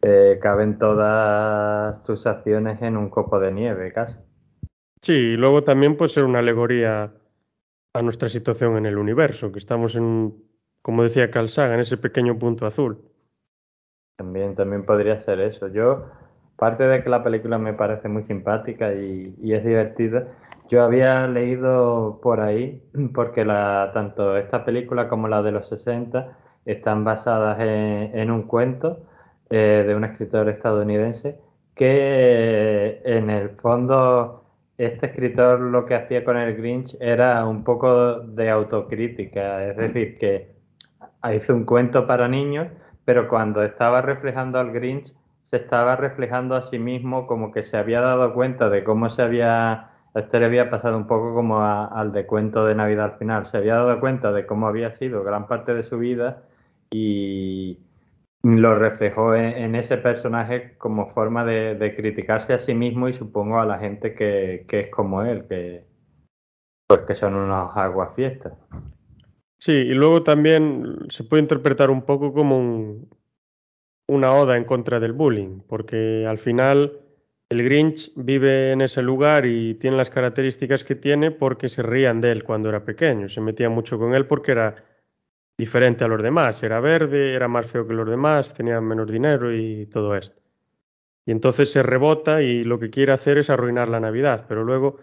eh, 0.00 0.38
caben 0.40 0.78
todas 0.78 2.02
tus 2.04 2.26
acciones 2.26 2.80
en 2.80 2.96
un 2.96 3.10
copo 3.10 3.38
de 3.38 3.52
nieve 3.52 3.92
casi. 3.92 4.18
Sí, 5.02 5.12
y 5.12 5.36
luego 5.36 5.62
también 5.62 5.98
puede 5.98 6.08
ser 6.08 6.24
una 6.24 6.38
alegoría 6.38 7.12
a 7.92 8.02
nuestra 8.02 8.30
situación 8.30 8.78
en 8.78 8.86
el 8.86 8.96
universo, 8.96 9.52
que 9.52 9.58
estamos 9.58 9.96
en, 9.96 10.34
como 10.80 11.02
decía 11.02 11.30
Carl 11.30 11.48
Sagan, 11.48 11.74
en 11.74 11.80
ese 11.80 11.98
pequeño 11.98 12.38
punto 12.38 12.64
azul. 12.64 13.13
También, 14.16 14.54
también 14.54 14.84
podría 14.84 15.20
ser 15.20 15.40
eso. 15.40 15.68
Yo, 15.68 16.06
parte 16.56 16.84
de 16.84 17.02
que 17.02 17.10
la 17.10 17.24
película 17.24 17.58
me 17.58 17.74
parece 17.74 18.08
muy 18.08 18.22
simpática 18.22 18.94
y, 18.94 19.34
y 19.42 19.54
es 19.54 19.64
divertida, 19.64 20.28
yo 20.68 20.82
había 20.82 21.26
leído 21.26 22.20
por 22.22 22.40
ahí, 22.40 22.82
porque 23.14 23.44
la, 23.44 23.90
tanto 23.94 24.36
esta 24.36 24.64
película 24.64 25.08
como 25.08 25.28
la 25.28 25.42
de 25.42 25.52
los 25.52 25.68
60 25.68 26.36
están 26.64 27.04
basadas 27.04 27.58
en, 27.60 28.30
un 28.30 28.44
cuento 28.44 29.06
eh, 29.50 29.84
de 29.86 29.94
un 29.94 30.04
escritor 30.04 30.48
estadounidense 30.48 31.38
que 31.74 33.02
en 33.04 33.28
el 33.28 33.50
fondo 33.50 34.44
este 34.78 35.06
escritor 35.06 35.60
lo 35.60 35.84
que 35.84 35.94
hacía 35.94 36.24
con 36.24 36.36
el 36.36 36.56
Grinch 36.56 36.96
era 37.00 37.44
un 37.46 37.64
poco 37.64 38.20
de 38.20 38.50
autocrítica, 38.50 39.64
es 39.68 39.76
decir, 39.76 40.18
que 40.18 40.54
hizo 41.34 41.54
un 41.54 41.64
cuento 41.64 42.06
para 42.06 42.28
niños 42.28 42.68
pero 43.04 43.28
cuando 43.28 43.62
estaba 43.62 44.02
reflejando 44.02 44.58
al 44.58 44.72
Grinch, 44.72 45.14
se 45.42 45.56
estaba 45.56 45.96
reflejando 45.96 46.56
a 46.56 46.62
sí 46.62 46.78
mismo 46.78 47.26
como 47.26 47.52
que 47.52 47.62
se 47.62 47.76
había 47.76 48.00
dado 48.00 48.32
cuenta 48.34 48.70
de 48.70 48.82
cómo 48.84 49.10
se 49.10 49.22
había, 49.22 49.90
este 50.14 50.40
le 50.40 50.46
había 50.46 50.70
pasado 50.70 50.96
un 50.96 51.06
poco 51.06 51.34
como 51.34 51.60
a- 51.60 51.86
al 51.86 52.12
de 52.12 52.26
cuento 52.26 52.64
de 52.66 52.74
Navidad 52.74 53.12
al 53.12 53.18
final, 53.18 53.46
se 53.46 53.58
había 53.58 53.74
dado 53.76 54.00
cuenta 54.00 54.32
de 54.32 54.46
cómo 54.46 54.66
había 54.68 54.92
sido 54.92 55.22
gran 55.22 55.46
parte 55.46 55.74
de 55.74 55.82
su 55.82 55.98
vida 55.98 56.42
y 56.90 57.78
lo 58.42 58.74
reflejó 58.74 59.34
en, 59.34 59.74
ese 59.74 59.96
personaje 59.96 60.76
como 60.76 61.06
forma 61.10 61.44
de, 61.44 61.74
de 61.76 61.96
criticarse 61.96 62.52
a 62.52 62.58
sí 62.58 62.74
mismo 62.74 63.08
y 63.08 63.14
supongo 63.14 63.58
a 63.58 63.64
la 63.66 63.78
gente 63.78 64.14
que, 64.14 64.66
es 64.68 64.90
como 64.90 65.22
él, 65.22 65.46
que 65.48 65.84
pues 66.86 67.00
que 67.02 67.14
son 67.14 67.34
unos 67.34 67.74
aguafiestas. 67.74 68.52
Sí, 69.64 69.72
y 69.72 69.94
luego 69.94 70.22
también 70.22 71.06
se 71.08 71.24
puede 71.24 71.42
interpretar 71.42 71.90
un 71.90 72.02
poco 72.02 72.32
como 72.32 72.58
un- 72.58 73.08
una 74.08 74.32
oda 74.34 74.56
en 74.56 74.64
contra 74.64 75.00
del 75.00 75.12
bullying, 75.12 75.60
porque 75.68 76.24
al 76.28 76.38
final 76.38 77.00
el 77.50 77.62
Grinch 77.64 78.12
vive 78.16 78.72
en 78.72 78.82
ese 78.82 79.02
lugar 79.02 79.46
y 79.46 79.74
tiene 79.76 79.96
las 79.96 80.10
características 80.10 80.84
que 80.84 80.94
tiene 80.96 81.30
porque 81.30 81.68
se 81.68 81.82
rían 81.82 82.20
de 82.20 82.32
él 82.32 82.44
cuando 82.44 82.68
era 82.68 82.84
pequeño, 82.84 83.28
se 83.28 83.40
metían 83.40 83.72
mucho 83.72 83.98
con 83.98 84.14
él 84.14 84.26
porque 84.26 84.52
era 84.52 84.74
diferente 85.58 86.04
a 86.04 86.08
los 86.08 86.22
demás, 86.22 86.62
era 86.62 86.80
verde, 86.80 87.34
era 87.34 87.48
más 87.48 87.66
feo 87.66 87.86
que 87.88 87.94
los 87.94 88.08
demás, 88.10 88.54
tenía 88.54 88.80
menos 88.80 89.10
dinero 89.10 89.54
y 89.54 89.86
todo 89.86 90.16
esto. 90.16 90.40
Y 91.26 91.32
entonces 91.32 91.70
se 91.72 91.82
rebota 91.82 92.42
y 92.42 92.64
lo 92.64 92.78
que 92.78 92.90
quiere 92.90 93.12
hacer 93.12 93.38
es 93.38 93.50
arruinar 93.50 93.88
la 93.88 94.00
Navidad, 94.00 94.46
pero 94.48 94.64
luego 94.64 94.98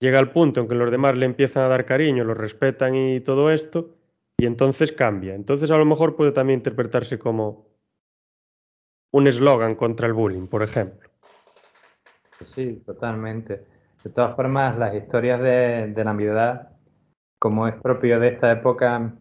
llega 0.00 0.18
al 0.18 0.30
punto 0.32 0.60
en 0.60 0.68
que 0.68 0.74
los 0.74 0.90
demás 0.90 1.16
le 1.16 1.26
empiezan 1.26 1.64
a 1.64 1.68
dar 1.68 1.84
cariño, 1.84 2.24
lo 2.24 2.34
respetan 2.34 2.94
y 2.94 3.20
todo 3.20 3.50
esto, 3.50 3.96
y 4.36 4.46
entonces 4.46 4.92
cambia. 4.92 5.34
Entonces 5.34 5.70
a 5.70 5.78
lo 5.78 5.84
mejor 5.84 6.16
puede 6.16 6.32
también 6.32 6.60
interpretarse 6.60 7.18
como 7.18 7.66
un 9.12 9.26
eslogan 9.26 9.74
contra 9.74 10.06
el 10.06 10.12
bullying, 10.12 10.46
por 10.46 10.62
ejemplo. 10.62 11.08
Sí, 12.54 12.82
totalmente. 12.86 13.66
De 14.04 14.10
todas 14.10 14.36
formas, 14.36 14.78
las 14.78 14.94
historias 14.94 15.40
de, 15.40 15.88
de 15.88 16.04
Navidad, 16.04 16.70
como 17.40 17.66
es 17.66 17.74
propio 17.74 18.20
de 18.20 18.28
esta 18.28 18.52
época, 18.52 19.14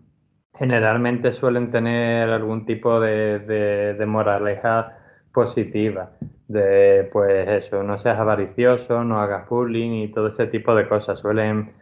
generalmente 0.53 1.31
suelen 1.31 1.71
tener 1.71 2.29
algún 2.29 2.65
tipo 2.65 2.99
de, 2.99 3.39
de, 3.39 3.93
de 3.95 4.05
moraleja 4.05 4.97
positiva. 5.33 6.11
De, 6.47 7.09
pues 7.11 7.47
eso, 7.65 7.83
no 7.83 7.99
seas 7.99 8.19
avaricioso, 8.19 9.03
no 9.03 9.19
hagas 9.19 9.49
bullying 9.49 9.91
y 10.03 10.11
todo 10.11 10.27
ese 10.27 10.47
tipo 10.47 10.73
de 10.75 10.87
cosas. 10.87 11.19
Suelen, 11.19 11.73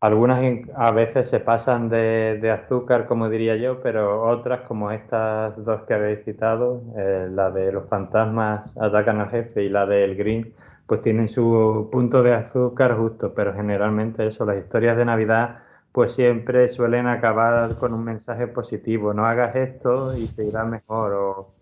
algunas 0.00 0.38
a 0.76 0.90
veces 0.92 1.28
se 1.30 1.40
pasan 1.40 1.88
de, 1.88 2.38
de 2.40 2.50
azúcar, 2.50 3.06
como 3.06 3.28
diría 3.30 3.56
yo, 3.56 3.80
pero 3.82 4.22
otras, 4.28 4.60
como 4.62 4.90
estas 4.90 5.56
dos 5.64 5.82
que 5.82 5.94
habéis 5.94 6.24
citado, 6.24 6.82
eh, 6.96 7.28
la 7.30 7.50
de 7.50 7.72
los 7.72 7.88
fantasmas 7.88 8.76
atacan 8.76 9.20
al 9.20 9.30
jefe 9.30 9.62
y 9.64 9.68
la 9.68 9.86
del 9.86 10.16
Green, 10.16 10.52
pues 10.86 11.00
tienen 11.02 11.28
su 11.28 11.88
punto 11.90 12.22
de 12.22 12.34
azúcar 12.34 12.96
justo, 12.96 13.32
pero 13.34 13.54
generalmente 13.54 14.26
eso, 14.26 14.44
las 14.44 14.58
historias 14.58 14.96
de 14.98 15.06
Navidad, 15.06 15.60
pues 15.92 16.12
siempre 16.14 16.68
suelen 16.68 17.06
acabar 17.06 17.76
con 17.78 17.94
un 17.94 18.04
mensaje 18.04 18.46
positivo. 18.48 19.14
No 19.14 19.24
hagas 19.26 19.56
esto 19.56 20.14
y 20.16 20.26
te 20.28 20.44
irá 20.44 20.64
mejor, 20.64 21.12
o 21.14 21.54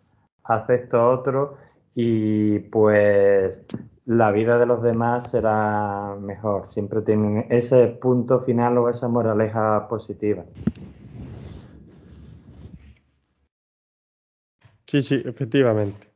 haz 0.44 0.68
esto 0.70 1.08
otro 1.10 1.58
y 1.94 2.58
pues 2.58 3.62
la 4.06 4.30
vida 4.32 4.58
de 4.58 4.66
los 4.66 4.82
demás 4.82 5.30
será 5.30 6.16
mejor. 6.20 6.72
Siempre 6.72 7.02
tienen 7.02 7.46
ese 7.50 7.88
punto 7.88 8.40
final 8.40 8.78
o 8.78 8.88
esa 8.88 9.08
moraleja 9.08 9.88
positiva. 9.88 10.44
Sí, 14.86 15.02
sí, 15.02 15.22
efectivamente. 15.24 16.12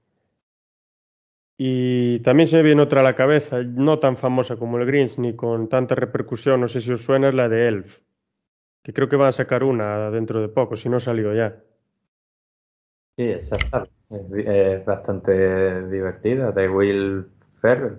Y 1.58 2.20
también 2.20 2.46
se 2.46 2.56
me 2.56 2.62
viene 2.62 2.82
otra 2.82 3.00
a 3.00 3.04
la 3.04 3.14
cabeza, 3.14 3.62
no 3.62 3.98
tan 3.98 4.16
famosa 4.16 4.56
como 4.56 4.78
el 4.78 4.86
Grinch 4.86 5.18
ni 5.18 5.34
con 5.34 5.68
tanta 5.68 5.94
repercusión, 5.94 6.60
no 6.60 6.68
sé 6.68 6.80
si 6.82 6.92
os 6.92 7.02
suena, 7.02 7.28
es 7.28 7.34
la 7.34 7.48
de 7.48 7.68
Elf, 7.68 8.00
que 8.82 8.92
creo 8.92 9.08
que 9.08 9.16
van 9.16 9.28
a 9.28 9.32
sacar 9.32 9.64
una 9.64 10.10
dentro 10.10 10.40
de 10.40 10.48
poco, 10.48 10.76
si 10.76 10.88
no 10.88 10.98
ha 10.98 11.00
salido 11.00 11.34
ya. 11.34 11.62
Sí, 13.16 13.24
exacto. 13.24 13.88
Es, 14.10 14.84
bastante 14.84 15.88
divertida, 15.88 16.52
de 16.52 16.68
Will 16.68 17.26
Ferrell. 17.56 17.98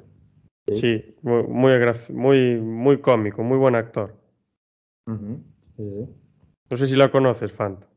Sí. 0.67 0.75
Sí, 0.75 1.15
muy, 1.21 1.43
muy, 1.43 1.71
muy, 2.09 2.55
muy 2.61 2.97
cómico, 2.99 3.43
muy 3.43 3.57
buen 3.57 3.75
actor. 3.75 4.13
Sí. 5.75 6.05
No 6.69 6.77
sé 6.77 6.88
si 6.88 6.95
la 6.95 7.09
conoces, 7.09 7.51
Fanta. 7.51 7.88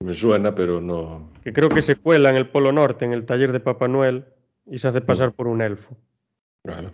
Me 0.00 0.12
suena, 0.12 0.54
pero 0.54 0.80
no. 0.80 1.32
Que 1.42 1.52
creo 1.52 1.68
que 1.68 1.82
se 1.82 1.96
cuela 1.96 2.30
en 2.30 2.36
el 2.36 2.48
Polo 2.48 2.70
Norte, 2.70 3.04
en 3.04 3.12
el 3.12 3.24
taller 3.24 3.50
de 3.52 3.60
Papá 3.60 3.88
Noel, 3.88 4.26
y 4.66 4.78
se 4.78 4.88
hace 4.88 5.00
pasar 5.00 5.32
por 5.32 5.48
un 5.48 5.60
elfo. 5.60 5.96
Bueno, 6.64 6.92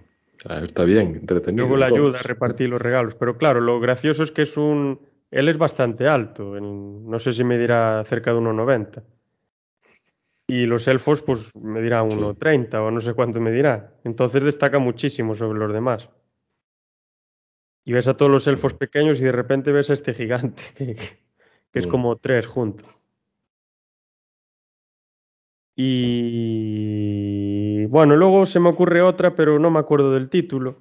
ah, 0.48 0.60
está 0.62 0.85
bien, 0.85 1.16
entretenido. 1.16 1.66
Luego 1.66 1.76
le 1.76 1.85
ayuda 1.86 2.18
a 2.20 2.22
repartir 2.22 2.70
los 2.70 2.81
regalos. 2.81 3.14
Pero 3.14 3.36
claro, 3.36 3.60
lo 3.60 3.81
gracioso 3.81 4.22
es 4.22 4.31
que 4.31 4.43
es 4.43 4.56
un... 4.56 5.01
Él 5.31 5.48
es 5.48 5.59
bastante 5.59 6.06
alto, 6.09 6.56
en- 6.56 7.09
no 7.10 7.18
sé 7.18 7.32
si 7.32 7.43
me 7.44 7.59
dirá 7.59 8.02
cerca 8.05 8.32
de 8.32 8.39
1,90. 8.39 9.02
Y 10.46 10.66
los 10.66 10.86
elfos, 10.88 11.22
pues 11.22 11.54
me 11.56 11.80
dirán 11.80 12.10
Sí. 12.10 12.18
1,30 12.18 12.82
o 12.82 12.90
no 12.90 13.00
sé 13.00 13.14
cuánto 13.14 13.40
me 13.40 13.50
dirá. 13.50 13.94
Entonces 14.04 14.44
destaca 14.44 14.78
muchísimo 14.78 15.34
sobre 15.34 15.58
los 15.58 15.72
demás. 15.72 16.10
Y 17.86 17.92
ves 17.92 18.08
a 18.08 18.16
todos 18.16 18.30
los 18.30 18.46
elfos 18.46 18.74
pequeños 18.74 19.20
y 19.20 19.24
de 19.24 19.32
repente 19.32 19.72
ves 19.72 19.90
a 19.90 19.94
este 19.94 20.14
gigante, 20.14 20.62
que, 20.76 20.94
que 20.94 21.78
es 21.78 21.86
como 21.86 22.16
tres 22.16 22.46
juntos. 22.46 22.86
Y 25.76 27.86
bueno, 27.86 28.16
luego 28.16 28.46
se 28.46 28.60
me 28.60 28.70
ocurre 28.70 29.02
otra, 29.02 29.34
pero 29.34 29.58
no 29.58 29.70
me 29.70 29.80
acuerdo 29.80 30.12
del 30.12 30.28
título. 30.28 30.76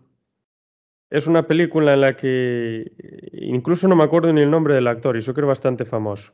Es 1.10 1.28
una 1.28 1.48
película 1.48 1.94
en 1.94 2.02
la 2.02 2.16
que 2.16 2.92
incluso 3.34 3.88
no 3.88 3.96
me 3.96 4.04
acuerdo 4.04 4.34
ni 4.34 4.42
el 4.42 4.52
nombre 4.52 4.76
del 4.76 4.88
actor, 4.88 5.16
y 5.16 5.20
eso 5.20 5.34
creo 5.34 5.48
bastante 5.48 5.86
famoso. 5.86 6.32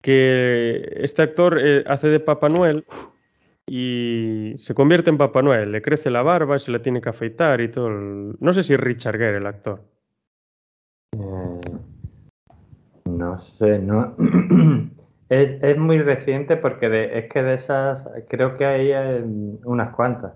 Que 0.00 0.98
este 1.02 1.22
actor 1.22 1.58
eh, 1.60 1.84
hace 1.86 2.08
de 2.08 2.20
Papá 2.20 2.48
Noel 2.48 2.84
y 3.66 4.54
se 4.56 4.74
convierte 4.74 5.10
en 5.10 5.18
Papá 5.18 5.42
Noel, 5.42 5.70
le 5.70 5.82
crece 5.82 6.10
la 6.10 6.22
barba, 6.22 6.58
se 6.58 6.72
la 6.72 6.80
tiene 6.80 7.00
que 7.00 7.10
afeitar 7.10 7.60
y 7.60 7.68
todo. 7.68 7.88
No 7.88 8.52
sé 8.52 8.62
si 8.62 8.72
es 8.72 8.80
Richard 8.80 9.18
Gere 9.18 9.36
el 9.36 9.46
actor. 9.46 9.80
Eh, 11.12 11.60
no 13.04 13.38
sé, 13.38 13.78
no. 13.78 14.16
Es, 15.30 15.62
es 15.62 15.78
muy 15.78 16.02
reciente 16.02 16.56
porque 16.56 17.16
es 17.16 17.32
que 17.32 17.40
de 17.44 17.54
esas 17.54 18.04
creo 18.28 18.56
que 18.56 18.66
hay 18.66 18.90
eh, 18.90 19.22
unas 19.62 19.94
cuantas. 19.94 20.32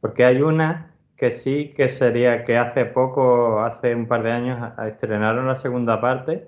Porque 0.00 0.24
hay 0.24 0.40
una 0.40 0.94
que 1.18 1.32
sí 1.32 1.74
que 1.76 1.90
sería 1.90 2.44
que 2.44 2.56
hace 2.56 2.86
poco, 2.86 3.60
hace 3.60 3.94
un 3.94 4.08
par 4.08 4.22
de 4.22 4.32
años, 4.32 4.72
estrenaron 4.86 5.46
la 5.46 5.56
segunda 5.56 6.00
parte. 6.00 6.46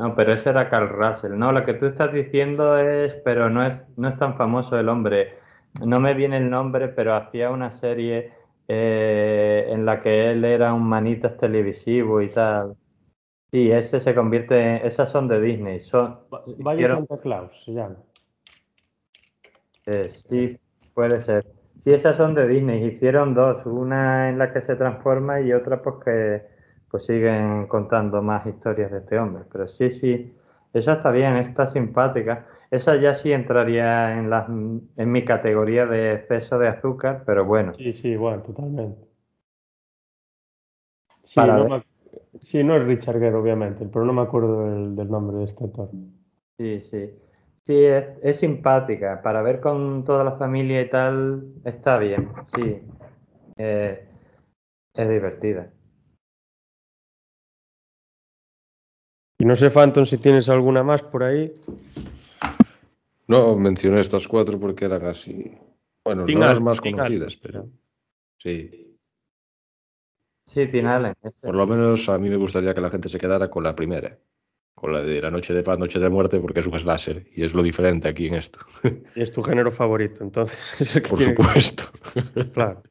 No, 0.00 0.14
pero 0.14 0.32
ese 0.32 0.48
era 0.48 0.70
Carl 0.70 0.88
Russell. 0.88 1.36
No, 1.36 1.52
lo 1.52 1.62
que 1.62 1.74
tú 1.74 1.84
estás 1.84 2.10
diciendo 2.10 2.78
es, 2.78 3.12
pero 3.16 3.50
no 3.50 3.66
es, 3.66 3.82
no 3.98 4.08
es 4.08 4.16
tan 4.16 4.34
famoso 4.34 4.78
el 4.78 4.88
hombre. 4.88 5.34
No 5.84 6.00
me 6.00 6.14
viene 6.14 6.38
el 6.38 6.48
nombre, 6.48 6.88
pero 6.88 7.14
hacía 7.14 7.50
una 7.50 7.70
serie 7.70 8.32
eh, 8.66 9.66
en 9.68 9.84
la 9.84 10.00
que 10.00 10.30
él 10.30 10.46
era 10.46 10.72
un 10.72 10.88
manitas 10.88 11.36
televisivo 11.36 12.22
y 12.22 12.28
tal. 12.28 12.76
Sí, 13.52 13.70
ese 13.70 14.00
se 14.00 14.14
convierte 14.14 14.58
en... 14.58 14.86
Esas 14.86 15.10
son 15.10 15.28
de 15.28 15.38
Disney. 15.38 15.80
Son, 15.80 16.20
Valle 16.30 16.88
Santa 16.88 17.18
Claus 17.18 17.62
se 17.62 17.72
llama. 17.72 17.96
eh, 19.84 20.08
sí, 20.08 20.58
puede 20.94 21.20
ser. 21.20 21.44
Sí, 21.80 21.92
esas 21.92 22.16
son 22.16 22.34
de 22.34 22.48
Disney. 22.48 22.86
Hicieron 22.86 23.34
dos. 23.34 23.66
Una 23.66 24.30
en 24.30 24.38
la 24.38 24.50
que 24.50 24.62
se 24.62 24.76
transforma 24.76 25.42
y 25.42 25.52
otra 25.52 25.82
pues 25.82 25.96
que 26.02 26.59
pues 26.90 27.06
siguen 27.06 27.66
contando 27.68 28.22
más 28.22 28.46
historias 28.46 28.90
de 28.90 28.98
este 28.98 29.18
hombre. 29.18 29.44
Pero 29.52 29.68
sí, 29.68 29.90
sí, 29.90 30.34
esa 30.72 30.94
está 30.94 31.10
bien, 31.10 31.36
está 31.36 31.66
simpática. 31.68 32.46
Esa 32.70 32.96
ya 32.96 33.14
sí 33.14 33.32
entraría 33.32 34.18
en, 34.18 34.30
las, 34.30 34.48
en 34.48 35.12
mi 35.12 35.24
categoría 35.24 35.86
de 35.86 36.14
exceso 36.14 36.58
de 36.58 36.68
azúcar, 36.68 37.22
pero 37.26 37.44
bueno. 37.44 37.72
Sí, 37.74 37.92
sí, 37.92 38.16
bueno, 38.16 38.42
totalmente. 38.42 39.08
Sí, 41.24 41.40
Para 41.40 41.56
no, 41.56 41.64
me- 41.68 41.84
sí, 42.40 42.62
no 42.64 42.76
es 42.76 42.84
Richard 42.84 43.18
Gere, 43.18 43.34
obviamente, 43.34 43.86
pero 43.86 44.04
no 44.04 44.12
me 44.12 44.22
acuerdo 44.22 44.64
del, 44.70 44.94
del 44.96 45.10
nombre 45.10 45.38
de 45.38 45.44
este 45.44 45.64
actor. 45.64 45.90
Sí, 46.58 46.80
sí. 46.80 47.10
Sí, 47.54 47.74
es, 47.84 48.06
es 48.22 48.38
simpática. 48.38 49.22
Para 49.22 49.42
ver 49.42 49.60
con 49.60 50.04
toda 50.04 50.24
la 50.24 50.32
familia 50.32 50.80
y 50.82 50.90
tal, 50.90 51.54
está 51.64 51.98
bien. 51.98 52.28
Sí. 52.54 52.80
Eh, 53.58 54.08
es 54.94 55.08
divertida. 55.08 55.70
Y 59.40 59.44
no 59.44 59.56
sé, 59.56 59.70
Phantom, 59.70 60.04
si 60.04 60.18
tienes 60.18 60.48
alguna 60.48 60.82
más 60.82 61.02
por 61.02 61.22
ahí. 61.24 61.52
No, 63.26 63.56
mencioné 63.56 64.00
estas 64.00 64.28
cuatro 64.28 64.60
porque 64.60 64.84
eran 64.84 65.04
así. 65.06 65.50
Bueno, 66.04 66.26
no 66.26 66.38
las 66.38 66.60
más 66.60 66.80
conocidas, 66.80 67.28
Allen. 67.28 67.38
pero 67.42 67.68
sí. 68.38 68.96
Sí, 70.46 70.66
Tim 70.66 70.86
Allen. 70.86 71.14
Por 71.40 71.54
lo 71.54 71.66
menos 71.66 72.08
a 72.08 72.18
mí 72.18 72.28
me 72.28 72.36
gustaría 72.36 72.74
que 72.74 72.80
la 72.80 72.90
gente 72.90 73.08
se 73.08 73.18
quedara 73.18 73.48
con 73.48 73.62
la 73.62 73.74
primera, 73.76 74.18
con 74.74 74.92
la 74.92 75.00
de 75.00 75.22
la 75.22 75.30
noche 75.30 75.54
de 75.54 75.62
paz, 75.62 75.78
noche 75.78 75.98
de 76.00 76.08
muerte, 76.10 76.40
porque 76.40 76.60
es 76.60 76.66
un 76.66 76.78
slasher 76.78 77.24
y 77.34 77.44
es 77.44 77.54
lo 77.54 77.62
diferente 77.62 78.08
aquí 78.08 78.26
en 78.26 78.34
esto. 78.34 78.58
Y 79.14 79.22
es 79.22 79.30
tu 79.32 79.42
género 79.42 79.70
favorito, 79.70 80.24
entonces 80.24 80.58
es 80.80 80.96
el 80.96 81.02
que 81.02 81.08
Por 81.08 81.18
tiene 81.18 81.34
que- 81.34 81.42
supuesto. 81.44 81.84
Claro. 82.52 82.82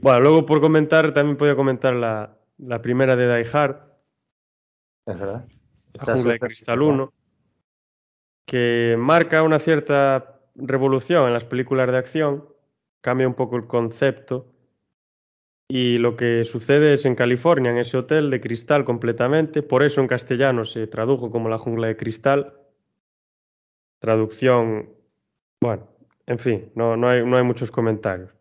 Bueno, 0.00 0.20
luego 0.20 0.46
por 0.46 0.60
comentar, 0.60 1.14
también 1.14 1.36
podía 1.38 1.56
comentar 1.56 1.94
la, 1.94 2.38
la 2.58 2.80
primera 2.82 3.16
de 3.16 3.26
Die 3.36 3.48
Hard, 3.52 3.76
Es 5.06 5.18
verdad. 5.18 5.48
La 5.94 6.00
Está 6.00 6.14
jungla 6.14 6.32
de 6.34 6.38
cristal 6.38 6.78
bien. 6.78 6.90
1, 6.92 7.12
que 8.46 8.96
marca 8.98 9.42
una 9.42 9.58
cierta 9.58 10.40
revolución 10.54 11.26
en 11.26 11.32
las 11.32 11.44
películas 11.44 11.90
de 11.90 11.98
acción, 11.98 12.48
cambia 13.00 13.28
un 13.28 13.34
poco 13.34 13.56
el 13.56 13.66
concepto 13.66 14.46
y 15.68 15.96
lo 15.96 16.16
que 16.16 16.44
sucede 16.44 16.92
es 16.92 17.06
en 17.06 17.14
California, 17.14 17.70
en 17.70 17.78
ese 17.78 17.96
hotel 17.96 18.30
de 18.30 18.40
cristal 18.40 18.84
completamente, 18.84 19.62
por 19.62 19.82
eso 19.82 20.00
en 20.00 20.06
castellano 20.06 20.64
se 20.64 20.86
tradujo 20.86 21.30
como 21.30 21.48
la 21.48 21.58
jungla 21.58 21.86
de 21.86 21.96
cristal, 21.96 22.54
traducción, 23.98 24.90
bueno, 25.60 25.88
en 26.26 26.38
fin, 26.38 26.72
no, 26.74 26.96
no, 26.96 27.08
hay, 27.08 27.24
no 27.24 27.36
hay 27.36 27.42
muchos 27.42 27.70
comentarios 27.70 28.34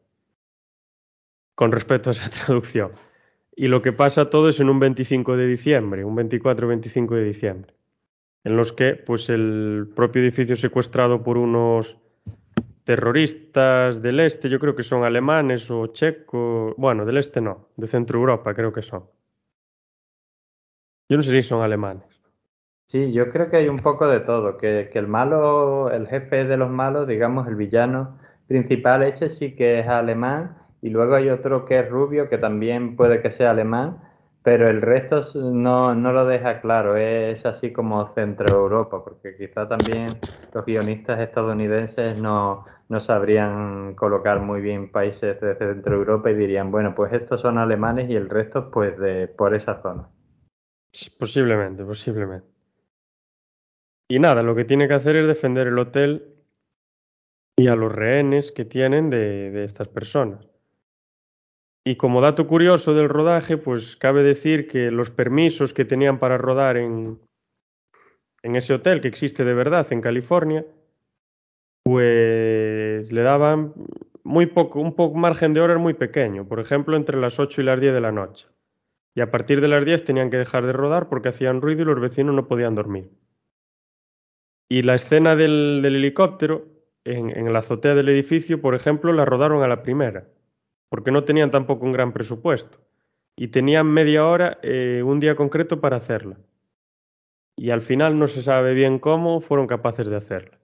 con 1.56 1.72
respecto 1.72 2.10
a 2.10 2.12
esa 2.12 2.30
traducción. 2.46 2.92
Y 3.56 3.68
lo 3.68 3.82
que 3.82 3.92
pasa 3.92 4.30
todo 4.30 4.50
es 4.50 4.60
en 4.60 4.70
un 4.70 4.80
25 4.80 5.36
de 5.36 5.48
diciembre, 5.48 6.06
un 6.06 6.16
24-25 6.16 7.16
de 7.16 7.24
diciembre, 7.24 7.74
en 8.44 8.56
los 8.56 8.72
que 8.72 8.96
pues 8.96 9.30
el 9.30 9.92
propio 9.96 10.22
edificio 10.22 10.56
secuestrado 10.56 11.22
por 11.22 11.38
unos 11.38 11.98
terroristas 12.84 14.02
del 14.02 14.20
este, 14.20 14.50
yo 14.50 14.60
creo 14.60 14.76
que 14.76 14.84
son 14.84 15.04
alemanes 15.04 15.70
o 15.70 15.88
checos, 15.88 16.74
bueno, 16.78 17.06
del 17.06 17.18
este 17.18 17.42
no, 17.42 17.70
de 17.76 17.88
Centro 17.88 18.20
Europa 18.20 18.54
creo 18.54 18.74
que 18.74 18.82
son. 18.82 19.06
Yo 21.10 21.18
no 21.18 21.24
sé 21.24 21.32
si 21.32 21.42
son 21.42 21.62
alemanes. 21.62 22.22
Sí, 22.88 23.12
yo 23.12 23.30
creo 23.32 23.50
que 23.50 23.58
hay 23.58 23.70
un 23.70 23.80
poco 23.80 24.08
de 24.08 24.22
todo, 24.22 24.58
que, 24.58 24.90
que 24.92 25.00
el 25.00 25.08
malo, 25.08 25.92
el 25.92 26.08
jefe 26.08 26.46
de 26.46 26.58
los 26.58 26.70
malos, 26.70 27.08
digamos, 27.08 27.48
el 27.48 27.56
villano 27.56 28.18
principal, 28.48 29.04
ese 29.04 29.30
sí 29.30 29.56
que 29.56 29.80
es 29.80 29.88
alemán, 29.88 30.58
y 30.82 30.90
luego 30.90 31.16
hay 31.16 31.30
otro 31.30 31.66
que 31.66 31.80
es 31.80 31.90
rubio, 31.90 32.30
que 32.30 32.38
también 32.38 32.96
puede 32.96 33.22
que 33.22 33.32
sea 33.32 33.52
alemán, 33.52 34.02
pero 34.44 34.70
el 34.70 34.82
resto 34.82 35.22
no, 35.36 35.94
no 35.94 36.12
lo 36.12 36.26
deja 36.26 36.62
claro, 36.62 36.98
es 36.98 37.46
así 37.46 37.72
como 37.72 38.14
Centro 38.16 38.56
Europa, 38.60 39.04
porque 39.04 39.36
quizá 39.38 39.68
también 39.68 40.20
los 40.54 40.66
guionistas 40.66 41.20
estadounidenses 41.20 42.18
no, 42.18 42.66
no 42.90 43.00
sabrían 43.00 43.94
colocar 43.96 44.40
muy 44.42 44.62
bien 44.62 44.92
países 44.92 45.40
de 45.40 45.56
Centro 45.56 45.96
Europa 45.96 46.32
y 46.32 46.36
dirían, 46.36 46.72
bueno, 46.72 46.96
pues 46.96 47.14
estos 47.14 47.42
son 47.42 47.58
alemanes 47.58 48.10
y 48.10 48.16
el 48.16 48.30
resto 48.30 48.72
pues 48.72 48.98
de 48.98 49.28
por 49.28 49.54
esa 49.54 49.82
zona. 49.82 50.10
Posiblemente, 51.20 51.86
posiblemente. 51.86 52.48
Y 54.10 54.20
nada, 54.20 54.44
lo 54.44 54.56
que 54.56 54.66
tiene 54.66 54.88
que 54.90 54.96
hacer 54.96 55.16
es 55.16 55.28
defender 55.28 55.68
el 55.68 55.80
hotel 55.80 56.36
y 57.56 57.68
a 57.68 57.76
los 57.76 57.92
rehenes 57.92 58.52
que 58.52 58.66
tienen 58.66 59.10
de, 59.10 59.52
de 59.52 59.64
estas 59.64 59.88
personas. 59.88 60.51
Y 61.84 61.96
como 61.96 62.22
dato 62.22 62.46
curioso 62.46 62.94
del 62.94 63.10
rodaje, 63.10 63.58
pues 63.58 63.96
cabe 63.96 64.22
decir 64.22 64.68
que 64.68 64.92
los 64.92 65.10
permisos 65.10 65.74
que 65.74 65.86
tenían 65.86 66.20
para 66.20 66.38
rodar 66.38 66.78
en, 66.78 67.20
en 68.44 68.56
ese 68.56 68.74
hotel 68.74 69.02
que 69.02 69.08
existe 69.08 69.44
de 69.44 69.54
verdad 69.54 69.88
en 69.92 70.02
California, 70.02 70.66
pues 71.84 73.12
le 73.12 73.22
daban 73.24 73.74
muy 74.24 74.46
poco, 74.46 74.80
un 74.80 74.96
poco 74.96 75.18
margen 75.18 75.54
de 75.54 75.62
horas 75.62 75.80
muy 75.80 75.96
pequeño, 75.96 76.48
por 76.48 76.60
ejemplo, 76.60 76.96
entre 76.96 77.20
las 77.20 77.40
8 77.40 77.62
y 77.62 77.66
las 77.66 77.80
10 77.80 77.94
de 77.94 78.02
la 78.02 78.12
noche. 78.12 78.48
Y 79.16 79.22
a 79.22 79.32
partir 79.32 79.60
de 79.60 79.68
las 79.68 79.84
10 79.84 80.06
tenían 80.06 80.30
que 80.30 80.38
dejar 80.38 80.66
de 80.66 80.74
rodar 80.74 81.10
porque 81.10 81.30
hacían 81.30 81.62
ruido 81.62 81.82
y 81.82 81.86
los 81.86 82.00
vecinos 82.00 82.36
no 82.36 82.48
podían 82.48 82.76
dormir. 82.76 83.10
Y 84.70 84.84
la 84.84 84.96
escena 84.96 85.36
del, 85.36 85.82
del 85.82 85.96
helicóptero 85.96 86.66
en, 87.04 87.36
en 87.36 87.52
la 87.52 87.60
azotea 87.60 87.96
del 87.96 88.08
edificio, 88.10 88.62
por 88.62 88.76
ejemplo, 88.76 89.12
la 89.12 89.26
rodaron 89.26 89.64
a 89.64 89.68
la 89.68 89.82
primera, 89.84 90.28
porque 90.92 91.12
no 91.12 91.24
tenían 91.24 91.52
tampoco 91.52 91.86
un 91.86 91.94
gran 91.94 92.12
presupuesto. 92.12 92.78
Y 93.38 93.48
tenían 93.48 93.88
media 93.88 94.28
hora, 94.28 94.60
eh, 94.62 95.02
un 95.06 95.22
día 95.22 95.38
concreto 95.38 95.80
para 95.80 95.96
hacerla. 95.96 96.38
Y 97.56 97.70
al 97.70 97.80
final 97.80 98.20
no 98.20 98.28
se 98.28 98.42
sabe 98.42 98.74
bien 98.74 99.00
cómo 99.00 99.40
fueron 99.40 99.68
capaces 99.68 100.10
de 100.10 100.18
hacerla. 100.18 100.60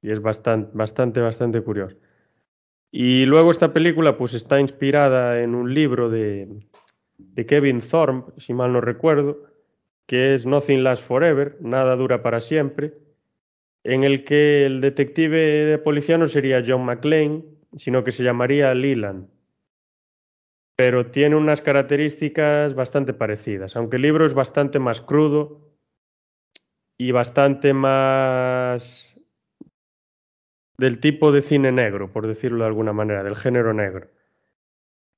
Y 0.00 0.10
es 0.10 0.22
bastante, 0.22 0.70
bastante, 0.72 1.20
bastante 1.20 1.60
curioso. 1.60 1.98
Y 2.90 3.26
luego 3.26 3.50
esta 3.50 3.74
película 3.74 4.16
pues 4.16 4.32
está 4.32 4.58
inspirada 4.58 5.42
en 5.42 5.54
un 5.54 5.74
libro 5.74 6.08
de, 6.08 6.48
de 7.18 7.44
Kevin 7.44 7.82
Thorne, 7.82 8.24
si 8.38 8.54
mal 8.54 8.72
no 8.72 8.80
recuerdo, 8.80 9.44
que 10.06 10.32
es 10.32 10.46
Nothing 10.46 10.82
Lasts 10.82 11.04
Forever, 11.04 11.58
Nada 11.60 11.94
dura 11.94 12.22
para 12.22 12.40
siempre, 12.40 12.94
en 13.84 14.02
el 14.02 14.24
que 14.24 14.64
el 14.64 14.80
detective 14.80 15.66
de 15.66 15.76
policía 15.76 16.16
no 16.16 16.26
sería 16.26 16.64
John 16.66 16.86
McClane, 16.86 17.59
sino 17.76 18.04
que 18.04 18.12
se 18.12 18.22
llamaría 18.22 18.74
Leland. 18.74 19.28
Pero 20.76 21.10
tiene 21.10 21.36
unas 21.36 21.60
características 21.60 22.74
bastante 22.74 23.12
parecidas, 23.12 23.76
aunque 23.76 23.96
el 23.96 24.02
libro 24.02 24.24
es 24.26 24.34
bastante 24.34 24.78
más 24.78 25.00
crudo 25.00 25.60
y 26.98 27.12
bastante 27.12 27.72
más 27.74 29.14
del 30.78 30.98
tipo 30.98 31.32
de 31.32 31.42
cine 31.42 31.72
negro, 31.72 32.10
por 32.10 32.26
decirlo 32.26 32.64
de 32.64 32.68
alguna 32.68 32.92
manera, 32.92 33.22
del 33.22 33.36
género 33.36 33.74
negro. 33.74 34.08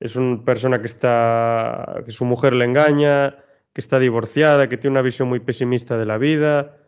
Es 0.01 0.16
una 0.16 0.45
persona 0.45 0.81
que 0.81 0.89
está 0.89 2.03
que 2.05 2.11
su 2.11 2.24
mujer 2.24 2.55
le 2.55 2.65
engaña, 2.65 3.37
que 3.73 3.81
está 3.81 4.01
divorciada, 4.01 4.69
que 4.69 4.77
tiene 4.77 4.95
una 4.95 5.03
visión 5.03 5.29
muy 5.29 5.39
pesimista 5.39 5.97
de 5.97 6.07
la 6.07 6.19
vida 6.19 6.79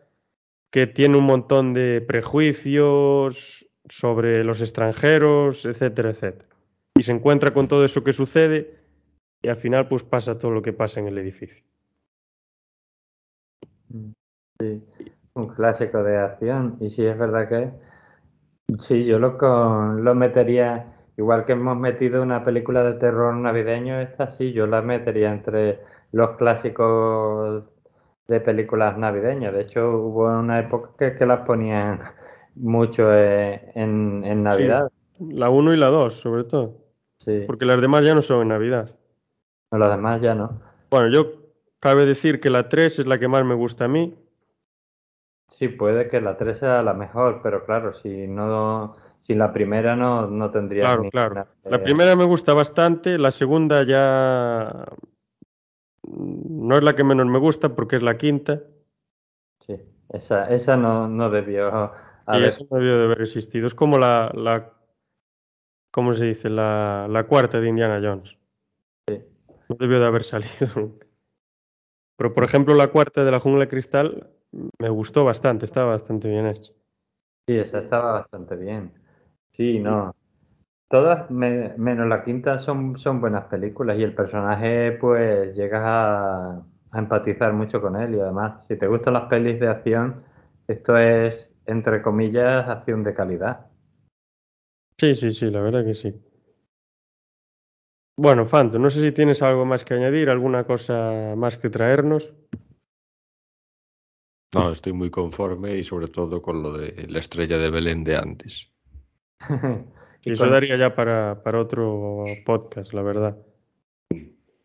que 0.75 0.87
tiene 0.87 1.17
un 1.17 1.23
montón 1.23 1.73
de 1.73 2.01
prejuicios 2.01 3.54
sobre 3.89 4.43
los 4.43 4.61
extranjeros, 4.61 5.65
etcétera, 5.65 6.09
etcétera. 6.09 6.49
Y 6.97 7.03
se 7.03 7.11
encuentra 7.11 7.53
con 7.53 7.67
todo 7.67 7.83
eso 7.83 8.03
que 8.03 8.13
sucede 8.13 8.79
y 9.41 9.49
al 9.49 9.57
final 9.57 9.87
pues 9.87 10.03
pasa 10.03 10.39
todo 10.39 10.51
lo 10.51 10.61
que 10.61 10.73
pasa 10.73 10.99
en 10.99 11.07
el 11.07 11.17
edificio. 11.17 11.63
Sí, 14.59 14.83
un 15.33 15.47
clásico 15.49 16.03
de 16.03 16.17
acción. 16.17 16.77
Y 16.79 16.89
sí, 16.89 17.05
es 17.05 17.17
verdad 17.17 17.49
que 17.49 17.71
sí, 18.79 19.05
yo 19.05 19.19
lo, 19.19 19.37
lo 19.93 20.15
metería, 20.15 20.93
igual 21.17 21.45
que 21.45 21.53
hemos 21.53 21.77
metido 21.77 22.23
una 22.23 22.43
película 22.43 22.83
de 22.83 22.93
terror 22.93 23.35
navideño, 23.35 23.99
esta 23.99 24.29
sí, 24.29 24.53
yo 24.53 24.65
la 24.65 24.81
metería 24.81 25.31
entre 25.31 25.81
los 26.11 26.37
clásicos 26.37 27.65
de 28.27 28.39
películas 28.39 28.97
navideñas. 28.97 29.53
De 29.53 29.61
hecho, 29.61 29.91
hubo 29.91 30.25
una 30.27 30.59
época 30.59 30.91
que, 30.97 31.15
que 31.15 31.25
las 31.25 31.41
ponían 31.41 31.99
mucho 32.55 33.13
eh, 33.13 33.71
en, 33.75 34.23
en 34.25 34.43
Navidad. 34.43 34.91
Sí, 35.17 35.25
la 35.31 35.49
1 35.49 35.73
y 35.73 35.77
la 35.77 35.87
2, 35.87 36.15
sobre 36.15 36.43
todo. 36.43 36.77
Sí. 37.17 37.43
Porque 37.47 37.65
las 37.65 37.79
demás 37.81 38.03
ya 38.03 38.13
no 38.13 38.21
son 38.21 38.41
en 38.43 38.47
Navidad. 38.49 38.95
No, 39.71 39.77
las 39.77 39.89
demás 39.91 40.21
ya 40.21 40.35
no. 40.35 40.61
Bueno, 40.89 41.09
yo 41.09 41.33
cabe 41.79 42.05
decir 42.05 42.39
que 42.39 42.49
la 42.49 42.69
3 42.69 42.99
es 42.99 43.07
la 43.07 43.17
que 43.17 43.27
más 43.27 43.43
me 43.45 43.55
gusta 43.55 43.85
a 43.85 43.87
mí. 43.87 44.15
Sí, 45.47 45.67
puede 45.67 46.09
que 46.09 46.21
la 46.21 46.37
3 46.37 46.57
sea 46.57 46.83
la 46.83 46.93
mejor, 46.93 47.41
pero 47.43 47.65
claro, 47.65 47.93
si 47.93 48.27
no, 48.27 48.95
si 49.19 49.35
la 49.35 49.53
primera 49.53 49.95
no, 49.95 50.27
no 50.27 50.51
tendría. 50.51 50.83
Claro, 50.83 51.09
claro. 51.11 51.47
La 51.63 51.83
primera 51.83 52.15
me 52.15 52.23
gusta 52.23 52.53
bastante, 52.53 53.17
la 53.17 53.31
segunda 53.31 53.85
ya 53.85 54.85
no 56.07 56.77
es 56.77 56.83
la 56.83 56.93
que 56.95 57.03
menos 57.03 57.27
me 57.27 57.39
gusta 57.39 57.75
porque 57.75 57.95
es 57.95 58.03
la 58.03 58.17
quinta. 58.17 58.61
Sí, 59.65 59.79
esa, 60.09 60.49
esa 60.49 60.77
no, 60.77 61.07
no 61.07 61.29
debió 61.29 61.91
haber... 62.25 62.47
esa 62.47 62.65
no 62.69 62.77
debió 62.77 62.97
de 62.97 63.05
haber 63.05 63.21
existido. 63.21 63.67
Es 63.67 63.75
como 63.75 63.97
la, 63.97 64.31
la 64.35 64.73
¿cómo 65.91 66.13
se 66.13 66.25
dice? 66.25 66.49
La, 66.49 67.07
la 67.09 67.25
cuarta 67.25 67.61
de 67.61 67.69
Indiana 67.69 68.01
Jones. 68.03 68.37
Sí. 69.07 69.23
No 69.69 69.75
debió 69.79 69.99
de 69.99 70.05
haber 70.05 70.23
salido. 70.23 70.97
Pero 72.17 72.33
por 72.33 72.43
ejemplo 72.43 72.73
la 72.75 72.87
cuarta 72.87 73.23
de 73.23 73.31
la 73.31 73.39
jungla 73.39 73.61
de 73.61 73.69
cristal 73.69 74.29
me 74.79 74.89
gustó 74.89 75.25
bastante, 75.25 75.65
estaba 75.65 75.91
bastante 75.91 76.29
bien 76.29 76.47
hecha. 76.47 76.71
Sí, 77.47 77.57
esa 77.57 77.79
estaba 77.79 78.13
bastante 78.13 78.55
bien. 78.55 78.91
Sí, 79.51 79.79
no. 79.79 80.15
Todas, 80.89 81.29
me, 81.31 81.73
menos 81.77 82.07
la 82.07 82.23
quinta, 82.23 82.59
son, 82.59 82.97
son 82.97 83.19
buenas 83.19 83.45
películas 83.45 83.97
y 83.97 84.03
el 84.03 84.13
personaje, 84.13 84.93
pues 84.93 85.55
llegas 85.55 85.81
a, 85.83 86.63
a, 86.91 86.99
empatizar 86.99 87.53
mucho 87.53 87.81
con 87.81 87.95
él 87.95 88.15
y 88.15 88.19
además, 88.19 88.65
si 88.67 88.77
te 88.77 88.87
gustan 88.87 89.13
las 89.13 89.23
pelis 89.23 89.59
de 89.59 89.67
acción, 89.67 90.23
esto 90.67 90.97
es, 90.97 91.51
entre 91.65 92.01
comillas, 92.01 92.67
acción 92.67 93.03
de 93.03 93.13
calidad. 93.13 93.67
Sí, 94.99 95.15
sí, 95.15 95.31
sí, 95.31 95.49
la 95.49 95.61
verdad 95.61 95.83
que 95.83 95.95
sí. 95.95 96.13
Bueno, 98.17 98.45
Fanto, 98.45 98.79
no 98.79 98.89
sé 98.89 99.01
si 99.01 99.11
tienes 99.11 99.41
algo 99.41 99.65
más 99.65 99.83
que 99.83 99.93
añadir, 99.93 100.29
alguna 100.29 100.63
cosa 100.63 101.33
más 101.35 101.57
que 101.57 101.69
traernos. 101.69 102.33
No, 104.53 104.71
estoy 104.71 104.93
muy 104.93 105.09
conforme 105.09 105.75
y 105.75 105.83
sobre 105.83 106.07
todo 106.07 106.41
con 106.41 106.63
lo 106.63 106.77
de 106.77 107.07
la 107.09 107.19
estrella 107.19 107.57
de 107.57 107.69
Belén 107.69 108.03
de 108.03 108.15
antes. 108.15 108.71
Y 110.27 110.31
eso 110.31 110.49
daría 110.49 110.75
ya 110.75 110.95
para, 110.95 111.43
para 111.43 111.61
otro 111.61 112.23
podcast, 112.47 112.91
la 112.93 113.03
verdad. 113.03 113.37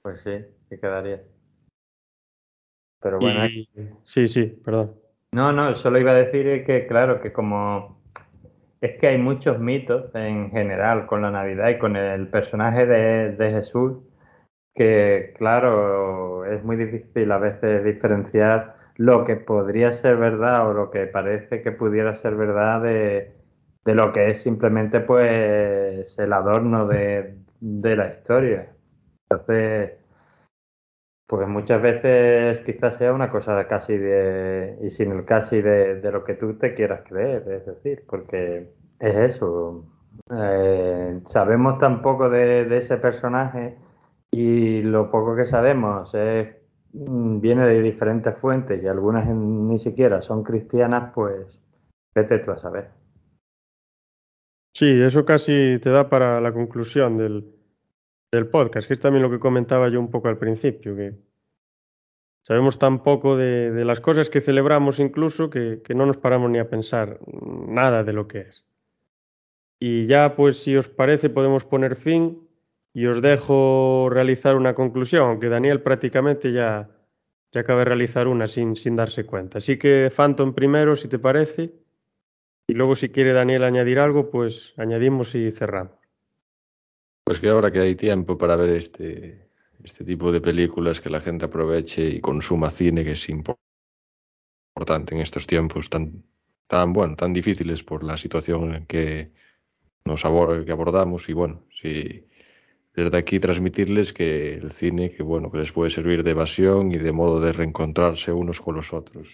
Pues 0.01 0.23
sí, 0.23 0.39
sí 0.71 0.81
quedaría. 0.81 1.23
Pero 2.99 3.19
bueno. 3.19 3.47
Y... 3.47 3.69
Sí, 4.03 4.27
sí, 4.27 4.47
perdón. 4.47 4.99
No, 5.33 5.53
no, 5.53 5.77
solo 5.77 5.99
iba 5.99 6.11
a 6.13 6.15
decir 6.15 6.65
que, 6.65 6.87
claro, 6.87 7.21
que 7.21 7.33
como 7.33 8.01
es 8.81 8.99
que 9.01 9.09
hay 9.09 9.19
muchos 9.19 9.59
mitos 9.61 10.15
en 10.15 10.51
general 10.51 11.07
con 11.07 11.23
la 11.23 11.31
Navidad 11.31 11.71
y 11.71 11.79
con 11.79 11.97
el 11.97 12.29
personaje 12.29 12.87
de, 12.87 13.33
de 13.37 13.51
Jesús, 13.53 13.99
que, 14.75 15.35
claro, 15.39 16.45
es 16.47 16.65
muy 16.65 16.77
difícil 16.77 17.33
a 17.33 17.39
veces 17.39 17.85
diferenciar 17.85 18.77
lo 18.97 19.25
que 19.25 19.37
podría 19.37 19.93
ser 19.93 20.17
verdad 20.19 20.69
o 20.71 20.75
lo 20.75 20.91
que 20.91 21.07
parece 21.07 21.63
que 21.63 21.73
pudiera 21.73 22.15
ser 22.17 22.37
verdad 22.37 22.83
de 22.83 23.33
de 23.85 23.95
lo 23.95 24.13
que 24.13 24.31
es 24.31 24.43
simplemente 24.43 25.01
pues 25.01 26.19
el 26.19 26.33
adorno 26.33 26.87
de, 26.87 27.37
de 27.61 27.97
la 27.97 28.09
historia. 28.13 28.73
Entonces, 29.31 29.93
pues 31.31 31.47
muchas 31.47 31.81
veces 31.81 32.59
quizás 32.67 32.97
sea 32.97 33.13
una 33.13 33.31
cosa 33.31 33.65
casi 33.69 33.97
de, 33.97 34.77
y 34.83 34.91
sin 34.91 35.13
el 35.13 35.25
casi 35.25 35.63
de, 35.63 36.01
de 36.01 36.11
lo 36.11 36.25
que 36.25 36.35
tú 36.35 36.55
te 36.55 36.75
quieras 36.75 37.03
creer, 37.09 37.49
es 37.49 37.67
decir, 37.67 38.03
porque 38.09 38.73
es 38.99 39.37
eso. 39.37 39.85
Eh, 40.29 41.21
sabemos 41.27 41.79
tan 41.79 42.03
poco 42.03 42.29
de, 42.29 42.65
de, 42.65 42.79
ese 42.79 42.97
personaje 42.97 43.77
y 44.33 44.83
lo 44.83 45.09
poco 45.13 45.37
que 45.37 45.45
sabemos 45.45 46.13
es, 46.15 46.49
viene 46.93 47.65
de 47.65 47.81
diferentes 47.81 48.37
fuentes 48.39 48.83
y 48.83 48.89
algunas 48.89 49.25
ni 49.29 49.79
siquiera 49.79 50.23
son 50.23 50.43
cristianas, 50.43 51.13
pues 51.15 51.47
vete 52.13 52.41
tú 52.41 52.51
a 52.51 52.59
saber. 52.59 52.89
Sí, 54.75 55.01
eso 55.01 55.25
casi 55.25 55.79
te 55.81 55.91
da 55.91 56.09
para 56.09 56.41
la 56.41 56.53
conclusión 56.53 57.19
del, 57.19 57.60
del, 58.33 58.49
podcast, 58.49 58.87
que 58.87 58.95
es 58.95 59.01
también 59.01 59.23
lo 59.23 59.31
que 59.31 59.39
comentaba 59.39 59.89
yo 59.89 60.01
un 60.01 60.11
poco 60.11 60.29
al 60.29 60.39
principio, 60.39 60.95
que 60.95 61.15
sabemos 62.43 62.79
tan 62.79 63.03
poco 63.03 63.37
de, 63.37 63.85
las 63.85 64.01
cosas 64.01 64.31
que 64.31 64.41
celebramos 64.41 64.99
incluso 64.99 65.51
que, 65.51 65.83
que, 65.83 65.95
no 65.95 66.07
nos 66.07 66.17
paramos 66.17 66.51
ni 66.51 66.59
a 66.59 66.69
pensar 66.69 67.21
nada 67.27 68.05
de 68.05 68.13
lo 68.13 68.29
que 68.29 68.41
es. 68.41 68.65
Y 69.81 70.07
ya, 70.07 70.37
pues, 70.37 70.63
si 70.63 70.77
os 70.77 70.89
parece, 70.89 71.31
podemos 71.31 71.65
poner 71.65 71.97
fin 71.97 72.47
y 72.93 73.07
os 73.07 73.23
dejo 73.23 74.09
realizar 74.11 74.57
una 74.57 74.75
conclusión, 74.75 75.23
aunque 75.23 75.49
Daniel 75.49 75.81
prácticamente 75.81 76.53
ya, 76.53 76.91
ya 77.53 77.61
acaba 77.61 77.81
de 77.81 77.85
realizar 77.87 78.29
una 78.29 78.47
sin, 78.47 78.77
sin 78.77 78.97
darse 78.97 79.25
cuenta. 79.25 79.59
Así 79.59 79.79
que, 79.79 80.11
Phantom 80.15 80.55
primero, 80.55 80.97
si 80.97 81.09
te 81.09 81.19
parece. 81.19 81.73
Y 82.69 82.75
luego 82.75 82.95
si 82.95 83.09
quiere 83.09 83.33
Daniel 83.33 83.65
añadir 83.65 83.99
algo, 83.99 84.31
pues 84.31 84.75
añadimos 84.77 85.35
y 85.35 85.51
cerramos. 85.51 86.00
Pues 87.31 87.39
que 87.39 87.49
ahora 87.49 87.71
que 87.71 87.79
hay 87.79 87.95
tiempo 87.95 88.37
para 88.37 88.57
ver 88.57 88.71
este, 88.71 89.47
este 89.85 90.05
tipo 90.05 90.33
de 90.33 90.41
películas, 90.41 91.01
que 91.01 91.09
la 91.09 91.21
gente 91.21 91.45
aproveche 91.45 92.09
y 92.09 92.21
consuma 92.21 92.71
cine, 92.71 93.05
que 93.05 93.13
es 93.13 93.29
importante 93.29 95.15
en 95.15 95.21
estos 95.21 95.47
tiempos 95.47 95.89
tan, 95.89 96.25
tan, 96.67 96.93
bueno, 96.93 97.15
tan 97.15 97.33
difíciles 97.33 97.85
por 97.85 98.03
la 98.03 98.17
situación 98.17 98.75
en 98.75 98.87
que 98.87 99.31
nos 100.05 100.25
abord 100.25 100.65
que 100.65 100.73
abordamos. 100.73 101.29
Y 101.29 101.33
bueno, 101.33 101.63
si 101.71 102.27
desde 102.95 103.17
aquí 103.17 103.39
transmitirles 103.39 104.13
que 104.13 104.55
el 104.55 104.73
cine, 104.73 105.11
que 105.11 105.23
bueno, 105.23 105.53
que 105.53 105.59
les 105.59 105.71
puede 105.71 105.91
servir 105.91 106.25
de 106.25 106.33
evasión 106.33 106.91
y 106.91 106.99
de 106.99 107.13
modo 107.13 107.39
de 107.39 107.53
reencontrarse 107.53 108.33
unos 108.33 108.61
con 108.61 108.75
los 108.75 108.93
otros. 108.93 109.29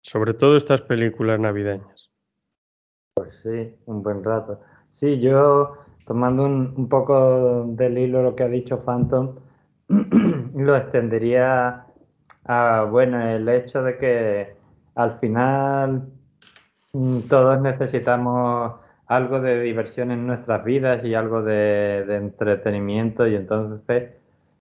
Sobre 0.00 0.32
todo 0.32 0.56
estas 0.56 0.80
películas 0.80 1.38
navideñas. 1.38 2.10
Pues 3.12 3.38
sí, 3.42 3.74
un 3.84 4.02
buen 4.02 4.24
rato. 4.24 4.62
Sí, 4.92 5.18
yo 5.20 5.74
tomando 6.06 6.44
un, 6.44 6.88
poco 6.88 7.64
del 7.68 7.98
hilo 7.98 8.22
lo 8.22 8.34
que 8.34 8.44
ha 8.44 8.48
dicho 8.48 8.82
Phantom, 8.84 9.34
lo 10.54 10.76
extendería 10.76 11.84
a, 12.44 12.86
bueno, 12.90 13.20
el 13.20 13.48
hecho 13.48 13.82
de 13.82 13.98
que 13.98 14.56
al 14.94 15.18
final 15.18 16.08
todos 17.28 17.60
necesitamos 17.60 18.72
algo 19.06 19.40
de 19.40 19.60
diversión 19.60 20.10
en 20.10 20.26
nuestras 20.26 20.64
vidas 20.64 21.04
y 21.04 21.14
algo 21.14 21.42
de, 21.42 22.04
de 22.06 22.16
entretenimiento 22.16 23.26
y 23.26 23.36
entonces 23.36 24.12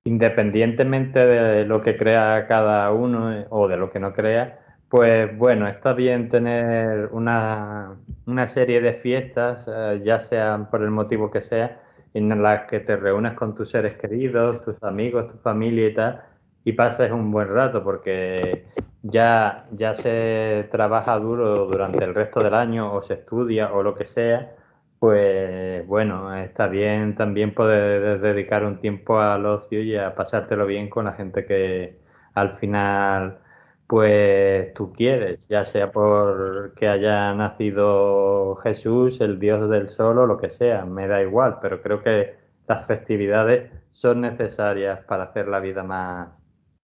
independientemente 0.04 1.20
de 1.20 1.66
lo 1.66 1.82
que 1.82 1.98
crea 1.98 2.46
cada 2.48 2.92
uno 2.92 3.46
o 3.50 3.68
de 3.68 3.78
lo 3.78 3.92
que 3.92 4.00
no 4.00 4.14
crea, 4.14 4.60
pues 4.90 5.38
bueno, 5.38 5.68
está 5.68 5.94
bien 5.94 6.30
tener 6.30 7.10
una, 7.12 7.98
una 8.26 8.48
serie 8.48 8.82
de 8.82 8.94
fiestas, 8.94 9.66
eh, 9.68 10.02
ya 10.06 10.20
sean 10.20 10.70
por 10.70 10.82
el 10.82 10.92
motivo 10.92 11.30
que 11.30 11.42
sea, 11.42 11.82
en 12.14 12.42
las 12.42 12.66
que 12.68 12.80
te 12.80 12.96
reúnes 12.96 13.34
con 13.34 13.54
tus 13.56 13.70
seres 13.72 13.96
queridos, 13.96 14.62
tus 14.62 14.82
amigos, 14.84 15.32
tu 15.32 15.38
familia 15.40 15.88
y 15.90 15.94
tal, 15.94 16.22
y 16.64 16.72
pases 16.74 17.12
un 17.12 17.32
buen 17.32 17.50
rato, 17.50 17.84
porque 17.84 18.66
ya, 19.04 19.68
ya 19.72 19.94
se 19.96 20.68
trabaja 20.72 21.18
duro 21.20 21.66
durante 21.66 22.04
el 22.04 22.16
resto 22.16 22.42
del 22.42 22.54
año 22.54 22.94
o 22.94 23.04
se 23.04 23.16
estudia 23.16 23.74
o 23.74 23.84
lo 23.84 23.94
que 23.96 24.06
sea, 24.06 24.56
pues 25.00 25.86
bueno, 25.88 26.36
está 26.36 26.68
bien 26.68 27.16
también 27.16 27.54
poder 27.54 28.20
dedicar 28.22 28.66
un 28.66 28.80
tiempo 28.80 29.20
al 29.20 29.46
ocio 29.46 29.82
y 29.84 29.96
a 29.96 30.16
pasártelo 30.16 30.66
bien 30.66 30.90
con 30.90 31.06
la 31.06 31.14
gente 31.14 31.46
que 31.46 32.00
al 32.34 32.56
final 32.56 33.40
pues 33.88 34.74
tú 34.74 34.92
quieres, 34.92 35.48
ya 35.48 35.66
sea 35.66 35.92
porque 35.92 36.88
haya 36.88 37.34
nacido 37.34 38.58
Jesús, 38.58 39.22
el 39.22 39.40
Dios 39.40 39.70
del 39.70 39.90
sol 39.90 40.20
o 40.20 40.28
lo 40.28 40.38
que 40.38 40.50
sea, 40.50 40.86
me 40.86 41.08
da 41.08 41.22
igual, 41.22 41.60
pero 41.62 41.82
creo 41.82 42.04
que 42.04 42.36
las 42.68 42.86
festividades 42.86 43.72
son 43.90 44.22
necesarias 44.22 45.00
para 45.06 45.24
hacer 45.24 45.48
la 45.48 45.62
vida 45.62 45.84
más, 45.84 46.30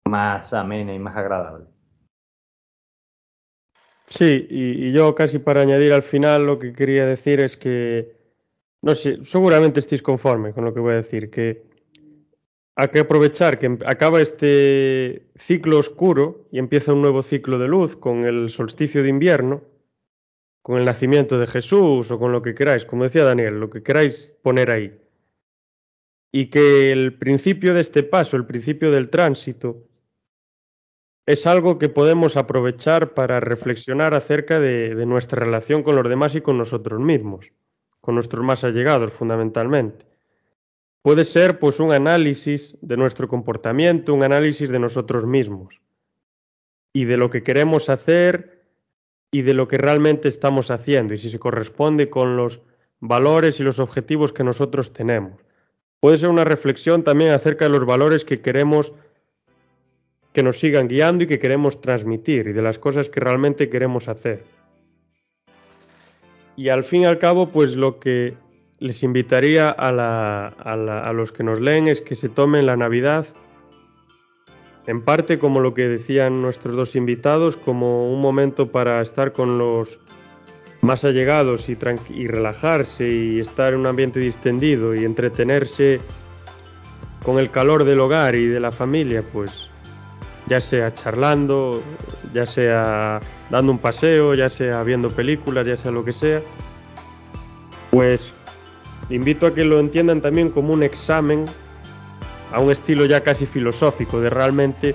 más 0.04 0.52
amena 0.52 0.94
y 0.94 0.98
más 0.98 1.16
agradable. 1.16 1.64
Sí, 4.08 4.46
y, 4.50 4.92
yo 4.92 5.14
casi 5.14 5.38
para 5.38 5.62
añadir 5.62 5.92
al 5.92 6.02
final 6.02 6.44
lo 6.44 6.58
que 6.58 6.72
quería 6.72 7.06
decir 7.06 7.40
es 7.40 7.56
que, 7.56 8.16
no 8.82 8.94
sé, 8.94 9.24
seguramente 9.24 9.80
estéis 9.80 10.02
conforme 10.02 10.52
con 10.52 10.64
lo 10.64 10.74
que 10.74 10.80
voy 10.80 10.92
a 10.92 10.96
decir, 10.96 11.30
que 11.30 11.69
hay 12.80 12.88
que 12.88 13.00
aprovechar 13.00 13.58
que 13.58 13.76
acaba 13.84 14.22
este 14.22 15.26
ciclo 15.36 15.76
oscuro 15.76 16.48
y 16.50 16.58
empieza 16.58 16.94
un 16.94 17.02
nuevo 17.02 17.22
ciclo 17.22 17.58
de 17.58 17.68
luz 17.68 17.94
con 17.94 18.24
el 18.24 18.48
solsticio 18.48 19.02
de 19.02 19.10
invierno, 19.10 19.62
con 20.62 20.78
el 20.78 20.86
nacimiento 20.86 21.38
de 21.38 21.46
Jesús 21.46 22.10
o 22.10 22.18
con 22.18 22.32
lo 22.32 22.40
que 22.40 22.54
queráis, 22.54 22.86
como 22.86 23.02
decía 23.02 23.24
Daniel, 23.24 23.60
lo 23.60 23.68
que 23.68 23.82
queráis 23.82 24.34
poner 24.42 24.70
ahí. 24.70 24.98
Y 26.32 26.46
que 26.46 26.90
el 26.90 27.18
principio 27.18 27.74
de 27.74 27.82
este 27.82 28.02
paso, 28.02 28.38
el 28.38 28.46
principio 28.46 28.90
del 28.90 29.10
tránsito, 29.10 29.86
es 31.26 31.46
algo 31.46 31.78
que 31.78 31.90
podemos 31.90 32.38
aprovechar 32.38 33.12
para 33.12 33.40
reflexionar 33.40 34.14
acerca 34.14 34.58
de, 34.58 34.94
nuestra 35.04 35.44
relación 35.44 35.82
con 35.82 35.96
los 35.96 36.08
demás 36.08 36.34
y 36.34 36.40
con 36.40 36.56
nosotros 36.56 36.98
mismos, 36.98 37.52
con 38.00 38.14
nuestros 38.14 38.42
más 38.42 38.64
allegados 38.64 39.12
fundamentalmente. 39.12 40.09
Puede 41.02 41.24
ser 41.24 41.58
pues 41.58 41.80
un 41.80 41.92
análisis 41.92 42.76
de 42.82 42.96
nuestro 42.96 43.26
comportamiento, 43.26 44.12
un 44.12 44.22
análisis 44.22 44.68
de 44.68 44.78
nosotros 44.78 45.24
mismos 45.26 45.80
y 46.92 47.04
de 47.04 47.16
lo 47.16 47.30
que 47.30 47.42
queremos 47.42 47.88
hacer 47.88 48.64
y 49.30 49.42
de 49.42 49.54
lo 49.54 49.66
que 49.66 49.78
realmente 49.78 50.28
estamos 50.28 50.70
haciendo 50.70 51.14
y 51.14 51.18
si 51.18 51.30
se 51.30 51.38
corresponde 51.38 52.10
con 52.10 52.36
los 52.36 52.60
valores 53.00 53.60
y 53.60 53.62
los 53.62 53.78
objetivos 53.78 54.32
que 54.32 54.44
nosotros 54.44 54.92
tenemos. 54.92 55.40
Puede 56.00 56.18
ser 56.18 56.28
una 56.28 56.44
reflexión 56.44 57.02
también 57.02 57.32
acerca 57.32 57.64
de 57.64 57.70
los 57.70 57.86
valores 57.86 58.24
que 58.24 58.40
queremos 58.40 58.92
que 60.32 60.42
nos 60.42 60.60
sigan 60.60 60.88
guiando 60.88 61.24
y 61.24 61.26
que 61.26 61.38
queremos 61.38 61.80
transmitir 61.80 62.46
y 62.48 62.52
de 62.52 62.62
las 62.62 62.78
cosas 62.78 63.08
que 63.08 63.20
realmente 63.20 63.68
queremos 63.68 64.08
hacer. 64.08 64.44
Y 66.56 66.68
al 66.68 66.84
fin 66.84 67.02
y 67.02 67.06
al 67.06 67.18
cabo, 67.18 67.48
pues 67.48 67.74
lo 67.74 67.98
que 67.98 68.34
les 68.80 69.02
invitaría 69.02 69.68
a, 69.70 71.12
los 71.12 71.32
que 71.32 71.44
nos 71.44 71.60
leen 71.60 71.86
es 71.86 72.00
que 72.00 72.14
se 72.14 72.30
tomen 72.30 72.64
la 72.64 72.76
Navidad, 72.76 73.26
en 74.86 75.02
parte 75.02 75.38
como 75.38 75.60
lo 75.60 75.74
que 75.74 75.86
decían 75.86 76.40
nuestros 76.40 76.74
dos 76.74 76.96
invitados, 76.96 77.56
como 77.58 78.10
un 78.10 78.22
momento 78.22 78.72
para 78.72 79.02
estar 79.02 79.32
con 79.32 79.58
los 79.58 79.98
más 80.80 81.04
allegados 81.04 81.68
y, 81.68 81.76
y 82.14 82.26
relajarse 82.26 83.06
y 83.06 83.40
estar 83.40 83.74
en 83.74 83.80
un 83.80 83.86
ambiente 83.86 84.18
distendido 84.18 84.94
y 84.94 85.04
entretenerse 85.04 86.00
con 87.22 87.38
el 87.38 87.50
calor 87.50 87.84
del 87.84 88.00
hogar 88.00 88.34
y 88.34 88.46
de 88.46 88.60
la 88.60 88.72
familia, 88.72 89.22
pues 89.30 89.68
ya 90.46 90.58
sea 90.58 90.94
charlando, 90.94 91.82
ya 92.32 92.46
sea 92.46 93.20
dando 93.50 93.72
un 93.72 93.78
paseo, 93.78 94.32
ya 94.32 94.48
sea 94.48 94.82
viendo 94.84 95.10
películas, 95.10 95.66
ya 95.66 95.76
sea 95.76 95.90
lo 95.90 96.02
que 96.02 96.14
sea, 96.14 96.40
pues 97.90 98.32
invito 99.10 99.46
a 99.46 99.54
que 99.54 99.64
lo 99.64 99.80
entiendan 99.80 100.20
también 100.20 100.50
como 100.50 100.72
un 100.72 100.82
examen 100.82 101.46
a 102.52 102.60
un 102.60 102.70
estilo 102.70 103.06
ya 103.06 103.22
casi 103.22 103.46
filosófico, 103.46 104.20
de 104.20 104.30
realmente 104.30 104.94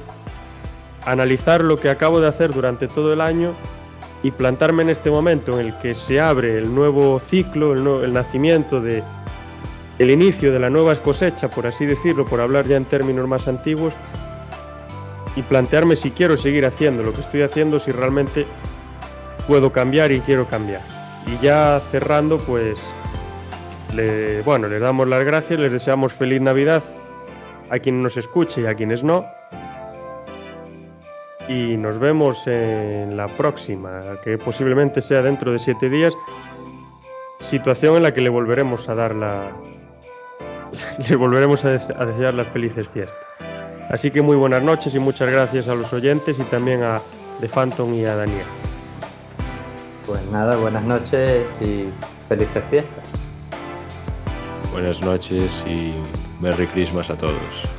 analizar 1.05 1.63
lo 1.63 1.77
que 1.77 1.89
acabo 1.89 2.19
de 2.19 2.27
hacer 2.27 2.53
durante 2.53 2.87
todo 2.87 3.13
el 3.13 3.21
año 3.21 3.53
y 4.23 4.31
plantarme 4.31 4.83
en 4.83 4.89
este 4.89 5.11
momento 5.11 5.59
en 5.59 5.67
el 5.67 5.77
que 5.79 5.93
se 5.93 6.19
abre 6.19 6.57
el 6.57 6.73
nuevo 6.73 7.19
ciclo, 7.19 7.73
el, 8.03 8.13
nacimiento 8.13 8.81
de 8.81 9.03
el 9.99 10.09
inicio 10.09 10.51
de 10.51 10.59
la 10.59 10.69
nueva 10.69 10.95
cosecha, 10.95 11.49
por 11.49 11.67
así 11.67 11.85
decirlo, 11.85 12.25
por 12.25 12.41
hablar 12.41 12.65
ya 12.65 12.75
en 12.75 12.85
términos 12.85 13.27
más 13.27 13.47
antiguos, 13.47 13.93
y 15.35 15.41
plantearme 15.41 15.95
si 15.95 16.11
quiero 16.11 16.37
seguir 16.37 16.65
haciendo 16.65 17.03
lo 17.03 17.13
que 17.13 17.21
estoy 17.21 17.43
haciendo, 17.43 17.79
si 17.79 17.91
realmente 17.91 18.45
puedo 19.47 19.71
cambiar 19.71 20.11
y 20.11 20.21
quiero 20.21 20.47
cambiar. 20.47 20.81
Y 21.27 21.43
ya 21.43 21.81
cerrando, 21.91 22.37
pues, 22.39 22.77
le, 23.95 24.41
bueno, 24.41 24.67
les 24.67 24.81
damos 24.81 25.07
las 25.07 25.23
gracias, 25.23 25.59
les 25.59 25.72
deseamos 25.72 26.13
feliz 26.13 26.41
Navidad 26.41 26.84
a 27.69 27.80
quien 27.80 28.01
nos 28.01 28.17
escuche 28.17 28.61
y 28.61 28.65
a 28.65 28.76
quienes 28.76 29.03
no. 29.03 29.26
Y 31.47 31.77
nos 31.77 31.99
vemos 31.99 32.47
en 32.47 33.15
la 33.15 33.27
próxima, 33.27 34.01
que 34.23 34.38
posiblemente 34.38 35.01
sea 35.01 35.22
dentro 35.22 35.51
de 35.51 35.59
siete 35.59 35.89
días, 35.89 36.13
situación 37.39 37.97
en 37.97 38.03
la 38.03 38.13
que 38.13 38.22
le 38.22 38.30
volveremos 38.30 38.89
a 38.89 38.95
dar 38.95 39.15
la... 39.15 39.49
le 41.09 41.15
volveremos 41.15 41.63
a 41.65 41.69
desear 41.69 42.34
las 42.34 42.47
felices 42.47 42.88
fiestas. 42.88 43.17
Así 43.89 44.09
que 44.09 44.22
muy 44.22 44.35
buenas 44.35 44.63
noches 44.63 44.95
y 44.95 44.99
muchas 44.99 45.30
gracias 45.30 45.67
a 45.67 45.76
los 45.76 45.93
oyentes 45.93 46.39
y 46.39 46.43
también 46.43 46.81
a 46.81 47.01
The 47.39 47.47
Phantom 47.47 47.93
y 47.93 48.05
a 48.05 48.15
Daniel. 48.15 48.45
Pues 50.07 50.23
nada, 50.31 50.55
buenas 50.57 50.84
noches 50.84 51.47
y 51.61 51.89
felices 52.27 52.63
fiestas. 52.69 53.24
Buenas 54.72 55.02
noches 55.02 55.64
y 55.68 55.94
Merry 56.41 56.68
Christmas 56.68 57.10
a 57.10 57.18
todos. 57.18 57.74